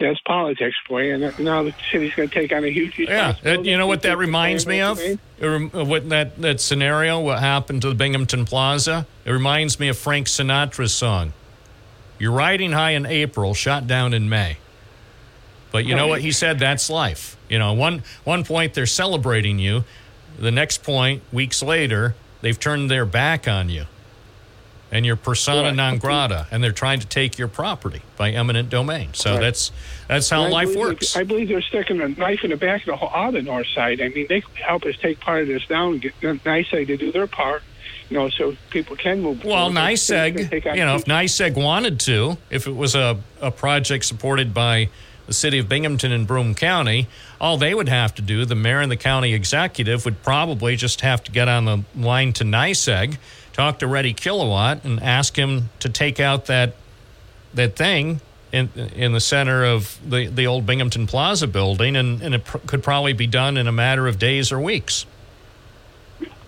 That's 0.00 0.20
politics 0.20 0.76
for 0.86 1.02
you, 1.02 1.14
and 1.14 1.38
now 1.38 1.62
the 1.62 1.74
city's 1.90 2.14
going 2.14 2.28
to 2.28 2.34
take 2.34 2.52
on 2.52 2.64
a 2.64 2.68
huge 2.68 2.98
Yeah, 2.98 3.36
you 3.44 3.78
know 3.78 3.86
what 3.86 4.02
that 4.02 4.18
reminds 4.18 4.66
me 4.66 4.80
of? 4.80 5.00
Rem- 5.40 5.70
uh, 5.72 5.84
What 5.84 6.08
that 6.08 6.40
that 6.42 6.60
scenario, 6.60 7.20
what 7.20 7.38
happened 7.38 7.82
to 7.82 7.88
the 7.88 7.94
Binghamton 7.94 8.44
Plaza? 8.44 9.06
It 9.24 9.30
reminds 9.30 9.78
me 9.78 9.88
of 9.88 9.96
Frank 9.96 10.26
Sinatra's 10.26 10.92
song. 10.92 11.32
You're 12.18 12.32
riding 12.32 12.72
high 12.72 12.92
in 12.92 13.06
April, 13.06 13.54
shot 13.54 13.86
down 13.86 14.14
in 14.14 14.28
May. 14.28 14.58
But 15.70 15.86
you 15.86 15.94
know 15.94 16.06
what 16.06 16.20
he 16.20 16.32
said? 16.32 16.58
That's 16.58 16.90
life. 16.90 17.36
You 17.48 17.58
know, 17.58 17.72
one 17.72 18.02
one 18.24 18.44
point 18.44 18.74
they're 18.74 18.86
celebrating 18.86 19.58
you, 19.58 19.84
the 20.38 20.50
next 20.50 20.82
point, 20.82 21.22
weeks 21.32 21.62
later, 21.62 22.14
they've 22.40 22.58
turned 22.58 22.90
their 22.90 23.06
back 23.06 23.46
on 23.48 23.68
you, 23.68 23.86
and 24.92 25.04
you're 25.06 25.16
persona 25.16 25.62
Right. 25.68 25.74
non 25.74 25.98
grata, 25.98 26.46
and 26.52 26.62
they're 26.62 26.70
trying 26.70 27.00
to 27.00 27.06
take 27.06 27.38
your 27.38 27.48
property 27.48 28.02
by 28.16 28.30
eminent 28.30 28.68
domain. 28.70 29.08
So 29.14 29.32
Right. 29.32 29.40
that's 29.40 29.72
that's 30.06 30.28
how 30.30 30.46
life 30.48 30.76
works. 30.76 31.16
I 31.16 31.24
believe 31.24 31.48
they're 31.48 31.62
sticking 31.62 32.00
a 32.02 32.08
knife 32.08 32.44
in 32.44 32.50
the 32.50 32.56
back 32.56 32.82
of 32.82 32.86
the 32.86 32.96
whole, 32.96 33.08
all 33.08 33.32
the 33.32 33.40
north 33.42 33.66
side. 33.74 34.00
I 34.02 34.08
mean, 34.10 34.26
they 34.28 34.42
could 34.42 34.54
help 34.56 34.84
us 34.84 34.94
take 35.00 35.18
part 35.18 35.42
of 35.42 35.48
this 35.48 35.64
down 35.66 35.92
and 35.94 36.00
get 36.02 36.12
uh, 36.22 36.34
the 36.34 36.38
NYSEG 36.44 36.86
to 36.88 36.96
do 36.98 37.10
their 37.10 37.26
part, 37.26 37.62
you 38.10 38.18
know, 38.18 38.28
so 38.28 38.54
people 38.68 38.94
can 38.94 39.22
move. 39.22 39.42
Well, 39.42 39.70
forward. 39.72 39.76
They- 39.76 39.80
they 39.80 39.92
NYSEG, 39.94 40.50
take 40.50 40.66
on 40.66 40.76
you 40.76 40.84
know, 40.84 40.96
if 40.96 41.06
NYSEG 41.06 41.54
wanted 41.54 41.98
to, 42.00 42.36
if 42.50 42.66
it 42.66 42.76
was 42.76 42.94
a, 42.94 43.18
a 43.40 43.50
project 43.50 44.04
supported 44.04 44.52
by 44.52 44.90
the 45.26 45.32
city 45.32 45.58
of 45.58 45.68
Binghamton 45.68 46.12
and 46.12 46.26
Broome 46.26 46.54
County, 46.54 47.06
all 47.40 47.56
they 47.56 47.72
would 47.72 47.88
have 47.88 48.14
to 48.16 48.22
do, 48.22 48.44
the 48.44 48.56
mayor 48.56 48.80
and 48.80 48.90
the 48.92 48.96
county 48.96 49.32
executive, 49.32 50.04
would 50.04 50.22
probably 50.22 50.76
just 50.76 51.00
have 51.00 51.24
to 51.24 51.32
get 51.32 51.48
on 51.48 51.64
the 51.64 51.84
line 51.96 52.34
to 52.34 52.44
NYSEG, 52.44 53.16
talk 53.52 53.78
to 53.80 53.86
Reddy 53.86 54.12
Kilowatt, 54.14 54.84
and 54.84 55.00
ask 55.02 55.36
him 55.36 55.70
to 55.80 55.88
take 55.88 56.20
out 56.20 56.46
that 56.46 56.74
that 57.54 57.76
thing 57.76 58.20
in 58.52 58.70
in 58.96 59.12
the 59.12 59.20
center 59.20 59.64
of 59.64 59.98
the, 60.08 60.26
the 60.26 60.46
old 60.46 60.66
Binghamton 60.66 61.06
Plaza 61.06 61.46
building, 61.46 61.96
and, 61.96 62.22
and 62.22 62.34
it 62.34 62.44
pr- 62.44 62.58
could 62.66 62.82
probably 62.82 63.12
be 63.12 63.26
done 63.26 63.56
in 63.56 63.66
a 63.66 63.72
matter 63.72 64.06
of 64.06 64.18
days 64.18 64.52
or 64.52 64.60
weeks. 64.60 65.06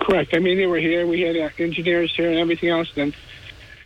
Correct. 0.00 0.34
I 0.34 0.38
mean, 0.38 0.58
they 0.58 0.66
were 0.66 0.78
here. 0.78 1.06
We 1.06 1.22
had 1.22 1.36
uh, 1.36 1.48
engineers 1.58 2.12
here 2.14 2.28
and 2.28 2.38
everything 2.38 2.68
else. 2.68 2.90
Then 2.94 3.14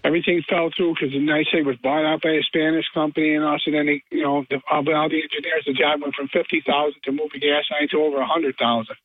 everything 0.03 0.43
fell 0.49 0.71
through 0.77 0.95
because 0.95 1.13
the 1.13 1.19
NYSEG 1.19 1.65
was 1.65 1.77
bought 1.77 2.05
out 2.05 2.23
by 2.23 2.31
a 2.31 2.43
Spanish 2.43 2.87
company, 2.93 3.35
and 3.35 3.45
also 3.45 3.71
then 3.71 3.87
they, 3.87 4.03
you 4.11 4.23
know, 4.23 4.45
the, 4.51 4.61
all, 4.71 4.83
the- 4.83 4.93
engineers, 4.93 5.65
the 5.67 5.75
job 5.75 6.03
went 6.03 6.15
from 6.15 6.29
fifty 6.29 6.61
thousand 6.67 7.01
to 7.05 7.13
moving 7.13 7.41
gas 7.41 7.65
line 7.71 7.89
to 7.91 8.03
over 8.03 8.19
a 8.19 8.27
hundred 8.27 8.57
thousand 8.59 8.97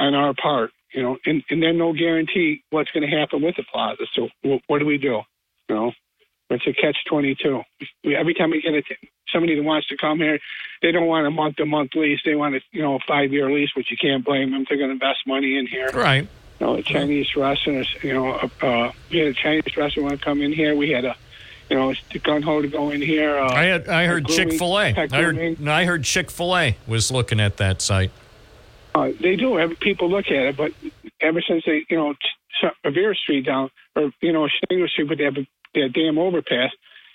on 0.00 0.14
our 0.14 0.34
part. 0.34 0.70
You 0.94 1.02
know, 1.02 1.18
and, 1.26 1.42
and 1.50 1.60
then 1.62 1.76
no 1.76 1.92
guarantee 1.92 2.62
what's 2.70 2.90
going 2.92 3.08
to 3.08 3.16
happen 3.16 3.42
with 3.42 3.56
the 3.56 3.64
plaza. 3.64 4.04
So 4.14 4.28
wh- 4.44 4.70
what 4.70 4.78
do 4.78 4.86
we 4.86 4.96
do? 4.96 5.22
You 5.68 5.74
know, 5.74 5.92
it's 6.50 6.66
a 6.66 6.72
catch 6.72 6.96
twenty 7.08 7.34
two. 7.34 7.62
Every 8.04 8.32
time 8.32 8.50
we 8.50 8.62
get 8.62 8.74
a 8.74 8.82
t- 8.82 9.10
somebody 9.32 9.56
that 9.56 9.62
wants 9.62 9.88
to 9.88 9.96
come 9.96 10.18
here, 10.18 10.38
they 10.82 10.92
don't 10.92 11.06
want 11.06 11.26
a 11.26 11.30
month 11.30 11.56
to 11.56 11.66
month 11.66 11.94
lease. 11.94 12.20
They 12.24 12.36
want 12.36 12.54
a 12.54 12.60
you 12.70 12.82
know 12.82 12.94
a 12.94 12.98
five 13.08 13.32
year 13.32 13.50
lease, 13.50 13.70
which 13.76 13.90
you 13.90 13.96
can't 13.96 14.24
blame 14.24 14.52
them. 14.52 14.64
They're 14.68 14.78
going 14.78 14.90
to 14.90 14.94
invest 14.94 15.26
money 15.26 15.58
in 15.58 15.66
here. 15.66 15.90
Right. 15.92 16.28
You 16.60 16.66
know, 16.66 16.74
a 16.74 16.82
Chinese 16.82 17.34
restaurant. 17.34 17.88
You 18.04 18.14
know, 18.14 18.50
uh, 18.62 18.92
we 19.10 19.18
had 19.18 19.28
a 19.28 19.34
Chinese 19.34 19.76
restaurant 19.76 20.10
want 20.10 20.20
to 20.20 20.24
come 20.24 20.42
in 20.42 20.52
here. 20.52 20.76
We 20.76 20.90
had 20.90 21.04
a 21.04 21.16
you 21.70 21.76
know 21.76 21.90
a 21.90 22.18
gun 22.18 22.42
ho 22.42 22.62
to 22.62 22.68
go 22.68 22.90
in 22.90 23.02
here. 23.02 23.36
Uh, 23.36 23.50
I 23.50 23.64
had, 23.64 23.88
I 23.88 24.06
heard 24.06 24.28
Chick 24.28 24.52
Fil 24.52 24.78
A. 24.78 24.94
I 24.94 25.08
heard. 25.08 25.66
I 25.66 25.84
heard 25.86 26.04
Chick 26.04 26.30
Fil 26.30 26.56
A 26.56 26.76
was 26.86 27.10
looking 27.10 27.40
at 27.40 27.56
that 27.56 27.82
site. 27.82 28.12
Uh, 28.94 29.10
they 29.20 29.36
do. 29.36 29.58
Every, 29.58 29.76
people 29.76 30.08
look 30.10 30.26
at 30.26 30.46
it, 30.46 30.56
but 30.56 30.72
ever 31.20 31.42
since 31.46 31.64
they, 31.66 31.84
you 31.90 31.96
know, 31.96 32.14
Revere 32.84 33.14
Street 33.14 33.44
down, 33.44 33.70
or 33.96 34.12
you 34.20 34.32
know, 34.32 34.48
Shingle 34.48 34.88
Street, 34.88 35.08
but 35.08 35.18
they 35.18 35.24
have 35.24 35.36
a, 35.36 35.46
that 35.74 35.92
damn 35.92 36.18
overpass. 36.18 36.70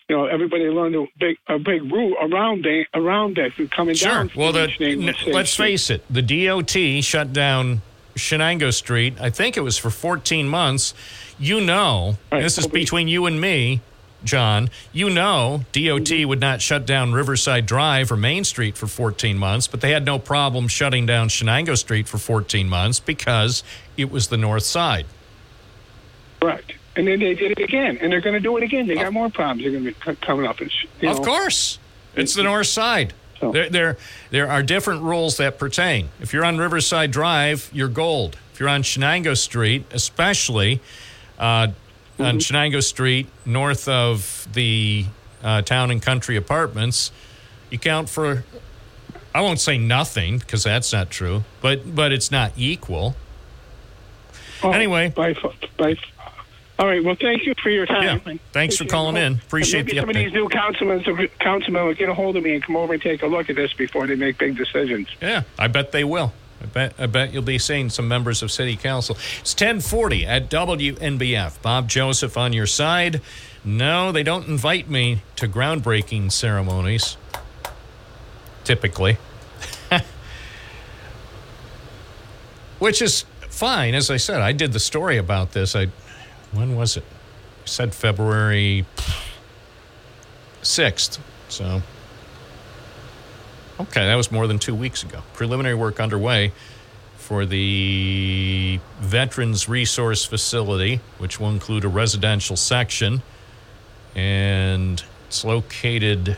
You 0.10 0.18
know, 0.18 0.26
everybody 0.26 0.64
learned 0.66 0.96
a 0.96 1.06
big 1.20 1.38
a 1.48 1.60
big 1.60 1.84
route 1.92 2.18
around 2.22 2.64
that 2.64 2.86
around 2.94 3.38
that 3.38 3.52
coming 3.72 3.96
down. 3.96 3.96
Sure. 3.96 4.12
down. 4.12 4.32
Well, 4.36 4.52
the, 4.52 4.70
n- 4.82 5.16
let's 5.28 5.56
face 5.56 5.90
it. 5.90 6.04
The 6.10 6.22
DOT 6.22 7.04
shut 7.04 7.32
down 7.32 7.82
Shenango 8.16 8.74
Street. 8.74 9.20
I 9.22 9.30
think 9.30 9.56
it 9.56 9.62
was 9.62 9.78
for 9.78 9.90
14 9.90 10.48
months. 10.48 10.94
You 11.38 11.62
know, 11.62 12.18
this 12.32 12.58
is 12.58 12.68
between 12.68 13.08
you 13.08 13.26
and 13.26 13.40
me. 13.40 13.82
John, 14.24 14.70
you 14.92 15.10
know 15.10 15.64
DOT 15.72 16.12
would 16.26 16.40
not 16.40 16.62
shut 16.62 16.86
down 16.86 17.14
Riverside 17.14 17.66
Drive 17.66 18.12
or 18.12 18.18
Main 18.18 18.44
Street 18.44 18.78
for 18.78 18.88
14 18.88 19.38
months, 19.38 19.68
but 19.68 19.82
they 19.82 19.92
had 19.92 20.06
no 20.06 20.20
problem 20.20 20.68
shutting 20.68 21.06
down 21.06 21.30
Shenango 21.30 21.78
Street 21.78 22.08
for 22.08 22.18
14 22.18 22.68
months 22.68 23.00
because 23.00 23.64
it 23.98 24.12
was 24.12 24.28
the 24.28 24.38
north 24.38 24.64
side. 24.64 25.06
Correct. 26.42 26.74
And 26.96 27.08
then 27.08 27.20
they 27.20 27.34
did 27.34 27.52
it 27.52 27.60
again, 27.60 27.98
and 28.02 28.12
they're 28.12 28.22
going 28.22 28.34
to 28.34 28.40
do 28.40 28.58
it 28.58 28.64
again. 28.64 28.88
They 28.88 28.96
got 28.96 29.14
more 29.14 29.30
problems. 29.30 29.62
They're 29.62 29.72
going 29.72 29.94
to 29.94 30.12
be 30.12 30.16
coming 30.18 30.46
up. 30.46 30.60
And, 30.60 30.72
you 31.00 31.10
Of 31.10 31.22
course. 31.22 31.80
It's 32.16 32.34
the 32.34 32.44
north 32.44 32.68
side. 32.68 33.14
There, 33.40 33.70
there, 33.70 33.98
there 34.32 34.50
are 34.50 34.62
different 34.62 35.04
rules 35.04 35.38
that 35.38 35.58
pertain. 35.58 36.10
If 36.20 36.34
you're 36.34 36.44
on 36.44 36.58
Riverside 36.58 37.12
Drive, 37.12 37.70
you're 37.74 37.88
gold. 37.88 38.38
If 38.54 38.60
you're 38.60 38.70
on 38.70 38.84
Shenango 38.84 39.38
Street, 39.38 39.86
especially 39.92 40.82
uh, 41.38 41.70
Mm-hmm. 42.20 42.28
on 42.28 42.40
Shenango 42.40 42.84
Street, 42.84 43.28
north 43.46 43.88
of 43.88 44.46
the 44.52 45.06
uh, 45.42 45.62
town 45.62 45.90
and 45.90 46.02
country 46.02 46.36
apartments, 46.36 47.14
you 47.70 47.80
count 47.80 48.10
for, 48.10 48.44
I 49.34 49.40
won't 49.40 49.62
say 49.62 49.78
nothing 49.78 50.40
because 50.40 50.66
that's 50.66 50.92
not 50.92 51.10
true, 51.10 51.46
but, 51.62 51.96
but 51.96 52.12
it's 52.12 52.30
not 52.30 52.52
equal. 52.58 53.16
Oh, 54.62 54.72
Anyway. 54.72 55.14
By, 55.16 55.34
by, 55.78 55.96
all 56.78 56.88
right. 56.88 57.02
Well, 57.02 57.16
thank 57.16 57.46
you 57.46 57.54
for 57.64 57.70
your 57.70 57.86
time. 57.86 58.22
Yeah. 58.26 58.34
Thanks 58.52 58.76
for 58.76 58.84
calling 58.84 59.16
in. 59.16 59.36
Appreciate 59.36 59.86
maybe 59.86 59.94
the 59.94 60.02
some 60.02 60.10
of 60.10 60.16
these 60.18 60.34
new 60.34 60.50
councilmen, 60.50 61.30
councilmen 61.40 61.86
will 61.86 61.94
get 61.94 62.10
a 62.10 62.14
hold 62.14 62.36
of 62.36 62.44
me 62.44 62.56
and 62.56 62.64
come 62.64 62.76
over 62.76 62.92
and 62.92 63.02
take 63.02 63.24
a 63.24 63.28
look 63.28 63.50
at 63.50 63.56
this 63.56 63.72
before 63.72 64.08
they 64.08 64.16
make 64.16 64.38
big 64.38 64.58
decisions. 64.58 65.08
Yeah, 65.22 65.44
I 65.58 65.68
bet 65.68 65.94
they 65.94 66.04
will. 66.04 66.34
I 66.62 66.66
bet 66.66 66.94
I 67.00 67.06
bet 67.06 67.34
you'll 67.34 67.42
be 67.44 67.58
seeing 67.58 67.90
some 67.90 68.08
members 68.08 68.42
of 68.44 68.52
city 68.52 68.76
council. 68.76 69.16
It's 69.40 69.54
1040 69.54 70.26
at 70.26 70.50
WNBF. 70.50 71.62
Bob 71.62 71.88
Joseph 71.88 72.38
on 72.38 72.54
your 72.54 72.68
side. 72.68 73.22
No, 73.64 74.12
they 74.12 74.24
don't 74.24 74.48
invite 74.48 74.90
me 74.90 75.22
to 75.38 75.48
groundbreaking 75.48 76.32
ceremonies. 76.32 77.18
Typically. 78.64 79.18
Which 82.80 83.02
is 83.02 83.26
fine. 83.50 83.94
As 83.94 84.10
I 84.10 84.18
said, 84.18 84.42
I 84.42 84.52
did 84.52 84.74
the 84.74 84.80
story 84.80 85.18
about 85.18 85.52
this. 85.52 85.76
I 85.76 85.88
when 86.52 86.76
was 86.76 86.98
it? 86.98 87.04
Said 87.66 87.94
February 87.94 88.86
6th. 90.62 91.20
So 91.50 91.82
Okay, 93.80 94.06
that 94.06 94.16
was 94.16 94.30
more 94.30 94.46
than 94.46 94.60
two 94.60 94.76
weeks 94.76 95.04
ago. 95.04 95.22
Preliminary 95.34 95.76
work 95.76 96.02
underway 96.02 96.52
for 97.16 97.46
the 97.46 98.80
Veterans 99.00 99.70
Resource 99.70 100.26
Facility, 100.26 101.00
which 101.18 101.40
will 101.40 101.50
include 101.50 101.86
a 101.86 101.88
residential 101.88 102.58
section. 102.58 103.22
And 104.16 105.02
it's 105.28 105.46
located 105.46 106.36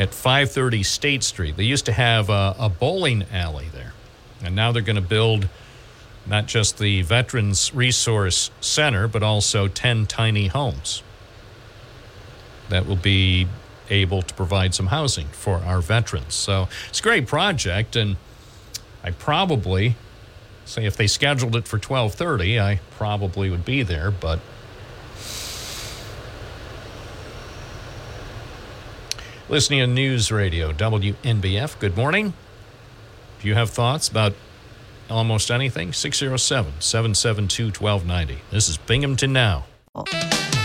at 0.00 0.12
530 0.12 0.82
State 0.82 1.22
Street. 1.22 1.56
They 1.56 1.64
used 1.64 1.86
to 1.86 1.92
have 1.92 2.28
a, 2.28 2.56
a 2.58 2.68
bowling 2.68 3.24
alley 3.32 3.68
there. 3.72 3.92
And 4.42 4.56
now 4.56 4.72
they're 4.72 4.82
going 4.82 4.96
to 4.96 5.02
build 5.02 5.48
not 6.26 6.46
just 6.46 6.78
the 6.78 7.02
Veterans 7.02 7.72
Resource 7.72 8.50
Center, 8.60 9.06
but 9.06 9.22
also 9.22 9.68
10 9.68 10.06
tiny 10.06 10.48
homes 10.48 11.02
that 12.68 12.86
will 12.86 12.96
be 12.96 13.46
able 13.90 14.22
to 14.22 14.34
provide 14.34 14.74
some 14.74 14.88
housing 14.88 15.28
for 15.28 15.58
our 15.58 15.80
veterans. 15.80 16.34
So 16.34 16.68
it's 16.88 17.00
a 17.00 17.02
great 17.02 17.26
project, 17.26 17.96
and 17.96 18.16
I 19.02 19.10
probably 19.10 19.96
say 20.64 20.84
if 20.84 20.96
they 20.96 21.06
scheduled 21.06 21.56
it 21.56 21.66
for 21.66 21.78
12:30, 21.78 22.60
I 22.60 22.80
probably 22.90 23.50
would 23.50 23.64
be 23.64 23.82
there, 23.82 24.10
but 24.10 24.40
listening 29.48 29.80
to 29.80 29.86
News 29.86 30.30
Radio 30.30 30.72
WNBF. 30.72 31.78
Good 31.78 31.96
morning. 31.96 32.34
Do 33.40 33.48
you 33.48 33.54
have 33.54 33.70
thoughts 33.70 34.08
about 34.08 34.34
almost 35.08 35.50
anything? 35.50 35.92
607 35.92 36.80
772 36.80 37.66
1290. 37.66 38.42
This 38.50 38.68
is 38.68 38.76
Binghamton 38.76 39.32
Now. 39.32 39.64
News 39.94 40.57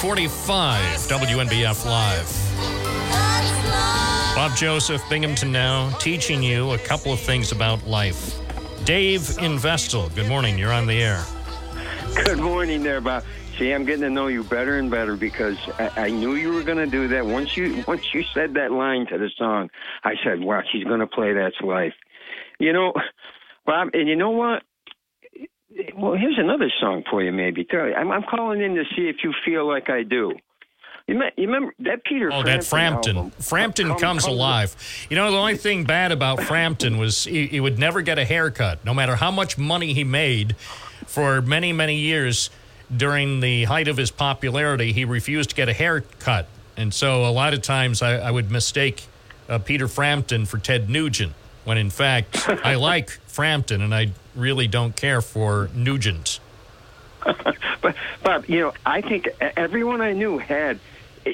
Forty-five, 0.00 0.96
WNBF 1.08 1.84
Live. 1.84 2.50
Bob 4.34 4.56
Joseph, 4.56 5.02
Binghamton 5.10 5.52
Now, 5.52 5.90
teaching 5.98 6.42
you 6.42 6.70
a 6.70 6.78
couple 6.78 7.12
of 7.12 7.20
things 7.20 7.52
about 7.52 7.86
life. 7.86 8.38
Dave 8.86 9.20
Investel, 9.20 10.12
good 10.14 10.26
morning. 10.26 10.58
You're 10.58 10.72
on 10.72 10.86
the 10.86 11.02
air. 11.02 11.22
Good 12.24 12.38
morning 12.38 12.82
there, 12.82 13.02
Bob. 13.02 13.24
See, 13.58 13.72
I'm 13.72 13.84
getting 13.84 14.00
to 14.00 14.08
know 14.08 14.28
you 14.28 14.42
better 14.42 14.78
and 14.78 14.90
better 14.90 15.16
because 15.16 15.58
I, 15.78 15.90
I 16.06 16.08
knew 16.08 16.34
you 16.34 16.54
were 16.54 16.62
going 16.62 16.78
to 16.78 16.86
do 16.86 17.06
that. 17.08 17.26
Once 17.26 17.54
you 17.54 17.84
once 17.86 18.14
you 18.14 18.24
said 18.32 18.54
that 18.54 18.72
line 18.72 19.06
to 19.08 19.18
the 19.18 19.28
song, 19.36 19.68
I 20.02 20.14
said, 20.24 20.40
"Wow, 20.40 20.62
she's 20.72 20.84
going 20.84 21.00
to 21.00 21.06
play 21.06 21.34
that's 21.34 21.60
life." 21.60 21.92
You 22.58 22.72
know, 22.72 22.94
Bob, 23.66 23.90
and 23.92 24.08
you 24.08 24.16
know 24.16 24.30
what? 24.30 24.62
Well, 25.96 26.14
here's 26.14 26.38
another 26.38 26.70
song 26.80 27.04
for 27.10 27.22
you, 27.22 27.32
maybe. 27.32 27.66
I'm, 27.72 28.10
I'm 28.10 28.22
calling 28.24 28.60
in 28.60 28.74
to 28.74 28.84
see 28.96 29.08
if 29.08 29.16
you 29.22 29.32
feel 29.44 29.66
like 29.68 29.88
I 29.88 30.02
do. 30.02 30.34
You, 31.06 31.18
me- 31.18 31.30
you 31.36 31.46
remember 31.46 31.72
that 31.80 32.04
Peter? 32.04 32.30
Oh, 32.32 32.42
that 32.42 32.64
Frampton. 32.64 33.16
album? 33.16 33.30
Frampton 33.40 33.88
Come- 33.88 33.98
comes 33.98 34.24
Come- 34.24 34.34
alive. 34.34 34.76
You 35.08 35.16
know, 35.16 35.30
the 35.30 35.36
only 35.36 35.56
thing 35.56 35.84
bad 35.84 36.12
about 36.12 36.40
Frampton 36.42 36.98
was 36.98 37.24
he, 37.24 37.46
he 37.46 37.60
would 37.60 37.78
never 37.78 38.02
get 38.02 38.18
a 38.18 38.24
haircut, 38.24 38.84
no 38.84 38.92
matter 38.94 39.16
how 39.16 39.30
much 39.30 39.58
money 39.58 39.92
he 39.92 40.04
made 40.04 40.56
for 41.06 41.40
many, 41.42 41.72
many 41.72 41.96
years 41.96 42.50
during 42.94 43.40
the 43.40 43.64
height 43.64 43.86
of 43.88 43.96
his 43.96 44.10
popularity. 44.10 44.92
He 44.92 45.04
refused 45.04 45.50
to 45.50 45.56
get 45.56 45.68
a 45.68 45.72
haircut. 45.72 46.46
And 46.76 46.92
so 46.92 47.24
a 47.24 47.30
lot 47.30 47.54
of 47.54 47.62
times 47.62 48.02
I, 48.02 48.14
I 48.18 48.30
would 48.30 48.50
mistake 48.50 49.04
uh, 49.48 49.58
Peter 49.58 49.86
Frampton 49.88 50.46
for 50.46 50.58
Ted 50.58 50.88
Nugent, 50.90 51.32
when 51.64 51.78
in 51.78 51.90
fact 51.90 52.48
I 52.48 52.74
like 52.76 53.18
Frampton 53.40 53.80
and 53.80 53.94
I 53.94 54.10
really 54.36 54.68
don't 54.68 54.94
care 54.94 55.22
for 55.22 55.70
Nugent. 55.74 56.40
but 57.80 57.94
Bob, 58.22 58.44
you 58.48 58.60
know, 58.60 58.74
I 58.84 59.00
think 59.00 59.30
everyone 59.56 60.02
I 60.02 60.12
knew 60.12 60.36
had. 60.36 60.78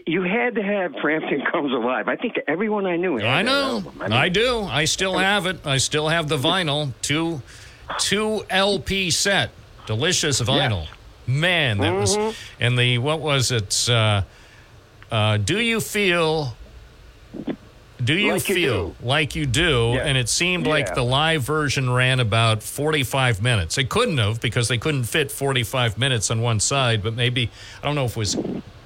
You 0.06 0.22
had 0.22 0.54
to 0.54 0.62
have 0.62 0.94
Frampton 1.00 1.42
Comes 1.52 1.72
Alive. 1.72 2.06
I 2.06 2.14
think 2.14 2.38
everyone 2.46 2.86
I 2.86 2.96
knew 2.96 3.16
had 3.16 3.26
I 3.26 3.42
know. 3.42 3.92
I, 4.00 4.08
mean, 4.22 4.32
do. 4.32 4.60
I 4.62 4.84
still 4.84 5.18
have 5.18 5.46
it. 5.46 5.66
I 5.66 5.78
still 5.78 6.06
have 6.06 6.28
the 6.28 6.36
vinyl. 6.36 6.92
Two, 7.02 7.42
two 7.98 8.44
LP 8.50 9.10
set. 9.10 9.50
Delicious 9.86 10.40
vinyl. 10.40 10.86
Man, 11.26 11.78
that 11.78 11.92
was. 11.92 12.16
Mhm. 12.16 12.34
And 12.60 12.78
the 12.78 12.98
what 12.98 13.18
was 13.18 13.50
it? 13.50 13.90
Uh, 13.90 14.22
uh, 15.10 15.38
do 15.38 15.58
you 15.58 15.80
feel? 15.80 16.54
Do 18.02 18.14
you 18.14 18.32
Like 18.34 18.48
you 18.48 18.54
feel 18.54 18.88
do. 18.90 18.94
like 19.06 19.34
you 19.34 19.46
do? 19.46 19.92
Yeah. 19.94 20.04
And 20.04 20.18
it 20.18 20.28
seemed 20.28 20.66
like 20.66 20.94
the 20.94 21.02
live 21.02 21.42
version 21.42 21.88
ran 21.90 22.20
about 22.20 22.62
45 22.62 23.42
minutes. 23.42 23.78
It 23.78 23.88
couldn't 23.88 24.18
have 24.18 24.40
because 24.40 24.68
they 24.68 24.78
couldn't 24.78 25.04
fit 25.04 25.30
45 25.32 25.96
minutes 25.98 26.30
on 26.30 26.42
one 26.42 26.60
side, 26.60 27.02
but 27.02 27.14
maybe, 27.14 27.50
I 27.82 27.86
don't 27.86 27.94
know 27.94 28.04
if 28.04 28.12
it 28.12 28.16
was 28.18 28.36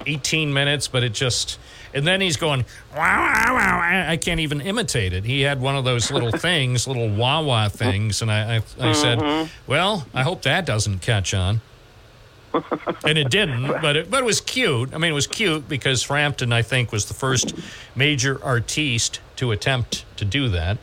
18 0.07 0.53
minutes, 0.53 0.87
but 0.87 1.03
it 1.03 1.13
just. 1.13 1.59
And 1.93 2.07
then 2.07 2.21
he's 2.21 2.37
going, 2.37 2.63
wow, 2.95 2.97
wow, 2.97 3.55
wow. 3.55 4.05
I, 4.11 4.15
can't 4.15 4.39
even 4.39 4.61
imitate 4.61 5.11
it. 5.11 5.25
He 5.25 5.41
had 5.41 5.59
one 5.59 5.75
of 5.75 5.83
those 5.83 6.09
little 6.09 6.31
things, 6.37 6.87
little 6.87 7.09
wah 7.09 7.41
wah 7.41 7.67
things. 7.67 8.21
And 8.21 8.31
I, 8.31 8.55
I, 8.79 8.89
I 8.89 8.93
said, 8.93 9.19
Mhm. 9.19 9.49
well, 9.67 10.07
I 10.13 10.23
hope 10.23 10.41
that 10.43 10.65
doesn't 10.65 10.99
catch 11.01 11.33
on. 11.33 11.59
And 13.05 13.17
it 13.17 13.29
didn't, 13.29 13.67
but 13.81 13.95
it, 13.95 14.11
but 14.11 14.21
it 14.21 14.25
was 14.25 14.41
cute. 14.41 14.93
I 14.93 14.97
mean, 14.97 15.11
it 15.11 15.15
was 15.15 15.27
cute 15.27 15.67
because 15.67 16.03
Frampton, 16.03 16.51
I 16.51 16.61
think, 16.61 16.91
was 16.91 17.05
the 17.05 17.13
first 17.13 17.53
major 17.95 18.43
artiste 18.43 19.19
to 19.37 19.51
attempt 19.51 20.05
to 20.17 20.25
do 20.25 20.49
that. 20.49 20.77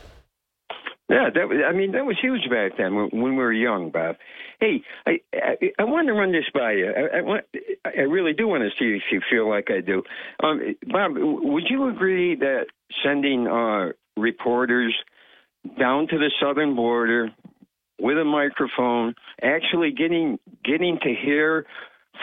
Yeah, 1.09 1.29
that 1.33 1.49
was, 1.49 1.57
I 1.67 1.71
mean, 1.71 1.91
that 1.93 2.05
was 2.05 2.17
huge 2.21 2.49
back 2.51 2.77
then 2.77 2.95
when, 2.95 3.09
when 3.09 3.35
we 3.35 3.43
were 3.43 3.51
young, 3.51 3.89
Bob. 3.89 4.17
Hey, 4.59 4.83
I, 5.07 5.21
I 5.33 5.57
I 5.79 5.83
want 5.85 6.07
to 6.07 6.13
run 6.13 6.31
this 6.31 6.45
by 6.53 6.73
you. 6.73 6.91
I, 6.91 7.17
I 7.17 7.21
want 7.21 7.45
I 7.85 8.01
really 8.01 8.33
do 8.33 8.47
want 8.47 8.63
to 8.63 8.69
see 8.77 8.95
if 8.95 9.03
you 9.11 9.21
feel 9.29 9.49
like 9.49 9.71
I 9.71 9.81
do. 9.81 10.03
Um, 10.43 10.75
Bob, 10.87 11.13
would 11.15 11.63
you 11.69 11.87
agree 11.87 12.35
that 12.35 12.65
sending 13.03 13.47
uh, 13.47 13.93
reporters 14.17 14.93
down 15.79 16.07
to 16.07 16.17
the 16.17 16.31
southern 16.41 16.75
border 16.75 17.31
with 17.99 18.17
a 18.17 18.25
microphone, 18.25 19.15
actually 19.41 19.91
getting 19.91 20.39
getting 20.63 20.99
to 21.03 21.13
hear 21.13 21.65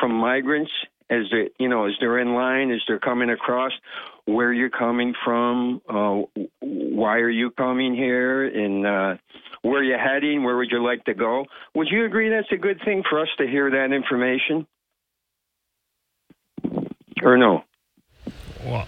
from 0.00 0.12
migrants 0.12 0.70
as 1.08 1.22
they 1.30 1.50
you 1.58 1.68
know 1.68 1.86
as 1.86 1.92
they're 2.00 2.18
in 2.18 2.34
line 2.34 2.70
as 2.70 2.80
they're 2.88 2.98
coming 2.98 3.30
across 3.30 3.72
where 4.24 4.52
you're 4.52 4.70
coming 4.70 5.14
from 5.24 5.80
uh 5.88 6.20
why 6.60 7.18
are 7.18 7.30
you 7.30 7.50
coming 7.52 7.94
here 7.94 8.44
and 8.44 8.84
uh 8.86 9.16
where 9.62 9.80
are 9.80 9.84
you're 9.84 9.98
heading 9.98 10.42
where 10.42 10.56
would 10.56 10.70
you 10.70 10.82
like 10.82 11.04
to 11.04 11.14
go 11.14 11.44
would 11.74 11.88
you 11.90 12.04
agree 12.04 12.28
that's 12.28 12.50
a 12.50 12.56
good 12.56 12.80
thing 12.84 13.04
for 13.08 13.20
us 13.20 13.28
to 13.38 13.46
hear 13.46 13.70
that 13.70 13.94
information 13.94 14.66
or 17.22 17.36
no 17.36 17.62
Well, 18.64 18.86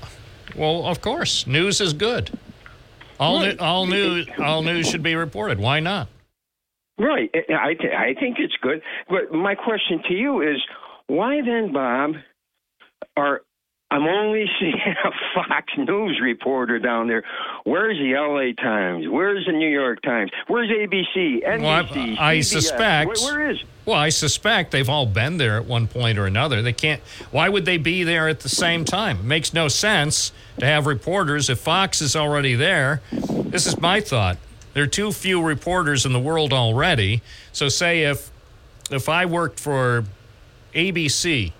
well, 0.56 0.86
of 0.86 1.00
course, 1.00 1.46
news 1.46 1.80
is 1.80 1.92
good. 1.92 2.36
All 3.20 3.40
Right. 3.40 3.56
new, 3.56 3.64
all 3.64 3.86
news 3.86 4.28
all 4.40 4.62
news 4.62 4.88
should 4.88 5.02
be 5.04 5.14
reported. 5.14 5.58
Why 5.60 5.78
not? 5.78 6.08
Right. 6.98 7.30
I 7.34 7.74
th- 7.74 7.92
I 7.92 8.14
think 8.18 8.38
it's 8.38 8.56
good. 8.60 8.82
But 9.08 9.32
my 9.32 9.54
question 9.54 10.02
to 10.08 10.14
you 10.14 10.42
is, 10.42 10.60
why 11.06 11.40
then, 11.42 11.72
Bob, 11.72 12.14
are 13.16 13.42
I'm 13.90 14.02
only 14.02 14.44
seeing 14.60 14.74
a 15.04 15.10
Fox 15.34 15.72
News 15.78 16.20
reporter 16.22 16.78
down 16.78 17.08
there. 17.08 17.22
Where's 17.64 17.96
the 17.98 18.14
L.A. 18.14 18.52
Times? 18.52 19.06
Where's 19.08 19.46
the 19.46 19.52
New 19.52 19.68
York 19.68 20.02
Times? 20.02 20.30
Where's 20.46 20.68
ABC? 20.68 21.42
NBC? 21.44 21.62
Well, 21.62 22.16
I, 22.18 22.32
I 22.32 22.40
suspect. 22.40 23.20
Where, 23.22 23.34
where 23.34 23.50
is? 23.50 23.58
Well, 23.86 23.96
I 23.96 24.10
suspect 24.10 24.72
they've 24.72 24.88
all 24.88 25.06
been 25.06 25.38
there 25.38 25.56
at 25.56 25.64
one 25.64 25.86
point 25.86 26.18
or 26.18 26.26
another. 26.26 26.60
They 26.60 26.74
can't. 26.74 27.00
Why 27.30 27.48
would 27.48 27.64
they 27.64 27.78
be 27.78 28.04
there 28.04 28.28
at 28.28 28.40
the 28.40 28.50
same 28.50 28.84
time? 28.84 29.20
It 29.20 29.24
makes 29.24 29.54
no 29.54 29.68
sense 29.68 30.32
to 30.58 30.66
have 30.66 30.86
reporters 30.86 31.48
if 31.48 31.58
Fox 31.58 32.02
is 32.02 32.14
already 32.14 32.54
there. 32.54 33.00
This 33.10 33.66
is 33.66 33.80
my 33.80 34.00
thought. 34.00 34.36
There 34.78 34.84
are 34.84 34.86
too 34.86 35.10
few 35.10 35.42
reporters 35.42 36.06
in 36.06 36.12
the 36.12 36.20
world 36.20 36.52
already. 36.52 37.20
So, 37.50 37.68
say 37.68 38.04
if 38.04 38.30
if 38.92 39.08
I 39.08 39.26
worked 39.26 39.58
for 39.58 40.04
ABC 40.72 41.50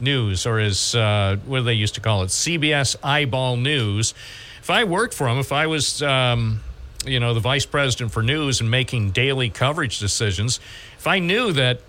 News 0.00 0.46
or 0.46 0.58
as 0.58 0.94
uh, 0.94 1.36
what 1.44 1.58
do 1.58 1.64
they 1.64 1.74
used 1.74 1.96
to 1.96 2.00
call 2.00 2.22
it, 2.22 2.28
CBS 2.28 2.96
Eyeball 3.02 3.58
News. 3.58 4.14
If 4.62 4.70
I 4.70 4.84
worked 4.84 5.12
for 5.12 5.26
them, 5.26 5.36
if 5.36 5.52
I 5.52 5.66
was 5.66 6.02
um, 6.02 6.62
you 7.04 7.20
know 7.20 7.34
the 7.34 7.40
vice 7.40 7.66
president 7.66 8.10
for 8.10 8.22
news 8.22 8.62
and 8.62 8.70
making 8.70 9.10
daily 9.10 9.50
coverage 9.50 9.98
decisions, 9.98 10.58
if 10.96 11.06
I 11.06 11.18
knew 11.18 11.52
that 11.52 11.82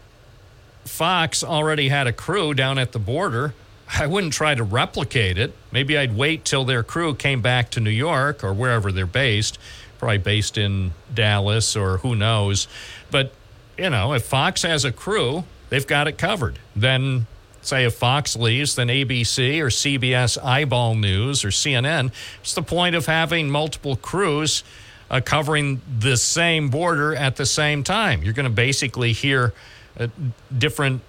Fox 0.84 1.46
already 1.46 1.88
had 1.88 2.08
a 2.08 2.14
crew 2.14 2.54
down 2.54 2.78
at 2.78 2.92
the 2.92 3.00
border, 3.00 3.54
I 3.90 4.08
wouldn't 4.08 4.34
try 4.34 4.54
to 4.56 4.64
replicate 4.64 5.38
it. 5.38 5.54
Maybe 5.72 5.98
I'd 5.98 6.18
wait 6.18 6.44
till 6.46 6.66
their 6.66 6.84
crew 6.84 7.16
came 7.16 7.42
back 7.42 7.70
to 7.72 7.80
New 7.80 7.90
York 7.90 8.44
or 8.44 8.54
wherever 8.54 8.92
they're 8.92 9.06
based, 9.06 9.58
probably 10.04 10.18
based 10.18 10.58
in 10.58 10.92
Dallas 11.14 11.78
or 11.78 12.00
who 12.00 12.14
knows. 12.14 12.68
But, 13.10 13.32
you 13.78 13.90
know, 13.90 14.12
if 14.12 14.26
Fox 14.26 14.64
has 14.64 14.84
a 14.84 14.92
crew, 14.92 15.46
they've 15.70 15.88
got 15.88 16.10
it 16.10 16.18
covered. 16.18 16.60
Then, 16.76 17.26
say, 17.62 17.86
if 17.86 17.94
Fox 17.94 18.36
leaves, 18.36 18.76
then 18.76 18.90
ABC 18.90 19.62
or 19.62 19.68
CBS 19.68 20.38
Eyeball 20.44 20.96
News 20.96 21.46
or 21.46 21.50
CNN, 21.50 22.12
it's 22.42 22.54
the 22.54 22.62
point 22.62 22.96
of 22.96 23.06
having 23.06 23.50
multiple 23.50 23.96
crews 23.96 24.66
uh, 25.10 25.22
covering 25.24 25.82
the 26.00 26.18
same 26.18 26.68
border 26.68 27.16
at 27.16 27.38
the 27.38 27.46
same 27.46 27.82
time. 27.82 28.24
You're 28.24 28.34
going 28.34 28.44
to 28.44 28.50
basically 28.50 29.14
hear 29.14 29.54
uh, 29.98 30.08
different, 30.56 31.02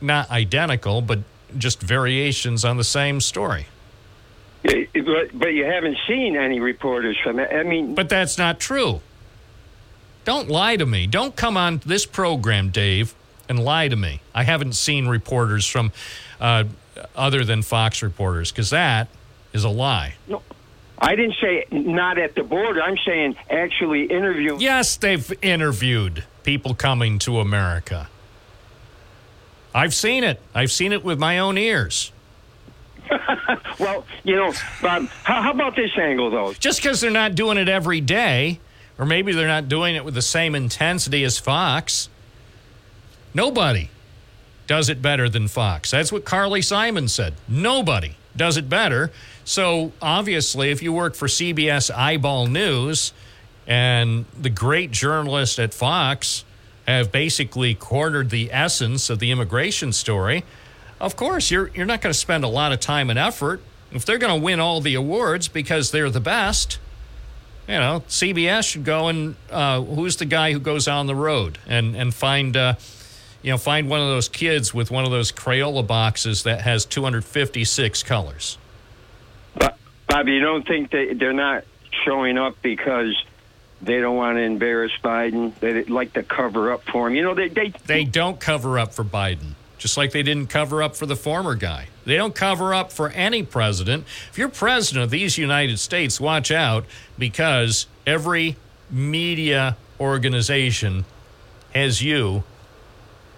not 0.00 0.30
identical, 0.30 1.02
but 1.02 1.18
just 1.58 1.82
variations 1.82 2.64
on 2.64 2.76
the 2.76 2.84
same 2.84 3.20
story. 3.20 3.66
But, 4.62 5.38
but 5.38 5.48
you 5.48 5.64
haven't 5.64 5.98
seen 6.06 6.36
any 6.36 6.60
reporters 6.60 7.16
from. 7.22 7.38
it. 7.40 7.52
I 7.52 7.62
mean, 7.64 7.94
But 7.94 8.08
that's 8.08 8.38
not 8.38 8.60
true. 8.60 9.00
Don't 10.24 10.48
lie 10.48 10.76
to 10.76 10.86
me. 10.86 11.06
Don't 11.06 11.34
come 11.34 11.56
on 11.56 11.80
this 11.84 12.06
program, 12.06 12.70
Dave, 12.70 13.14
and 13.48 13.64
lie 13.64 13.88
to 13.88 13.96
me. 13.96 14.20
I 14.34 14.44
haven't 14.44 14.74
seen 14.74 15.08
reporters 15.08 15.66
from 15.66 15.90
uh, 16.40 16.64
other 17.16 17.44
than 17.44 17.62
Fox 17.62 18.02
reporters 18.02 18.52
because 18.52 18.70
that 18.70 19.08
is 19.52 19.64
a 19.64 19.68
lie. 19.68 20.14
no, 20.28 20.42
I 20.98 21.16
didn't 21.16 21.34
say 21.40 21.66
not 21.72 22.18
at 22.18 22.36
the 22.36 22.44
border. 22.44 22.80
I'm 22.80 22.96
saying 23.04 23.34
actually 23.50 24.04
interviewing. 24.04 24.60
Yes, 24.60 24.96
they've 24.96 25.32
interviewed 25.42 26.22
people 26.44 26.74
coming 26.74 27.18
to 27.20 27.40
America. 27.40 28.08
I've 29.74 29.94
seen 29.94 30.22
it. 30.22 30.40
I've 30.54 30.70
seen 30.70 30.92
it 30.92 31.02
with 31.04 31.18
my 31.18 31.40
own 31.40 31.58
ears. 31.58 32.12
well, 33.78 34.04
you 34.24 34.36
know, 34.36 34.52
Bob, 34.80 35.06
how, 35.24 35.42
how 35.42 35.50
about 35.52 35.76
this 35.76 35.90
angle 35.96 36.30
though? 36.30 36.52
Just 36.54 36.82
because 36.82 37.00
they're 37.00 37.10
not 37.10 37.34
doing 37.34 37.58
it 37.58 37.68
every 37.68 38.00
day, 38.00 38.60
or 38.98 39.06
maybe 39.06 39.32
they're 39.32 39.46
not 39.46 39.68
doing 39.68 39.94
it 39.94 40.04
with 40.04 40.14
the 40.14 40.22
same 40.22 40.54
intensity 40.54 41.24
as 41.24 41.38
Fox, 41.38 42.08
nobody 43.34 43.90
does 44.66 44.88
it 44.88 45.02
better 45.02 45.28
than 45.28 45.48
Fox. 45.48 45.90
That's 45.90 46.12
what 46.12 46.24
Carly 46.24 46.62
Simon 46.62 47.08
said. 47.08 47.34
Nobody 47.48 48.16
does 48.36 48.56
it 48.56 48.68
better. 48.68 49.10
So 49.44 49.92
obviously, 50.00 50.70
if 50.70 50.82
you 50.82 50.92
work 50.92 51.14
for 51.14 51.26
CBS 51.26 51.94
Eyeball 51.94 52.46
News 52.46 53.12
and 53.66 54.24
the 54.40 54.50
great 54.50 54.90
journalists 54.90 55.58
at 55.58 55.74
Fox 55.74 56.44
have 56.86 57.12
basically 57.12 57.74
cornered 57.74 58.30
the 58.30 58.52
essence 58.52 59.10
of 59.10 59.18
the 59.18 59.30
immigration 59.30 59.92
story, 59.92 60.44
of 61.02 61.16
course, 61.16 61.50
you're, 61.50 61.68
you're 61.74 61.84
not 61.84 62.00
going 62.00 62.12
to 62.12 62.18
spend 62.18 62.44
a 62.44 62.48
lot 62.48 62.72
of 62.72 62.78
time 62.80 63.10
and 63.10 63.18
effort. 63.18 63.60
If 63.90 64.06
they're 64.06 64.18
going 64.18 64.40
to 64.40 64.42
win 64.42 64.60
all 64.60 64.80
the 64.80 64.94
awards 64.94 65.48
because 65.48 65.90
they're 65.90 66.08
the 66.08 66.20
best, 66.20 66.78
you 67.68 67.74
know, 67.74 68.04
CBS 68.08 68.70
should 68.70 68.84
go 68.84 69.08
and 69.08 69.34
uh, 69.50 69.82
who's 69.82 70.16
the 70.16 70.24
guy 70.24 70.52
who 70.52 70.60
goes 70.60 70.88
on 70.88 71.06
the 71.06 71.14
road 71.14 71.58
and 71.66 71.94
and 71.94 72.14
find 72.14 72.56
uh, 72.56 72.74
you 73.42 73.50
know 73.50 73.58
find 73.58 73.88
one 73.88 74.00
of 74.00 74.08
those 74.08 74.28
kids 74.28 74.72
with 74.72 74.90
one 74.90 75.04
of 75.04 75.10
those 75.10 75.30
Crayola 75.30 75.86
boxes 75.86 76.44
that 76.44 76.62
has 76.62 76.84
256 76.86 78.02
colors. 78.04 78.58
But 79.54 79.76
Bob, 80.08 80.28
you 80.28 80.40
don't 80.40 80.66
think 80.66 80.90
they 80.90 81.14
they're 81.14 81.32
not 81.32 81.64
showing 82.04 82.38
up 82.38 82.56
because 82.62 83.14
they 83.82 84.00
don't 84.00 84.16
want 84.16 84.38
to 84.38 84.42
embarrass 84.42 84.92
Biden? 85.02 85.54
They 85.60 85.84
like 85.84 86.14
to 86.14 86.22
cover 86.22 86.72
up 86.72 86.84
for 86.84 87.08
him. 87.08 87.14
You 87.14 87.22
know, 87.22 87.34
they 87.34 87.48
they 87.48 87.72
They 87.86 88.04
don't 88.04 88.40
cover 88.40 88.78
up 88.78 88.94
for 88.94 89.04
Biden, 89.04 89.54
just 89.82 89.96
like 89.96 90.12
they 90.12 90.22
didn't 90.22 90.46
cover 90.46 90.80
up 90.80 90.94
for 90.94 91.06
the 91.06 91.16
former 91.16 91.56
guy. 91.56 91.88
They 92.04 92.16
don't 92.16 92.36
cover 92.36 92.72
up 92.72 92.92
for 92.92 93.10
any 93.10 93.42
president. 93.42 94.04
If 94.30 94.38
you're 94.38 94.48
president 94.48 95.04
of 95.04 95.10
these 95.10 95.36
United 95.36 95.80
States, 95.80 96.20
watch 96.20 96.52
out 96.52 96.86
because 97.18 97.86
every 98.06 98.56
media 98.88 99.76
organization 99.98 101.04
has 101.74 102.00
you. 102.00 102.44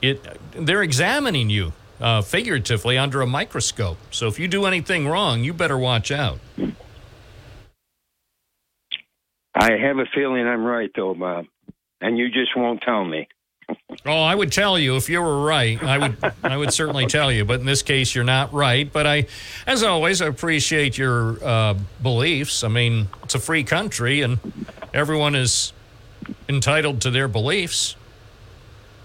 It 0.02 0.22
they're 0.52 0.82
examining 0.82 1.48
you 1.48 1.72
uh, 1.98 2.20
figuratively 2.20 2.98
under 2.98 3.22
a 3.22 3.26
microscope. 3.26 3.96
So 4.10 4.28
if 4.28 4.38
you 4.38 4.46
do 4.46 4.66
anything 4.66 5.08
wrong, 5.08 5.42
you 5.44 5.54
better 5.54 5.78
watch 5.78 6.10
out. 6.10 6.40
I 9.54 9.72
have 9.78 9.98
a 9.98 10.06
feeling 10.14 10.46
I'm 10.46 10.64
right 10.64 10.90
though, 10.94 11.14
Bob, 11.14 11.46
and 12.02 12.18
you 12.18 12.28
just 12.28 12.54
won't 12.54 12.82
tell 12.82 13.04
me. 13.04 13.28
Oh, 14.06 14.22
I 14.22 14.34
would 14.34 14.52
tell 14.52 14.78
you 14.78 14.96
if 14.96 15.08
you 15.08 15.22
were 15.22 15.44
right. 15.44 15.82
I 15.82 15.98
would 15.98 16.32
I 16.42 16.56
would 16.56 16.72
certainly 16.72 17.06
tell 17.18 17.32
you, 17.32 17.44
but 17.44 17.60
in 17.60 17.66
this 17.66 17.82
case 17.82 18.14
you're 18.14 18.24
not 18.24 18.52
right, 18.52 18.90
but 18.92 19.06
I 19.06 19.26
as 19.66 19.82
always 19.82 20.20
I 20.20 20.26
appreciate 20.26 20.98
your 20.98 21.42
uh, 21.42 21.74
beliefs. 22.02 22.64
I 22.64 22.68
mean, 22.68 23.08
it's 23.22 23.34
a 23.34 23.38
free 23.38 23.64
country 23.64 24.20
and 24.20 24.38
everyone 24.92 25.34
is 25.34 25.72
entitled 26.48 27.00
to 27.02 27.10
their 27.10 27.28
beliefs. 27.28 27.96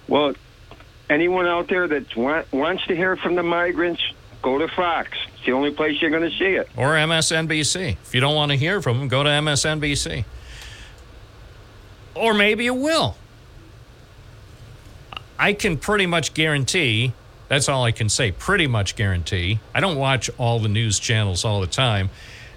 Well, 0.08 0.34
anyone 1.10 1.46
out 1.46 1.70
there 1.70 1.88
that 1.88 2.16
want, 2.16 2.52
wants 2.52 2.86
to 2.88 2.96
hear 2.96 3.16
from 3.16 3.36
the 3.36 3.44
migrants, 3.44 4.02
go 4.42 4.58
to 4.58 4.68
Fox. 4.68 5.12
It's 5.36 5.46
the 5.46 5.52
only 5.54 5.72
place 5.72 6.02
you're 6.02 6.12
going 6.12 6.30
to 6.30 6.38
see 6.38 6.56
it. 6.56 6.70
Or 6.76 6.96
MSNBC. 6.96 7.92
If 7.92 8.14
you 8.14 8.22
don't 8.22 8.36
want 8.36 8.52
to 8.52 8.58
hear 8.58 8.82
from 8.82 9.00
them, 9.00 9.08
go 9.08 9.24
to 9.24 9.30
MSNBC. 9.30 10.26
Or 12.16 12.34
maybe 12.34 12.66
you 12.66 12.74
will. 12.74 13.16
I 15.40 15.54
can 15.54 15.78
pretty 15.78 16.06
much 16.06 16.34
guarantee, 16.34 17.14
that's 17.48 17.70
all 17.70 17.86
I 17.86 17.94
can 17.94 18.10
say, 18.10 18.34
pretty 18.34 18.68
much 18.68 18.98
guarantee. 18.98 19.62
I 19.74 19.80
don't 19.80 19.96
watch 19.96 20.30
all 20.38 20.60
the 20.60 20.68
news 20.68 21.00
channels 21.00 21.46
all 21.46 21.62
the 21.62 21.68
time. 21.68 22.10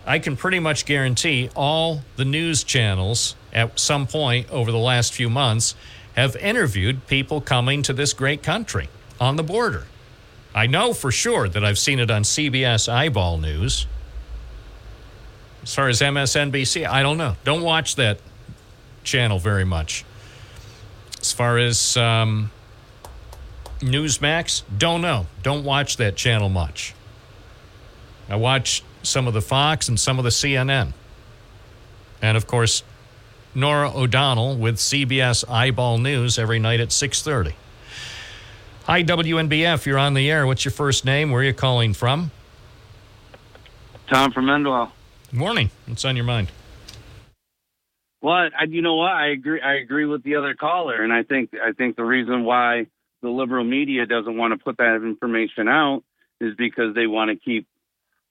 I 0.05 0.19
can 0.19 0.37
pretty 0.37 0.59
much 0.59 0.85
guarantee 0.85 1.49
all 1.55 2.03
the 2.17 2.25
news 2.25 2.65
channels 2.65 3.37
at 3.53 3.79
some 3.79 4.09
point 4.09 4.51
over 4.51 4.73
the 4.73 4.79
last 4.79 5.15
few 5.15 5.31
months 5.31 5.77
have 6.17 6.35
interviewed 6.35 7.07
people 7.07 7.41
coming 7.41 7.83
to 7.83 7.93
this 7.93 8.13
great 8.13 8.43
country 8.43 8.89
on 9.21 9.37
the 9.37 9.45
border. 9.45 9.87
I 10.53 10.67
know 10.67 10.93
for 10.93 11.13
sure 11.13 11.49
that 11.49 11.65
I've 11.65 11.79
seen 11.79 12.01
it 12.01 12.11
on 12.11 12.23
CBS 12.25 12.93
Eyeball 12.93 13.39
News. 13.39 13.87
As 15.63 15.73
far 15.73 15.89
as 15.89 16.01
MSNBC, 16.01 16.85
I 16.85 17.05
don't 17.05 17.17
know. 17.17 17.37
Don't 17.45 17.63
watch 17.63 17.95
that 17.95 18.19
channel 19.05 19.39
very 19.39 19.65
much. 19.65 20.05
As 21.21 21.31
far 21.33 21.59
as 21.59 21.97
um, 21.97 22.51
Newsmax? 23.83 24.63
Don't 24.77 25.03
know. 25.03 25.27
Don't 25.43 25.65
watch 25.65 25.97
that 25.99 26.17
channel 26.17 26.49
much. 26.49 26.95
I 28.29 28.37
watch 28.37 28.83
some 29.03 29.27
of 29.29 29.35
the 29.35 29.43
Fox 29.43 29.89
and 29.89 29.99
some 29.99 30.19
of 30.19 30.25
the 30.25 30.31
CNN. 30.31 30.93
And 32.23 32.37
of 32.37 32.47
course, 32.47 32.83
Norah 33.55 33.93
O'Donnell 33.95 34.57
with 34.57 34.77
CBS 34.77 35.49
Eyeball 35.51 35.99
News 35.99 36.39
every 36.39 36.59
night 36.59 36.81
at 36.81 36.89
6:30. 36.89 37.55
Hi 38.87 39.03
WNBF, 39.03 39.87
you're 39.87 39.99
on 39.99 40.15
the 40.15 40.31
air. 40.31 40.47
What's 40.47 40.65
your 40.65 40.73
first 40.73 41.05
name? 41.05 41.31
Where 41.31 41.43
are 41.43 41.45
you 41.45 41.53
calling 41.53 41.93
from? 41.93 42.31
Tom 44.09 44.33
from 44.33 44.47
Endwell. 44.47 44.91
Morning. 45.31 45.71
What's 45.87 46.05
on 46.05 46.17
your 46.17 46.25
mind? 46.25 46.51
Well, 48.21 48.49
I, 48.59 48.65
you 48.69 48.83
know 48.83 48.95
what? 48.95 49.11
I 49.11 49.29
agree. 49.29 49.61
I 49.61 49.75
agree 49.75 50.07
with 50.07 50.23
the 50.23 50.37
other 50.37 50.55
caller, 50.55 51.03
and 51.03 51.13
I 51.13 51.23
think 51.23 51.51
I 51.55 51.73
think 51.73 51.97
the 51.97 52.05
reason 52.05 52.45
why 52.45 52.87
the 53.23 53.29
liberal 53.29 53.65
media 53.65 54.07
doesn't 54.07 54.37
want 54.37 54.53
to 54.53 54.63
put 54.63 54.79
that 54.79 54.97
information 54.97 55.69
out 55.69 56.03
is 56.41 56.55
because 56.57 56.95
they 56.95 57.07
want 57.07 57.31
to 57.31 57.37
keep 57.37 57.67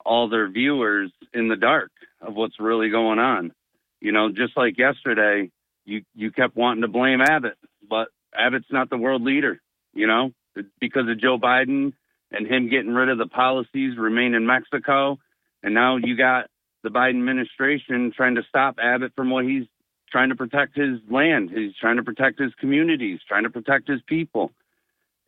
all 0.06 0.30
their 0.30 0.50
viewers 0.50 1.12
in 1.34 1.48
the 1.48 1.56
dark 1.56 1.92
of 2.22 2.36
what's 2.36 2.60
really 2.60 2.90
going 2.90 3.20
on. 3.20 3.54
You 4.00 4.12
know, 4.12 4.30
just 4.32 4.58
like 4.58 4.78
yesterday, 4.78 5.50
you 5.86 6.04
you 6.14 6.32
kept 6.32 6.56
wanting 6.56 6.82
to 6.82 6.88
blame 6.88 7.22
Abbott, 7.22 7.58
but 7.88 8.10
Abbott's 8.38 8.72
not 8.72 8.90
the 8.90 8.98
world 8.98 9.24
leader. 9.24 9.60
You 9.94 10.08
know, 10.08 10.32
because 10.80 11.08
of 11.08 11.20
Joe 11.20 11.38
Biden 11.38 11.94
and 12.32 12.48
him 12.48 12.70
getting 12.70 12.94
rid 12.94 13.10
of 13.10 13.18
the 13.18 13.28
policies, 13.28 13.98
remain 13.98 14.34
in 14.34 14.46
Mexico, 14.46 15.20
and 15.64 15.74
now 15.74 15.98
you 15.98 16.18
got 16.18 16.48
the 16.84 16.90
Biden 16.90 17.20
administration 17.20 18.12
trying 18.16 18.36
to 18.36 18.44
stop 18.50 18.78
Abbott 18.82 19.14
from 19.16 19.30
what 19.30 19.46
he's 19.46 19.66
trying 20.12 20.30
to 20.30 20.36
protect 20.36 20.76
his 20.76 21.00
land. 21.10 21.52
He's 21.54 21.76
trying 21.80 21.98
to 21.98 22.04
protect 22.04 22.40
his 22.40 22.54
communities, 22.60 23.20
trying 23.28 23.44
to 23.44 23.50
protect 23.50 23.88
his 23.88 24.02
people. 24.08 24.52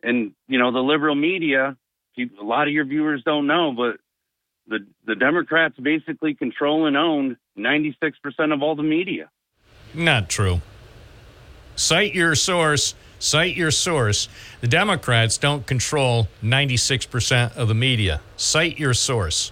And 0.04 0.32
you 0.46 0.58
know, 0.58 0.70
the 0.70 0.80
liberal 0.80 1.14
media, 1.14 1.76
a 2.18 2.44
lot 2.44 2.68
of 2.68 2.74
your 2.74 2.84
viewers 2.84 3.22
don't 3.24 3.46
know, 3.46 3.72
but 3.72 3.96
the 4.68 4.86
the 5.06 5.14
Democrats 5.16 5.74
basically 5.80 6.34
control 6.34 6.86
and 6.86 6.96
own 6.96 7.36
96% 7.58 8.14
of 8.52 8.62
all 8.62 8.76
the 8.76 8.82
media. 8.82 9.30
Not 9.94 10.28
true. 10.28 10.60
Cite 11.76 12.14
your 12.14 12.34
source. 12.34 12.94
Cite 13.18 13.56
your 13.56 13.70
source. 13.70 14.28
The 14.60 14.68
Democrats 14.68 15.38
don't 15.38 15.66
control 15.66 16.28
96% 16.42 17.56
of 17.56 17.68
the 17.68 17.74
media. 17.74 18.20
Cite 18.36 18.78
your 18.78 18.92
source. 18.92 19.50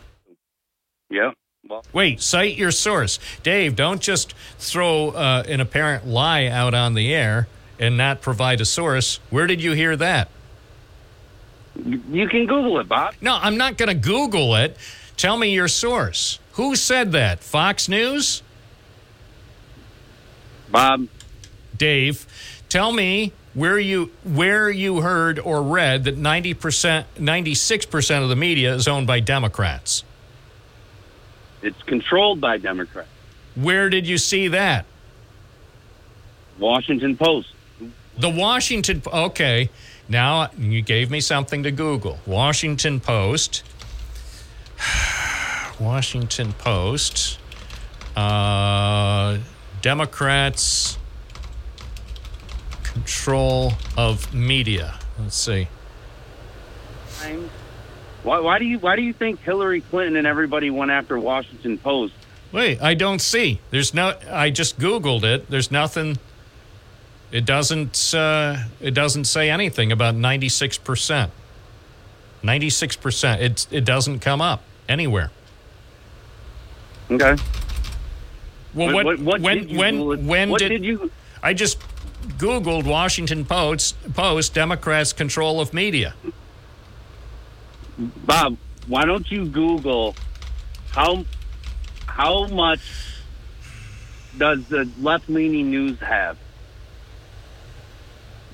Yep. 1.10 1.34
Well, 1.68 1.84
Wait, 1.92 2.20
cite 2.20 2.56
your 2.56 2.70
source. 2.70 3.18
Dave, 3.42 3.76
don't 3.76 4.00
just 4.00 4.34
throw 4.58 5.10
uh, 5.10 5.44
an 5.48 5.60
apparent 5.60 6.06
lie 6.06 6.46
out 6.46 6.74
on 6.74 6.94
the 6.94 7.14
air 7.14 7.48
and 7.78 7.96
not 7.96 8.20
provide 8.20 8.60
a 8.60 8.64
source. 8.64 9.20
Where 9.30 9.46
did 9.46 9.62
you 9.62 9.72
hear 9.72 9.96
that? 9.96 10.28
You 11.74 12.28
can 12.28 12.46
Google 12.46 12.78
it, 12.80 12.88
Bob. 12.88 13.14
No, 13.20 13.38
I'm 13.40 13.56
not 13.56 13.76
going 13.76 13.88
to 13.88 13.94
Google 13.94 14.54
it. 14.56 14.76
Tell 15.16 15.36
me 15.36 15.52
your 15.52 15.68
source. 15.68 16.38
Who 16.52 16.76
said 16.76 17.12
that? 17.12 17.40
Fox 17.40 17.88
News? 17.88 18.42
Bob. 20.70 21.08
Dave, 21.76 22.26
tell 22.68 22.92
me 22.92 23.32
where 23.54 23.78
you 23.78 24.10
where 24.24 24.70
you 24.70 25.00
heard 25.00 25.38
or 25.38 25.62
read 25.62 26.04
that 26.04 26.18
90%, 26.18 27.04
96% 27.16 28.22
of 28.22 28.28
the 28.28 28.36
media 28.36 28.74
is 28.74 28.88
owned 28.88 29.06
by 29.06 29.20
Democrats. 29.20 30.04
It's 31.62 31.82
controlled 31.84 32.40
by 32.40 32.58
Democrats. 32.58 33.08
Where 33.54 33.90
did 33.90 34.06
you 34.06 34.18
see 34.18 34.48
that? 34.48 34.86
Washington 36.58 37.16
Post. 37.16 37.48
The 38.18 38.30
Washington 38.30 39.02
okay. 39.06 39.70
Now 40.12 40.50
you 40.58 40.82
gave 40.82 41.10
me 41.10 41.22
something 41.22 41.62
to 41.62 41.70
Google. 41.70 42.18
Washington 42.26 43.00
Post. 43.00 43.62
Washington 45.80 46.52
Post. 46.52 47.38
Uh, 48.14 49.38
Democrats 49.80 50.98
control 52.82 53.72
of 53.96 54.34
media. 54.34 54.98
Let's 55.18 55.34
see. 55.34 55.66
Why, 58.22 58.38
why 58.40 58.58
do 58.58 58.66
you 58.66 58.78
why 58.80 58.96
do 58.96 59.02
you 59.02 59.14
think 59.14 59.40
Hillary 59.40 59.80
Clinton 59.80 60.16
and 60.16 60.26
everybody 60.26 60.68
went 60.68 60.90
after 60.90 61.18
Washington 61.18 61.78
Post? 61.78 62.12
Wait, 62.52 62.82
I 62.82 62.92
don't 62.92 63.22
see. 63.22 63.60
There's 63.70 63.94
no. 63.94 64.18
I 64.30 64.50
just 64.50 64.78
Googled 64.78 65.24
it. 65.24 65.48
There's 65.48 65.70
nothing. 65.70 66.18
It 67.32 67.46
doesn't. 67.46 68.12
Uh, 68.14 68.58
it 68.80 68.92
doesn't 68.92 69.24
say 69.24 69.50
anything 69.50 69.90
about 69.90 70.14
96 70.14 70.78
percent. 70.78 71.32
96 72.42 72.96
percent. 72.96 73.40
It 73.42 73.66
it 73.70 73.84
doesn't 73.84 74.18
come 74.20 74.40
up 74.42 74.62
anywhere. 74.88 75.30
Okay. 77.10 77.36
Well, 78.74 78.92
What- 78.94 79.04
what, 79.04 79.18
what- 79.20 79.40
when 79.40 79.58
did 79.58 79.70
you 79.70 79.78
when 79.78 80.26
when 80.26 80.50
did, 80.52 80.68
did 80.68 80.84
you- 80.84 81.10
I 81.42 81.54
just 81.54 81.78
Googled 82.38 82.84
Washington 82.84 83.44
Post. 83.44 83.96
Post 84.14 84.54
Democrats 84.54 85.12
control 85.12 85.60
of 85.60 85.72
media. 85.74 86.14
Bob, 87.98 88.56
why 88.86 89.04
don't 89.04 89.30
you 89.30 89.46
Google 89.46 90.14
how 90.90 91.24
how 92.06 92.46
much 92.48 92.80
does 94.38 94.64
the 94.66 94.88
left 95.00 95.28
leaning 95.30 95.70
news 95.70 95.98
have? 96.00 96.36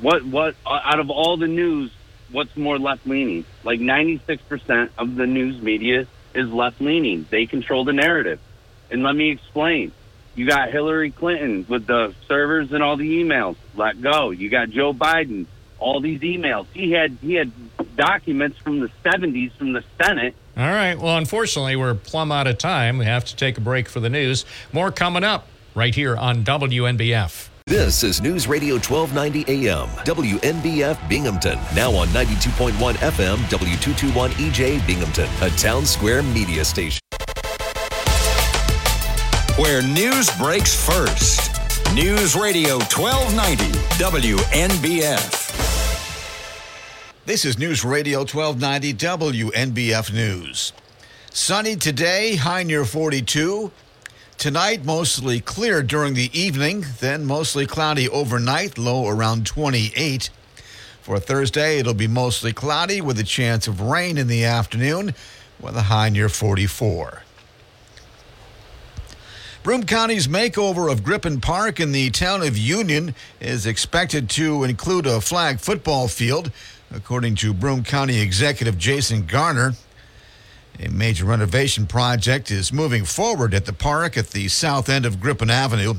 What 0.01 0.25
what 0.25 0.55
uh, 0.65 0.81
out 0.85 1.01
of 1.01 1.11
all 1.11 1.37
the 1.37 1.47
news, 1.47 1.91
what's 2.31 2.57
more 2.57 2.79
left 2.79 3.07
leaning? 3.07 3.45
Like 3.65 3.81
ninety 3.81 4.21
six 4.27 4.43
percent 4.43 4.93
of 4.99 5.17
the 5.17 5.27
news 5.27 5.61
media 5.61 6.07
is 6.35 6.51
left 6.51 6.81
leaning. 6.81 7.27
They 7.31 7.47
control 7.47 7.85
the 7.85 7.93
narrative. 7.93 8.41
And 8.91 9.03
let 9.03 9.15
me 9.15 9.31
explain. 9.31 9.93
You 10.35 10.47
got 10.47 10.71
Hillary 10.71 11.11
Clinton 11.11 11.67
with 11.69 11.87
the 11.87 12.15
servers 12.29 12.73
and 12.73 12.83
all 12.83 12.97
the 12.97 13.23
emails. 13.25 13.57
Let 13.75 14.01
go. 14.01 14.31
You 14.31 14.49
got 14.49 14.71
Joe 14.71 14.93
Biden. 14.93 15.47
All 15.81 16.01
these 16.01 16.21
emails. 16.21 16.67
He 16.73 16.93
had 16.93 17.19
he 17.21 17.35
had 17.35 17.53
documents 17.97 18.59
from 18.59 18.81
the 18.81 18.91
seventies 19.03 19.53
from 19.59 19.73
the 19.73 19.83
Senate 20.01 20.35
All 20.57 20.65
right. 20.65 20.97
Well, 20.99 21.17
unfortunately, 21.17 21.77
we're 21.77 21.95
plumb 21.95 22.33
out 22.33 22.47
of 22.47 22.59
time. 22.59 22.99
We 22.99 23.05
have 23.05 23.25
to 23.27 23.37
take 23.37 23.59
a 23.59 23.61
break 23.61 23.89
for 23.89 24.01
the 24.01 24.11
news. 24.11 24.45
More 24.73 24.91
coming 24.91 25.25
up 25.25 25.49
right 25.75 25.95
here 25.95 26.17
on 26.17 26.45
WNBF. 26.45 27.49
This 27.69 28.03
is 28.03 28.23
News 28.23 28.49
Radio 28.49 28.77
1290 28.77 29.69
AM, 29.69 29.89
WNBF 30.07 31.07
Binghamton. 31.07 31.59
Now 31.75 31.93
on 31.93 32.09
92.1 32.09 32.73
FM, 32.95 33.37
W221 33.37 34.31
EJ 34.31 34.87
Binghamton, 34.87 35.29
a 35.43 35.51
town 35.51 35.85
square 35.85 36.23
media 36.23 36.65
station. 36.65 37.03
Where 39.59 39.83
news 39.83 40.31
breaks 40.39 40.75
first. 40.75 41.53
News 41.93 42.35
Radio 42.35 42.79
1290 42.79 43.65
WNBF. 43.99 45.35
This 47.27 47.45
is 47.45 47.59
News 47.59 47.85
Radio 47.85 48.21
1290 48.21 48.95
WNBF 48.95 50.15
News. 50.15 50.73
Sunny 51.31 51.77
today, 51.77 52.37
high 52.37 52.63
near 52.63 52.87
42. 52.87 53.71
Tonight, 54.39 54.85
mostly 54.85 55.41
clear 55.41 55.83
during 55.83 56.15
the 56.15 56.31
evening, 56.33 56.87
then 57.01 57.25
mostly 57.25 57.67
cloudy 57.67 58.09
overnight, 58.09 58.79
low 58.79 59.09
around 59.09 59.45
28. 59.47 60.31
For 61.03 61.19
Thursday, 61.19 61.81
it'll 61.81 61.93
be 61.93 62.07
mostly 62.07 62.53
cloudy 62.53 63.01
with 63.01 63.19
a 63.19 63.25
chance 63.25 63.67
of 63.67 63.81
rain 63.81 64.17
in 64.17 64.29
the 64.29 64.45
afternoon, 64.45 65.13
with 65.61 65.75
a 65.75 65.83
high 65.83 66.09
near 66.11 66.29
44. 66.29 67.25
Broome 69.65 69.83
County's 69.87 70.29
makeover 70.29 70.89
of 70.89 71.03
Griffin 71.03 71.41
Park 71.41 71.81
in 71.81 71.91
the 71.91 72.09
town 72.11 72.43
of 72.43 72.57
Union 72.57 73.17
is 73.41 73.67
expected 73.67 74.31
to 74.31 74.63
include 74.63 75.05
a 75.05 75.21
flag 75.21 75.59
football 75.59 76.07
field, 76.07 76.53
according 76.95 77.35
to 77.35 77.53
Broome 77.53 77.83
County 77.83 78.21
Executive 78.21 78.79
Jason 78.79 79.27
Garnar. 79.27 79.75
A 80.81 80.89
major 80.89 81.25
renovation 81.25 81.89
project 81.89 82.53
is 82.53 82.73
moving 82.73 83.05
forward 83.05 83.53
at 83.53 83.65
the 83.65 83.73
park 83.73 84.17
at 84.17 84.29
the 84.29 84.47
south 84.47 84.89
end 84.89 85.05
of 85.05 85.19
Griffin 85.19 85.51
Avenue. 85.51 85.95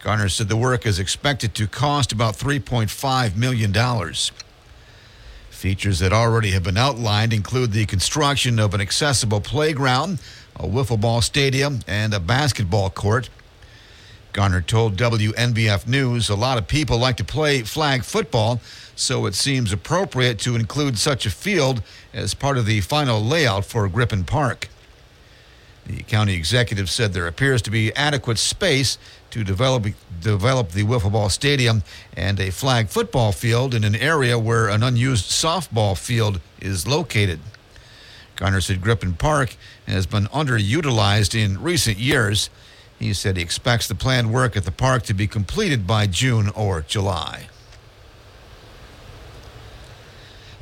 Garnar 0.00 0.30
said 0.30 0.48
the 0.48 0.56
work 0.56 0.86
is 0.86 1.00
expected 1.00 1.56
to 1.56 1.66
cost 1.66 2.12
about 2.12 2.36
$3.5 2.36 3.36
million. 3.36 3.74
Features 5.50 5.98
that 5.98 6.12
already 6.12 6.52
have 6.52 6.62
been 6.62 6.76
outlined 6.76 7.32
include 7.32 7.72
the 7.72 7.84
construction 7.84 8.60
of 8.60 8.74
an 8.74 8.80
accessible 8.80 9.40
playground, 9.40 10.20
a 10.54 10.68
wiffle 10.68 11.00
ball 11.00 11.20
stadium, 11.20 11.80
and 11.88 12.14
a 12.14 12.20
basketball 12.20 12.90
court. 12.90 13.28
Garnar 14.32 14.64
told 14.64 14.96
WNBF 14.96 15.88
News 15.88 16.28
a 16.28 16.36
lot 16.36 16.58
of 16.58 16.68
people 16.68 16.98
like 16.98 17.16
to 17.16 17.24
play 17.24 17.62
flag 17.62 18.04
football, 18.04 18.60
so 18.96 19.26
it 19.26 19.34
seems 19.34 19.72
appropriate 19.72 20.38
to 20.40 20.56
include 20.56 20.98
such 20.98 21.26
a 21.26 21.30
field 21.30 21.82
as 22.12 22.34
part 22.34 22.58
of 22.58 22.66
the 22.66 22.80
final 22.80 23.22
layout 23.22 23.64
for 23.64 23.86
Griffin 23.88 24.24
Park. 24.24 24.68
The 25.86 26.02
county 26.02 26.34
executive 26.34 26.90
said 26.90 27.12
there 27.12 27.28
appears 27.28 27.62
to 27.62 27.70
be 27.70 27.94
adequate 27.94 28.38
space 28.38 28.98
to 29.30 29.44
develop 29.44 29.86
develop 30.20 30.70
the 30.70 30.82
wiffle 30.82 31.12
ball 31.12 31.28
stadium 31.28 31.84
and 32.16 32.40
a 32.40 32.50
flag 32.50 32.88
football 32.88 33.30
field 33.30 33.74
in 33.74 33.84
an 33.84 33.94
area 33.94 34.38
where 34.38 34.68
an 34.68 34.82
unused 34.82 35.26
softball 35.26 35.96
field 35.96 36.40
is 36.60 36.88
located. 36.88 37.38
Garnar 38.34 38.62
said 38.62 38.80
Griffin 38.80 39.14
Park 39.14 39.56
has 39.86 40.06
been 40.06 40.26
underutilized 40.26 41.38
in 41.38 41.62
recent 41.62 41.98
years. 41.98 42.50
He 42.98 43.12
said 43.12 43.36
he 43.36 43.42
expects 43.42 43.86
the 43.86 43.94
planned 43.94 44.32
work 44.32 44.56
at 44.56 44.64
the 44.64 44.72
park 44.72 45.04
to 45.04 45.14
be 45.14 45.26
completed 45.26 45.86
by 45.86 46.06
June 46.06 46.48
or 46.48 46.82
July. 46.82 47.48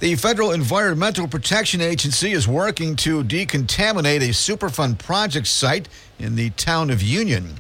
The 0.05 0.16
Federal 0.16 0.52
Environmental 0.52 1.26
Protection 1.26 1.81
Agency 1.81 2.32
is 2.32 2.47
working 2.47 2.94
to 2.97 3.24
decontaminate 3.24 4.20
a 4.20 4.35
Superfund 4.35 4.98
project 4.98 5.47
site 5.47 5.89
in 6.18 6.36
the 6.36 6.51
town 6.51 6.90
of 6.90 7.01
Union. 7.01 7.55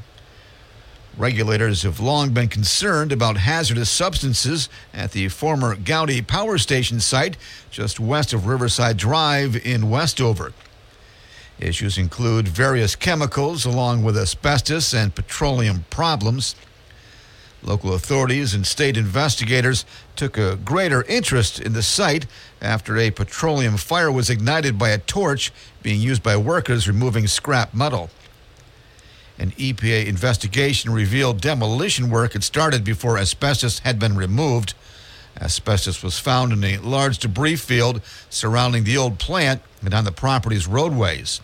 Regulators 1.16 1.84
have 1.84 2.00
long 2.00 2.34
been 2.34 2.48
concerned 2.48 3.12
about 3.12 3.38
hazardous 3.38 3.88
substances 3.88 4.68
at 4.92 5.12
the 5.12 5.28
former 5.28 5.74
Goudey 5.74 6.20
Power 6.20 6.58
Station 6.58 7.00
site 7.00 7.38
just 7.70 7.98
west 7.98 8.34
of 8.34 8.46
Riverside 8.46 8.98
Drive 8.98 9.56
in 9.64 9.88
Westover. 9.88 10.52
Issues 11.58 11.96
include 11.96 12.46
various 12.46 12.94
chemicals 12.94 13.64
along 13.64 14.04
with 14.04 14.18
asbestos 14.18 14.92
and 14.92 15.14
petroleum 15.14 15.86
problems. 15.88 16.56
Local 17.64 17.94
authorities 17.94 18.52
and 18.52 18.66
state 18.66 18.96
investigators 18.96 19.86
took 20.16 20.36
a 20.36 20.56
greater 20.56 21.02
interest 21.04 21.58
in 21.58 21.72
the 21.72 21.82
site 21.82 22.26
after 22.60 22.98
a 22.98 23.10
petroleum 23.10 23.78
fire 23.78 24.12
was 24.12 24.28
ignited 24.28 24.78
by 24.78 24.90
a 24.90 24.98
torch 24.98 25.50
being 25.82 25.98
used 25.98 26.22
by 26.22 26.36
workers 26.36 26.86
removing 26.86 27.26
scrap 27.26 27.72
metal. 27.72 28.10
An 29.38 29.52
EPA 29.52 30.06
investigation 30.06 30.92
revealed 30.92 31.40
demolition 31.40 32.10
work 32.10 32.34
had 32.34 32.44
started 32.44 32.84
before 32.84 33.18
asbestos 33.18 33.78
had 33.80 33.98
been 33.98 34.14
removed. 34.14 34.74
Asbestos 35.40 36.02
was 36.02 36.18
found 36.18 36.52
in 36.52 36.62
a 36.62 36.78
large 36.78 37.18
debris 37.18 37.56
field 37.56 38.02
surrounding 38.28 38.84
the 38.84 38.96
old 38.96 39.18
plant 39.18 39.62
and 39.82 39.94
on 39.94 40.04
the 40.04 40.12
property's 40.12 40.68
roadways. 40.68 41.40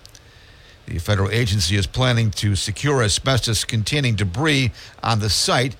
The 0.87 0.99
federal 0.99 1.31
agency 1.31 1.77
is 1.77 1.87
planning 1.87 2.31
to 2.33 2.55
secure 2.57 3.03
asbestos 3.03 3.65
containing 3.65 4.17
debris 4.17 4.71
on 5.03 5.21
the 5.21 5.31
site. 5.31 5.77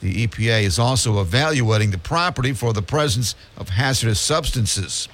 The 0.00 0.26
EPA 0.26 0.62
is 0.62 0.78
also 0.78 1.20
evaluating 1.20 1.90
the 1.90 1.98
property 1.98 2.52
for 2.52 2.72
the 2.72 2.82
presence 2.82 3.34
of 3.56 3.70
hazardous 3.70 4.20
substances. 4.20 5.08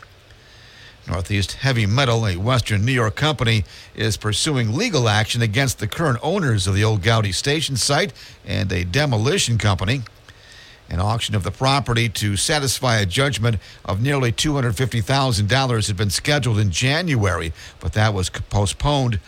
Northeast 1.07 1.53
Heavy 1.53 1.87
Metal, 1.87 2.27
a 2.27 2.37
Western 2.37 2.85
New 2.85 2.93
York 2.93 3.17
company, 3.17 3.65
is 3.95 4.17
pursuing 4.17 4.77
legal 4.77 5.09
action 5.09 5.43
against 5.43 5.79
the 5.79 5.89
current 5.89 6.19
owners 6.23 6.67
of 6.67 6.75
the 6.75 6.85
old 6.85 7.03
Goudey 7.03 7.33
Station 7.33 7.77
site 7.77 8.13
and 8.47 8.71
a 8.73 8.85
demolition 8.85 9.59
company. 9.59 10.03
An 10.89 11.01
auction 11.01 11.35
of 11.35 11.45
the 11.45 11.53
property 11.53 12.09
to 12.09 12.37
satisfy 12.37 12.99
a 12.99 13.07
judgment 13.07 13.59
of 13.85 14.03
nearly 14.03 14.33
$250,000 14.33 15.87
had 15.87 15.97
been 15.97 16.11
scheduled 16.11 16.59
in 16.59 16.71
January, 16.71 17.53
but 17.79 17.93
that 17.93 18.13
was 18.13 18.29
postponed. 18.29 19.21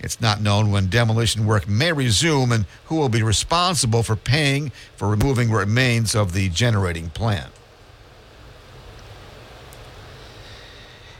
It's 0.00 0.20
not 0.20 0.40
known 0.40 0.70
when 0.70 0.88
demolition 0.88 1.46
work 1.46 1.68
may 1.68 1.92
resume 1.92 2.52
and 2.52 2.64
who 2.86 2.96
will 2.96 3.10
be 3.10 3.22
responsible 3.22 4.02
for 4.02 4.16
paying 4.16 4.72
for 4.96 5.08
removing 5.08 5.50
remains 5.50 6.14
of 6.14 6.32
the 6.32 6.48
generating 6.48 7.10
plant. 7.10 7.52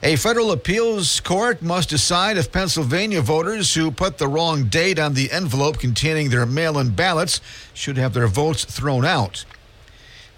A 0.03 0.17
federal 0.17 0.51
appeals 0.51 1.21
court 1.21 1.61
must 1.61 1.91
decide 1.91 2.39
if 2.39 2.51
Pennsylvania 2.51 3.21
voters 3.21 3.75
who 3.75 3.91
put 3.91 4.17
the 4.17 4.29
wrong 4.29 4.65
date 4.65 4.99
on 4.99 5.13
the 5.13 5.31
envelope 5.31 5.79
containing 5.79 6.31
their 6.31 6.47
mail 6.47 6.79
in 6.79 6.95
ballots 6.95 7.43
should 7.75 7.99
have 7.99 8.15
their 8.15 8.27
votes 8.27 8.65
thrown 8.65 9.05
out. 9.05 9.45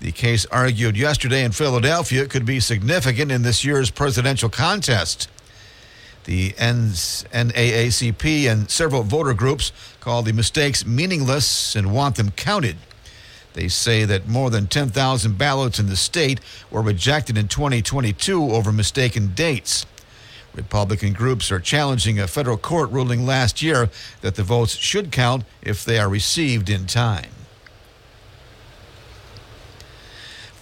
The 0.00 0.10
case 0.10 0.46
argued 0.46 0.96
yesterday 0.96 1.44
in 1.44 1.52
Philadelphia 1.52 2.26
could 2.26 2.44
be 2.44 2.58
significant 2.58 3.30
in 3.30 3.42
this 3.42 3.64
year's 3.64 3.92
presidential 3.92 4.48
contest. 4.48 5.28
The 6.24 6.50
NAACP 6.52 8.50
and 8.50 8.70
several 8.70 9.02
voter 9.02 9.34
groups 9.34 9.72
call 10.00 10.22
the 10.22 10.32
mistakes 10.32 10.86
meaningless 10.86 11.74
and 11.74 11.92
want 11.92 12.16
them 12.16 12.30
counted. 12.30 12.76
They 13.54 13.68
say 13.68 14.04
that 14.04 14.28
more 14.28 14.48
than 14.50 14.66
10,000 14.66 15.36
ballots 15.36 15.78
in 15.78 15.88
the 15.88 15.96
state 15.96 16.40
were 16.70 16.82
rejected 16.82 17.36
in 17.36 17.48
2022 17.48 18.50
over 18.50 18.72
mistaken 18.72 19.34
dates. 19.34 19.84
Republican 20.54 21.12
groups 21.12 21.50
are 21.50 21.60
challenging 21.60 22.18
a 22.18 22.28
federal 22.28 22.56
court 22.56 22.90
ruling 22.90 23.26
last 23.26 23.62
year 23.62 23.90
that 24.20 24.34
the 24.34 24.42
votes 24.42 24.76
should 24.76 25.10
count 25.10 25.44
if 25.62 25.84
they 25.84 25.98
are 25.98 26.08
received 26.08 26.68
in 26.68 26.86
time. 26.86 27.30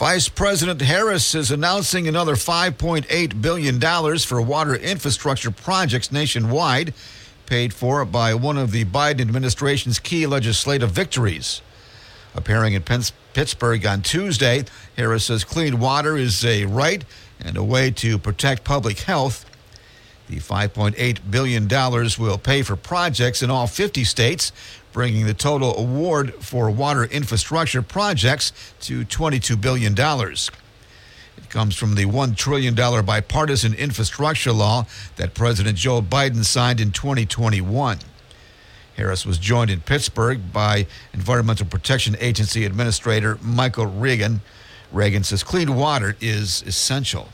Vice 0.00 0.30
President 0.30 0.80
Harris 0.80 1.34
is 1.34 1.50
announcing 1.50 2.08
another 2.08 2.34
$5.8 2.34 3.42
billion 3.42 4.18
for 4.18 4.40
water 4.40 4.74
infrastructure 4.74 5.50
projects 5.50 6.10
nationwide, 6.10 6.94
paid 7.44 7.74
for 7.74 8.06
by 8.06 8.32
one 8.32 8.56
of 8.56 8.70
the 8.70 8.86
Biden 8.86 9.20
administration's 9.20 9.98
key 9.98 10.26
legislative 10.26 10.90
victories. 10.90 11.60
Appearing 12.34 12.72
in 12.72 12.82
Pittsburgh 13.34 13.84
on 13.84 14.00
Tuesday, 14.00 14.64
Harris 14.96 15.26
says 15.26 15.44
clean 15.44 15.78
water 15.78 16.16
is 16.16 16.46
a 16.46 16.64
right 16.64 17.04
and 17.38 17.58
a 17.58 17.62
way 17.62 17.90
to 17.90 18.16
protect 18.16 18.64
public 18.64 19.00
health. 19.00 19.44
The 20.30 20.36
$5.8 20.36 21.30
billion 21.30 21.68
will 21.68 22.38
pay 22.38 22.62
for 22.62 22.76
projects 22.76 23.42
in 23.42 23.50
all 23.50 23.66
50 23.66 24.04
states, 24.04 24.50
bringing 24.92 25.26
the 25.26 25.34
total 25.34 25.76
award 25.78 26.34
for 26.34 26.70
water 26.70 27.04
infrastructure 27.04 27.82
projects 27.82 28.52
to 28.80 29.04
$22 29.04 29.60
billion. 29.60 29.92
It 29.92 31.48
comes 31.48 31.76
from 31.76 31.94
the 31.94 32.04
$1 32.04 32.36
trillion 32.36 32.74
bipartisan 32.74 33.74
infrastructure 33.74 34.52
law 34.52 34.86
that 35.16 35.34
President 35.34 35.76
Joe 35.76 36.02
Biden 36.02 36.44
signed 36.44 36.80
in 36.80 36.90
2021. 36.90 37.98
Harris 38.96 39.24
was 39.24 39.38
joined 39.38 39.70
in 39.70 39.80
Pittsburgh 39.80 40.52
by 40.52 40.86
Environmental 41.14 41.66
Protection 41.66 42.16
Agency 42.20 42.64
Administrator 42.66 43.38
Michael 43.40 43.86
Regan. 43.86 44.42
Reagan 44.92 45.24
says 45.24 45.42
clean 45.42 45.74
water 45.74 46.16
is 46.20 46.62
essential. 46.66 47.28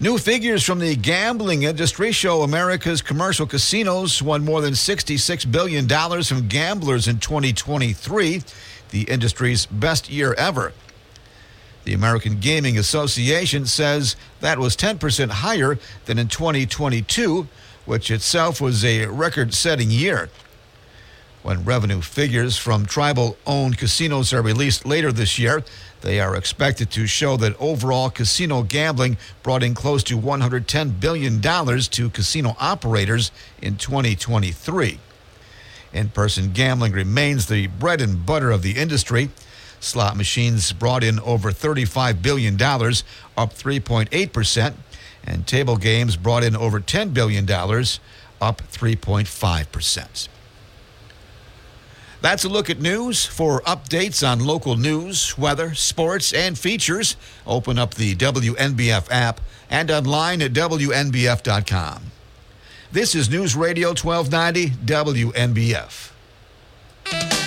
New 0.00 0.16
figures 0.16 0.62
from 0.62 0.78
the 0.78 0.94
gambling 0.94 1.64
industry 1.64 2.12
show 2.12 2.42
America's 2.42 3.02
commercial 3.02 3.48
casinos 3.48 4.22
won 4.22 4.44
more 4.44 4.60
than 4.60 4.74
$66 4.74 5.50
billion 5.50 5.88
from 6.22 6.46
gamblers 6.46 7.08
in 7.08 7.18
2023, 7.18 8.42
the 8.90 9.02
industry's 9.02 9.66
best 9.66 10.08
year 10.08 10.34
ever. 10.34 10.72
The 11.82 11.94
American 11.94 12.38
Gaming 12.38 12.78
Association 12.78 13.66
says 13.66 14.14
that 14.38 14.60
was 14.60 14.76
10% 14.76 15.30
higher 15.30 15.80
than 16.04 16.16
in 16.16 16.28
2022, 16.28 17.48
which 17.84 18.08
itself 18.12 18.60
was 18.60 18.84
a 18.84 19.06
record 19.06 19.52
setting 19.52 19.90
year. 19.90 20.30
When 21.42 21.64
revenue 21.64 22.02
figures 22.02 22.56
from 22.56 22.86
tribal 22.86 23.36
owned 23.48 23.78
casinos 23.78 24.32
are 24.32 24.42
released 24.42 24.86
later 24.86 25.10
this 25.10 25.40
year, 25.40 25.64
they 26.00 26.20
are 26.20 26.36
expected 26.36 26.90
to 26.92 27.06
show 27.06 27.36
that 27.38 27.60
overall 27.60 28.10
casino 28.10 28.62
gambling 28.62 29.16
brought 29.42 29.62
in 29.62 29.74
close 29.74 30.02
to 30.04 30.18
$110 30.18 31.00
billion 31.00 31.40
to 31.40 32.10
casino 32.10 32.56
operators 32.60 33.32
in 33.60 33.76
2023. 33.76 34.98
In 35.92 36.08
person 36.10 36.52
gambling 36.52 36.92
remains 36.92 37.46
the 37.46 37.66
bread 37.66 38.00
and 38.00 38.24
butter 38.24 38.50
of 38.50 38.62
the 38.62 38.72
industry. 38.72 39.30
Slot 39.80 40.16
machines 40.16 40.72
brought 40.72 41.02
in 41.04 41.18
over 41.20 41.50
$35 41.50 42.20
billion, 42.20 42.54
up 42.54 43.54
3.8%, 43.54 44.74
and 45.24 45.46
table 45.46 45.76
games 45.76 46.16
brought 46.16 46.44
in 46.44 46.56
over 46.56 46.80
$10 46.80 47.14
billion, 47.14 47.44
up 47.50 48.62
3.5%. 48.70 50.28
That's 52.20 52.44
a 52.44 52.48
look 52.48 52.68
at 52.68 52.80
news. 52.80 53.24
For 53.24 53.60
updates 53.62 54.26
on 54.26 54.40
local 54.40 54.76
news, 54.76 55.38
weather, 55.38 55.74
sports, 55.74 56.32
and 56.32 56.58
features, 56.58 57.16
open 57.46 57.78
up 57.78 57.94
the 57.94 58.16
WNBF 58.16 59.08
app 59.10 59.40
and 59.70 59.90
online 59.90 60.42
at 60.42 60.52
WNBF.com. 60.52 62.02
This 62.90 63.14
is 63.14 63.30
News 63.30 63.54
Radio 63.54 63.88
1290 63.88 64.70
WNBF. 64.84 67.37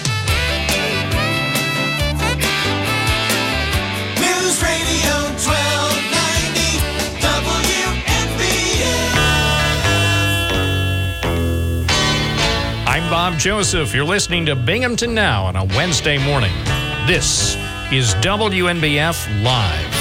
Bob 13.22 13.38
Joseph. 13.38 13.93
You're 13.93 14.03
listening 14.03 14.48
to 14.48 14.56
Binghamton 14.56 15.14
Now 15.14 15.45
on 15.45 15.56
a 15.56 15.64
Wednesday 15.64 16.18
morning. 16.18 16.52
This 17.06 17.56
is 17.91 18.15
WNBF 18.15 19.43
Live. 19.43 20.01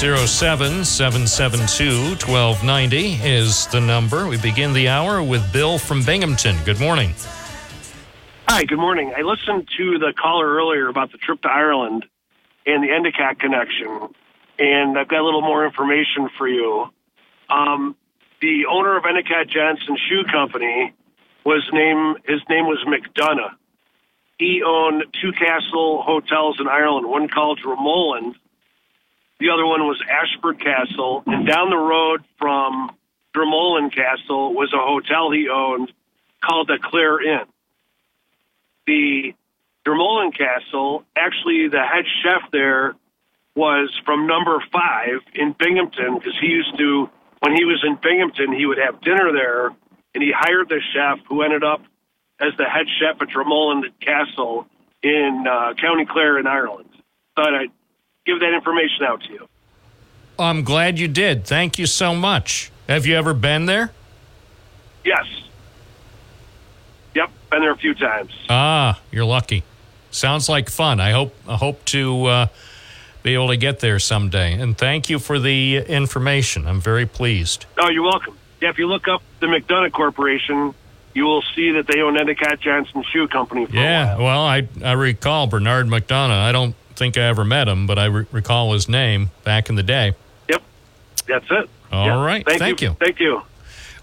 607 0.00 0.82
772 0.86 2.16
1290 2.24 3.20
is 3.22 3.66
the 3.66 3.82
number. 3.82 4.26
We 4.26 4.38
begin 4.38 4.72
the 4.72 4.88
hour 4.88 5.22
with 5.22 5.52
Bill 5.52 5.76
from 5.76 6.02
Binghamton. 6.02 6.56
Good 6.64 6.80
morning. 6.80 7.12
Hi, 8.48 8.64
good 8.64 8.78
morning. 8.78 9.12
I 9.14 9.20
listened 9.20 9.68
to 9.76 9.98
the 9.98 10.14
caller 10.18 10.46
earlier 10.46 10.88
about 10.88 11.12
the 11.12 11.18
trip 11.18 11.42
to 11.42 11.50
Ireland 11.50 12.06
and 12.64 12.82
the 12.82 12.90
Endicott 12.90 13.40
connection, 13.40 14.08
and 14.58 14.98
I've 14.98 15.08
got 15.08 15.20
a 15.20 15.24
little 15.26 15.42
more 15.42 15.66
information 15.66 16.30
for 16.38 16.48
you. 16.48 16.86
Um, 17.50 17.94
the 18.40 18.64
owner 18.72 18.96
of 18.96 19.04
Endicott 19.04 19.48
Johnson 19.48 19.98
Shoe 20.08 20.24
Company 20.32 20.94
was 21.44 21.68
name 21.74 22.14
his 22.24 22.40
name 22.48 22.64
was 22.64 22.82
McDonough. 22.88 23.52
He 24.38 24.62
owned 24.66 25.04
two 25.20 25.32
castle 25.32 26.00
hotels 26.00 26.58
in 26.58 26.68
Ireland, 26.68 27.06
one 27.06 27.28
called 27.28 27.60
Dromoland, 27.60 28.36
the 29.40 29.50
other 29.50 29.66
one 29.66 29.80
was 29.86 30.00
Ashford 30.08 30.60
Castle, 30.60 31.24
and 31.26 31.46
down 31.46 31.70
the 31.70 31.76
road 31.76 32.22
from 32.38 32.90
Dromoland 33.34 33.94
Castle 33.94 34.54
was 34.54 34.72
a 34.72 34.78
hotel 34.78 35.30
he 35.30 35.48
owned 35.48 35.92
called 36.40 36.68
the 36.68 36.78
Clare 36.80 37.20
Inn 37.20 37.46
the 38.90 39.34
Dromoland 39.86 40.36
Castle, 40.36 41.04
actually 41.16 41.68
the 41.68 41.82
head 41.82 42.04
chef 42.22 42.50
there 42.50 42.94
was 43.54 43.90
from 44.04 44.26
number 44.26 44.62
five 44.72 45.20
in 45.34 45.54
Binghamton 45.58 46.14
because 46.14 46.36
he 46.40 46.48
used 46.48 46.76
to, 46.78 47.08
when 47.40 47.54
he 47.56 47.64
was 47.64 47.82
in 47.86 47.96
Binghamton, 48.02 48.52
he 48.52 48.66
would 48.66 48.78
have 48.78 49.00
dinner 49.00 49.32
there 49.32 49.66
and 50.14 50.22
he 50.22 50.32
hired 50.36 50.68
the 50.68 50.80
chef 50.92 51.24
who 51.28 51.42
ended 51.42 51.62
up 51.62 51.82
as 52.40 52.52
the 52.58 52.64
head 52.64 52.86
chef 52.98 53.20
at 53.20 53.28
Dromoland 53.28 53.84
Castle 54.00 54.66
in 55.02 55.44
uh, 55.48 55.74
County 55.74 56.04
Clare 56.04 56.38
in 56.38 56.46
Ireland. 56.46 56.88
Thought 57.36 57.54
I'd 57.54 57.72
give 58.26 58.40
that 58.40 58.54
information 58.54 59.04
out 59.04 59.22
to 59.22 59.32
you. 59.32 59.48
I'm 60.38 60.62
glad 60.62 60.98
you 60.98 61.08
did. 61.08 61.44
Thank 61.44 61.78
you 61.78 61.86
so 61.86 62.14
much. 62.14 62.70
Have 62.88 63.06
you 63.06 63.16
ever 63.16 63.34
been 63.34 63.66
there? 63.66 63.92
Yes. 65.04 65.26
Yep, 67.14 67.30
been 67.50 67.60
there 67.60 67.72
a 67.72 67.76
few 67.76 67.94
times. 67.94 68.32
Ah, 68.48 69.00
you're 69.10 69.24
lucky. 69.24 69.64
Sounds 70.10 70.48
like 70.48 70.68
fun. 70.70 71.00
I 71.00 71.12
hope 71.12 71.34
I 71.46 71.56
hope 71.56 71.84
to 71.86 72.24
uh, 72.26 72.46
be 73.22 73.34
able 73.34 73.48
to 73.48 73.56
get 73.56 73.80
there 73.80 73.98
someday. 73.98 74.54
And 74.54 74.76
thank 74.76 75.08
you 75.08 75.18
for 75.18 75.38
the 75.38 75.78
information. 75.78 76.66
I'm 76.66 76.80
very 76.80 77.06
pleased. 77.06 77.66
Oh, 77.78 77.88
you're 77.90 78.02
welcome. 78.02 78.36
Yeah, 78.60 78.70
if 78.70 78.78
you 78.78 78.86
look 78.86 79.08
up 79.08 79.22
the 79.40 79.46
McDonough 79.46 79.92
Corporation, 79.92 80.74
you 81.14 81.24
will 81.24 81.42
see 81.54 81.72
that 81.72 81.86
they 81.86 82.00
own 82.00 82.18
Endicott 82.18 82.60
Johnson 82.60 83.04
Shoe 83.12 83.28
Company. 83.28 83.66
For 83.66 83.76
Yeah, 83.76 84.16
well, 84.18 84.40
I 84.40 84.68
I 84.84 84.92
recall 84.92 85.46
Bernard 85.46 85.86
McDonough. 85.86 86.30
I 86.30 86.50
don't 86.52 86.74
think 87.00 87.16
I 87.16 87.22
ever 87.22 87.46
met 87.46 87.66
him, 87.66 87.86
but 87.86 87.98
I 87.98 88.04
re- 88.04 88.26
recall 88.30 88.74
his 88.74 88.86
name 88.86 89.30
back 89.42 89.70
in 89.70 89.74
the 89.74 89.82
day. 89.82 90.12
Yep, 90.50 90.62
that's 91.26 91.46
it. 91.50 91.70
All 91.90 92.10
All 92.10 92.22
right, 92.22 92.46
right, 92.46 92.58
thank 92.58 92.82
you. 92.82 92.94
Thank 93.00 93.18
you. 93.20 93.36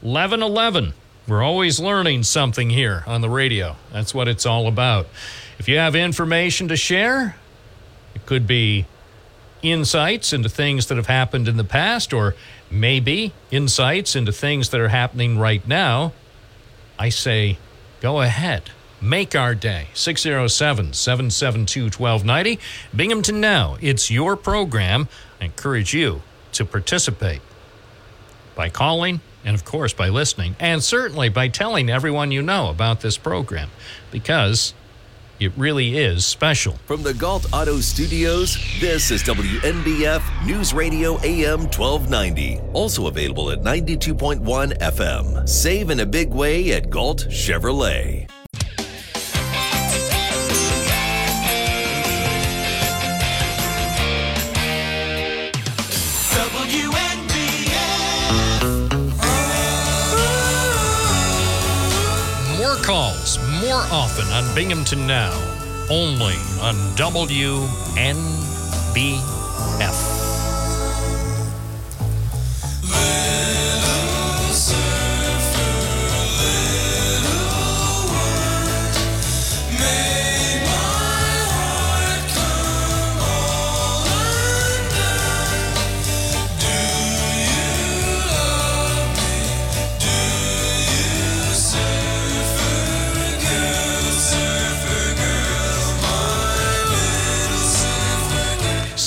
1111. 0.01 0.93
We're 1.27 1.43
always 1.43 1.79
learning 1.79 2.23
something 2.23 2.71
here 2.71 3.03
on 3.05 3.21
the 3.21 3.29
radio. 3.29 3.75
That's 3.93 4.15
what 4.15 4.27
it's 4.27 4.47
all 4.47 4.67
about. 4.67 5.05
If 5.59 5.67
you 5.69 5.77
have 5.77 5.95
information 5.95 6.69
to 6.69 6.75
share, 6.75 7.35
it 8.15 8.25
could 8.25 8.47
be 8.47 8.87
insights 9.61 10.33
into 10.33 10.49
things 10.49 10.87
that 10.87 10.97
have 10.97 11.07
happened 11.07 11.47
in 11.47 11.57
the 11.57 11.63
past, 11.63 12.13
or 12.13 12.33
maybe 12.71 13.31
insights 13.51 14.15
into 14.15 14.31
things 14.31 14.69
that 14.69 14.81
are 14.81 14.87
happening 14.87 15.37
right 15.37 15.65
now. 15.67 16.13
I 16.97 17.09
say, 17.09 17.59
go 18.01 18.21
ahead. 18.21 18.71
Make 19.01 19.35
our 19.35 19.53
day. 19.53 19.87
607 19.93 20.93
772 20.93 21.83
1290. 21.85 22.59
Binghamton 22.95 23.39
Now. 23.39 23.77
It's 23.79 24.09
your 24.09 24.35
program. 24.35 25.07
I 25.39 25.45
encourage 25.45 25.93
you 25.93 26.21
to 26.53 26.65
participate 26.65 27.41
by 28.55 28.69
calling 28.69 29.21
and, 29.45 29.55
of 29.55 29.63
course, 29.63 29.93
by 29.93 30.09
listening, 30.09 30.55
and 30.59 30.83
certainly 30.83 31.29
by 31.29 31.47
telling 31.47 31.89
everyone 31.89 32.31
you 32.31 32.41
know 32.41 32.69
about 32.69 32.99
this 32.99 33.17
program 33.17 33.69
because 34.11 34.73
it 35.39 35.51
really 35.55 35.97
is 35.97 36.25
special. 36.25 36.73
From 36.85 37.03
the 37.03 37.13
Gault 37.13 37.45
Auto 37.53 37.79
Studios, 37.79 38.57
this 38.79 39.11
is 39.11 39.23
WNBF 39.23 40.45
News 40.45 40.73
Radio 40.73 41.19
AM 41.23 41.61
1290. 41.61 42.59
Also 42.73 43.07
available 43.07 43.51
at 43.51 43.61
92.1 43.61 44.77
FM. 44.79 45.47
Save 45.47 45.91
in 45.91 45.99
a 45.99 46.05
big 46.05 46.33
way 46.33 46.73
at 46.73 46.89
Gault 46.89 47.27
Chevrolet. 47.29 48.27
Often 63.91 64.27
on 64.34 64.53
Binghamton 64.55 65.07
Now, 65.07 65.31
only 65.89 66.35
on 66.61 66.76
WNBF. 66.95 67.68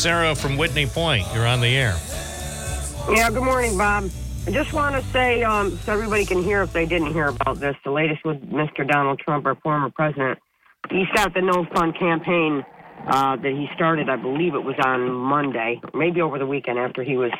Sarah 0.01 0.35
from 0.35 0.57
Whitney 0.57 0.87
Point, 0.87 1.27
you're 1.35 1.47
on 1.47 1.61
the 1.61 1.77
air. 1.77 1.95
Yeah, 3.11 3.29
good 3.29 3.43
morning, 3.43 3.77
Bob. 3.77 4.11
I 4.47 4.51
just 4.51 4.73
want 4.73 4.95
to 4.95 5.03
say, 5.11 5.43
um, 5.43 5.79
so 5.85 5.93
everybody 5.93 6.25
can 6.25 6.43
hear 6.43 6.63
if 6.63 6.73
they 6.73 6.87
didn't 6.87 7.13
hear 7.13 7.27
about 7.27 7.61
this, 7.61 7.77
the 7.85 7.91
latest 7.91 8.25
with 8.25 8.41
Mr. 8.51 8.89
Donald 8.89 9.19
Trump, 9.19 9.45
our 9.45 9.57
former 9.57 9.91
president. 9.91 10.39
He's 10.91 11.07
got 11.15 11.35
the 11.35 11.43
No 11.43 11.67
Fun 11.75 11.93
campaign 11.93 12.65
uh, 13.09 13.37
that 13.37 13.53
he 13.53 13.69
started, 13.75 14.09
I 14.09 14.17
believe 14.17 14.55
it 14.55 14.65
was 14.65 14.77
on 14.83 15.11
Monday, 15.11 15.83
maybe 15.93 16.23
over 16.23 16.39
the 16.39 16.47
weekend 16.47 16.79
after 16.79 17.05
he 17.05 17.19
was 17.19 17.33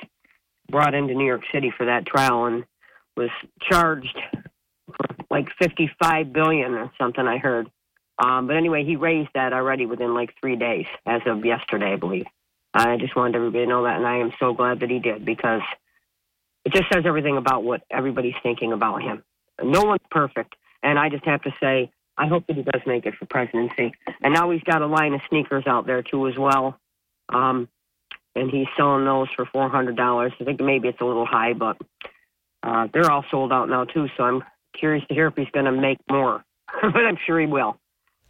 brought 0.71 0.93
into 0.93 1.15
New 1.15 1.27
York 1.27 1.45
City 1.55 1.73
for 1.75 1.87
that 1.87 2.05
trial 2.05 2.45
and 2.45 2.65
was 3.17 3.31
charged 3.71 4.19
for 4.85 5.17
like 5.31 5.49
55 5.59 6.31
billion 6.31 6.75
or 6.75 6.93
something, 7.01 7.27
I 7.27 7.39
heard. 7.39 7.71
Um, 8.23 8.49
but 8.49 8.57
anyway, 8.57 8.85
he 8.85 8.97
raised 8.97 9.31
that 9.35 9.55
already 9.55 9.87
within 9.87 10.13
like 10.13 10.35
three 10.39 10.57
days, 10.57 10.85
as 11.07 11.23
of 11.25 11.43
yesterday, 11.43 11.95
I 11.95 11.97
believe. 11.97 12.27
I 12.73 12.97
just 12.97 13.17
wanted 13.17 13.37
everybody 13.37 13.65
to 13.65 13.69
know 13.69 13.85
that, 13.85 13.97
and 13.97 14.07
I 14.07 14.19
am 14.19 14.33
so 14.39 14.53
glad 14.53 14.81
that 14.81 14.91
he 14.91 14.99
did 15.01 15.25
because 15.25 15.63
it 16.65 16.73
just 16.73 16.93
says 16.93 17.05
everything 17.07 17.37
about 17.37 17.65
what 17.65 17.83
everybody's 17.91 18.35
thinking 18.43 18.73
about 18.73 19.03
him. 19.03 19.25
No 19.63 19.83
one's 19.83 20.01
perfect, 20.11 20.55
and 20.83 20.99
I 20.99 21.09
just 21.09 21.25
have 21.25 21.43
to 21.43 21.55
say, 21.61 21.91
I 22.17 22.27
hope 22.27 22.47
that 22.47 22.57
he 22.57 22.63
does 22.63 22.83
make 22.87 23.07
it 23.07 23.15
for 23.15 23.27
presidency. 23.27 23.95
And 24.23 24.35
now 24.35 24.51
he's 24.51 24.63
got 24.63 24.83
a 24.83 24.87
line 24.87 25.15
of 25.15 25.21
sneakers 25.29 25.65
out 25.67 25.87
there 25.87 26.03
too, 26.03 26.29
as 26.29 26.37
well. 26.37 26.79
Um, 27.29 27.69
and 28.37 28.51
he's 28.51 28.67
selling 28.77 29.05
those 29.05 29.29
for 29.35 29.47
four 29.47 29.69
hundred 29.69 29.97
dollars. 29.97 30.33
I 30.41 30.45
think 30.45 30.61
maybe 30.61 30.89
it's 30.89 31.01
a 31.01 31.05
little 31.05 31.27
high, 31.27 31.55
but 31.55 31.77
uh, 32.63 32.89
they're 32.93 33.11
all 33.11 33.25
sold 33.31 33.53
out 33.53 33.69
now 33.69 33.85
too. 33.85 34.09
So 34.17 34.25
I'm 34.25 34.45
curious 34.79 35.07
to 35.09 35.15
hear 35.15 35.29
if 35.29 35.35
he's 35.35 35.51
going 35.53 35.65
to 35.65 35.73
make 35.73 35.99
more, 36.11 36.45
but 36.83 37.05
I'm 37.05 37.19
sure 37.27 37.41
he 37.41 37.47
will. 37.47 37.80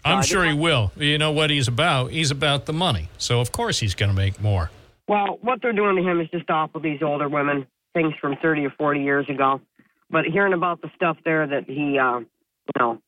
I'm 0.04 0.22
sure 0.22 0.44
he 0.44 0.54
will. 0.54 0.92
You 0.96 1.18
know 1.18 1.32
what 1.32 1.50
he's 1.50 1.68
about? 1.68 2.10
He's 2.10 2.30
about 2.30 2.66
the 2.66 2.72
money. 2.72 3.08
So, 3.18 3.40
of 3.40 3.52
course, 3.52 3.80
he's 3.80 3.94
going 3.94 4.10
to 4.10 4.16
make 4.16 4.40
more. 4.40 4.70
Well, 5.06 5.38
what 5.42 5.60
they're 5.60 5.72
doing 5.72 5.96
to 5.96 6.02
him 6.02 6.20
is 6.20 6.28
just 6.30 6.48
awful. 6.48 6.80
These 6.80 7.02
older 7.02 7.28
women, 7.28 7.66
things 7.94 8.14
from 8.20 8.36
30 8.36 8.66
or 8.66 8.70
40 8.70 9.00
years 9.00 9.28
ago. 9.28 9.60
But 10.10 10.24
hearing 10.24 10.52
about 10.52 10.80
the 10.82 10.90
stuff 10.94 11.16
there 11.24 11.46
that 11.46 11.68
he, 11.68 11.98
uh, 11.98 12.20
you 12.20 12.26
know, 12.78 13.00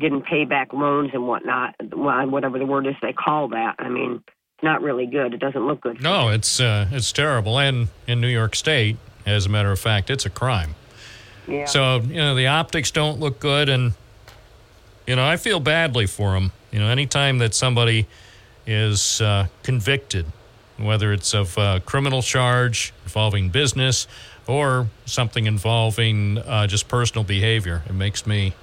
getting 0.00 0.22
payback 0.22 0.72
loans 0.72 1.10
and 1.12 1.26
whatnot, 1.26 1.74
whatever 1.92 2.58
the 2.58 2.66
word 2.66 2.86
is 2.86 2.94
they 3.00 3.12
call 3.12 3.48
that. 3.48 3.76
I 3.78 3.88
mean, 3.88 4.22
it's 4.26 4.62
not 4.62 4.82
really 4.82 5.06
good. 5.06 5.34
It 5.34 5.40
doesn't 5.40 5.66
look 5.66 5.80
good. 5.80 6.02
No, 6.02 6.28
it's 6.30 6.60
uh, 6.60 6.88
it's 6.90 7.12
terrible. 7.12 7.58
And 7.58 7.88
in 8.06 8.20
New 8.20 8.28
York 8.28 8.56
State, 8.56 8.96
as 9.26 9.46
a 9.46 9.48
matter 9.48 9.70
of 9.70 9.78
fact, 9.78 10.10
it's 10.10 10.26
a 10.26 10.30
crime. 10.30 10.74
Yeah. 11.46 11.66
So, 11.66 12.00
you 12.00 12.16
know, 12.16 12.34
the 12.34 12.46
optics 12.46 12.90
don't 12.90 13.20
look 13.20 13.38
good. 13.38 13.68
And, 13.68 13.92
you 15.06 15.16
know, 15.16 15.24
I 15.24 15.36
feel 15.36 15.60
badly 15.60 16.06
for 16.06 16.34
him. 16.34 16.52
You 16.70 16.80
know, 16.80 16.88
anytime 16.88 17.38
that 17.38 17.54
somebody 17.54 18.06
is 18.66 19.20
uh, 19.20 19.46
convicted, 19.62 20.26
whether 20.76 21.12
it's 21.12 21.34
of 21.34 21.56
a 21.58 21.80
criminal 21.84 22.22
charge 22.22 22.92
involving 23.04 23.50
business 23.50 24.06
or 24.46 24.88
something 25.06 25.46
involving 25.46 26.38
uh, 26.38 26.66
just 26.66 26.88
personal 26.88 27.24
behavior, 27.24 27.82
it 27.86 27.94
makes 27.94 28.26
me 28.26 28.54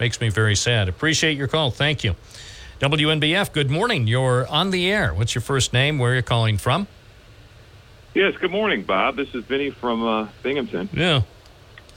makes 0.00 0.20
me 0.20 0.28
very 0.28 0.54
sad. 0.54 0.88
Appreciate 0.88 1.36
your 1.36 1.48
call. 1.48 1.70
Thank 1.72 2.04
you. 2.04 2.14
WNBF, 2.80 3.52
good 3.52 3.70
morning. 3.70 4.06
You're 4.06 4.46
on 4.46 4.70
the 4.70 4.88
air. 4.88 5.12
What's 5.12 5.34
your 5.34 5.42
first 5.42 5.72
name? 5.72 5.98
Where 5.98 6.12
are 6.12 6.16
you 6.16 6.22
calling 6.22 6.58
from? 6.58 6.86
Yes, 8.14 8.36
good 8.40 8.52
morning, 8.52 8.82
Bob. 8.84 9.16
This 9.16 9.34
is 9.34 9.44
Vinny 9.44 9.70
from 9.70 10.06
uh, 10.06 10.28
Binghamton. 10.44 10.88
Yeah. 10.92 11.22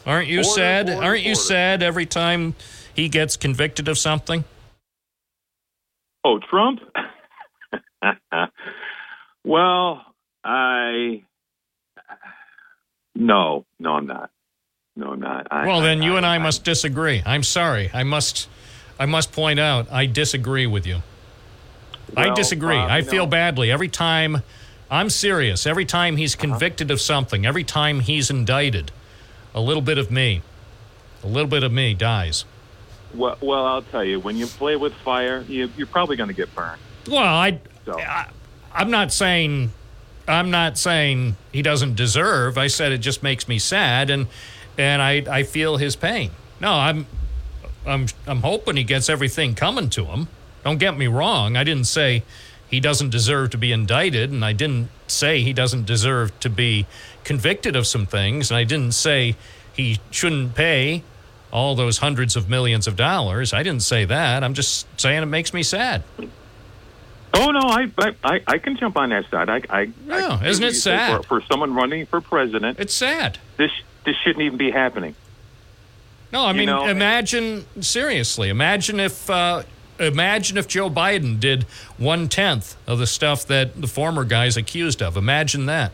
Aren't 0.05 0.27
you 0.27 0.39
Order, 0.39 0.49
sad? 0.49 0.89
order, 0.89 1.03
Aren't 1.03 1.23
you 1.23 1.35
sad 1.35 1.83
every 1.83 2.05
time 2.05 2.55
he 2.93 3.09
gets 3.09 3.37
convicted 3.37 3.87
of 3.87 3.97
something? 3.97 4.43
Oh, 6.23 6.39
Trump? 6.49 6.79
well, 9.43 10.01
I. 10.43 11.23
No, 13.15 13.65
no, 13.79 13.91
I'm 13.93 14.07
not. 14.07 14.31
No, 14.95 15.11
I'm 15.11 15.19
not. 15.19 15.47
I, 15.51 15.65
well, 15.65 15.81
then 15.81 16.01
you 16.01 16.17
and 16.17 16.25
I 16.25 16.37
must 16.37 16.63
disagree. 16.63 17.21
I'm 17.25 17.43
sorry. 17.43 17.89
I 17.93 18.03
must 18.03 18.49
I 18.99 19.05
must 19.05 19.31
point 19.31 19.59
out 19.59 19.91
I 19.91 20.05
disagree 20.05 20.67
with 20.67 20.85
you. 20.85 21.01
I 22.15 22.33
disagree. 22.33 22.75
Bob, 22.75 22.91
I 22.91 23.01
feel 23.01 23.25
badly 23.25 23.71
every 23.71 23.87
time 23.87 24.43
I'm 24.89 25.09
serious. 25.09 25.65
Every 25.65 25.85
time 25.85 26.17
he's 26.17 26.35
uh-huh. 26.35 26.41
convicted 26.41 26.91
of 26.91 26.99
something, 26.99 27.45
every 27.45 27.63
time 27.63 28.01
he's 28.01 28.29
indicted, 28.29 28.91
a 29.53 29.61
little 29.61 29.81
bit 29.81 29.97
of 29.97 30.11
me, 30.11 30.41
a 31.23 31.27
little 31.27 31.49
bit 31.49 31.63
of 31.63 31.71
me 31.71 31.93
dies. 31.93 32.45
Well, 33.13 33.37
well, 33.41 33.65
I'll 33.65 33.81
tell 33.81 34.05
you, 34.05 34.19
when 34.19 34.37
you 34.37 34.47
play 34.47 34.77
with 34.77 34.93
fire, 34.93 35.43
you, 35.47 35.69
you're 35.75 35.87
probably 35.87 36.15
going 36.15 36.29
to 36.29 36.35
get 36.35 36.53
burned. 36.55 36.79
Well, 37.09 37.23
I, 37.23 37.59
So. 37.85 37.99
I 37.99 38.29
I'm 38.73 38.89
not 38.91 39.11
saying 39.11 39.71
I'm 40.27 40.51
not 40.51 40.77
saying 40.77 41.35
he 41.51 41.61
doesn't 41.61 41.95
deserve. 41.95 42.57
I 42.57 42.67
said 42.67 42.91
it 42.91 42.99
just 42.99 43.23
makes 43.23 43.47
me 43.47 43.59
sad 43.59 44.09
and 44.09 44.27
and 44.77 45.01
I 45.01 45.23
I 45.29 45.43
feel 45.43 45.77
his 45.77 45.95
pain. 45.95 46.31
No, 46.59 46.71
I'm 46.71 47.05
I'm 47.85 48.07
I'm 48.27 48.41
hoping 48.41 48.77
he 48.77 48.83
gets 48.83 49.09
everything 49.09 49.55
coming 49.55 49.89
to 49.91 50.05
him. 50.05 50.27
Don't 50.63 50.77
get 50.77 50.97
me 50.97 51.07
wrong. 51.07 51.57
I 51.57 51.63
didn't 51.63 51.85
say 51.85 52.23
he 52.69 52.79
doesn't 52.79 53.09
deserve 53.09 53.49
to 53.49 53.57
be 53.57 53.71
indicted 53.71 54.31
and 54.31 54.45
I 54.45 54.53
didn't 54.53 54.89
say 55.07 55.41
he 55.41 55.51
doesn't 55.53 55.85
deserve 55.85 56.39
to 56.39 56.49
be 56.49 56.85
convicted 57.23 57.75
of 57.75 57.85
some 57.87 58.05
things 58.05 58.49
and 58.51 58.57
I 58.57 58.63
didn't 58.63 58.93
say 58.93 59.35
he 59.73 59.99
shouldn't 60.09 60.55
pay 60.55 61.03
all 61.51 61.75
those 61.75 61.97
hundreds 61.99 62.35
of 62.35 62.49
millions 62.49 62.87
of 62.87 62.95
dollars. 62.95 63.53
I 63.53 63.61
didn't 63.63 63.83
say 63.83 64.05
that. 64.05 64.43
I'm 64.43 64.53
just 64.53 64.87
saying 64.99 65.21
it 65.21 65.25
makes 65.27 65.53
me 65.53 65.63
sad. 65.63 66.03
Oh 67.33 67.51
no, 67.51 67.59
I 67.61 67.89
I, 68.23 68.41
I, 68.45 68.57
can 68.57 68.75
jump 68.77 68.97
on 68.97 69.09
that 69.09 69.29
side. 69.29 69.49
I, 69.49 69.61
I, 69.69 69.81
Yeah, 70.05 70.39
I 70.41 70.47
isn't 70.47 70.63
it 70.63 70.73
sad? 70.73 71.25
for, 71.25 71.39
for 71.39 71.47
someone 71.49 71.73
running 71.73 72.05
for 72.05 72.19
president? 72.21 72.79
It's 72.79 72.93
sad. 72.93 73.37
This 73.57 73.71
this 74.05 74.15
shouldn't 74.23 74.43
even 74.43 74.57
be 74.57 74.71
happening. 74.71 75.15
No, 76.33 76.45
I 76.45 76.51
You 76.51 76.57
mean, 76.57 76.65
know- 76.67 76.87
imagine 76.87 77.65
seriously. 77.81 78.49
Imagine 78.49 78.99
if 78.99 79.29
uh, 79.29 79.63
imagine 79.99 80.57
if 80.57 80.67
Joe 80.67 80.89
Biden 80.89 81.39
did 81.39 81.63
one 81.97 82.27
tenth 82.27 82.75
of 82.87 82.99
the 82.99 83.07
stuff 83.07 83.45
that 83.47 83.79
the 83.79 83.87
former 83.87 84.23
guy's 84.25 84.57
accused 84.57 85.01
of. 85.01 85.15
Imagine 85.15 85.65
that. 85.67 85.91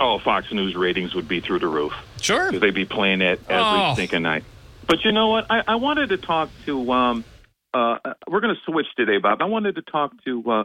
Oh, 0.00 0.18
Fox 0.18 0.50
News 0.52 0.74
ratings 0.74 1.14
would 1.14 1.28
be 1.28 1.40
through 1.40 1.58
the 1.60 1.68
roof. 1.68 1.92
Sure, 2.20 2.50
they'd 2.50 2.74
be 2.74 2.84
playing 2.84 3.20
it 3.20 3.40
every 3.48 3.80
Oh. 3.82 3.92
stinking 3.94 4.22
night. 4.22 4.44
But 4.86 5.04
you 5.04 5.12
know 5.12 5.28
what? 5.28 5.46
I, 5.50 5.62
I 5.68 5.74
wanted 5.76 6.08
to 6.10 6.16
talk 6.16 6.50
to. 6.66 6.92
Um, 6.92 7.24
uh, 7.74 7.98
we're 8.28 8.40
going 8.40 8.54
to 8.54 8.60
switch 8.70 8.86
today, 8.96 9.18
Bob. 9.18 9.40
I 9.40 9.46
wanted 9.46 9.76
to 9.76 9.82
talk 9.82 10.12
to 10.24 10.42
uh, 10.50 10.64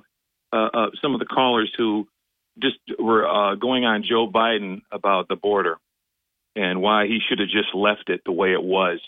uh, 0.52 0.56
uh, 0.74 0.88
some 1.02 1.14
of 1.14 1.20
the 1.20 1.26
callers 1.26 1.72
who 1.78 2.08
just 2.60 2.78
were 3.00 3.28
uh, 3.28 3.56
going 3.56 3.86
on 3.86 4.04
Joe 4.04 4.30
Biden 4.30 4.82
about 4.92 5.28
the 5.28 5.36
border 5.36 5.78
and 6.56 6.82
why 6.82 7.06
he 7.06 7.20
should 7.28 7.40
have 7.40 7.50
just 7.50 7.74
left 7.76 8.10
it 8.10 8.22
the 8.26 8.32
way 8.32 8.54
it 8.54 8.64
was. 8.64 9.00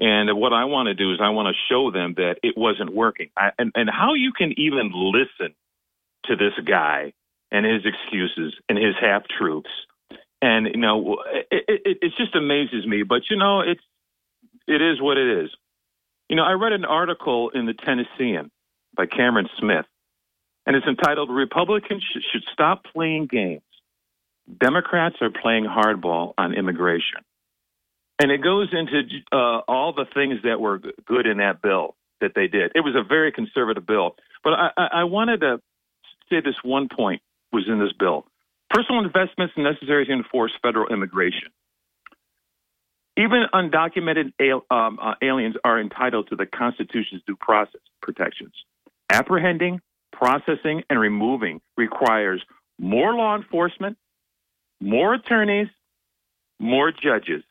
And 0.00 0.36
what 0.38 0.52
I 0.52 0.64
want 0.64 0.86
to 0.88 0.94
do 0.94 1.12
is 1.12 1.18
I 1.22 1.30
want 1.30 1.48
to 1.54 1.54
show 1.72 1.90
them 1.90 2.14
that 2.18 2.36
it 2.42 2.56
wasn't 2.56 2.94
working, 2.94 3.30
I, 3.36 3.50
and 3.58 3.72
and 3.74 3.88
how 3.90 4.14
you 4.14 4.32
can 4.32 4.52
even 4.58 4.90
listen 4.94 5.54
to 6.26 6.36
this 6.36 6.52
guy 6.64 7.12
and 7.50 7.64
his 7.64 7.82
excuses 7.84 8.54
and 8.68 8.78
his 8.78 8.94
half 9.00 9.22
truths. 9.28 9.70
And 10.40 10.66
you 10.66 10.80
know, 10.80 11.18
it, 11.50 11.64
it, 11.68 11.98
it 12.02 12.12
just 12.16 12.34
amazes 12.34 12.86
me. 12.86 13.02
But 13.02 13.22
you 13.30 13.36
know, 13.36 13.60
it's 13.60 13.82
it 14.66 14.80
is 14.82 15.00
what 15.00 15.16
it 15.16 15.44
is. 15.44 15.50
You 16.28 16.36
know, 16.36 16.44
I 16.44 16.52
read 16.52 16.72
an 16.72 16.84
article 16.84 17.50
in 17.50 17.66
the 17.66 17.74
Tennessean 17.74 18.50
by 18.94 19.06
Cameron 19.06 19.48
Smith, 19.58 19.86
and 20.66 20.76
it's 20.76 20.86
entitled 20.86 21.30
"Republicans 21.30 22.02
Sh- 22.02 22.22
Should 22.32 22.44
Stop 22.52 22.84
Playing 22.84 23.26
Games. 23.26 23.62
Democrats 24.60 25.16
Are 25.20 25.30
Playing 25.30 25.64
Hardball 25.64 26.34
on 26.38 26.54
Immigration." 26.54 27.22
And 28.20 28.32
it 28.32 28.42
goes 28.42 28.68
into 28.72 29.02
uh, 29.32 29.60
all 29.68 29.92
the 29.92 30.06
things 30.12 30.40
that 30.42 30.60
were 30.60 30.80
good 31.06 31.26
in 31.26 31.38
that 31.38 31.62
bill 31.62 31.94
that 32.20 32.32
they 32.34 32.48
did. 32.48 32.72
It 32.74 32.80
was 32.80 32.96
a 32.96 33.02
very 33.02 33.30
conservative 33.30 33.86
bill, 33.86 34.16
but 34.42 34.54
I, 34.54 34.70
I 34.76 35.04
wanted 35.04 35.40
to 35.40 35.60
say 36.28 36.40
this 36.40 36.56
one 36.62 36.88
point 36.88 37.22
was 37.52 37.64
in 37.68 37.78
this 37.78 37.92
bill: 37.98 38.26
personal 38.70 39.04
investments 39.04 39.54
necessary 39.56 40.06
to 40.06 40.12
enforce 40.12 40.52
federal 40.62 40.88
immigration. 40.88 41.48
Even 43.16 43.44
undocumented 43.52 44.32
um, 44.70 44.98
uh, 45.02 45.14
aliens 45.20 45.56
are 45.64 45.80
entitled 45.80 46.28
to 46.28 46.36
the 46.36 46.46
Constitution's 46.46 47.22
due 47.26 47.34
process 47.34 47.80
protections. 48.00 48.52
Apprehending, 49.10 49.80
processing, 50.12 50.84
and 50.88 51.00
removing 51.00 51.60
requires 51.76 52.40
more 52.78 53.14
law 53.14 53.34
enforcement, 53.36 53.96
more 54.80 55.14
attorneys, 55.14 55.66
more 56.60 56.92
judges. 56.92 57.42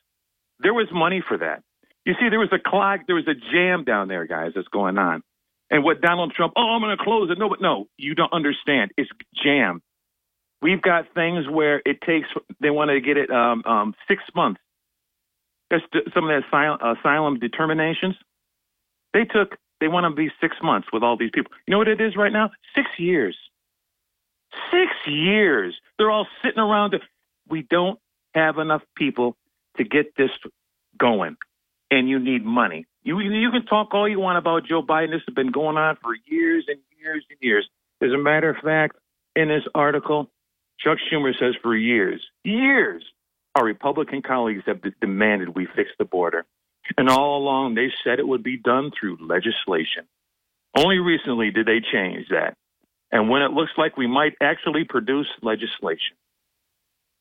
There 0.60 0.74
was 0.74 0.88
money 0.94 1.22
for 1.28 1.38
that. 1.38 1.64
You 2.06 2.14
see, 2.14 2.30
there 2.30 2.40
was 2.40 2.54
a 2.54 2.60
clog, 2.60 3.02
there 3.06 3.16
was 3.16 3.28
a 3.28 3.36
jam 3.36 3.84
down 3.84 4.08
there, 4.08 4.26
guys, 4.26 4.54
that's 4.56 4.68
going 4.70 4.98
on. 4.98 5.22
And 5.70 5.84
what 5.84 6.00
Donald 6.00 6.32
Trump, 6.34 6.54
oh, 6.56 6.62
I'm 6.62 6.82
going 6.82 6.96
to 6.98 7.04
close 7.04 7.30
it. 7.30 7.38
No, 7.38 7.50
but 7.50 7.62
no, 7.62 7.88
you 7.98 8.16
don't 8.16 8.32
understand. 8.32 8.92
It's 8.98 9.10
jammed. 9.44 9.82
We've 10.62 10.82
got 10.82 11.14
things 11.14 11.48
where 11.48 11.82
it 11.86 12.02
takes, 12.02 12.28
they 12.60 12.70
want 12.70 12.90
to 12.90 13.00
get 13.00 13.18
it 13.18 13.30
um, 13.30 13.64
um, 13.66 13.96
six 14.08 14.24
months. 14.36 14.60
That's 15.70 15.84
the, 15.92 16.10
some 16.14 16.30
of 16.30 16.30
the 16.30 16.48
asylum, 16.48 16.80
asylum 16.98 17.40
determinations. 17.40 18.16
They 19.14 19.26
took, 19.26 19.58
they 19.80 19.88
want 19.88 20.06
to 20.06 20.16
be 20.16 20.32
six 20.42 20.56
months 20.64 20.88
with 20.92 21.04
all 21.04 21.18
these 21.18 21.32
people. 21.34 21.52
You 21.68 21.74
know 21.74 21.78
what 21.78 21.88
it 21.88 22.02
is 22.02 22.16
right 22.16 22.32
now? 22.32 22.52
Six 22.76 22.88
years. 22.98 23.38
Six 24.72 24.92
years. 25.06 25.76
They're 25.98 26.10
all 26.10 26.28
sitting 26.44 26.60
around. 26.60 26.96
We 27.50 27.62
don't 27.64 28.00
have 28.34 28.58
enough 28.58 28.82
people 28.96 29.36
to 29.78 29.84
get 29.84 30.16
this 30.16 30.32
going, 30.98 31.38
and 31.92 32.10
you 32.10 32.20
need 32.20 32.44
money. 32.46 32.86
You 33.04 33.20
you 33.20 33.52
can 33.52 33.66
talk 33.66 33.94
all 33.94 34.08
you 34.08 34.20
want 34.20 34.38
about 34.38 34.66
Joe 34.66 34.82
Biden. 34.82 35.12
This 35.12 35.22
has 35.28 35.34
been 35.34 35.52
going 35.52 35.78
on 35.78 35.98
for 36.02 36.16
years 36.26 36.66
and 36.68 36.80
years 37.00 37.24
and 37.30 37.38
years. 37.42 37.68
As 38.02 38.12
a 38.12 38.18
matter 38.18 38.50
of 38.50 38.58
fact, 38.58 38.98
in 39.36 39.48
this 39.50 39.64
article, 39.74 40.30
Chuck 40.80 40.98
Schumer 41.12 41.34
says 41.38 41.56
for 41.62 41.76
years, 41.76 42.22
years, 42.44 43.04
our 43.56 43.66
Republican 43.66 44.22
colleagues 44.22 44.64
have 44.68 44.82
de- 44.82 44.94
demanded 45.02 45.56
we 45.56 45.68
fix 45.76 45.90
the 45.98 46.06
border, 46.06 46.46
and 46.98 47.10
all 47.10 47.38
along 47.38 47.76
they 47.76 47.92
said 48.04 48.20
it 48.20 48.28
would 48.28 48.44
be 48.44 48.58
done 48.58 48.92
through 48.98 49.18
legislation. 49.20 50.06
Only 50.76 51.00
recently 51.00 51.52
did 51.52 51.66
they 51.66 51.82
change 51.82 52.28
that, 52.30 52.56
and 53.12 53.30
when 53.30 53.42
it 53.42 53.52
looks 53.52 53.72
like 53.78 53.98
we 53.98 54.08
might 54.08 54.34
actually 54.42 54.84
produce 54.84 55.28
legislation, 55.42 56.16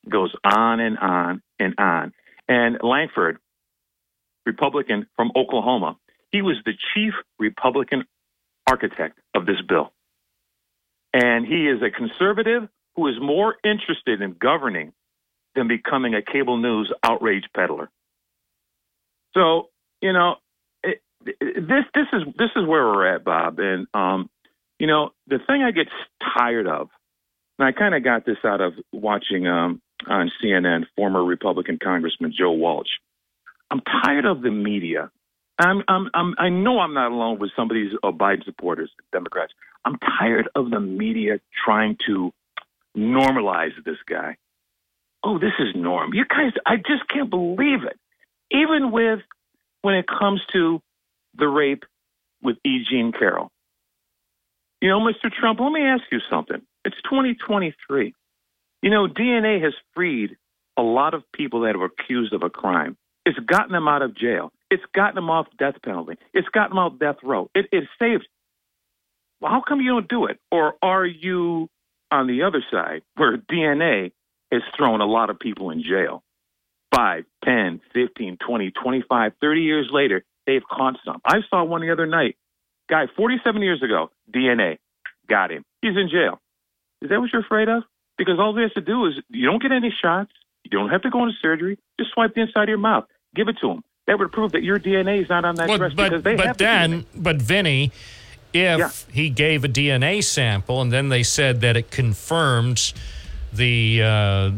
it 0.05 0.11
goes 0.11 0.35
on 0.45 0.81
and 0.81 0.99
on 0.99 1.43
and 1.59 1.74
on. 1.78 2.12
And 2.49 2.78
Lankford, 2.83 3.39
Republican 4.45 5.07
from 5.16 5.33
Oklahoma, 5.35 5.97
he 6.31 6.43
was 6.43 6.57
the 6.65 6.74
chief 6.95 7.15
Republican 7.39 8.05
architect 8.66 9.19
of 9.35 9.47
this 9.47 9.61
bill. 9.66 9.93
And 11.12 11.47
he 11.47 11.66
is 11.66 11.81
a 11.83 11.91
conservative 11.91 12.69
who 12.97 13.09
is 13.09 13.16
more 13.20 13.56
interested 13.64 14.23
in 14.23 14.36
governing 14.40 14.93
than 15.55 15.68
becoming 15.68 16.14
a 16.14 16.23
cable 16.23 16.56
news 16.59 16.93
outrage 17.05 17.44
peddler. 17.56 17.90
So, 19.35 19.70
you 20.02 20.12
know, 20.12 20.36
it, 20.85 21.01
it- 21.27 21.68
this 21.68 21.85
this 21.94 22.06
is 22.12 22.23
this 22.39 22.51
is 22.56 22.66
where 22.66 22.86
we're 22.86 23.14
at, 23.14 23.24
Bob. 23.24 23.59
And 23.60 23.86
um, 23.94 24.31
you 24.78 24.86
know, 24.86 25.10
the 25.28 25.39
thing 25.47 25.62
I 25.62 25.73
get 25.73 25.89
tired 26.39 26.66
of, 26.68 26.89
and 27.59 27.68
I 27.68 27.73
kind 27.73 27.94
of 27.94 28.05
got 28.05 28.27
this 28.27 28.39
out 28.44 28.60
of 28.60 28.74
watching 28.93 29.47
um, 29.47 29.81
on 30.09 30.31
CNN, 30.43 30.86
former 30.97 31.24
Republican 31.24 31.78
Congressman 31.82 32.35
Joe 32.36 32.52
Walsh. 32.52 32.89
I'm 33.70 33.82
tired 34.05 34.27
of 34.27 34.43
the 34.43 34.51
media. 34.51 35.10
I'm, 35.59 35.82
I'm, 35.89 36.10
I'm, 36.14 36.35
I 36.39 36.51
know 36.51 36.81
I'm 36.81 36.94
not 36.94 37.12
alone 37.12 37.39
with 37.39 37.51
some 37.56 37.70
of 37.70 37.74
these 37.74 37.93
uh, 38.05 38.12
Biden 38.12 38.44
supporters, 38.44 38.90
Democrats. 39.12 39.52
I'm 39.85 39.98
tired 40.20 40.48
of 40.55 40.70
the 40.70 40.81
media 40.81 41.40
trying 41.64 41.97
to 42.06 42.32
normalize 42.97 43.73
this 43.85 43.98
guy. 44.09 44.36
Oh, 45.23 45.39
this 45.39 45.52
is 45.59 45.74
norm. 45.74 46.14
You 46.14 46.24
guys, 46.24 46.52
I 46.64 46.77
just 46.77 47.09
can't 47.12 47.31
believe 47.31 47.85
it. 47.85 47.98
Even 48.51 48.93
with 48.93 49.20
when 49.82 49.94
it 49.94 50.06
comes 50.06 50.40
to 50.52 50.81
the 51.36 51.48
rape 51.48 51.85
with 52.43 52.56
E. 52.64 52.85
Jean 52.89 53.12
Carroll. 53.12 53.51
You 54.81 54.89
know, 54.89 55.01
Mr. 55.01 55.31
Trump, 55.32 55.59
let 55.60 55.73
me 55.73 55.82
ask 55.82 56.05
you 56.12 56.20
something. 56.31 56.62
It's 56.85 56.97
2023. 57.05 58.14
You 58.82 58.90
know, 58.90 59.09
DNA 59.09 59.62
has 59.62 59.73
freed 59.94 60.36
a 60.77 60.82
lot 60.82 61.14
of 61.14 61.23
people 61.32 61.62
that 61.62 61.77
were 61.77 61.86
accused 61.86 62.32
of 62.32 62.43
a 62.43 62.51
crime. 62.51 62.97
It's 63.24 63.39
gotten 63.39 63.73
them 63.73 63.89
out 63.89 64.02
of 64.02 64.14
jail. 64.14 64.52
It's 64.70 64.85
gotten 64.94 65.16
them 65.16 65.31
off 65.31 65.47
death 65.59 65.77
penalty. 65.82 66.16
It's 66.32 66.48
gotten 66.48 66.70
them 66.70 66.78
off 66.78 66.98
death 66.98 67.16
row. 67.23 67.51
It, 67.55 67.66
it 67.73 67.85
saved. 67.98 68.28
Well, 69.40 69.51
how 69.51 69.62
come 69.66 69.81
you 69.81 69.90
don't 69.90 70.09
do 70.09 70.27
it? 70.27 70.39
Or 70.52 70.74
are 70.82 71.05
you 71.05 71.68
on 72.11 72.27
the 72.27 72.43
other 72.43 72.65
side, 72.70 73.03
where 73.16 73.37
DNA 73.37 74.12
has 74.53 74.62
thrown 74.77 75.01
a 75.01 75.07
lot 75.07 75.31
of 75.31 75.39
people 75.39 75.70
in 75.70 75.83
jail. 75.83 76.23
Five, 76.95 77.24
ten, 77.45 77.81
fifteen, 77.93 78.39
twenty, 78.47 78.70
twenty-five, 78.70 79.33
thirty 79.41 79.62
years 79.62 79.89
later, 79.93 80.24
they've 80.47 80.62
caught 80.70 80.97
some. 81.05 81.20
I 81.24 81.39
saw 81.51 81.65
one 81.65 81.83
the 81.83 81.91
other 81.91 82.07
night. 82.07 82.37
Guy, 82.89 83.07
47 83.16 83.62
years 83.62 83.83
ago, 83.83 84.11
DNA, 84.33 84.78
got 85.28 85.51
him. 85.51 85.65
He's 85.83 85.97
in 85.97 86.09
jail. 86.09 86.41
Is 87.03 87.11
that 87.11 87.19
what 87.20 87.33
you're 87.33 87.43
afraid 87.43 87.69
of? 87.69 87.83
Because 88.16 88.39
all 88.39 88.53
they 88.53 88.62
have 88.62 88.74
to 88.74 88.81
do 88.81 89.07
is 89.07 89.15
you 89.28 89.47
don't 89.47 89.61
get 89.61 89.73
any 89.73 89.93
shots. 90.01 90.31
You 90.62 90.70
don't 90.70 90.91
have 90.91 91.03
to 91.03 91.11
go 91.11 91.23
into 91.24 91.35
surgery. 91.43 91.78
Just 91.99 92.12
swipe 92.12 92.35
the 92.35 92.43
inside 92.43 92.65
of 92.65 92.69
your 92.69 92.78
mouth. 92.78 93.05
Give 93.35 93.49
it 93.49 93.57
to 93.61 93.69
them. 93.69 93.83
That 94.07 94.20
would 94.20 94.31
prove 94.31 94.53
that 94.53 94.62
your 94.62 94.78
DNA 94.78 95.23
is 95.23 95.28
not 95.28 95.45
on 95.45 95.57
that 95.57 95.69
Well, 95.69 95.78
dress 95.78 95.93
but 95.95 96.11
because 96.11 96.23
they 96.23 96.37
but 96.37 96.47
have 96.47 96.57
to 96.57 96.65
do 96.65 96.65
then, 96.65 97.07
but 97.16 97.37
Vinny, 97.43 97.91
if 98.62 99.07
he 99.11 99.31
gave 99.31 99.65
a 99.65 99.69
DNA 99.69 100.23
sample 100.23 100.81
and 100.81 100.93
then 100.93 101.09
they 101.09 101.23
said 101.23 101.61
that 101.61 101.77
it 101.77 101.91
confirmed 101.91 102.93
the 103.53 104.03
uh, 104.03 104.51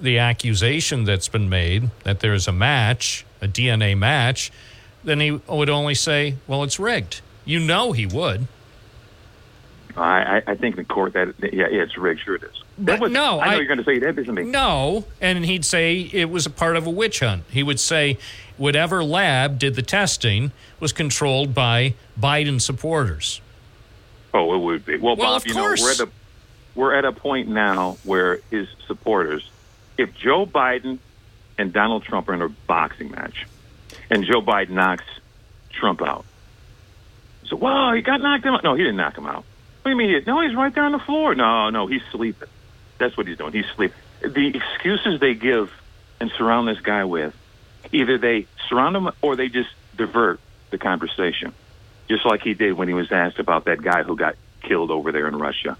the 0.00 0.18
accusation 0.18 1.04
that's 1.04 1.28
been 1.28 1.48
made 1.48 1.90
that 2.04 2.20
there's 2.20 2.48
a 2.48 2.52
match, 2.52 3.24
a 3.40 3.48
DNA 3.48 3.96
match, 3.96 4.52
then 5.02 5.20
he 5.20 5.30
would 5.30 5.70
only 5.70 5.94
say, 5.94 6.36
"Well, 6.46 6.62
it's 6.64 6.78
rigged." 6.78 7.20
You 7.44 7.60
know 7.60 7.92
he 7.92 8.06
would. 8.06 8.46
I, 9.96 10.42
I, 10.46 10.54
think 10.56 10.74
the 10.74 10.84
court 10.84 11.12
that, 11.12 11.38
that- 11.38 11.54
yeah, 11.54 11.68
yeah, 11.70 11.82
it's 11.82 11.96
rigged. 11.96 12.20
Sure 12.20 12.34
it 12.34 12.42
is. 12.42 12.63
But 12.76 13.00
was, 13.00 13.12
no, 13.12 13.40
I 13.40 13.46
know 13.46 13.52
I- 13.52 13.54
you're 13.56 13.66
going 13.66 13.78
to 13.78 13.84
say 13.84 13.98
that 14.00 14.18
isn't 14.18 14.34
me. 14.34 14.42
No, 14.44 15.04
and 15.20 15.44
he'd 15.44 15.64
say 15.64 16.00
it 16.12 16.28
was 16.30 16.44
a 16.46 16.50
part 16.50 16.76
of 16.76 16.86
a 16.86 16.90
witch 16.90 17.20
hunt. 17.20 17.44
He 17.50 17.62
would 17.62 17.78
say 17.78 18.18
whatever 18.56 19.04
lab 19.04 19.58
did 19.58 19.74
the 19.76 19.82
testing 19.82 20.50
was 20.80 20.92
controlled 20.92 21.54
by 21.54 21.94
Biden 22.20 22.60
supporters. 22.60 23.40
Oh, 24.32 24.54
it 24.54 24.58
would 24.58 24.84
be. 24.84 24.96
Well, 24.96 25.14
Well, 25.16 25.34
Bob, 25.34 25.42
of 25.42 25.46
you 25.46 25.54
know, 25.54 25.62
we're 25.62 25.76
course. 25.76 26.00
at 26.00 26.08
a 26.08 26.10
we're 26.74 26.94
at 26.96 27.04
a 27.04 27.12
point 27.12 27.48
now 27.48 27.96
where 28.02 28.40
his 28.50 28.66
supporters, 28.88 29.48
if 29.96 30.12
Joe 30.16 30.44
Biden 30.44 30.98
and 31.56 31.72
Donald 31.72 32.02
Trump 32.02 32.28
are 32.28 32.34
in 32.34 32.42
a 32.42 32.48
boxing 32.48 33.12
match, 33.12 33.46
and 34.10 34.24
Joe 34.24 34.40
Biden 34.42 34.70
knocks 34.70 35.04
Trump 35.70 36.02
out, 36.02 36.24
so 37.46 37.54
wow, 37.54 37.92
he 37.94 38.02
got 38.02 38.20
knocked 38.20 38.44
out. 38.46 38.64
No, 38.64 38.74
he 38.74 38.82
didn't 38.82 38.96
knock 38.96 39.16
him 39.16 39.26
out. 39.26 39.44
What 39.82 39.84
do 39.84 39.90
you 39.90 39.96
mean? 39.96 40.08
he- 40.10 40.24
No, 40.26 40.40
he's 40.40 40.56
right 40.56 40.74
there 40.74 40.82
on 40.84 40.90
the 40.92 40.98
floor. 40.98 41.34
No, 41.36 41.70
no, 41.70 41.86
he's 41.86 42.02
sleeping. 42.10 42.48
That's 42.98 43.16
what 43.16 43.26
he's 43.26 43.38
doing. 43.38 43.52
He's 43.52 43.66
sleeping. 43.74 43.96
The 44.20 44.56
excuses 44.56 45.20
they 45.20 45.34
give 45.34 45.70
and 46.20 46.30
surround 46.38 46.68
this 46.68 46.80
guy 46.80 47.04
with, 47.04 47.34
either 47.92 48.18
they 48.18 48.46
surround 48.68 48.96
him 48.96 49.10
or 49.20 49.36
they 49.36 49.48
just 49.48 49.70
divert 49.96 50.40
the 50.70 50.78
conversation 50.78 51.54
just 52.08 52.26
like 52.26 52.42
he 52.42 52.54
did 52.54 52.74
when 52.74 52.88
he 52.88 52.94
was 52.94 53.10
asked 53.10 53.38
about 53.38 53.64
that 53.64 53.82
guy 53.82 54.02
who 54.02 54.16
got 54.16 54.36
killed 54.62 54.90
over 54.90 55.12
there 55.12 55.26
in 55.26 55.36
Russia. 55.36 55.76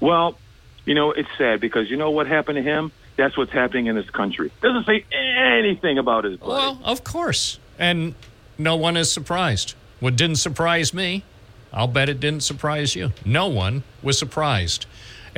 Well, 0.00 0.38
you 0.84 0.94
know, 0.94 1.12
it's 1.12 1.28
sad 1.36 1.60
because 1.60 1.90
you 1.90 1.96
know 1.96 2.10
what 2.10 2.26
happened 2.26 2.56
to 2.56 2.62
him? 2.62 2.92
That's 3.16 3.36
what's 3.36 3.52
happening 3.52 3.86
in 3.86 3.96
this 3.96 4.08
country. 4.10 4.52
Doesn't 4.62 4.86
say 4.86 5.04
anything 5.12 5.98
about 5.98 6.24
his 6.24 6.38
buddy. 6.38 6.50
Well, 6.50 6.80
of 6.84 7.02
course. 7.02 7.58
And 7.78 8.14
no 8.56 8.76
one 8.76 8.96
is 8.96 9.10
surprised. 9.10 9.74
What 10.00 10.14
didn't 10.14 10.36
surprise 10.36 10.94
me, 10.94 11.24
I'll 11.72 11.88
bet 11.88 12.08
it 12.08 12.20
didn't 12.20 12.42
surprise 12.42 12.94
you. 12.94 13.12
No 13.24 13.48
one 13.48 13.82
was 14.02 14.18
surprised 14.18 14.86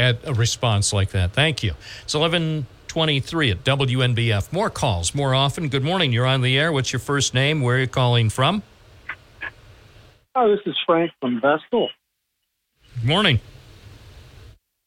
at 0.00 0.26
a 0.26 0.32
response 0.32 0.92
like 0.92 1.10
that. 1.10 1.32
Thank 1.32 1.62
you. 1.62 1.74
It's 2.02 2.14
1123 2.14 3.50
at 3.50 3.62
WNBF. 3.64 4.52
More 4.52 4.70
calls, 4.70 5.14
more 5.14 5.34
often. 5.34 5.68
Good 5.68 5.84
morning. 5.84 6.12
You're 6.12 6.26
on 6.26 6.40
the 6.40 6.58
air. 6.58 6.72
What's 6.72 6.92
your 6.92 7.00
first 7.00 7.34
name? 7.34 7.60
Where 7.60 7.76
are 7.76 7.80
you 7.80 7.86
calling 7.86 8.30
from? 8.30 8.62
Oh, 10.34 10.50
this 10.50 10.60
is 10.64 10.74
Frank 10.86 11.10
from 11.20 11.40
Vestal. 11.40 11.90
Good 12.94 13.04
morning. 13.04 13.40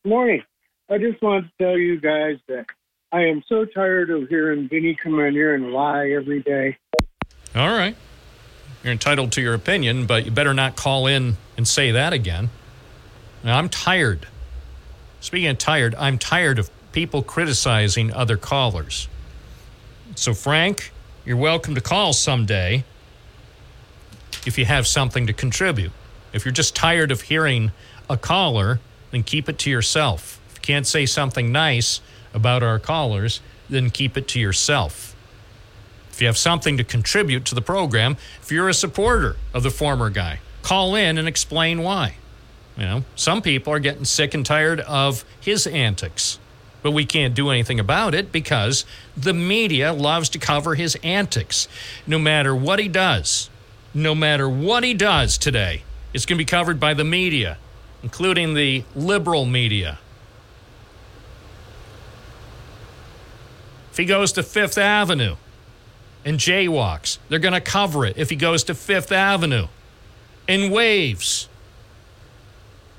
Good 0.04 0.10
Morning. 0.10 0.44
I 0.90 0.98
just 0.98 1.22
wanted 1.22 1.44
to 1.44 1.64
tell 1.64 1.78
you 1.78 2.00
guys 2.00 2.38
that 2.48 2.66
I 3.12 3.22
am 3.22 3.44
so 3.48 3.66
tired 3.66 4.10
of 4.10 4.28
hearing 4.28 4.68
Vinny 4.68 4.98
come 5.02 5.20
in 5.20 5.34
here 5.34 5.54
and 5.54 5.72
lie 5.72 6.10
every 6.10 6.42
day. 6.42 6.78
All 7.56 7.70
right. 7.70 7.96
You're 8.84 8.92
entitled 8.92 9.32
to 9.34 9.42
your 9.42 9.54
opinion, 9.54 10.08
but 10.08 10.26
you 10.26 10.32
better 10.32 10.54
not 10.54 10.76
call 10.76 11.08
in 11.08 11.38
and 11.56 11.68
say 11.68 11.92
that 11.92 12.12
again. 12.12 12.50
Now, 13.44 13.58
I'm 13.58 13.70
tired. 13.70 14.28
Speaking 15.24 15.48
of 15.48 15.58
tired, 15.58 15.96
I'm 15.96 16.18
tired 16.18 16.60
of 16.60 16.70
people 16.92 17.24
criticizing 17.24 18.12
other 18.12 18.36
callers. 18.36 19.08
So, 20.16 20.34
Frank, 20.34 20.92
you're 21.24 21.38
welcome 21.38 21.76
to 21.76 21.82
call 21.82 22.12
someday 22.12 22.84
if 24.46 24.58
you 24.58 24.66
have 24.66 24.86
something 24.86 25.26
to 25.26 25.32
contribute. 25.32 25.94
If 26.34 26.44
you're 26.44 26.52
just 26.52 26.76
tired 26.76 27.10
of 27.10 27.22
hearing 27.22 27.72
a 28.10 28.18
caller, 28.18 28.82
then 29.12 29.24
keep 29.24 29.48
it 29.48 29.58
to 29.60 29.70
yourself. 29.72 30.42
If 30.50 30.56
you 30.56 30.62
can't 30.62 30.86
say 30.86 31.06
something 31.06 31.54
nice 31.54 32.02
about 32.34 32.62
our 32.62 32.78
callers, 32.78 33.40
then 33.70 33.92
keep 33.92 34.18
it 34.18 34.28
to 34.28 34.42
yourself. 34.42 35.16
If 36.12 36.20
you 36.20 36.28
have 36.28 36.38
something 36.38 36.76
to 36.76 36.84
contribute 36.84 37.46
to 37.46 37.56
the 37.56 37.62
program, 37.62 38.18
if 38.42 38.52
you're 38.52 38.68
a 38.68 38.74
supporter 38.74 39.38
of 39.54 39.64
the 39.64 39.72
former 39.72 40.10
guy, 40.10 40.42
call 40.64 40.96
in 40.96 41.18
and 41.18 41.30
explain 41.30 41.82
why. 41.82 42.18
You 42.78 42.84
know, 42.84 43.04
some 43.16 43.42
people 43.42 43.72
are 43.74 43.80
getting 43.80 44.06
sick 44.06 44.34
and 44.34 44.46
tired 44.46 44.80
of 44.82 45.26
his 45.40 45.68
antics, 45.68 46.40
but 46.82 46.92
we 46.92 47.06
can't 47.06 47.36
do 47.36 47.50
anything 47.50 47.80
about 47.80 48.16
it 48.16 48.32
because 48.32 48.86
the 49.16 49.34
media 49.34 49.94
loves 49.94 50.30
to 50.30 50.40
cover 50.40 50.76
his 50.76 50.98
antics. 51.04 51.68
No 52.08 52.18
matter 52.18 52.56
what 52.56 52.80
he 52.80 52.88
does, 52.88 53.50
no 53.94 54.16
matter 54.16 54.50
what 54.50 54.84
he 54.84 54.94
does 54.94 55.38
today, 55.38 55.84
it's 56.14 56.26
going 56.26 56.38
to 56.38 56.42
be 56.42 56.50
covered 56.50 56.80
by 56.80 56.94
the 56.96 57.04
media, 57.04 57.58
including 58.02 58.56
the 58.56 58.84
liberal 58.96 59.46
media. 59.46 60.00
If 63.92 63.98
he 63.98 64.06
goes 64.06 64.32
to 64.34 64.42
Fifth 64.42 64.80
Avenue 64.80 65.36
and 66.26 66.40
jaywalks, 66.40 67.20
they're 67.30 67.38
going 67.38 67.54
to 67.54 67.62
cover 67.62 68.04
it. 68.06 68.18
If 68.18 68.32
he 68.32 68.36
goes 68.36 68.64
to 68.64 68.74
Fifth 68.74 69.12
Avenue 69.12 69.68
and 70.48 70.72
waves 70.72 71.48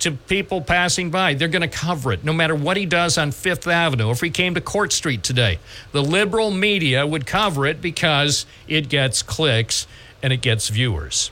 to 0.05 0.13
people 0.13 0.61
passing 0.61 1.11
by, 1.11 1.35
they're 1.35 1.49
going 1.49 1.63
to 1.63 1.69
cover 1.69 2.13
it 2.13 2.25
no 2.25 2.33
matter 2.33 2.55
what 2.55 2.77
he 2.77 2.87
does 2.87 3.19
on 3.19 3.33
Fifth 3.33 3.67
Avenue. 3.67 4.11
If 4.11 4.21
he 4.21 4.31
came 4.31 4.55
to 4.55 4.61
Court 4.61 4.93
Street 4.93 5.23
today, 5.23 5.59
the 5.93 6.03
liberal 6.03 6.51
media 6.51 7.07
would 7.07 7.27
cover 7.27 7.67
it 7.67 7.81
because 7.81 8.47
it 8.69 8.89
gets 8.89 9.23
clicks 9.23 9.87
and 10.23 10.33
it 10.33 10.43
gets 10.43 10.69
viewers. 10.69 11.31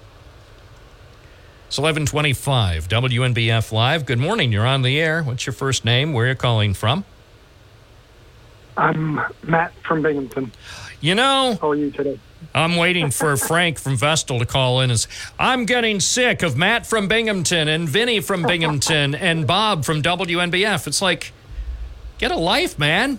It's 1.68 1.78
1125 1.78 2.88
WNBF 2.88 3.72
Live. 3.72 4.06
Good 4.06 4.18
morning. 4.18 4.52
You're 4.52 4.66
on 4.66 4.82
the 4.82 4.98
air. 4.98 5.22
What's 5.22 5.46
your 5.46 5.54
first 5.54 5.84
name? 5.84 6.12
Where 6.12 6.26
are 6.26 6.28
you 6.30 6.34
calling 6.34 6.74
from? 6.74 7.04
I'm 8.76 9.20
Matt 9.42 9.72
from 9.86 10.02
Binghamton. 10.02 10.50
You 11.00 11.14
know, 11.14 11.58
how 11.60 11.70
are 11.70 11.74
you 11.74 11.90
today? 11.90 12.18
I'm 12.54 12.76
waiting 12.76 13.10
for 13.10 13.36
Frank 13.36 13.78
from 13.78 13.96
Vestal 13.96 14.38
to 14.38 14.46
call 14.46 14.80
in. 14.80 14.90
As 14.90 15.08
I'm 15.38 15.64
getting 15.64 16.00
sick 16.00 16.42
of 16.42 16.56
Matt 16.56 16.86
from 16.86 17.08
Binghamton 17.08 17.68
and 17.68 17.88
Vinny 17.88 18.20
from 18.20 18.42
Binghamton 18.42 19.14
and 19.14 19.46
Bob 19.46 19.84
from 19.84 20.02
WNBF. 20.02 20.86
It's 20.86 21.02
like, 21.02 21.32
get 22.18 22.30
a 22.30 22.36
life, 22.36 22.78
man. 22.78 23.18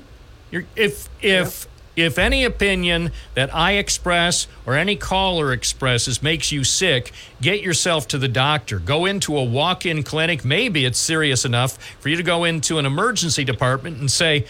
You're, 0.51 0.65
if 0.75 1.09
if 1.21 1.67
if 1.95 2.17
any 2.17 2.43
opinion 2.43 3.11
that 3.35 3.53
I 3.53 3.73
express 3.73 4.47
or 4.65 4.75
any 4.75 4.95
caller 4.95 5.53
expresses 5.53 6.23
makes 6.23 6.51
you 6.51 6.63
sick, 6.63 7.11
get 7.41 7.61
yourself 7.61 8.07
to 8.09 8.17
the 8.17 8.27
doctor. 8.27 8.79
Go 8.79 9.05
into 9.05 9.37
a 9.37 9.43
walk-in 9.43 10.03
clinic. 10.03 10.43
Maybe 10.43 10.85
it's 10.85 10.97
serious 10.97 11.45
enough 11.45 11.77
for 11.99 12.09
you 12.09 12.15
to 12.15 12.23
go 12.23 12.43
into 12.43 12.79
an 12.79 12.85
emergency 12.85 13.43
department 13.43 13.99
and 13.99 14.09
say, 14.09 14.45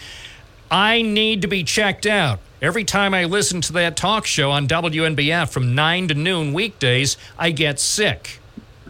I 0.74 1.02
need 1.02 1.42
to 1.42 1.46
be 1.46 1.62
checked 1.62 2.04
out. 2.04 2.40
Every 2.60 2.82
time 2.82 3.14
I 3.14 3.26
listen 3.26 3.60
to 3.60 3.72
that 3.74 3.96
talk 3.96 4.26
show 4.26 4.50
on 4.50 4.66
WNBF 4.66 5.48
from 5.48 5.76
9 5.76 6.08
to 6.08 6.14
noon 6.14 6.52
weekdays, 6.52 7.16
I 7.38 7.52
get 7.52 7.78
sick. 7.78 8.40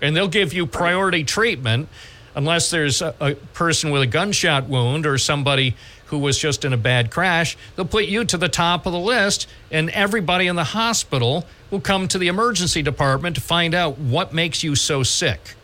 And 0.01 0.16
they'll 0.16 0.27
give 0.27 0.55
you 0.55 0.66
priority 0.66 1.24
treatment 1.24 1.90
unless 2.35 2.70
there's 2.70 3.02
a, 3.02 3.15
a 3.20 3.35
person 3.35 3.90
with 3.90 4.01
a 4.01 4.06
gunshot 4.06 4.66
wound 4.66 5.05
or 5.05 5.19
somebody 5.19 5.77
who 6.06 6.16
was 6.16 6.39
just 6.39 6.65
in 6.65 6.73
a 6.73 6.78
bad 6.78 7.11
crash. 7.11 7.55
They'll 7.77 7.85
put 7.85 8.06
you 8.06 8.24
to 8.24 8.39
the 8.39 8.48
top 8.48 8.86
of 8.86 8.94
the 8.94 8.98
list, 8.98 9.47
and 9.70 9.90
everybody 9.90 10.47
in 10.47 10.56
the 10.56 10.65
hospital 10.65 11.44
will 11.70 11.82
come 11.82 12.09
to 12.09 12.16
the 12.16 12.28
emergency 12.28 12.81
department 12.81 13.36
to 13.36 13.43
find 13.43 13.74
out 13.74 13.98
what 13.98 14.32
makes 14.32 14.65
you 14.65 14.74
so 14.74 15.02
sick. 15.02 15.55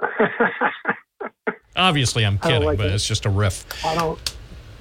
Obviously, 1.76 2.24
I'm 2.24 2.38
kidding, 2.38 2.62
like 2.62 2.78
but 2.78 2.86
it. 2.86 2.94
it's 2.94 3.06
just 3.06 3.26
a 3.26 3.30
riff. 3.30 3.66
I 3.84 3.94
don't. 3.94 4.31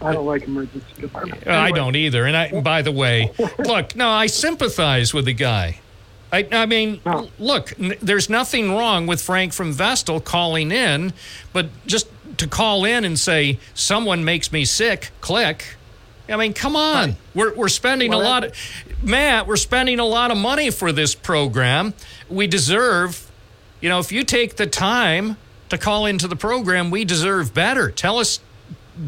I 0.02 0.14
don't 0.14 0.26
like 0.26 0.44
emergency 0.44 0.86
department. 1.00 1.46
Uh, 1.48 1.52
I 1.52 1.72
don't 1.72 1.96
either. 1.96 2.26
And 2.26 2.36
I, 2.36 2.62
by 2.62 2.82
the 2.82 2.92
way, 2.92 3.32
look, 3.60 3.96
no, 3.96 4.10
I 4.10 4.28
sympathize 4.28 5.14
with 5.14 5.26
the 5.26 5.34
guy. 5.34 5.80
I, 6.34 6.48
I 6.52 6.66
mean, 6.66 7.02
look, 7.38 7.78
n- 7.80 7.96
there's 8.02 8.30
nothing 8.30 8.72
wrong 8.72 9.06
with 9.06 9.22
Frank 9.22 9.54
from 9.54 9.74
Vestal 9.74 10.22
calling 10.22 10.72
in, 10.72 11.14
but 11.52 11.68
just 11.86 12.08
to 12.38 12.48
call 12.48 12.86
in 12.86 13.04
and 13.04 13.20
say 13.20 13.60
someone 13.74 14.24
makes 14.24 14.52
me 14.52 14.64
sick, 14.64 15.12
click. 15.20 15.76
I 16.30 16.38
mean, 16.38 16.54
come 16.54 16.78
on. 16.78 17.18
We're 17.36 17.54
we're 17.54 17.68
spending 17.68 18.12
Well, 18.12 18.22
a 18.22 18.24
lot 18.24 18.44
of 18.46 18.54
Matt, 19.04 19.48
we're 19.48 19.58
spending 19.58 20.00
a 20.00 20.06
lot 20.06 20.32
of 20.32 20.38
money 20.38 20.70
for 20.70 20.94
this 20.94 21.14
program. 21.14 21.94
We 22.30 22.48
deserve, 22.48 23.30
you 23.82 23.90
know, 23.90 24.00
if 24.00 24.14
you 24.14 24.24
take 24.24 24.56
the 24.56 24.68
time 24.68 25.36
to 25.72 25.78
call 25.78 26.06
into 26.06 26.28
the 26.28 26.36
program. 26.36 26.92
We 26.92 27.04
deserve 27.04 27.54
better. 27.54 27.90
Tell 27.90 28.20
us, 28.20 28.40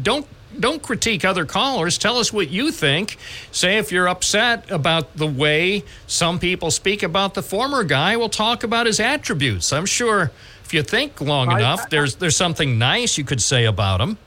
don't 0.02 0.26
don't 0.60 0.82
critique 0.82 1.24
other 1.24 1.44
callers. 1.44 1.98
Tell 1.98 2.18
us 2.18 2.32
what 2.32 2.50
you 2.50 2.70
think. 2.70 3.16
Say 3.50 3.78
if 3.78 3.92
you're 3.92 4.08
upset 4.08 4.70
about 4.70 5.16
the 5.16 5.26
way 5.26 5.84
some 6.06 6.38
people 6.38 6.70
speak 6.70 7.02
about 7.02 7.34
the 7.34 7.42
former 7.42 7.84
guy, 7.84 8.16
we'll 8.16 8.28
talk 8.28 8.64
about 8.64 8.86
his 8.86 9.00
attributes. 9.00 9.72
I'm 9.72 9.86
sure 9.86 10.30
if 10.64 10.72
you 10.72 10.82
think 10.82 11.20
long 11.20 11.48
I- 11.48 11.58
enough, 11.58 11.90
there's 11.90 12.16
there's 12.16 12.36
something 12.36 12.78
nice 12.78 13.18
you 13.18 13.24
could 13.24 13.42
say 13.42 13.64
about 13.64 14.00
him. 14.00 14.18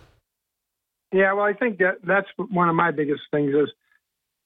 Yeah, 1.13 1.33
well, 1.33 1.45
I 1.45 1.53
think 1.53 1.77
that 1.79 1.99
that's 2.03 2.27
one 2.49 2.67
of 2.67 2.75
my 2.75 2.91
biggest 2.91 3.21
things 3.31 3.53
is 3.53 3.69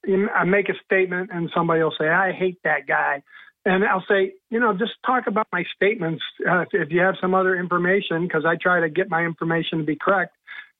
you 0.04 0.16
know, 0.16 0.28
I 0.28 0.44
make 0.44 0.68
a 0.68 0.74
statement 0.84 1.30
and 1.32 1.50
somebody 1.54 1.82
will 1.82 1.94
say, 1.98 2.08
I 2.08 2.32
hate 2.32 2.58
that 2.64 2.86
guy. 2.86 3.22
And 3.64 3.84
I'll 3.84 4.04
say, 4.08 4.32
you 4.50 4.58
know, 4.58 4.72
just 4.72 4.92
talk 5.06 5.28
about 5.28 5.46
my 5.52 5.64
statements. 5.76 6.22
Uh, 6.48 6.60
if, 6.62 6.68
if 6.72 6.90
you 6.90 7.00
have 7.00 7.14
some 7.20 7.34
other 7.34 7.56
information, 7.56 8.26
because 8.26 8.44
I 8.44 8.56
try 8.56 8.80
to 8.80 8.88
get 8.88 9.08
my 9.08 9.24
information 9.24 9.78
to 9.78 9.84
be 9.84 9.96
correct. 9.96 10.34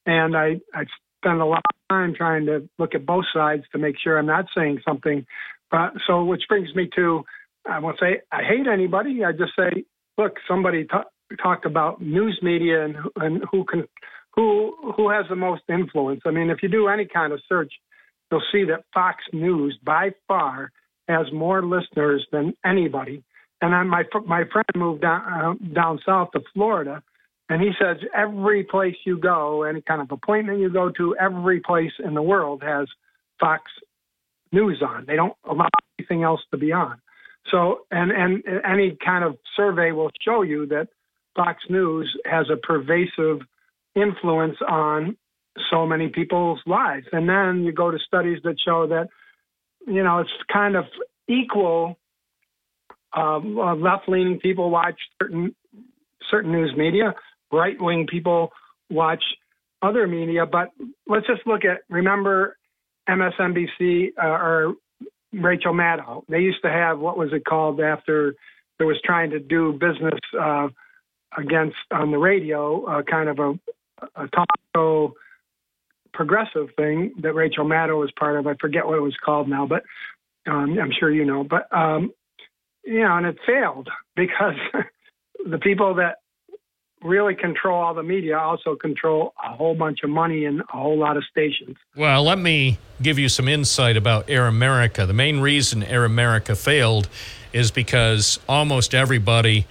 And 0.06 0.36
I, 0.36 0.60
I 0.74 0.84
spend 1.24 1.40
a 1.40 1.46
lot 1.46 1.62
of 1.68 1.76
time 1.88 2.14
trying 2.14 2.46
to 2.46 2.68
look 2.78 2.94
at 2.94 3.06
both 3.06 3.24
sides 3.32 3.62
to 3.72 3.78
make 3.78 3.96
sure 4.02 4.18
I'm 4.18 4.26
not 4.26 4.46
saying 4.56 4.80
something. 4.86 5.24
But 5.70 5.92
so, 6.06 6.24
which 6.24 6.42
brings 6.48 6.74
me 6.74 6.88
to, 6.96 7.24
I 7.68 7.78
won't 7.78 7.98
say 7.98 8.20
I 8.30 8.42
hate 8.42 8.66
anybody. 8.66 9.24
I 9.24 9.32
just 9.32 9.52
say, 9.56 9.84
look, 10.18 10.34
somebody 10.48 10.84
ta- 10.84 11.04
talked 11.42 11.64
about 11.64 12.02
news 12.02 12.38
media 12.42 12.84
and, 12.84 12.96
and 13.16 13.44
who 13.50 13.64
can, 13.64 13.84
who 14.34 14.74
who 14.96 15.10
has 15.10 15.26
the 15.28 15.36
most 15.36 15.62
influence. 15.68 16.22
I 16.26 16.30
mean, 16.30 16.50
if 16.50 16.62
you 16.62 16.68
do 16.68 16.88
any 16.88 17.06
kind 17.06 17.32
of 17.32 17.40
search, 17.48 17.72
you'll 18.30 18.42
see 18.52 18.64
that 18.64 18.84
Fox 18.92 19.22
News 19.32 19.78
by 19.84 20.10
far 20.26 20.72
has 21.08 21.26
more 21.32 21.64
listeners 21.64 22.26
than 22.32 22.54
anybody. 22.64 23.22
And 23.60 23.72
then 23.72 23.88
my 23.88 24.04
my 24.26 24.44
friend 24.52 24.66
moved 24.74 25.02
down 25.02 25.22
uh, 25.22 25.74
down 25.74 26.00
south 26.04 26.32
to 26.32 26.40
Florida, 26.52 27.02
and 27.52 27.60
he 27.60 27.72
says 27.78 27.98
every 28.16 28.64
place 28.64 28.96
you 29.04 29.18
go, 29.18 29.64
any 29.64 29.82
kind 29.82 30.00
of 30.00 30.10
appointment 30.10 30.58
you 30.58 30.70
go 30.70 30.88
to, 30.88 31.14
every 31.20 31.60
place 31.60 31.92
in 32.02 32.14
the 32.14 32.22
world 32.22 32.62
has 32.62 32.88
Fox 33.38 33.64
News 34.52 34.82
on. 34.82 35.04
They 35.06 35.16
don't 35.16 35.34
allow 35.44 35.68
anything 35.98 36.22
else 36.22 36.40
to 36.50 36.56
be 36.56 36.72
on. 36.72 36.96
So, 37.50 37.80
and 37.90 38.10
and 38.10 38.42
any 38.64 38.96
kind 39.04 39.22
of 39.22 39.36
survey 39.54 39.92
will 39.92 40.10
show 40.26 40.40
you 40.40 40.64
that 40.68 40.88
Fox 41.36 41.62
News 41.68 42.10
has 42.24 42.46
a 42.50 42.56
pervasive 42.56 43.40
influence 43.94 44.56
on 44.66 45.18
so 45.70 45.86
many 45.86 46.08
people's 46.08 46.60
lives. 46.64 47.06
And 47.12 47.28
then 47.28 47.64
you 47.64 47.72
go 47.72 47.90
to 47.90 47.98
studies 47.98 48.38
that 48.44 48.56
show 48.64 48.86
that, 48.86 49.08
you 49.86 50.02
know, 50.02 50.20
it's 50.20 50.30
kind 50.50 50.74
of 50.76 50.84
equal. 51.28 51.98
Um, 53.14 53.58
uh, 53.58 53.74
left-leaning 53.74 54.38
people 54.40 54.70
watch 54.70 54.98
certain 55.20 55.54
certain 56.30 56.50
news 56.50 56.72
media. 56.74 57.14
Right-wing 57.52 58.06
people 58.10 58.52
watch 58.90 59.22
other 59.82 60.06
media. 60.06 60.46
But 60.46 60.70
let's 61.06 61.26
just 61.26 61.46
look 61.46 61.64
at 61.64 61.82
remember 61.88 62.56
MSNBC 63.08 64.12
uh, 64.22 64.26
or 64.26 64.74
Rachel 65.32 65.72
Maddow. 65.72 66.24
They 66.28 66.40
used 66.40 66.62
to 66.62 66.70
have 66.70 66.98
what 66.98 67.18
was 67.18 67.32
it 67.32 67.44
called 67.44 67.80
after 67.80 68.34
there 68.78 68.86
was 68.86 69.00
trying 69.04 69.30
to 69.30 69.38
do 69.38 69.72
business 69.72 70.18
uh, 70.38 70.68
against 71.36 71.76
on 71.90 72.10
the 72.10 72.18
radio, 72.18 72.84
uh, 72.84 73.02
kind 73.02 73.28
of 73.28 73.38
a, 73.38 73.50
a 74.16 74.28
talk 74.28 74.48
show 74.74 75.14
progressive 76.12 76.68
thing 76.76 77.14
that 77.22 77.34
Rachel 77.34 77.64
Maddow 77.64 77.98
was 77.98 78.10
part 78.18 78.38
of. 78.38 78.46
I 78.46 78.54
forget 78.60 78.86
what 78.86 78.98
it 78.98 79.02
was 79.02 79.16
called 79.24 79.48
now, 79.48 79.66
but 79.66 79.82
um, 80.46 80.78
I'm 80.78 80.92
sure 80.98 81.10
you 81.10 81.24
know. 81.24 81.44
But 81.44 81.72
um, 81.74 82.12
you 82.84 83.00
know, 83.00 83.16
and 83.16 83.26
it 83.26 83.38
failed 83.46 83.88
because 84.16 84.56
the 85.48 85.58
people 85.58 85.94
that 85.94 86.18
really 87.02 87.34
control 87.34 87.82
all 87.82 87.94
the 87.94 88.02
media 88.02 88.38
also 88.38 88.76
control 88.76 89.34
a 89.42 89.54
whole 89.54 89.74
bunch 89.74 90.02
of 90.02 90.10
money 90.10 90.44
and 90.44 90.60
a 90.60 90.64
whole 90.72 90.98
lot 90.98 91.16
of 91.16 91.24
stations. 91.30 91.76
Well, 91.96 92.22
let 92.22 92.38
me 92.38 92.78
give 93.00 93.18
you 93.18 93.28
some 93.28 93.48
insight 93.48 93.96
about 93.96 94.28
Air 94.28 94.46
America. 94.46 95.06
The 95.06 95.12
main 95.12 95.40
reason 95.40 95.82
Air 95.82 96.04
America 96.04 96.54
failed 96.54 97.08
is 97.52 97.70
because 97.70 98.38
almost 98.48 98.94
everybody 98.94 99.66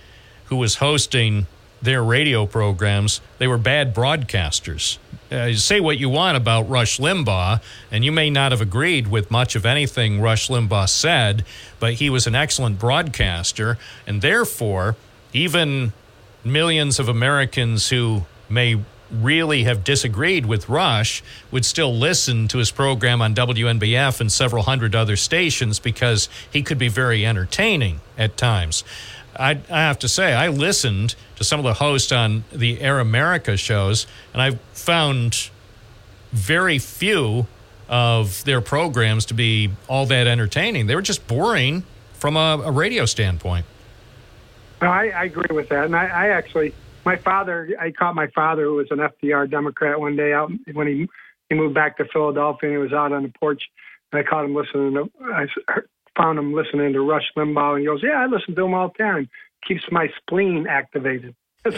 who 0.45 0.57
was 0.57 0.75
hosting 0.75 1.47
their 1.81 2.03
radio 2.03 2.45
programs, 2.45 3.21
they 3.39 3.47
were 3.47 3.57
bad 3.57 3.95
broadcasters. 3.95 4.97
Uh, 5.31 5.53
say 5.53 5.79
what 5.79 5.97
you 5.97 6.09
want 6.09 6.37
about 6.37 6.69
Rush 6.69 6.99
Limbaugh, 6.99 7.61
and 7.89 8.03
you 8.03 8.11
may 8.11 8.29
not 8.29 8.51
have 8.51 8.61
agreed 8.61 9.07
with 9.07 9.31
much 9.31 9.55
of 9.55 9.65
anything 9.65 10.19
Rush 10.21 10.49
Limbaugh 10.49 10.89
said, 10.89 11.45
but 11.79 11.95
he 11.95 12.09
was 12.09 12.27
an 12.27 12.35
excellent 12.35 12.77
broadcaster, 12.77 13.77
and 14.05 14.21
therefore, 14.21 14.95
even 15.33 15.93
millions 16.43 16.99
of 16.99 17.07
Americans 17.07 17.89
who 17.89 18.25
may 18.49 18.81
really 19.11 19.63
have 19.63 19.83
disagreed 19.83 20.45
with 20.45 20.69
Rush 20.69 21.21
would 21.51 21.65
still 21.65 21.93
listen 21.93 22.47
to 22.47 22.57
his 22.57 22.71
program 22.71 23.21
on 23.21 23.35
WNBF 23.35 24.21
and 24.21 24.31
several 24.31 24.63
hundred 24.63 24.95
other 24.95 25.15
stations 25.15 25.79
because 25.79 26.29
he 26.49 26.63
could 26.63 26.77
be 26.77 26.87
very 26.87 27.25
entertaining 27.25 27.99
at 28.17 28.37
times. 28.37 28.83
I, 29.37 29.59
I 29.69 29.79
have 29.81 29.99
to 29.99 30.09
say, 30.09 30.33
I 30.33 30.47
listened 30.49 31.15
to 31.37 31.43
some 31.43 31.59
of 31.59 31.63
the 31.63 31.75
hosts 31.75 32.11
on 32.11 32.43
the 32.51 32.81
Air 32.81 32.99
America 32.99 33.57
shows, 33.57 34.07
and 34.33 34.41
I 34.41 34.51
found 34.73 35.49
very 36.31 36.79
few 36.79 37.47
of 37.89 38.43
their 38.45 38.61
programs 38.61 39.25
to 39.25 39.33
be 39.33 39.69
all 39.87 40.05
that 40.05 40.27
entertaining. 40.27 40.87
They 40.87 40.95
were 40.95 41.01
just 41.01 41.27
boring 41.27 41.83
from 42.13 42.37
a, 42.37 42.61
a 42.65 42.71
radio 42.71 43.05
standpoint. 43.05 43.65
No, 44.81 44.87
I, 44.87 45.07
I 45.09 45.23
agree 45.25 45.55
with 45.55 45.69
that. 45.69 45.85
And 45.85 45.95
I, 45.95 46.05
I 46.05 46.27
actually, 46.29 46.73
my 47.05 47.15
father, 47.17 47.69
I 47.79 47.91
caught 47.91 48.15
my 48.15 48.27
father, 48.27 48.63
who 48.63 48.75
was 48.75 48.87
an 48.91 48.97
FDR 48.97 49.49
Democrat, 49.49 49.99
one 49.99 50.15
day 50.15 50.33
out 50.33 50.51
when 50.73 50.87
he 50.87 51.07
he 51.49 51.55
moved 51.55 51.75
back 51.75 51.97
to 51.97 52.05
Philadelphia 52.05 52.69
and 52.69 52.77
he 52.77 52.81
was 52.81 52.93
out 52.93 53.11
on 53.11 53.23
the 53.23 53.33
porch. 53.37 53.61
And 54.11 54.25
I 54.25 54.29
caught 54.29 54.45
him 54.45 54.55
listening 54.55 54.93
to, 54.93 55.11
I 55.21 55.47
found 56.15 56.39
him 56.39 56.53
listening 56.53 56.93
to 56.93 57.01
Rush 57.01 57.25
Limbaugh. 57.37 57.73
And 57.73 57.81
he 57.81 57.85
goes, 57.85 58.01
Yeah, 58.01 58.21
I 58.21 58.27
listen 58.27 58.55
to 58.55 58.65
him 58.65 58.73
all 58.73 58.87
the 58.87 59.03
time. 59.03 59.29
Keeps 59.67 59.83
my 59.91 60.07
spleen 60.17 60.65
activated. 60.67 61.35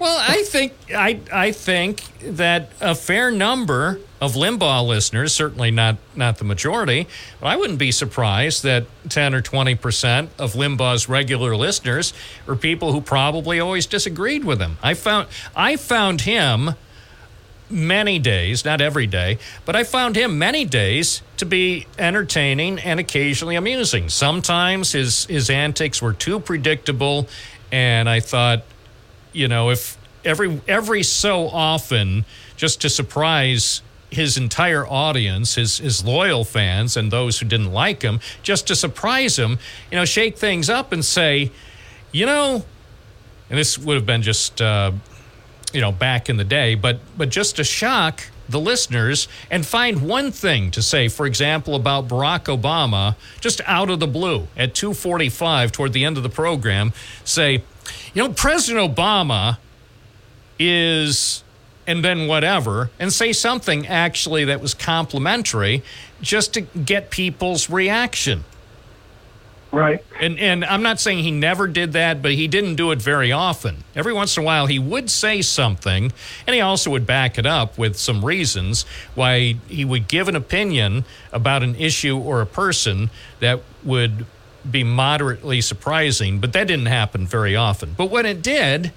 Well, 0.00 0.18
I 0.18 0.42
think 0.46 0.72
I 0.94 1.20
I 1.32 1.52
think 1.52 2.02
that 2.22 2.70
a 2.80 2.94
fair 2.94 3.30
number 3.30 4.00
of 4.20 4.34
Limbaugh 4.34 4.86
listeners, 4.86 5.32
certainly 5.32 5.70
not 5.70 5.96
not 6.16 6.38
the 6.38 6.44
majority, 6.44 7.06
but 7.40 7.46
I 7.48 7.56
wouldn't 7.56 7.78
be 7.78 7.92
surprised 7.92 8.64
that 8.64 8.86
ten 9.08 9.34
or 9.34 9.42
twenty 9.42 9.76
percent 9.76 10.30
of 10.38 10.54
Limbaugh's 10.54 11.08
regular 11.08 11.54
listeners 11.54 12.12
are 12.48 12.56
people 12.56 12.92
who 12.92 13.00
probably 13.00 13.60
always 13.60 13.86
disagreed 13.86 14.44
with 14.44 14.60
him. 14.60 14.76
I 14.82 14.94
found 14.94 15.28
I 15.54 15.76
found 15.76 16.22
him 16.22 16.70
many 17.68 18.18
days, 18.18 18.64
not 18.64 18.80
every 18.80 19.06
day, 19.06 19.38
but 19.64 19.76
I 19.76 19.84
found 19.84 20.16
him 20.16 20.38
many 20.38 20.64
days 20.64 21.22
to 21.36 21.46
be 21.46 21.86
entertaining 21.98 22.80
and 22.80 22.98
occasionally 22.98 23.54
amusing. 23.54 24.08
Sometimes 24.08 24.92
his 24.92 25.26
his 25.26 25.48
antics 25.48 26.02
were 26.02 26.12
too 26.12 26.40
predictable, 26.40 27.28
and 27.70 28.08
I 28.08 28.20
thought, 28.20 28.64
you 29.32 29.48
know, 29.48 29.70
if 29.70 29.96
every 30.24 30.60
every 30.68 31.02
so 31.02 31.48
often, 31.48 32.24
just 32.56 32.80
to 32.82 32.88
surprise 32.88 33.82
his 34.10 34.36
entire 34.36 34.86
audience, 34.86 35.54
his 35.54 35.78
his 35.78 36.04
loyal 36.04 36.44
fans 36.44 36.96
and 36.96 37.10
those 37.10 37.38
who 37.38 37.46
didn't 37.46 37.72
like 37.72 38.02
him, 38.02 38.20
just 38.42 38.66
to 38.68 38.76
surprise 38.76 39.38
him, 39.38 39.58
you 39.90 39.98
know, 39.98 40.04
shake 40.04 40.36
things 40.36 40.68
up 40.68 40.92
and 40.92 41.04
say, 41.04 41.50
you 42.12 42.26
know, 42.26 42.64
and 43.48 43.58
this 43.58 43.78
would 43.78 43.96
have 43.96 44.06
been 44.06 44.22
just 44.22 44.60
uh, 44.60 44.92
you 45.72 45.80
know 45.80 45.92
back 45.92 46.28
in 46.28 46.36
the 46.36 46.44
day 46.44 46.74
but 46.74 47.00
but 47.16 47.28
just 47.28 47.56
to 47.56 47.64
shock 47.64 48.22
the 48.48 48.58
listeners 48.58 49.28
and 49.50 49.64
find 49.64 50.02
one 50.02 50.32
thing 50.32 50.70
to 50.72 50.82
say 50.82 51.08
for 51.08 51.26
example 51.26 51.74
about 51.74 52.08
Barack 52.08 52.44
Obama 52.44 53.14
just 53.40 53.60
out 53.66 53.90
of 53.90 54.00
the 54.00 54.06
blue 54.06 54.48
at 54.56 54.74
2:45 54.74 55.70
toward 55.70 55.92
the 55.92 56.04
end 56.04 56.16
of 56.16 56.22
the 56.22 56.28
program 56.28 56.92
say 57.24 57.62
you 58.14 58.22
know 58.22 58.32
President 58.32 58.94
Obama 58.94 59.58
is 60.58 61.42
and 61.86 62.04
then 62.04 62.26
whatever 62.26 62.90
and 62.98 63.12
say 63.12 63.32
something 63.32 63.86
actually 63.86 64.44
that 64.44 64.60
was 64.60 64.74
complimentary 64.74 65.82
just 66.20 66.52
to 66.54 66.60
get 66.60 67.10
people's 67.10 67.70
reaction 67.70 68.44
Right. 69.72 70.04
and 70.20 70.36
and 70.40 70.64
I'm 70.64 70.82
not 70.82 70.98
saying 70.98 71.18
he 71.22 71.30
never 71.30 71.68
did 71.68 71.92
that, 71.92 72.22
but 72.22 72.32
he 72.32 72.48
didn't 72.48 72.74
do 72.74 72.90
it 72.90 73.00
very 73.00 73.30
often. 73.30 73.84
Every 73.94 74.12
once 74.12 74.36
in 74.36 74.42
a 74.42 74.46
while, 74.46 74.66
he 74.66 74.80
would 74.80 75.08
say 75.08 75.42
something, 75.42 76.12
and 76.44 76.54
he 76.56 76.60
also 76.60 76.90
would 76.90 77.06
back 77.06 77.38
it 77.38 77.46
up 77.46 77.78
with 77.78 77.96
some 77.96 78.24
reasons 78.24 78.84
why 79.14 79.58
he 79.68 79.84
would 79.84 80.08
give 80.08 80.26
an 80.26 80.34
opinion 80.34 81.04
about 81.32 81.62
an 81.62 81.76
issue 81.76 82.18
or 82.18 82.40
a 82.40 82.46
person 82.46 83.10
that 83.38 83.60
would 83.84 84.26
be 84.68 84.84
moderately 84.84 85.60
surprising. 85.60 86.38
But 86.38 86.52
that 86.52 86.66
didn't 86.66 86.86
happen 86.86 87.26
very 87.26 87.56
often. 87.56 87.94
But 87.96 88.10
when 88.10 88.26
it 88.26 88.42
did, 88.42 88.92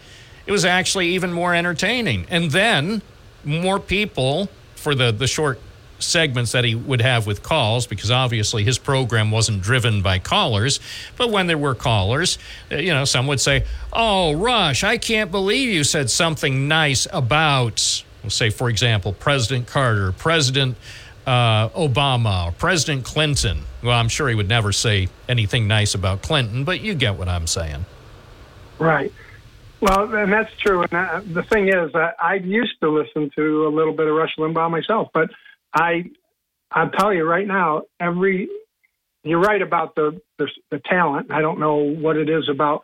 it 0.46 0.52
was 0.52 0.66
actually 0.66 1.10
even 1.10 1.32
more 1.32 1.54
entertaining. 1.54 2.26
And 2.30 2.52
then 2.52 3.02
more 3.44 3.80
people 3.80 4.50
for 4.76 4.96
the 4.96 5.12
the 5.12 5.28
short 5.28 5.60
segments 6.00 6.52
that 6.52 6.64
he 6.64 6.76
would 6.76 7.02
have 7.02 7.26
with 7.26 7.42
calls 7.44 7.88
because 7.88 8.12
obviously 8.12 8.64
his 8.64 8.78
program 8.78 9.32
wasn't 9.32 9.62
driven 9.62 10.02
by 10.02 10.20
callers. 10.20 10.80
But 11.18 11.30
when 11.30 11.48
there 11.48 11.58
were 11.58 11.76
callers, 11.76 12.38
uh, 12.72 12.76
you 12.76 12.94
know, 12.94 13.06
some 13.06 13.28
would 13.28 13.40
say, 13.40 13.66
Oh, 13.92 14.34
Rush, 14.34 14.84
I 14.84 14.98
can't 14.98 15.32
believe 15.32 15.70
you 15.70 15.84
said 15.84 16.10
something 16.10 16.68
nice 16.68 17.08
about, 17.12 18.04
say, 18.28 18.50
for 18.50 18.70
example, 18.70 19.14
President 19.14 19.68
Carter, 19.68 20.12
President 20.12 20.78
uh, 21.26 21.70
Obama, 21.70 22.48
or 22.48 22.52
President 22.52 23.06
Clinton. 23.06 23.64
Well, 23.82 23.98
I'm 23.98 24.10
sure 24.10 24.30
he 24.30 24.36
would 24.36 24.50
never 24.50 24.72
say 24.72 25.10
anything 25.28 25.68
nice 25.68 25.96
about 25.96 26.22
Clinton, 26.22 26.64
but 26.64 26.82
you 26.82 26.94
get 26.94 27.16
what 27.16 27.28
I'm 27.28 27.48
saying. 27.48 27.86
Right. 28.80 29.12
Well, 29.82 30.14
and 30.16 30.32
that's 30.32 30.56
true. 30.60 30.84
And 30.84 30.94
uh, 30.94 31.22
the 31.26 31.44
thing 31.44 31.68
is, 31.68 31.94
uh, 31.94 32.12
I 32.20 32.36
used 32.36 32.80
to 32.82 32.90
listen 32.90 33.30
to 33.36 33.68
a 33.68 33.72
little 33.72 33.94
bit 33.94 34.08
of 34.08 34.16
Rush 34.16 34.36
Limbaugh 34.38 34.72
myself, 34.72 35.10
but 35.14 35.30
I, 35.74 36.10
I'll 36.72 36.90
tell 36.90 37.14
you 37.14 37.24
right 37.24 37.48
now, 37.48 37.84
every 38.00 38.50
you're 39.24 39.40
right 39.40 39.62
about 39.62 39.96
the, 39.96 40.22
the 40.38 40.48
the 40.70 40.80
talent. 40.80 41.32
I 41.32 41.42
don't 41.42 41.60
know 41.60 41.76
what 41.76 42.18
it 42.18 42.30
is 42.30 42.50
about 42.50 42.84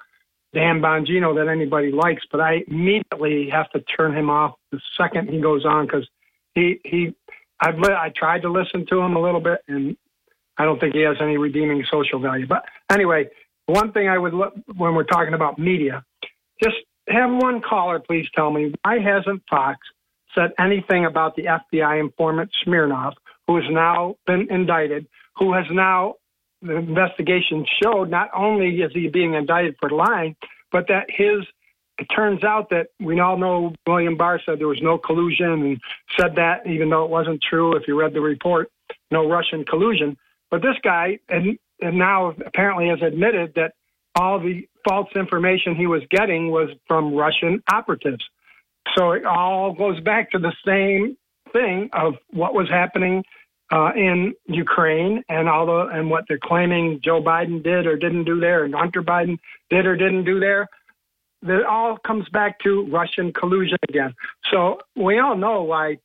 Dan 0.53 0.81
Bongino 0.81 1.35
that 1.35 1.49
anybody 1.49 1.91
likes, 1.91 2.23
but 2.31 2.39
I 2.39 2.63
immediately 2.67 3.49
have 3.49 3.69
to 3.71 3.81
turn 3.81 4.15
him 4.15 4.29
off 4.29 4.55
the 4.71 4.79
second 4.97 5.29
he 5.29 5.41
goes 5.41 5.65
on 5.65 5.85
because 5.85 6.07
he 6.55 6.79
he 6.83 7.15
I've 7.61 7.77
li- 7.77 7.95
I 7.97 8.09
tried 8.15 8.41
to 8.43 8.51
listen 8.51 8.85
to 8.87 8.99
him 8.99 9.15
a 9.15 9.21
little 9.21 9.41
bit 9.41 9.59
and 9.67 9.97
I 10.57 10.65
don't 10.65 10.79
think 10.79 10.93
he 10.93 11.01
has 11.01 11.17
any 11.21 11.37
redeeming 11.37 11.83
social 11.89 12.19
value. 12.19 12.47
But 12.47 12.65
anyway, 12.91 13.29
one 13.65 13.91
thing 13.91 14.09
I 14.09 14.17
would 14.17 14.33
look 14.33 14.53
when 14.75 14.93
we're 14.95 15.03
talking 15.03 15.33
about 15.33 15.59
media, 15.59 16.03
just 16.61 16.75
have 17.07 17.31
one 17.31 17.61
caller 17.61 17.99
please 17.99 18.25
tell 18.35 18.51
me 18.51 18.73
why 18.83 18.99
hasn't 18.99 19.41
Fox 19.49 19.79
said 20.35 20.51
anything 20.59 21.05
about 21.05 21.35
the 21.35 21.43
FBI 21.43 21.99
informant 21.99 22.51
Smirnov, 22.63 23.13
who 23.47 23.55
has 23.55 23.65
now 23.69 24.15
been 24.27 24.47
indicted, 24.51 25.07
who 25.37 25.53
has 25.53 25.65
now 25.71 26.15
the 26.61 26.75
investigation 26.75 27.65
showed 27.81 28.09
not 28.09 28.29
only 28.35 28.81
is 28.81 28.91
he 28.93 29.07
being 29.07 29.33
indicted 29.33 29.75
for 29.79 29.89
lying, 29.89 30.35
but 30.71 30.87
that 30.87 31.05
his 31.09 31.45
it 31.99 32.05
turns 32.15 32.43
out 32.43 32.69
that 32.69 32.87
we 32.99 33.19
all 33.19 33.37
know 33.37 33.73
William 33.85 34.15
Barr 34.15 34.41
said 34.45 34.59
there 34.59 34.67
was 34.67 34.81
no 34.81 34.97
collusion 34.97 35.51
and 35.51 35.81
said 36.17 36.35
that 36.35 36.65
even 36.65 36.89
though 36.89 37.03
it 37.03 37.09
wasn't 37.09 37.41
true 37.41 37.75
if 37.75 37.87
you 37.87 37.99
read 37.99 38.13
the 38.13 38.21
report, 38.21 38.71
no 39.11 39.29
Russian 39.29 39.65
collusion. 39.65 40.17
But 40.49 40.61
this 40.61 40.75
guy 40.83 41.19
and, 41.27 41.57
and 41.81 41.97
now 41.97 42.33
apparently 42.45 42.87
has 42.87 43.01
admitted 43.01 43.53
that 43.55 43.73
all 44.15 44.39
the 44.39 44.67
false 44.87 45.09
information 45.15 45.75
he 45.75 45.87
was 45.87 46.01
getting 46.09 46.51
was 46.51 46.69
from 46.87 47.13
Russian 47.13 47.61
operatives. 47.71 48.23
So 48.97 49.11
it 49.11 49.25
all 49.25 49.73
goes 49.73 49.99
back 49.99 50.31
to 50.31 50.39
the 50.39 50.53
same 50.65 51.17
thing 51.53 51.89
of 51.93 52.15
what 52.31 52.53
was 52.53 52.69
happening 52.69 53.23
uh, 53.71 53.91
in 53.95 54.33
Ukraine 54.47 55.23
and 55.29 55.47
all 55.47 55.65
the 55.65 55.89
and 55.93 56.09
what 56.09 56.25
they're 56.27 56.39
claiming 56.41 57.01
Joe 57.03 57.21
Biden 57.21 57.63
did 57.63 57.85
or 57.85 57.97
didn't 57.97 58.23
do 58.23 58.39
there, 58.39 58.63
and 58.63 58.73
Hunter 58.73 59.03
Biden 59.03 59.37
did 59.69 59.85
or 59.85 59.95
didn't 59.95 60.25
do 60.25 60.39
there. 60.39 60.67
That 61.43 61.65
all 61.65 61.97
comes 61.97 62.27
back 62.29 62.59
to 62.59 62.85
Russian 62.87 63.31
collusion 63.31 63.77
again. 63.87 64.13
So 64.51 64.79
we 64.95 65.19
all 65.19 65.37
know 65.37 65.63
why 65.63 65.99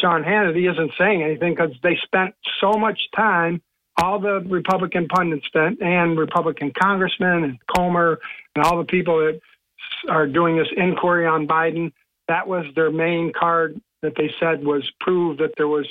Sean 0.00 0.22
Hannity 0.22 0.70
isn't 0.70 0.92
saying 0.96 1.22
anything 1.22 1.54
because 1.54 1.74
they 1.82 1.98
spent 2.04 2.34
so 2.60 2.72
much 2.72 2.98
time, 3.14 3.60
all 4.00 4.18
the 4.18 4.40
Republican 4.40 5.08
pundits 5.08 5.46
spent, 5.46 5.82
and 5.82 6.18
Republican 6.18 6.72
congressmen 6.80 7.44
and 7.44 7.58
Comer 7.76 8.18
and 8.54 8.64
all 8.64 8.78
the 8.78 8.84
people 8.84 9.18
that 9.18 9.40
are 10.08 10.26
doing 10.26 10.56
this 10.56 10.68
inquiry 10.76 11.26
on 11.26 11.46
Biden. 11.46 11.92
That 12.28 12.46
was 12.46 12.64
their 12.74 12.90
main 12.90 13.32
card 13.38 13.80
that 14.02 14.14
they 14.16 14.30
said 14.38 14.64
was 14.64 14.88
prove 15.00 15.38
that 15.38 15.52
there 15.56 15.68
was 15.68 15.86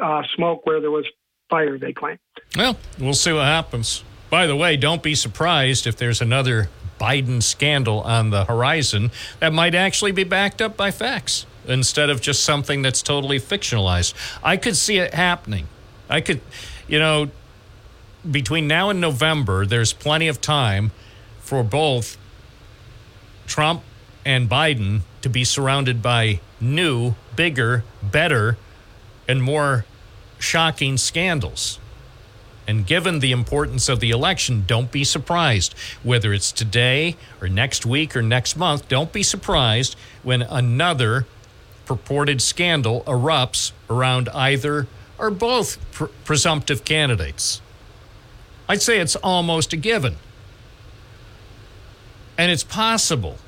uh, 0.00 0.22
smoke 0.34 0.66
where 0.66 0.80
there 0.80 0.90
was 0.90 1.06
fire, 1.48 1.78
they 1.78 1.92
claim. 1.92 2.18
Well, 2.56 2.76
we'll 2.98 3.14
see 3.14 3.32
what 3.32 3.44
happens. 3.44 4.04
By 4.30 4.46
the 4.46 4.56
way, 4.56 4.76
don't 4.76 5.02
be 5.02 5.14
surprised 5.14 5.86
if 5.86 5.96
there's 5.96 6.20
another 6.20 6.68
Biden 6.98 7.42
scandal 7.42 8.00
on 8.00 8.30
the 8.30 8.44
horizon 8.44 9.10
that 9.40 9.52
might 9.52 9.74
actually 9.74 10.12
be 10.12 10.24
backed 10.24 10.60
up 10.60 10.76
by 10.76 10.90
facts 10.90 11.46
instead 11.66 12.10
of 12.10 12.20
just 12.20 12.42
something 12.44 12.82
that's 12.82 13.02
totally 13.02 13.38
fictionalized. 13.38 14.14
I 14.42 14.56
could 14.56 14.76
see 14.76 14.98
it 14.98 15.14
happening. 15.14 15.68
I 16.08 16.20
could, 16.20 16.40
you 16.86 16.98
know, 16.98 17.30
between 18.28 18.66
now 18.66 18.90
and 18.90 19.00
November, 19.00 19.66
there's 19.66 19.92
plenty 19.92 20.28
of 20.28 20.40
time 20.40 20.90
for 21.40 21.62
both 21.62 22.16
Trump 23.46 23.82
and 24.24 24.48
Biden 24.48 25.00
to 25.22 25.28
be 25.28 25.44
surrounded 25.44 26.02
by 26.02 26.40
new, 26.60 27.14
bigger, 27.36 27.84
better, 28.02 28.56
and 29.26 29.42
more 29.42 29.84
shocking 30.38 30.96
scandals. 30.96 31.78
And 32.68 32.86
given 32.86 33.20
the 33.20 33.32
importance 33.32 33.88
of 33.88 33.98
the 33.98 34.10
election, 34.10 34.64
don't 34.66 34.92
be 34.92 35.02
surprised. 35.02 35.74
Whether 36.02 36.34
it's 36.34 36.52
today 36.52 37.16
or 37.40 37.48
next 37.48 37.86
week 37.86 38.14
or 38.14 38.20
next 38.20 38.58
month, 38.58 38.88
don't 38.88 39.10
be 39.10 39.22
surprised 39.22 39.96
when 40.22 40.42
another 40.42 41.26
purported 41.86 42.42
scandal 42.42 43.02
erupts 43.04 43.72
around 43.88 44.28
either 44.34 44.86
or 45.16 45.30
both 45.30 45.78
pr- 45.92 46.04
presumptive 46.26 46.84
candidates. 46.84 47.62
I'd 48.68 48.82
say 48.82 48.98
it's 48.98 49.16
almost 49.16 49.72
a 49.72 49.76
given. 49.78 50.16
And 52.36 52.52
it's 52.52 52.64
possible. 52.64 53.38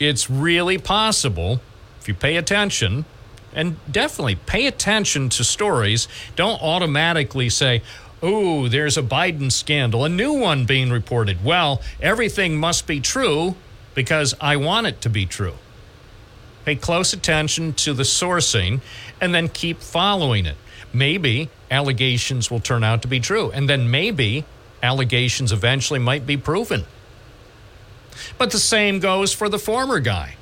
It's 0.00 0.30
really 0.30 0.78
possible 0.78 1.60
if 2.00 2.08
you 2.08 2.14
pay 2.14 2.38
attention 2.38 3.04
and 3.52 3.76
definitely 3.90 4.36
pay 4.36 4.66
attention 4.66 5.28
to 5.30 5.44
stories. 5.44 6.08
Don't 6.36 6.60
automatically 6.62 7.48
say, 7.48 7.82
oh, 8.22 8.68
there's 8.68 8.96
a 8.96 9.02
Biden 9.02 9.50
scandal, 9.50 10.04
a 10.04 10.08
new 10.08 10.32
one 10.32 10.64
being 10.64 10.90
reported. 10.90 11.44
Well, 11.44 11.80
everything 12.00 12.58
must 12.58 12.86
be 12.86 13.00
true 13.00 13.56
because 13.94 14.34
I 14.40 14.56
want 14.56 14.86
it 14.86 15.00
to 15.02 15.08
be 15.08 15.26
true. 15.26 15.54
Pay 16.64 16.76
close 16.76 17.12
attention 17.12 17.72
to 17.74 17.94
the 17.94 18.02
sourcing 18.02 18.80
and 19.20 19.34
then 19.34 19.48
keep 19.48 19.80
following 19.80 20.46
it. 20.46 20.56
Maybe 20.92 21.50
allegations 21.70 22.50
will 22.50 22.60
turn 22.60 22.82
out 22.84 23.02
to 23.02 23.08
be 23.08 23.20
true, 23.20 23.50
and 23.50 23.68
then 23.68 23.90
maybe 23.90 24.44
allegations 24.82 25.52
eventually 25.52 25.98
might 25.98 26.26
be 26.26 26.36
proven. 26.36 26.84
But 28.36 28.50
the 28.50 28.58
same 28.58 29.00
goes 29.00 29.32
for 29.32 29.48
the 29.48 29.58
former 29.58 30.00
guy. 30.00 30.36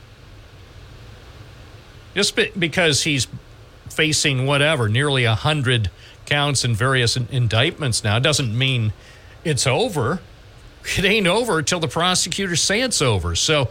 Just 2.17 2.35
be- 2.35 2.51
because 2.59 3.03
he's 3.03 3.29
facing 3.91 4.47
whatever, 4.47 4.89
nearly 4.89 5.25
a 5.25 5.35
hundred 5.35 5.91
counts 6.25 6.65
and 6.65 6.75
various 6.75 7.15
in- 7.15 7.29
indictments 7.31 8.03
now, 8.03 8.19
doesn't 8.19 8.57
mean 8.57 8.95
it's 9.45 9.67
over. 9.67 10.21
It 10.97 11.05
ain't 11.05 11.27
over 11.27 11.59
until 11.59 11.79
the 11.79 11.89
prosecutors 11.89 12.63
say 12.63 12.81
it's 12.81 13.03
over. 13.03 13.35
So, 13.35 13.69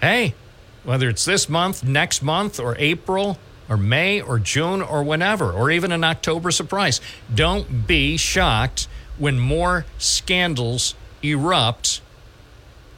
hey, 0.00 0.34
whether 0.82 1.10
it's 1.10 1.26
this 1.26 1.46
month, 1.48 1.84
next 1.84 2.22
month, 2.22 2.58
or 2.58 2.74
April, 2.78 3.38
or 3.68 3.76
May, 3.76 4.20
or 4.20 4.38
June, 4.38 4.80
or 4.80 5.02
whenever, 5.02 5.52
or 5.52 5.70
even 5.70 5.92
an 5.92 6.04
October 6.04 6.50
surprise, 6.50 7.02
don't 7.34 7.86
be 7.86 8.16
shocked 8.16 8.88
when 9.18 9.38
more 9.38 9.84
scandals 9.98 10.94
erupt 11.22 12.00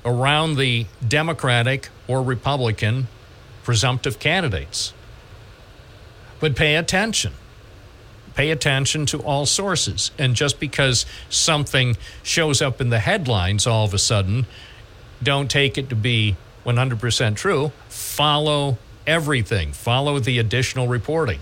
around 0.04 0.56
the 0.56 0.86
Democratic 1.06 1.88
or 2.06 2.22
Republican 2.22 3.08
presumptive 3.66 4.20
candidates. 4.20 4.94
But 6.38 6.54
pay 6.54 6.76
attention. 6.76 7.32
Pay 8.36 8.52
attention 8.52 9.06
to 9.06 9.18
all 9.18 9.44
sources. 9.44 10.12
And 10.16 10.36
just 10.36 10.60
because 10.60 11.04
something 11.28 11.96
shows 12.22 12.62
up 12.62 12.80
in 12.80 12.90
the 12.90 13.00
headlines 13.00 13.66
all 13.66 13.84
of 13.84 13.92
a 13.92 13.98
sudden, 13.98 14.46
don't 15.20 15.50
take 15.50 15.76
it 15.76 15.88
to 15.88 15.96
be 15.96 16.36
100% 16.64 17.34
true. 17.34 17.72
Follow 17.88 18.78
everything, 19.04 19.72
follow 19.72 20.20
the 20.20 20.38
additional 20.38 20.86
reporting. 20.86 21.40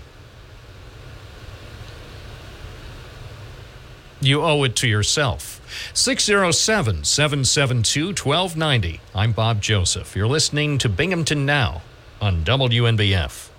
You 4.19 4.41
owe 4.41 4.63
it 4.63 4.75
to 4.77 4.87
yourself. 4.87 5.61
607 5.93 7.03
772 7.03 8.07
1290. 8.07 8.99
I'm 9.13 9.31
Bob 9.31 9.61
Joseph. 9.61 10.15
You're 10.15 10.25
listening 10.25 10.79
to 10.79 10.89
Binghamton 10.89 11.45
Now 11.45 11.83
on 12.25 12.43
WNBF. 12.43 13.54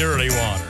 Dirty 0.00 0.30
water. 0.30 0.64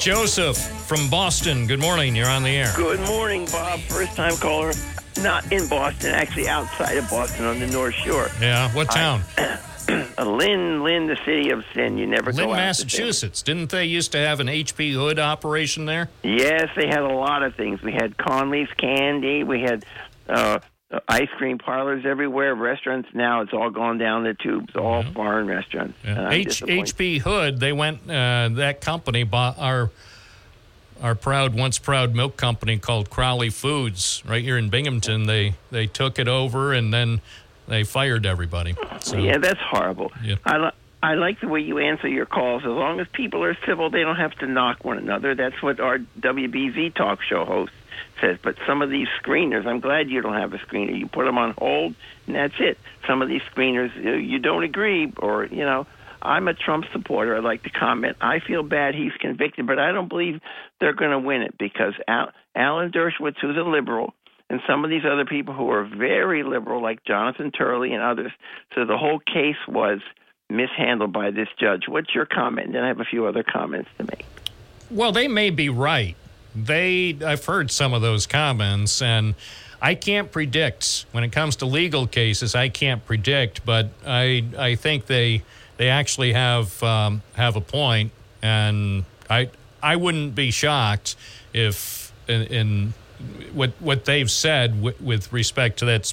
Joseph 0.00 0.56
from 0.56 1.10
Boston. 1.10 1.66
Good 1.66 1.80
morning. 1.80 2.16
You're 2.16 2.30
on 2.30 2.42
the 2.42 2.48
air. 2.48 2.72
Good 2.74 3.00
morning, 3.00 3.46
Bob. 3.52 3.78
First 3.80 4.16
time 4.16 4.34
caller. 4.36 4.72
Not 5.20 5.52
in 5.52 5.68
Boston, 5.68 6.12
actually 6.14 6.48
outside 6.48 6.96
of 6.96 7.08
Boston 7.10 7.44
on 7.44 7.60
the 7.60 7.66
North 7.66 7.94
Shore. 7.94 8.28
Yeah, 8.40 8.72
what 8.72 8.90
town? 8.90 9.22
Uh, 9.88 10.24
Lynn, 10.24 10.84
Lynn, 10.84 11.06
the 11.06 11.18
city 11.26 11.50
of 11.50 11.64
sin. 11.74 11.98
You 11.98 12.06
never 12.06 12.32
Lynn, 12.32 12.46
go 12.46 12.52
out. 12.52 12.56
Massachusetts. 12.56 13.42
Didn't 13.42 13.70
they 13.70 13.84
used 13.84 14.12
to 14.12 14.18
have 14.18 14.38
an 14.38 14.46
HP 14.46 14.92
Hood 14.92 15.18
operation 15.18 15.86
there? 15.86 16.08
Yes, 16.22 16.70
they 16.76 16.86
had 16.86 17.00
a 17.00 17.12
lot 17.12 17.42
of 17.42 17.56
things. 17.56 17.82
We 17.82 17.92
had 17.92 18.16
Conley's 18.16 18.68
Candy. 18.78 19.42
We 19.42 19.60
had 19.60 19.84
uh, 20.28 20.60
ice 21.08 21.28
cream 21.38 21.58
parlors 21.58 22.04
everywhere. 22.04 22.54
Restaurants. 22.54 23.08
Now 23.14 23.40
it's 23.40 23.52
all 23.52 23.70
gone 23.70 23.98
down 23.98 24.24
the 24.24 24.34
tubes. 24.34 24.74
All 24.76 25.02
foreign 25.02 25.46
restaurants. 25.46 25.96
And 26.04 26.18
I'm 26.18 26.32
H- 26.32 26.60
disappointed. 26.60 27.22
Hood, 27.22 27.60
they 27.60 27.72
went, 27.72 28.08
uh, 28.10 28.50
that 28.52 28.80
company 28.80 29.24
bought 29.24 29.58
our 29.58 29.90
our 31.02 31.14
proud, 31.16 31.52
once 31.54 31.78
proud 31.78 32.14
milk 32.14 32.36
company 32.36 32.78
called 32.78 33.10
Crowley 33.10 33.50
Foods 33.50 34.22
right 34.24 34.42
here 34.42 34.56
in 34.56 34.68
Binghamton. 34.68 35.24
They 35.26 35.54
they 35.70 35.86
took 35.86 36.18
it 36.18 36.28
over 36.28 36.72
and 36.72 36.92
then 36.94 37.20
they 37.66 37.82
fired 37.84 38.24
everybody. 38.26 38.74
So, 39.00 39.16
Yeah, 39.16 39.38
that's 39.38 39.60
horrible. 39.60 40.12
Yeah. 40.22 40.36
I 40.44 40.70
I 41.02 41.14
like 41.14 41.40
the 41.40 41.48
way 41.48 41.60
you 41.60 41.78
answer 41.78 42.06
your 42.06 42.26
calls. 42.26 42.62
As 42.62 42.68
long 42.68 43.00
as 43.00 43.08
people 43.12 43.42
are 43.42 43.56
civil, 43.66 43.90
they 43.90 44.02
don't 44.02 44.16
have 44.16 44.36
to 44.38 44.46
knock 44.46 44.84
one 44.84 44.98
another. 44.98 45.34
That's 45.34 45.60
what 45.60 45.80
our 45.80 45.98
WBZ 45.98 46.94
talk 46.94 47.18
show 47.28 47.44
host 47.44 47.72
says. 48.20 48.38
But 48.42 48.54
some 48.66 48.82
of 48.82 48.90
these 48.90 49.08
screeners, 49.20 49.66
I'm 49.66 49.80
glad 49.80 50.08
you 50.08 50.22
don't 50.22 50.38
have 50.38 50.52
a 50.52 50.58
screener. 50.58 50.96
You 50.96 51.08
put 51.08 51.24
them 51.24 51.38
on 51.38 51.54
hold, 51.58 51.96
and 52.26 52.36
that's 52.36 52.54
it. 52.60 52.78
Some 53.08 53.20
of 53.20 53.28
these 53.28 53.42
screeners, 53.52 53.90
you 54.24 54.38
don't 54.38 54.62
agree, 54.62 55.12
or 55.18 55.44
you 55.46 55.64
know. 55.64 55.86
I'm 56.24 56.46
a 56.46 56.54
Trump 56.54 56.84
supporter. 56.92 57.36
I'd 57.36 57.42
like 57.42 57.64
to 57.64 57.70
comment. 57.70 58.16
I 58.20 58.38
feel 58.38 58.62
bad 58.62 58.94
he's 58.94 59.10
convicted, 59.18 59.66
but 59.66 59.80
I 59.80 59.90
don't 59.90 60.08
believe 60.08 60.40
they're 60.78 60.92
going 60.92 61.10
to 61.10 61.18
win 61.18 61.42
it 61.42 61.58
because 61.58 61.94
Al- 62.06 62.30
Alan 62.54 62.92
Dershowitz, 62.92 63.40
who's 63.40 63.56
a 63.56 63.68
liberal, 63.68 64.14
and 64.48 64.60
some 64.64 64.84
of 64.84 64.90
these 64.90 65.02
other 65.04 65.24
people 65.24 65.52
who 65.52 65.68
are 65.70 65.82
very 65.82 66.44
liberal, 66.44 66.80
like 66.80 67.04
Jonathan 67.04 67.50
Turley 67.50 67.92
and 67.92 68.04
others. 68.04 68.30
So 68.72 68.84
the 68.84 68.96
whole 68.96 69.18
case 69.18 69.56
was 69.66 69.98
mishandled 70.52 71.12
by 71.12 71.30
this 71.30 71.48
judge. 71.58 71.88
What's 71.88 72.14
your 72.14 72.26
comment? 72.26 72.66
And 72.66 72.74
then 72.74 72.84
I 72.84 72.88
have 72.88 73.00
a 73.00 73.04
few 73.04 73.26
other 73.26 73.42
comments 73.42 73.90
to 73.98 74.04
make. 74.04 74.24
Well, 74.90 75.12
they 75.12 75.28
may 75.28 75.50
be 75.50 75.68
right. 75.68 76.16
They, 76.54 77.16
I've 77.24 77.44
heard 77.44 77.70
some 77.70 77.94
of 77.94 78.02
those 78.02 78.26
comments, 78.26 79.00
and 79.00 79.34
I 79.80 79.94
can't 79.94 80.30
predict 80.30 81.06
when 81.12 81.24
it 81.24 81.32
comes 81.32 81.56
to 81.56 81.66
legal 81.66 82.06
cases. 82.06 82.54
I 82.54 82.68
can't 82.68 83.04
predict, 83.04 83.64
but 83.64 83.88
I, 84.06 84.44
I 84.58 84.74
think 84.74 85.06
they, 85.06 85.42
they 85.78 85.88
actually 85.88 86.34
have, 86.34 86.82
um, 86.82 87.22
have 87.34 87.56
a 87.56 87.60
point, 87.62 88.12
and 88.42 89.04
I, 89.30 89.48
I 89.82 89.96
wouldn't 89.96 90.34
be 90.34 90.50
shocked 90.50 91.16
if 91.54 92.12
in, 92.28 92.42
in 92.42 92.94
what, 93.54 93.72
what 93.80 94.04
they've 94.04 94.30
said 94.30 94.76
w- 94.76 94.96
with 95.00 95.32
respect 95.32 95.78
to 95.78 95.86
that 95.86 96.12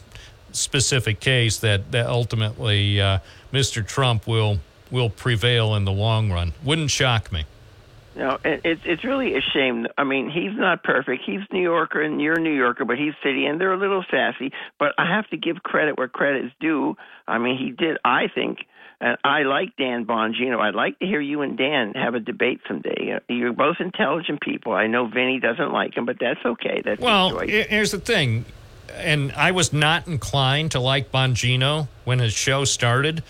specific 0.52 1.20
case 1.20 1.60
that, 1.60 1.92
that 1.92 2.08
ultimately 2.08 3.02
uh, 3.02 3.20
Mr. 3.52 3.86
Trump 3.86 4.28
will, 4.28 4.60
will 4.92 5.10
prevail 5.10 5.76
in 5.76 5.86
the 5.86 5.92
long 5.92 6.32
run. 6.32 6.54
Wouldn't 6.64 6.92
shock 6.92 7.32
me. 7.32 7.46
No, 8.16 8.38
it's 8.44 8.82
it's 8.84 9.04
really 9.06 9.36
a 9.36 9.42
shame. 9.54 9.88
I 9.98 10.04
mean, 10.04 10.30
he's 10.30 10.52
not 10.58 10.84
perfect. 10.84 11.24
He's 11.26 11.40
New 11.54 11.62
Yorker 11.62 12.02
and 12.02 12.20
you're 12.20 12.38
a 12.38 12.42
New 12.42 12.54
Yorker, 12.54 12.84
but 12.84 12.98
he's 12.98 13.14
city, 13.24 13.46
and 13.46 13.62
they're 13.62 13.72
a 13.72 13.78
little 13.78 14.04
sassy. 14.12 14.52
But 14.78 14.94
I 14.98 15.06
have 15.06 15.30
to 15.30 15.38
give 15.38 15.64
credit 15.64 15.98
where 15.98 16.10
credit 16.10 16.46
is 16.46 16.52
due. 16.60 16.98
I 17.30 17.38
mean, 17.38 17.58
he 17.58 17.72
did. 17.72 17.98
I 18.04 18.28
think, 18.28 18.66
and 19.00 19.18
I 19.24 19.44
like 19.44 19.78
Dan 19.78 20.06
Bongino. 20.06 20.60
I'd 20.60 20.76
like 20.76 21.00
to 21.00 21.06
hear 21.06 21.22
you 21.22 21.42
and 21.44 21.58
Dan 21.58 21.94
have 21.94 22.14
a 22.14 22.20
debate 22.20 22.60
someday. 22.68 23.20
You're 23.30 23.54
both 23.54 23.78
intelligent 23.80 24.42
people. 24.42 24.74
I 24.74 24.88
know 24.88 25.08
Vinny 25.08 25.40
doesn't 25.40 25.72
like 25.72 25.96
him, 25.96 26.06
but 26.06 26.18
that's 26.20 26.44
okay. 26.46 26.82
That's 26.84 27.00
Well, 27.00 27.40
here's 27.40 27.92
the 27.92 28.00
thing, 28.00 28.44
and 28.96 29.32
I 29.34 29.52
was 29.52 29.72
not 29.74 30.08
inclined 30.08 30.72
to 30.72 30.80
like 30.80 31.12
Bongino 31.12 31.88
when 32.06 32.20
his 32.20 32.34
show 32.34 32.66
started. 32.66 33.24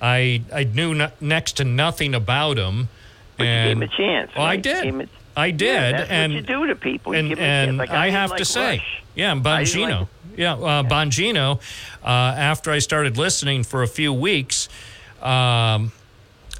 I 0.00 0.42
I 0.52 0.64
knew 0.64 0.94
no, 0.94 1.10
next 1.20 1.56
to 1.58 1.64
nothing 1.64 2.14
about 2.14 2.56
him. 2.58 2.88
But 3.36 3.44
you 3.44 3.50
gave 3.52 3.76
him 3.76 3.82
a 3.82 3.88
chance. 3.88 4.30
Well, 4.36 4.44
I 4.46 4.56
did. 4.56 4.82
Gave 4.84 4.94
him 4.94 5.00
a- 5.02 5.08
I 5.40 5.52
did, 5.52 5.92
Yeah, 5.92 6.06
and 6.08 6.32
what 6.32 6.40
you 6.40 6.46
do 6.46 6.66
to 6.66 6.74
people. 6.74 7.12
You 7.14 7.18
and, 7.20 7.28
give 7.28 7.38
'em 7.38 7.44
a 7.44 7.48
and 7.68 7.78
Like, 7.78 7.90
I, 7.90 8.06
didn't 8.06 8.16
have 8.20 8.30
like 8.30 8.38
to 8.38 8.44
say, 8.44 8.78
Rush. 8.78 9.02
yeah, 9.14 9.32
I 9.32 9.36
Bongino, 9.36 9.98
like- 10.00 10.08
yeah, 10.36 10.54
uh, 10.54 10.82
Bongino. 10.82 11.60
Uh, 12.04 12.08
after 12.08 12.72
I 12.72 12.80
started 12.80 13.16
listening 13.16 13.62
for 13.62 13.84
a 13.84 13.86
few 13.86 14.12
weeks, 14.12 14.68
um, 15.22 15.92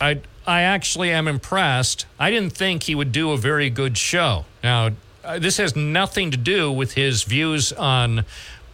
I 0.01 0.21
I 0.47 0.63
actually 0.63 1.11
am 1.11 1.27
impressed. 1.27 2.07
I 2.21 2.31
didn't 2.31 2.53
think 2.53 2.85
he 2.85 2.95
would 2.95 3.11
do 3.11 3.33
a 3.33 3.37
very 3.37 3.69
good 3.69 3.99
show. 3.99 4.45
Now, 4.63 4.91
uh, 5.29 5.39
this 5.39 5.59
has 5.59 5.77
nothing 5.77 6.31
to 6.31 6.37
do 6.37 6.73
with 6.73 6.95
his 6.95 7.23
views 7.25 7.73
on 7.73 8.25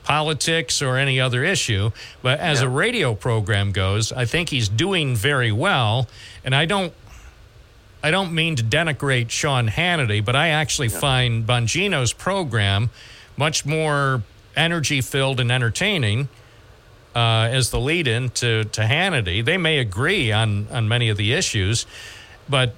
politics 0.04 0.80
or 0.80 0.96
any 0.96 1.18
other 1.18 1.42
issue, 1.42 1.90
but 2.22 2.38
as 2.38 2.60
a 2.60 2.68
radio 2.68 3.14
program 3.14 3.72
goes, 3.72 4.12
I 4.12 4.24
think 4.24 4.50
he's 4.50 4.68
doing 4.68 5.16
very 5.16 5.50
well. 5.50 6.08
And 6.44 6.54
I 6.54 6.64
don't 6.66 6.92
I 8.02 8.10
don't 8.10 8.34
mean 8.34 8.54
to 8.56 8.62
denigrate 8.62 9.30
Sean 9.30 9.66
Hannity, 9.66 10.22
but 10.22 10.36
I 10.36 10.48
actually 10.48 10.90
find 10.90 11.46
Bongino's 11.46 12.12
program 12.12 12.90
much 13.36 13.64
more 13.64 14.22
energy 14.54 15.00
filled 15.00 15.40
and 15.40 15.50
entertaining 15.50 16.28
uh, 17.16 17.48
as 17.50 17.70
the 17.70 17.80
lead 17.80 18.06
in 18.06 18.28
to, 18.30 18.64
to 18.64 18.82
Hannity. 18.82 19.42
They 19.42 19.56
may 19.56 19.78
agree 19.78 20.30
on, 20.32 20.68
on 20.70 20.86
many 20.86 21.08
of 21.08 21.16
the 21.16 21.32
issues, 21.32 21.86
but 22.46 22.76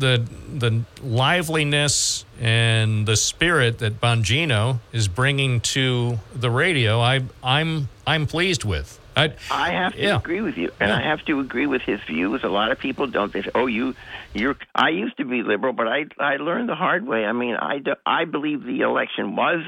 the 0.00 0.26
the 0.52 0.82
liveliness 1.02 2.24
and 2.40 3.06
the 3.06 3.16
spirit 3.16 3.78
that 3.78 4.00
Bongino 4.00 4.80
is 4.92 5.08
bringing 5.08 5.60
to 5.60 6.18
the 6.34 6.50
radio, 6.50 7.00
I 7.00 7.22
I'm 7.42 7.88
I'm 8.06 8.26
pleased 8.26 8.64
with. 8.64 8.98
I, 9.16 9.34
I 9.50 9.70
have 9.72 9.92
to 9.92 10.00
yeah. 10.00 10.16
agree 10.16 10.40
with 10.40 10.56
you, 10.56 10.70
and 10.78 10.90
I 10.92 11.02
have 11.02 11.24
to 11.26 11.40
agree 11.40 11.66
with 11.66 11.82
his 11.82 12.00
views. 12.06 12.42
A 12.44 12.48
lot 12.48 12.70
of 12.70 12.78
people 12.78 13.06
don't. 13.06 13.32
They 13.32 13.42
say, 13.42 13.50
"Oh, 13.54 13.66
you, 13.66 13.94
you're." 14.34 14.56
I 14.74 14.90
used 14.90 15.16
to 15.18 15.24
be 15.24 15.42
liberal, 15.42 15.72
but 15.72 15.88
I 15.88 16.06
I 16.18 16.36
learned 16.36 16.68
the 16.68 16.74
hard 16.74 17.06
way. 17.06 17.24
I 17.24 17.32
mean, 17.32 17.56
I 17.56 17.78
do, 17.78 17.94
I 18.06 18.24
believe 18.24 18.64
the 18.64 18.80
election 18.80 19.36
was 19.36 19.62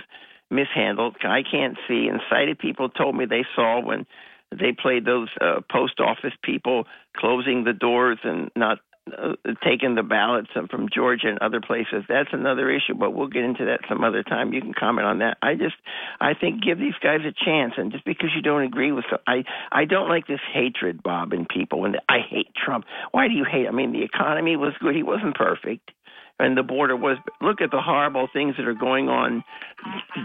mishandled. 0.51 1.17
I 1.23 1.43
can't 1.43 1.77
see. 1.89 2.09
And 2.09 2.21
sighted 2.31 2.59
people 2.59 2.89
told 2.89 3.17
me 3.17 3.25
they 3.27 3.45
saw 3.57 3.81
when 3.81 4.07
they 4.51 4.73
played 4.73 5.05
those 5.05 5.29
uh, 5.41 5.61
post 5.71 5.99
office 5.99 6.35
people 6.43 6.87
closing 7.17 7.65
the 7.65 7.73
doors 7.73 8.19
and 8.23 8.51
not 8.55 8.79
uh, 9.11 9.33
taking 9.65 9.97
the 9.97 10.03
ballots 10.03 10.49
from 10.71 10.89
Georgia 10.95 11.29
and 11.29 11.39
other 11.41 11.61
places. 11.61 12.05
That's 12.09 12.29
another 12.33 12.71
issue, 12.71 12.95
but 12.95 13.13
we'll 13.13 13.27
get 13.27 13.45
into 13.45 13.65
that 13.65 13.81
some 13.89 14.05
other 14.05 14.23
time. 14.23 14.53
You 14.53 14.61
can 14.61 14.75
comment 14.79 15.07
on 15.07 15.19
that. 15.19 15.39
I 15.43 15.55
just, 15.55 15.75
I 16.21 16.35
think, 16.35 16.63
give 16.63 16.79
these 16.79 16.95
guys 17.03 17.21
a 17.27 17.33
chance, 17.45 17.75
and 17.77 17.91
just 17.91 18.05
because 18.05 18.31
you 18.35 18.43
don't 18.43 18.63
agree 18.63 18.93
with, 18.93 19.05
I, 19.27 19.45
I 19.73 19.87
don't 19.87 20.09
like 20.09 20.27
this 20.27 20.41
hatred, 20.53 21.03
Bob, 21.03 21.33
in 21.33 21.47
people. 21.47 21.85
And 21.85 21.99
I 22.09 22.19
hate 22.29 22.49
Trump. 22.55 22.85
Why 23.11 23.27
do 23.27 23.35
you 23.35 23.45
hate? 23.45 23.67
I 23.67 23.73
mean, 23.73 23.93
the 23.93 24.05
economy 24.05 24.57
was 24.57 24.73
good. 24.81 24.95
He 24.95 25.03
wasn't 25.03 25.35
perfect. 25.35 25.91
And 26.39 26.57
the 26.57 26.63
border 26.63 26.97
was. 26.97 27.19
Look 27.41 27.61
at 27.61 27.71
the 27.71 27.81
horrible 27.81 28.29
things 28.33 28.55
that 28.57 28.67
are 28.67 28.75
going 28.75 29.09
on 29.09 29.45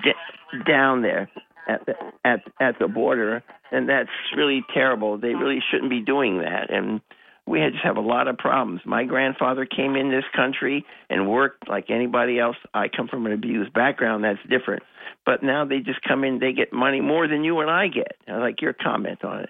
d- 0.03 0.61
down 0.67 1.01
there 1.01 1.29
at 1.67 1.85
the 1.85 1.93
at 2.23 2.39
at 2.59 2.79
the 2.79 2.87
border, 2.87 3.43
and 3.71 3.89
that's 3.89 4.09
really 4.35 4.63
terrible. 4.73 5.17
They 5.17 5.35
really 5.35 5.59
shouldn't 5.69 5.89
be 5.89 5.99
doing 5.99 6.39
that. 6.39 6.71
And 6.71 7.01
we 7.47 7.61
had 7.61 7.71
just 7.71 7.83
have 7.83 7.97
a 7.97 8.01
lot 8.01 8.27
of 8.27 8.37
problems. 8.37 8.81
My 8.85 9.05
grandfather 9.05 9.65
came 9.65 9.95
in 9.95 10.11
this 10.11 10.25
country 10.35 10.85
and 11.09 11.29
worked 11.29 11.67
like 11.69 11.89
anybody 11.89 12.39
else. 12.39 12.57
I 12.73 12.89
come 12.89 13.07
from 13.07 13.25
an 13.25 13.31
abused 13.31 13.73
background. 13.73 14.23
That's 14.23 14.39
different. 14.49 14.83
But 15.25 15.43
now 15.43 15.65
they 15.65 15.79
just 15.79 16.01
come 16.01 16.23
in. 16.23 16.39
They 16.39 16.51
get 16.51 16.73
money 16.73 16.99
more 16.99 17.27
than 17.27 17.43
you 17.43 17.59
and 17.59 17.69
I 17.69 17.87
get. 17.87 18.17
I 18.27 18.37
like 18.37 18.61
your 18.61 18.73
comment 18.73 19.23
on 19.23 19.39
it. 19.41 19.49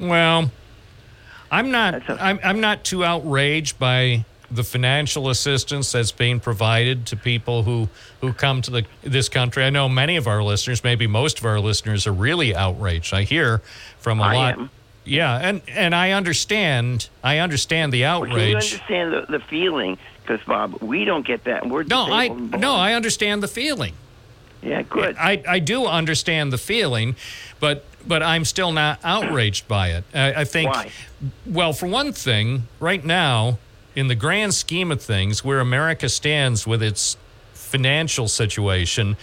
Well, 0.00 0.50
I'm 1.50 1.70
not. 1.70 2.08
I'm, 2.10 2.40
I'm 2.42 2.60
not 2.60 2.84
too 2.84 3.04
outraged 3.04 3.78
by 3.78 4.24
the 4.50 4.64
financial 4.64 5.28
assistance 5.28 5.92
that's 5.92 6.12
being 6.12 6.40
provided 6.40 7.06
to 7.06 7.16
people 7.16 7.62
who 7.64 7.88
who 8.20 8.32
come 8.32 8.62
to 8.62 8.70
the 8.70 8.86
this 9.02 9.28
country. 9.28 9.64
I 9.64 9.70
know 9.70 9.88
many 9.88 10.16
of 10.16 10.26
our 10.26 10.42
listeners, 10.42 10.82
maybe 10.82 11.06
most 11.06 11.38
of 11.38 11.44
our 11.44 11.60
listeners, 11.60 12.06
are 12.06 12.12
really 12.12 12.54
outraged. 12.54 13.14
I 13.14 13.22
hear 13.22 13.62
from 13.98 14.20
a 14.20 14.24
I 14.24 14.34
lot. 14.34 14.58
am. 14.58 14.70
Yeah, 15.08 15.36
and 15.36 15.62
and 15.68 15.94
I 15.94 16.12
understand. 16.12 17.08
I 17.24 17.38
understand 17.38 17.92
the 17.92 18.02
Well, 18.02 18.24
Can 18.26 18.38
you 18.38 18.54
understand 18.56 19.12
the, 19.12 19.38
the 19.38 19.40
feeling? 19.40 19.98
Because 20.22 20.44
Bob, 20.46 20.82
we 20.82 21.04
don't 21.04 21.26
get 21.26 21.44
that. 21.44 21.66
We're 21.66 21.84
No, 21.84 22.12
I 22.12 22.28
no, 22.28 22.74
I 22.74 22.92
understand 22.92 23.42
the 23.42 23.48
feeling. 23.48 23.94
Yeah, 24.62 24.82
good. 24.82 25.16
I, 25.16 25.42
I 25.48 25.58
do 25.60 25.86
understand 25.86 26.52
the 26.52 26.58
feeling, 26.58 27.16
but 27.60 27.84
but 28.06 28.22
I'm 28.22 28.44
still 28.44 28.72
not 28.72 28.98
outraged 29.04 29.68
by 29.68 29.88
it. 29.90 30.04
I, 30.12 30.40
I 30.40 30.44
think. 30.44 30.70
Why? 30.70 30.90
Well, 31.46 31.72
for 31.72 31.86
one 31.86 32.12
thing, 32.12 32.66
right 32.80 33.04
now, 33.04 33.58
in 33.94 34.08
the 34.08 34.14
grand 34.14 34.54
scheme 34.54 34.92
of 34.92 35.00
things, 35.00 35.44
where 35.44 35.60
America 35.60 36.08
stands 36.08 36.66
with 36.66 36.82
its 36.82 37.16
financial 37.54 38.28
situation, 38.28 39.16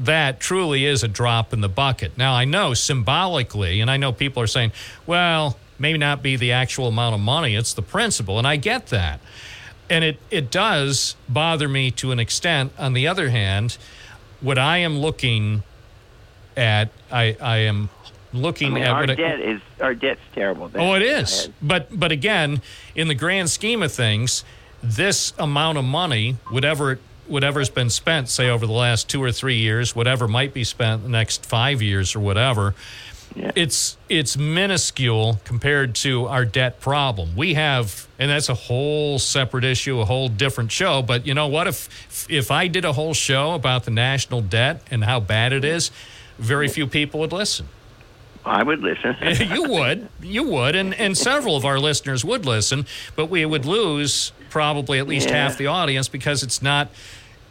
that 0.00 0.40
truly 0.40 0.84
is 0.84 1.02
a 1.02 1.08
drop 1.08 1.52
in 1.52 1.60
the 1.60 1.68
bucket. 1.68 2.16
Now, 2.16 2.34
I 2.34 2.44
know 2.44 2.74
symbolically, 2.74 3.80
and 3.80 3.90
I 3.90 3.96
know 3.96 4.12
people 4.12 4.42
are 4.42 4.46
saying, 4.46 4.72
well, 5.06 5.58
maybe 5.78 5.98
not 5.98 6.22
be 6.22 6.36
the 6.36 6.52
actual 6.52 6.88
amount 6.88 7.14
of 7.14 7.20
money, 7.20 7.54
it's 7.54 7.72
the 7.74 7.82
principle, 7.82 8.38
and 8.38 8.46
I 8.46 8.56
get 8.56 8.86
that. 8.88 9.20
And 9.88 10.04
it, 10.04 10.18
it 10.30 10.50
does 10.50 11.16
bother 11.28 11.68
me 11.68 11.90
to 11.92 12.12
an 12.12 12.20
extent. 12.20 12.72
On 12.78 12.92
the 12.92 13.08
other 13.08 13.30
hand, 13.30 13.76
what 14.40 14.56
I 14.58 14.78
am 14.78 14.98
looking 14.98 15.64
at, 16.56 16.90
I, 17.10 17.36
I 17.40 17.56
am 17.58 17.88
looking 18.32 18.68
I 18.72 18.74
mean, 18.74 18.84
at 18.84 18.90
our 18.90 19.00
what 19.00 19.10
I- 19.10 19.14
debt 19.16 19.40
is 19.40 19.60
our 19.80 19.94
debt's 19.94 20.20
terrible. 20.34 20.68
That's 20.68 20.82
Oh, 20.82 20.94
it 20.94 21.02
is. 21.02 21.48
But 21.60 21.88
but 21.98 22.12
again, 22.12 22.62
in 22.94 23.08
the 23.08 23.14
grand 23.14 23.50
scheme 23.50 23.82
of 23.82 23.90
things, 23.92 24.44
this 24.82 25.32
amount 25.38 25.78
of 25.78 25.84
money, 25.84 26.36
whatever 26.48 26.98
whatever's 27.30 27.70
been 27.70 27.90
spent, 27.90 28.28
say 28.28 28.48
over 28.50 28.66
the 28.66 28.72
last 28.72 29.08
two 29.08 29.22
or 29.22 29.32
three 29.32 29.56
years, 29.56 29.94
whatever 29.96 30.26
might 30.28 30.52
be 30.52 30.64
spent 30.64 31.02
the 31.02 31.08
next 31.08 31.46
five 31.46 31.80
years 31.80 32.14
or 32.14 32.20
whatever, 32.20 32.74
it's 33.36 33.96
it's 34.08 34.36
minuscule 34.36 35.40
compared 35.44 35.94
to 35.94 36.26
our 36.26 36.44
debt 36.44 36.80
problem. 36.80 37.36
We 37.36 37.54
have, 37.54 38.08
and 38.18 38.28
that's 38.28 38.48
a 38.48 38.54
whole 38.54 39.20
separate 39.20 39.62
issue, 39.62 40.00
a 40.00 40.04
whole 40.04 40.28
different 40.28 40.72
show. 40.72 41.00
But 41.00 41.26
you 41.26 41.34
know 41.34 41.46
what? 41.46 41.68
If 41.68 42.26
if 42.28 42.50
I 42.50 42.66
did 42.66 42.84
a 42.84 42.92
whole 42.92 43.14
show 43.14 43.52
about 43.54 43.84
the 43.84 43.92
national 43.92 44.40
debt 44.40 44.82
and 44.90 45.04
how 45.04 45.20
bad 45.20 45.52
it 45.52 45.64
is, 45.64 45.92
very 46.38 46.66
few 46.66 46.88
people 46.88 47.20
would 47.20 47.32
listen. 47.32 47.68
I 48.44 48.62
would 48.64 48.80
listen. 48.80 49.14
you 49.52 49.62
would, 49.70 50.08
you 50.20 50.42
would, 50.44 50.74
and 50.74 50.92
and 50.94 51.16
several 51.16 51.56
of 51.56 51.64
our 51.64 51.78
listeners 51.78 52.24
would 52.24 52.44
listen, 52.46 52.84
but 53.14 53.26
we 53.26 53.46
would 53.46 53.64
lose 53.64 54.32
probably 54.48 54.98
at 54.98 55.06
least 55.06 55.28
Yeah. 55.28 55.44
half 55.44 55.56
the 55.56 55.68
audience 55.68 56.08
because 56.08 56.42
it's 56.42 56.60
not 56.60 56.88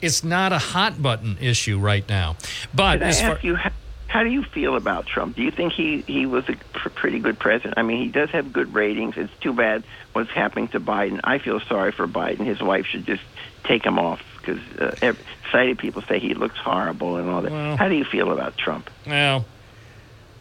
it's 0.02 0.24
not 0.24 0.52
a 0.54 0.58
hot 0.58 1.02
button 1.02 1.38
issue 1.40 1.80
right 1.80 2.08
now. 2.08 2.36
But 2.74 3.00
Can 3.00 3.04
I 3.04 3.08
as 3.10 3.22
far 3.22 3.32
ask 3.32 3.44
you, 3.44 3.56
how, 3.56 3.72
how 4.08 4.24
do 4.24 4.30
you 4.30 4.44
feel 4.44 4.76
about 4.76 5.06
Trump? 5.06 5.36
Do 5.36 5.44
you 5.44 5.52
think 5.52 5.74
he, 5.74 6.02
he 6.02 6.26
was 6.26 6.48
a 6.50 6.56
pr- 6.74 6.90
pretty 6.90 7.20
good 7.20 7.38
president? 7.40 7.76
I 7.78 7.84
mean, 7.84 8.02
he 8.04 8.10
does 8.10 8.30
have 8.32 8.52
good 8.54 8.74
ratings. 8.74 9.16
It's 9.18 9.32
too 9.40 9.54
bad 9.54 9.84
what's 10.14 10.32
happening 10.32 10.68
to 10.70 10.80
Biden. 10.80 11.20
I 11.24 11.38
feel 11.40 11.60
sorry 11.60 11.92
for 11.92 12.08
Biden. 12.08 12.40
His 12.46 12.62
wife 12.62 12.86
should 12.86 13.06
just 13.06 13.24
take 13.64 13.86
him 13.86 14.00
off 14.00 14.22
because 14.38 14.60
uh, 14.80 15.14
sighted 15.52 15.78
people 15.78 16.02
say 16.04 16.20
he 16.20 16.34
looks 16.34 16.58
horrible 16.58 17.18
and 17.18 17.30
all 17.30 17.42
that. 17.42 17.52
Well- 17.52 17.78
how 17.78 17.88
do 17.88 17.96
you 17.96 18.06
feel 18.06 18.32
about 18.32 18.58
Trump? 18.58 18.90
Well, 19.06 19.46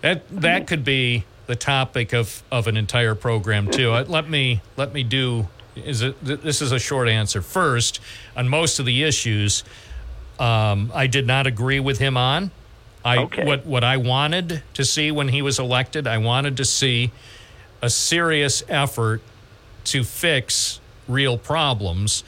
that 0.00 0.28
that 0.28 0.66
could 0.66 0.84
be 0.84 1.24
the 1.46 1.56
topic 1.56 2.12
of, 2.12 2.42
of 2.52 2.68
an 2.68 2.76
entire 2.76 3.14
program 3.14 3.70
too. 3.70 3.92
Uh, 3.92 4.04
let 4.06 4.28
me 4.30 4.60
let 4.76 4.92
me 4.92 5.02
do 5.02 5.48
is 5.84 6.02
it, 6.02 6.16
this 6.22 6.60
is 6.62 6.72
a 6.72 6.78
short 6.78 7.08
answer. 7.08 7.42
First, 7.42 8.00
on 8.36 8.48
most 8.48 8.78
of 8.78 8.86
the 8.86 9.04
issues, 9.04 9.64
um, 10.38 10.90
I 10.94 11.06
did 11.06 11.26
not 11.26 11.46
agree 11.46 11.80
with 11.80 11.98
him 11.98 12.16
on. 12.16 12.50
I 13.04 13.18
Okay. 13.18 13.44
what 13.44 13.64
what 13.66 13.84
I 13.84 13.96
wanted 13.96 14.62
to 14.74 14.84
see 14.84 15.10
when 15.10 15.28
he 15.28 15.42
was 15.42 15.58
elected, 15.58 16.06
I 16.06 16.18
wanted 16.18 16.56
to 16.58 16.64
see 16.64 17.10
a 17.80 17.88
serious 17.90 18.62
effort 18.68 19.22
to 19.84 20.04
fix 20.04 20.80
real 21.06 21.38
problems. 21.38 22.24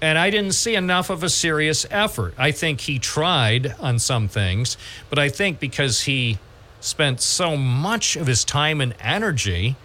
And 0.00 0.18
I 0.18 0.28
didn't 0.28 0.52
see 0.52 0.74
enough 0.74 1.08
of 1.08 1.22
a 1.22 1.30
serious 1.30 1.86
effort. 1.90 2.34
I 2.36 2.50
think 2.50 2.82
he 2.82 2.98
tried 2.98 3.74
on 3.80 3.98
some 3.98 4.28
things, 4.28 4.76
but 5.08 5.18
I 5.18 5.30
think 5.30 5.58
because 5.58 6.02
he 6.02 6.38
spent 6.80 7.22
so 7.22 7.56
much 7.56 8.14
of 8.14 8.26
his 8.26 8.44
time 8.44 8.82
and 8.82 8.94
energy 9.00 9.76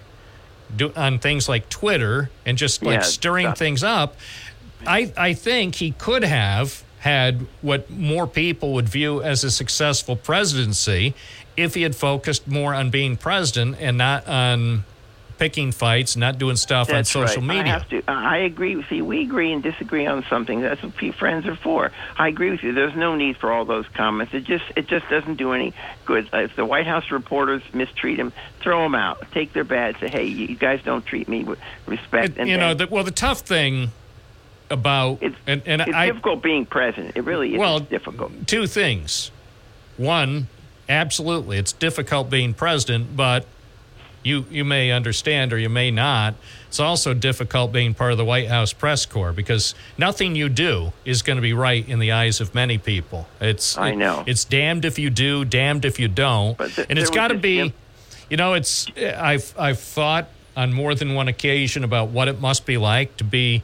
do, 0.75 0.91
on 0.95 1.19
things 1.19 1.47
like 1.49 1.69
Twitter 1.69 2.29
and 2.45 2.57
just 2.57 2.83
like 2.83 2.95
Yeah, 2.95 3.01
stirring 3.01 3.47
stuff. 3.47 3.57
things 3.57 3.83
up, 3.83 4.15
I, 4.87 5.11
I 5.17 5.33
think 5.33 5.75
he 5.75 5.91
could 5.91 6.23
have 6.23 6.83
had 6.99 7.45
what 7.61 7.89
more 7.89 8.27
people 8.27 8.73
would 8.73 8.87
view 8.89 9.21
as 9.21 9.43
a 9.43 9.51
successful 9.51 10.15
presidency 10.15 11.13
if 11.57 11.73
he 11.75 11.81
had 11.81 11.95
focused 11.95 12.47
more 12.47 12.73
on 12.73 12.89
being 12.89 13.17
president 13.17 13.77
and 13.79 13.97
not 13.97 14.27
on 14.27 14.83
picking 15.40 15.72
fights, 15.72 16.16
not 16.18 16.38
doing 16.38 16.57
stuff 16.57 16.91
on 16.91 17.06
social 17.06 17.41
right. 17.41 17.48
media. 17.57 17.64
I 17.64 17.68
have 17.68 17.90
to. 17.90 18.03
I 18.07 18.38
agree 18.40 18.76
with 18.76 18.91
you. 18.91 19.06
We 19.06 19.22
agree 19.22 19.52
and 19.53 19.64
disagree 19.64 20.06
on 20.06 20.24
something. 20.30 20.61
That's 20.61 20.84
what 20.84 20.94
friends 21.16 21.48
are 21.48 21.56
for. 21.56 21.91
I 22.18 22.28
agree 22.28 22.52
with 22.52 22.61
you. 22.61 22.74
There's 22.74 22.95
no 22.95 23.16
need 23.16 23.38
for 23.38 23.52
all 23.52 23.66
those 23.66 23.88
comments. 23.88 24.34
It 24.34 24.44
just 24.44 24.66
it 24.76 24.88
just 24.88 25.10
doesn't 25.10 25.36
do 25.36 25.53
any 25.53 25.74
good. 26.06 26.30
Uh, 26.34 26.40
If 26.40 26.56
the 26.56 26.66
White 26.66 26.86
House 26.86 27.10
reporters 27.10 27.64
mistreat 27.74 28.20
him, 28.20 28.34
throw 28.60 28.84
them 28.84 28.94
out. 28.94 29.32
Take 29.32 29.53
their 29.53 29.64
badge. 29.64 29.99
Say, 29.99 30.10
hey, 30.10 30.26
you 30.26 30.56
guys 30.56 30.82
don't 30.84 31.06
treat 31.06 31.28
me 31.28 31.44
with 31.45 31.60
respect. 31.88 32.38
and 32.38 32.49
you 32.49 32.57
know, 32.57 32.74
the, 32.74 32.88
well, 32.88 33.03
the 33.03 33.11
tough 33.11 33.40
thing 33.40 33.91
about 34.70 35.22
and, 35.22 35.36
and 35.66 35.82
it's 35.82 35.94
I 35.94 36.07
difficult 36.07 36.44
being 36.44 36.66
president. 36.66 37.16
It 37.16 37.24
really 37.24 37.53
is 37.53 37.60
Well, 37.60 37.80
difficult. 37.80 38.45
two 38.45 38.68
things. 38.68 39.32
One, 39.98 40.48
absolutely, 40.88 41.57
it's 41.57 41.72
difficult 41.74 42.30
being 42.30 42.53
president, 42.53 43.16
but 43.16 43.45
you 44.23 44.45
you 44.49 44.65
may 44.65 44.91
understand 44.91 45.53
or 45.53 45.57
you 45.57 45.69
may 45.69 45.91
not. 45.91 46.35
It's 46.67 46.79
also 46.79 47.13
difficult 47.13 47.71
being 47.71 47.93
part 47.93 48.11
of 48.11 48.17
the 48.17 48.25
White 48.25 48.47
House 48.47 48.73
press 48.73 49.05
corps 49.05 49.31
because 49.33 49.73
nothing 49.97 50.35
you 50.35 50.49
do 50.49 50.93
is 51.03 51.21
going 51.21 51.37
to 51.37 51.41
be 51.41 51.53
right 51.53 51.87
in 51.87 51.99
the 51.99 52.11
eyes 52.11 52.41
of 52.41 52.53
many 52.53 52.77
people. 52.77 53.27
It's 53.41 53.77
I 53.77 53.95
know. 53.95 54.23
it's 54.27 54.45
damned 54.45 54.85
if 54.85 54.99
you 54.99 55.09
do, 55.09 55.45
damned 55.45 55.85
if 55.85 55.99
you 55.99 56.07
don't, 56.07 56.57
th- 56.57 56.87
and 56.89 56.99
it's 56.99 57.09
got 57.09 57.29
to 57.29 57.37
be. 57.37 57.73
You 58.29 58.37
know, 58.37 58.53
it's 58.53 58.87
I've 58.97 59.53
I've 59.57 59.79
thought 59.79 60.27
on 60.55 60.73
more 60.73 60.93
than 60.93 61.15
one 61.15 61.27
occasion 61.27 61.83
about 61.83 62.09
what 62.09 62.27
it 62.27 62.39
must 62.39 62.65
be 62.65 62.77
like 62.77 63.17
to 63.17 63.23
be 63.23 63.63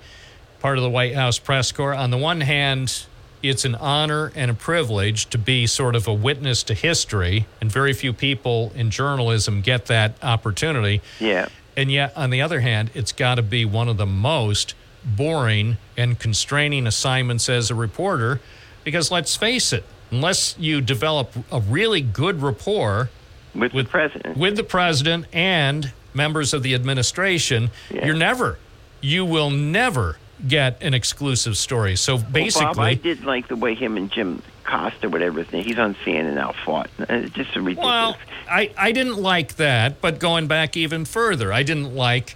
part 0.59 0.77
of 0.77 0.83
the 0.83 0.89
White 0.89 1.13
House 1.13 1.37
press 1.37 1.71
corps. 1.71 1.93
On 1.93 2.09
the 2.09 2.17
one 2.17 2.41
hand, 2.41 3.05
it's 3.49 3.65
an 3.65 3.75
honor 3.75 4.31
and 4.35 4.51
a 4.51 4.53
privilege 4.53 5.29
to 5.29 5.37
be 5.37 5.67
sort 5.67 5.95
of 5.95 6.07
a 6.07 6.13
witness 6.13 6.63
to 6.63 6.73
history, 6.73 7.47
and 7.61 7.71
very 7.71 7.93
few 7.93 8.13
people 8.13 8.71
in 8.75 8.91
journalism 8.91 9.61
get 9.61 9.85
that 9.87 10.15
opportunity. 10.23 11.01
Yeah. 11.19 11.49
And 11.77 11.91
yet, 11.91 12.13
on 12.15 12.29
the 12.29 12.41
other 12.41 12.61
hand, 12.61 12.91
it's 12.93 13.11
got 13.11 13.35
to 13.35 13.41
be 13.41 13.65
one 13.65 13.89
of 13.89 13.97
the 13.97 14.05
most 14.05 14.75
boring 15.03 15.77
and 15.97 16.17
constraining 16.17 16.87
assignments 16.87 17.47
as 17.49 17.69
a 17.69 17.75
reporter 17.75 18.39
because 18.83 19.11
let's 19.11 19.35
face 19.35 19.73
it, 19.73 19.83
unless 20.11 20.55
you 20.57 20.79
develop 20.79 21.33
a 21.51 21.59
really 21.59 22.01
good 22.01 22.41
rapport 22.41 23.09
with, 23.53 23.73
the 23.73 23.83
president, 23.83 24.37
with 24.37 24.55
the 24.55 24.63
president 24.63 25.25
and 25.33 25.91
members 26.13 26.53
of 26.53 26.63
the 26.63 26.73
administration, 26.73 27.71
you're 27.89 28.15
never, 28.15 28.57
you 29.01 29.25
will 29.25 29.49
never 29.49 30.17
get 30.47 30.81
an 30.81 30.93
exclusive 30.93 31.57
story. 31.57 31.95
So 31.95 32.17
basically, 32.17 32.65
well, 32.65 32.73
Bob, 32.75 32.83
I 32.83 32.93
did 32.95 33.23
like 33.23 33.47
the 33.47 33.55
way 33.55 33.73
him 33.75 33.97
and 33.97 34.11
Jim 34.11 34.41
Costa, 34.63 35.09
whatever 35.09 35.43
his 35.43 35.51
name, 35.51 35.63
he's 35.63 35.79
on 35.79 35.95
CNN 36.05 36.33
now, 36.35 36.53
fought. 36.65 36.89
Uh, 36.99 37.05
It's 37.09 37.33
just 37.35 37.55
a 37.55 37.61
ridiculous. 37.61 37.85
Well, 37.85 38.17
I, 38.49 38.71
I 38.77 38.91
didn't 38.91 39.17
like 39.17 39.55
that, 39.55 40.01
but 40.01 40.19
going 40.19 40.47
back 40.47 40.75
even 40.75 41.05
further, 41.05 41.53
I 41.53 41.63
didn't 41.63 41.95
like 41.95 42.35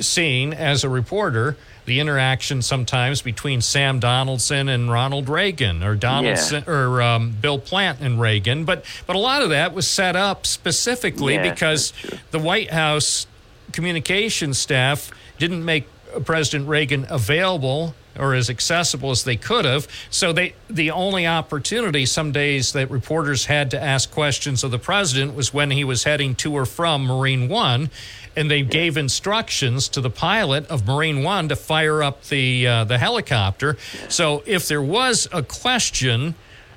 seeing 0.00 0.52
as 0.54 0.84
a 0.84 0.88
reporter 0.88 1.56
the 1.84 1.98
interaction 1.98 2.62
sometimes 2.62 3.22
between 3.22 3.60
Sam 3.60 3.98
Donaldson 3.98 4.68
and 4.68 4.90
Ronald 4.90 5.28
Reagan, 5.28 5.82
or 5.82 5.96
Donaldson 5.96 6.62
or 6.68 7.02
um, 7.02 7.32
Bill 7.32 7.58
Plante 7.58 8.00
and 8.00 8.20
Reagan. 8.20 8.64
But 8.64 8.84
but 9.06 9.16
a 9.16 9.18
lot 9.18 9.42
of 9.42 9.50
that 9.50 9.74
was 9.74 9.88
set 9.88 10.14
up 10.14 10.46
specifically 10.46 11.34
Yeah, 11.34 11.50
because 11.50 11.92
the 12.30 12.38
White 12.38 12.70
House 12.70 13.26
communication 13.72 14.54
staff 14.54 15.10
didn't 15.38 15.64
make 15.64 15.88
President 16.24 16.68
Reagan 16.68 17.06
available 17.08 17.94
or 18.18 18.34
as 18.34 18.50
accessible 18.50 19.10
as 19.10 19.24
they 19.24 19.36
could 19.36 19.64
have. 19.64 19.86
So 20.10 20.32
they 20.32 20.54
the 20.68 20.90
only 20.90 21.26
opportunity 21.26 22.06
some 22.06 22.32
days 22.32 22.72
that 22.72 22.90
reporters 22.90 23.46
had 23.46 23.70
to 23.70 23.80
ask 23.80 24.10
questions 24.10 24.64
of 24.64 24.70
the 24.70 24.78
president 24.78 25.34
was 25.34 25.54
when 25.54 25.70
he 25.70 25.84
was 25.84 26.04
heading 26.04 26.34
to 26.36 26.54
or 26.54 26.66
from 26.66 27.04
Marine 27.04 27.48
One, 27.48 27.90
and 28.36 28.50
they 28.50 28.62
gave 28.62 28.96
instructions 28.96 29.88
to 29.90 30.00
the 30.00 30.10
pilot 30.10 30.66
of 30.68 30.86
Marine 30.86 31.22
One 31.22 31.48
to 31.48 31.56
fire 31.56 32.02
up 32.02 32.24
the 32.24 32.66
uh, 32.66 32.84
the 32.84 32.98
helicopter. 32.98 33.76
So 34.08 34.42
if 34.46 34.66
there 34.66 34.82
was 34.82 35.28
a 35.32 35.42
question 35.42 36.34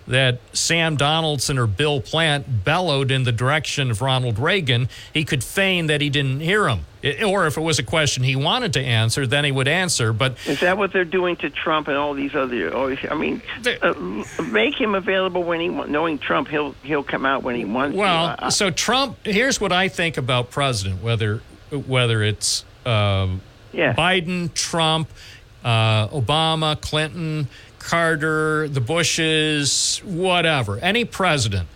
that 0.08 0.40
Sam 0.52 0.96
Donaldson 0.98 1.58
or 1.58 1.68
Bill 1.68 2.02
Plante 2.02 2.46
bellowed 2.66 3.10
in 3.12 3.24
the 3.24 3.32
direction 3.32 3.90
of 3.92 4.02
Ronald 4.02 4.38
Reagan, 4.40 4.90
he 5.14 5.24
could 5.24 5.44
feign 5.44 5.88
that 5.88 6.02
he 6.02 6.10
didn't 6.10 6.42
hear 6.42 6.68
him. 6.68 6.82
I- 7.04 7.24
Or 7.24 7.48
if 7.48 7.58
it 7.58 7.62
was 7.62 7.80
a 7.80 7.84
question 7.84 8.24
he 8.24 8.36
wanted 8.36 8.74
to 8.74 8.82
answer, 8.82 9.26
then 9.28 9.44
he 9.46 9.52
would 9.52 9.68
answer. 9.68 10.14
But 10.14 10.38
Is 10.46 10.60
that 10.62 10.78
what 10.78 10.92
they're 10.94 11.06
doing 11.06 11.36
to 11.38 11.50
Trump 11.50 11.88
and 11.88 11.98
all 11.98 12.14
these 12.14 12.34
other? 12.36 12.76
I 13.10 13.16
mean, 13.16 13.42
uh, 13.82 13.94
make 14.52 14.80
him 14.80 14.96
available 14.96 15.44
when 15.44 15.60
he 15.60 15.68
knowing 15.70 16.18
Trump, 16.20 16.48
he'll 16.50 16.76
he'll 16.84 17.04
come 17.04 17.26
out 17.26 17.44
when 17.44 17.56
he 17.56 17.66
wants. 17.66 17.96
well, 17.98 18.36
to. 18.36 18.46
Uh, 18.46 18.50
so 18.50 18.70
Trump. 18.72 19.18
Here's 19.26 19.60
what 19.62 19.72
I 19.72 19.88
think 19.90 20.18
about 20.18 20.50
president. 20.52 21.02
Whether 21.04 21.42
whether 21.72 22.22
it's 22.24 22.64
um, 22.86 23.42
Yeah. 23.72 23.94
Biden, 23.94 24.54
Trump, 24.54 25.10
uh, 25.64 26.08
Obama, 26.10 26.80
Clinton, 26.80 27.48
Carter, 27.84 28.68
the 28.70 28.82
Bushes, 28.82 30.02
whatever, 30.06 30.80
any 30.80 31.06
president 31.06 31.68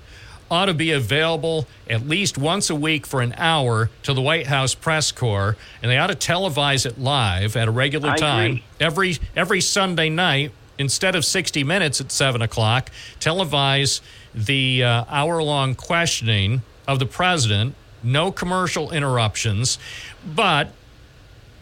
ought 0.49 0.65
to 0.65 0.73
be 0.73 0.91
available 0.91 1.67
at 1.89 2.07
least 2.07 2.37
once 2.37 2.69
a 2.69 2.75
week 2.75 3.05
for 3.05 3.21
an 3.21 3.33
hour 3.37 3.89
to 4.03 4.13
the 4.13 4.21
White 4.21 4.47
House 4.47 4.73
press 4.73 5.11
corps, 5.11 5.57
and 5.81 5.91
they 5.91 5.97
ought 5.97 6.07
to 6.07 6.15
televise 6.15 6.85
it 6.85 6.97
live 6.97 7.57
at 7.57 7.67
a 7.67 7.71
regular 7.71 8.11
I 8.11 8.15
time 8.15 8.51
agree. 8.51 8.63
every 8.79 9.17
every 9.35 9.61
Sunday 9.61 10.09
night. 10.09 10.51
Instead 10.79 11.15
of 11.15 11.25
60 11.25 11.63
minutes 11.63 11.99
at 11.99 12.11
7 12.11 12.39
o'clock, 12.39 12.91
televise 13.19 13.99
the 14.35 14.83
uh, 14.83 15.05
hour 15.09 15.41
long 15.41 15.73
questioning 15.73 16.61
of 16.87 16.99
the 16.99 17.05
president, 17.07 17.73
no 18.03 18.31
commercial 18.31 18.91
interruptions. 18.91 19.79
But 20.23 20.69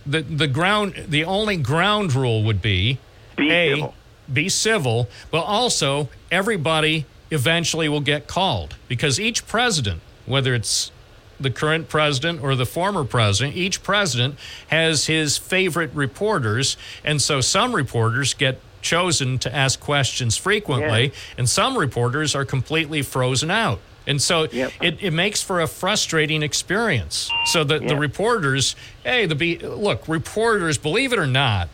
the, 0.06 0.22
the 0.22 0.48
ground, 0.48 1.06
the 1.08 1.24
only 1.24 1.56
ground 1.56 2.14
rule 2.14 2.44
would 2.44 2.62
be 2.62 3.00
Be 3.38 3.50
A, 3.52 3.76
civil. 3.76 3.94
Be 4.32 4.50
civil, 4.50 5.08
but 5.32 5.42
also 5.42 6.10
everybody 6.32 7.06
eventually 7.32 7.90
will 7.90 8.02
get 8.02 8.28
called 8.28 8.76
because 8.88 9.20
each 9.20 9.48
president, 9.48 10.02
whether 10.26 10.54
it's 10.54 10.92
the 11.40 11.50
current 11.50 11.90
president 11.90 12.42
or 12.42 12.56
the 12.56 12.66
former 12.66 13.04
president, 13.04 13.56
each 13.56 13.84
president 13.84 14.36
has 14.68 15.08
his 15.08 15.38
favorite 15.38 15.92
reporters. 15.94 16.78
And 17.04 17.22
so 17.22 17.42
some 17.42 17.76
reporters 17.76 18.34
get 18.34 18.60
chosen 18.82 19.38
to 19.40 19.54
ask 19.54 19.80
questions 19.80 20.38
frequently, 20.38 21.12
and 21.38 21.50
some 21.50 21.78
reporters 21.78 22.36
are 22.36 22.46
completely 22.46 23.02
frozen 23.02 23.52
out. 23.52 23.80
And 24.08 24.22
so 24.22 24.44
it, 24.82 24.98
it 25.02 25.12
makes 25.12 25.42
for 25.42 25.60
a 25.62 25.68
frustrating 25.68 26.44
experience. 26.44 27.32
So 27.46 27.64
the, 27.64 27.80
the 27.80 27.96
reporters, 27.96 28.76
hey, 29.04 29.26
the 29.26 29.34
be 29.34 29.58
look, 29.58 30.08
reporters, 30.08 30.78
believe 30.78 31.12
it 31.12 31.18
or 31.18 31.26
not, 31.26 31.70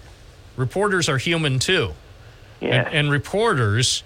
reporters 0.55 1.09
are 1.09 1.17
human 1.17 1.59
too. 1.59 1.91
Yeah. 2.61 2.85
And, 2.87 2.95
and 2.95 3.11
reporters 3.11 4.03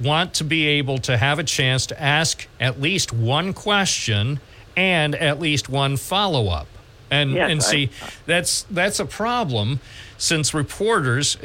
want 0.00 0.34
to 0.34 0.44
be 0.44 0.66
able 0.66 0.98
to 0.98 1.16
have 1.16 1.38
a 1.38 1.44
chance 1.44 1.86
to 1.86 2.00
ask 2.00 2.46
at 2.60 2.80
least 2.80 3.12
one 3.12 3.52
question 3.52 4.40
and 4.76 5.14
at 5.14 5.40
least 5.40 5.68
one 5.68 5.96
follow 5.96 6.48
up. 6.48 6.66
And 7.10 7.32
Yes, 7.32 7.50
and 7.50 7.60
I- 7.60 7.64
see 7.64 7.90
that's 8.26 8.64
that's 8.70 9.00
a 9.00 9.06
problem 9.06 9.80
since 10.18 10.52
reporters 10.52 11.36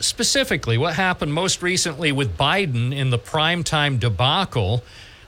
specifically 0.00 0.76
what 0.78 0.94
happened 0.94 1.32
most 1.34 1.62
recently 1.62 2.10
with 2.10 2.36
Biden 2.36 2.92
in 2.94 3.10
the 3.10 3.18
primetime 3.18 4.00
debacle 4.00 4.82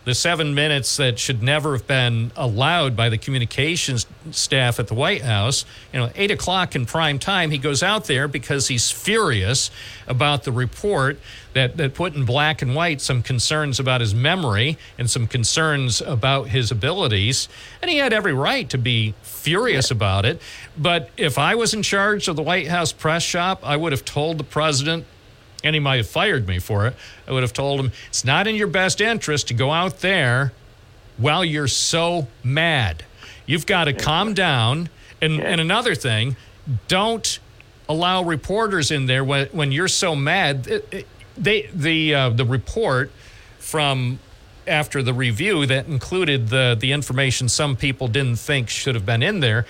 the 0.05 0.15
seven 0.15 0.55
minutes 0.55 0.97
that 0.99 1.19
should 1.19 1.43
never 1.43 1.73
have 1.73 1.87
been 1.87 2.31
allowed 2.37 2.95
by 2.95 3.09
the 3.09 3.19
communications 3.19 4.07
staff 4.31 4.79
at 4.79 4.89
the 4.89 4.95
White 4.95 5.23
House. 5.23 5.65
You 5.93 6.01
know, 6.01 6.11
eight 6.15 6.31
o'clock 6.31 6.77
in 6.77 6.85
prime 6.87 7.19
time, 7.19 7.51
he 7.51 7.59
goes 7.59 7.83
out 7.83 8.05
there 8.05 8.29
because 8.29 8.69
he's 8.69 8.91
furious 8.91 9.71
about 10.07 10.45
the 10.45 10.53
report 10.53 11.19
that, 11.55 11.77
that 11.79 11.95
put 11.95 12.15
in 12.15 12.25
black 12.25 12.61
and 12.61 12.75
white 12.75 13.01
some 13.01 13.23
concerns 13.23 13.81
about 13.81 14.01
his 14.01 14.15
memory 14.15 14.77
and 14.99 15.09
some 15.11 15.27
concerns 15.27 16.01
about 16.03 16.49
his 16.49 16.71
abilities. 16.71 17.49
And 17.81 17.91
he 17.91 17.97
had 17.97 18.13
every 18.13 18.35
right 18.35 18.69
to 18.71 18.79
be 18.79 19.15
furious 19.23 19.91
about 19.91 20.25
it. 20.27 20.41
But 20.77 21.11
if 21.17 21.39
I 21.39 21.55
was 21.55 21.73
in 21.73 21.83
charge 21.83 22.29
of 22.29 22.37
the 22.37 22.43
White 22.43 22.69
House 22.69 22.93
press 22.93 23.23
shop, 23.23 23.61
I 23.63 23.77
would 23.77 23.93
have 23.93 24.05
told 24.05 24.39
the 24.39 24.45
president 24.45 25.07
and 25.65 25.75
he 25.75 25.81
might 25.81 25.97
have 25.97 26.07
fired 26.09 26.47
me 26.47 26.59
for 26.61 26.87
it. 26.87 26.95
I 27.27 27.33
would 27.33 27.43
have 27.43 27.53
told 27.53 27.81
him 27.81 27.91
it's 28.09 28.25
not 28.25 28.47
in 28.47 28.55
your 28.55 28.67
best 28.69 29.01
interest 29.01 29.49
to 29.49 29.55
go 29.55 29.73
out 29.73 30.01
there 30.01 30.53
while 31.17 31.45
you're 31.45 31.67
so 31.69 32.29
mad. 32.45 33.05
You've 33.47 33.67
got 33.67 33.85
to 33.85 33.93
calm 33.93 34.35
down. 34.35 34.91
And, 35.21 35.41
and 35.41 35.61
another 35.61 35.95
thing, 35.95 36.37
don't 36.87 37.39
allow 37.89 38.23
reporters 38.23 38.91
in 38.91 39.07
there 39.07 39.25
when, 39.25 39.47
when 39.49 39.73
you're 39.73 39.89
so 39.89 40.15
mad. 40.15 40.67
It- 40.69 40.89
it- 40.93 41.07
They 41.37 41.69
the 41.75 42.15
uh, 42.15 42.29
the 42.31 42.45
report 42.45 43.11
from 43.59 44.21
after 44.69 45.03
the 45.03 45.13
review 45.13 45.67
that 45.67 45.89
included 45.89 46.49
the 46.49 46.77
the 46.79 46.93
information 46.93 47.49
some 47.49 47.75
people 47.77 48.07
didn't 48.07 48.39
think 48.39 48.69
should 48.71 48.95
have 48.95 49.05
been 49.05 49.21
in 49.23 49.41
there. 49.41 49.65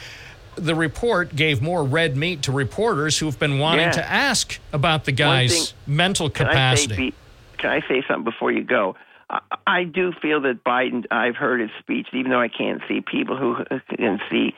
The 0.56 0.74
report 0.74 1.34
gave 1.34 1.60
more 1.62 1.84
red 1.84 2.16
meat 2.16 2.42
to 2.42 2.52
reporters 2.52 3.18
who've 3.18 3.38
been 3.38 3.58
wanting 3.58 3.86
Yeah. 3.86 3.92
to 3.92 4.10
ask 4.10 4.58
about 4.72 5.04
the 5.04 5.12
guy's 5.12 5.70
thing- 5.70 5.78
mental 5.96 6.30
Can 6.30 6.46
I 6.46 6.50
capacity. 6.50 7.10
say, 7.10 7.16
can 7.58 7.70
I 7.70 7.80
say 7.88 8.02
something 8.06 8.24
before 8.24 8.52
you 8.52 8.62
go? 8.62 8.96
I, 9.30 9.40
I 9.66 9.84
do 9.84 10.12
feel 10.20 10.40
that 10.42 10.62
Biden. 10.64 11.06
I've 11.10 11.36
heard 11.36 11.60
his 11.60 11.70
speech, 11.80 12.08
even 12.12 12.30
though 12.30 12.40
I 12.40 12.48
can't 12.48 12.82
see 12.88 13.00
people 13.00 13.36
who 13.36 13.56
can 13.96 14.20
see. 14.30 14.54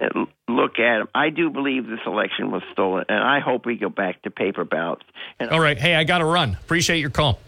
uh, 0.00 0.24
Look 0.48 0.78
at 0.78 1.00
him. 1.00 1.08
I 1.14 1.30
do 1.30 1.50
believe 1.50 1.86
this 1.86 2.00
election 2.06 2.50
was 2.50 2.62
stolen, 2.72 3.04
and 3.08 3.18
I 3.22 3.40
hope 3.40 3.66
we 3.66 3.76
go 3.76 3.88
back 3.88 4.22
to 4.22 4.30
paper 4.30 4.64
ballots. 4.64 5.04
And 5.40 5.50
All 5.50 5.58
right. 5.60 5.76
Hey, 5.78 5.94
I 5.94 6.04
got 6.04 6.18
to 6.18 6.24
run. 6.26 6.56
Appreciate 6.62 6.98
your 7.00 7.10
call. 7.10 7.40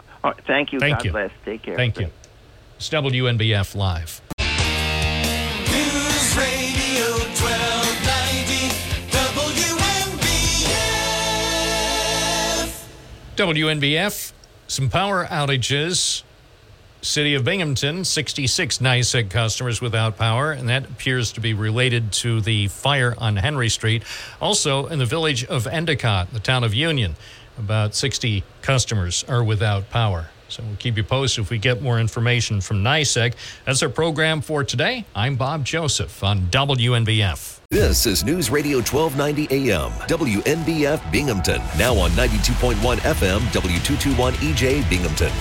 thank 0.45 0.73
you. 0.73 0.79
Thank 0.79 0.97
God 0.97 1.05
you. 1.05 1.11
bless. 1.11 1.31
Take 1.45 1.63
care. 1.63 1.75
Thank 1.75 1.99
you. 1.99 2.09
It's 2.77 2.89
WNBF 2.89 3.75
Live. 3.75 4.21
WNBF. 13.37 14.31
Some 14.67 14.89
power 14.89 15.25
outages. 15.25 16.23
City 17.01 17.35
of 17.35 17.45
Binghamton, 17.45 18.03
66 18.03 18.79
NYSEG 18.79 19.29
customers 19.29 19.79
without 19.79 20.17
power, 20.17 20.51
and 20.51 20.67
that 20.67 20.85
appears 20.85 21.31
to 21.33 21.39
be 21.39 21.53
related 21.53 22.11
to 22.11 22.41
the 22.41 22.67
fire 22.67 23.13
on 23.19 23.35
Henry 23.35 23.69
Street. 23.69 24.01
Also, 24.41 24.87
in 24.87 24.97
the 24.97 25.05
village 25.05 25.45
of 25.45 25.67
Endicott, 25.67 26.33
the 26.33 26.39
town 26.39 26.63
of 26.63 26.73
Union, 26.73 27.15
about 27.59 27.93
60 27.93 28.43
customers 28.63 29.23
are 29.29 29.43
without 29.43 29.91
power. 29.91 30.31
So 30.49 30.63
we'll 30.63 30.75
keep 30.77 30.97
you 30.97 31.03
posted 31.03 31.43
if 31.43 31.51
we 31.51 31.59
get 31.59 31.79
more 31.81 31.99
information 31.99 32.59
from 32.59 32.83
NYSEG. 32.83 33.35
That's 33.65 33.83
our 33.83 33.89
program 33.89 34.41
for 34.41 34.63
today. 34.63 35.05
I'm 35.13 35.35
Bob 35.35 35.63
Joseph 35.63 36.23
on 36.23 36.47
WNBF. 36.47 37.56
This 37.69 38.05
is 38.05 38.23
News 38.23 38.49
Radio 38.49 38.77
1290 38.77 39.69
AM, 39.69 39.91
WNBF 40.07 41.11
Binghamton. 41.11 41.61
Now 41.77 41.97
on 41.97 42.11
92.1 42.11 42.75
FM, 42.99 43.39
W221 43.39 44.31
EJ 44.35 44.89
Binghamton. 44.89 45.33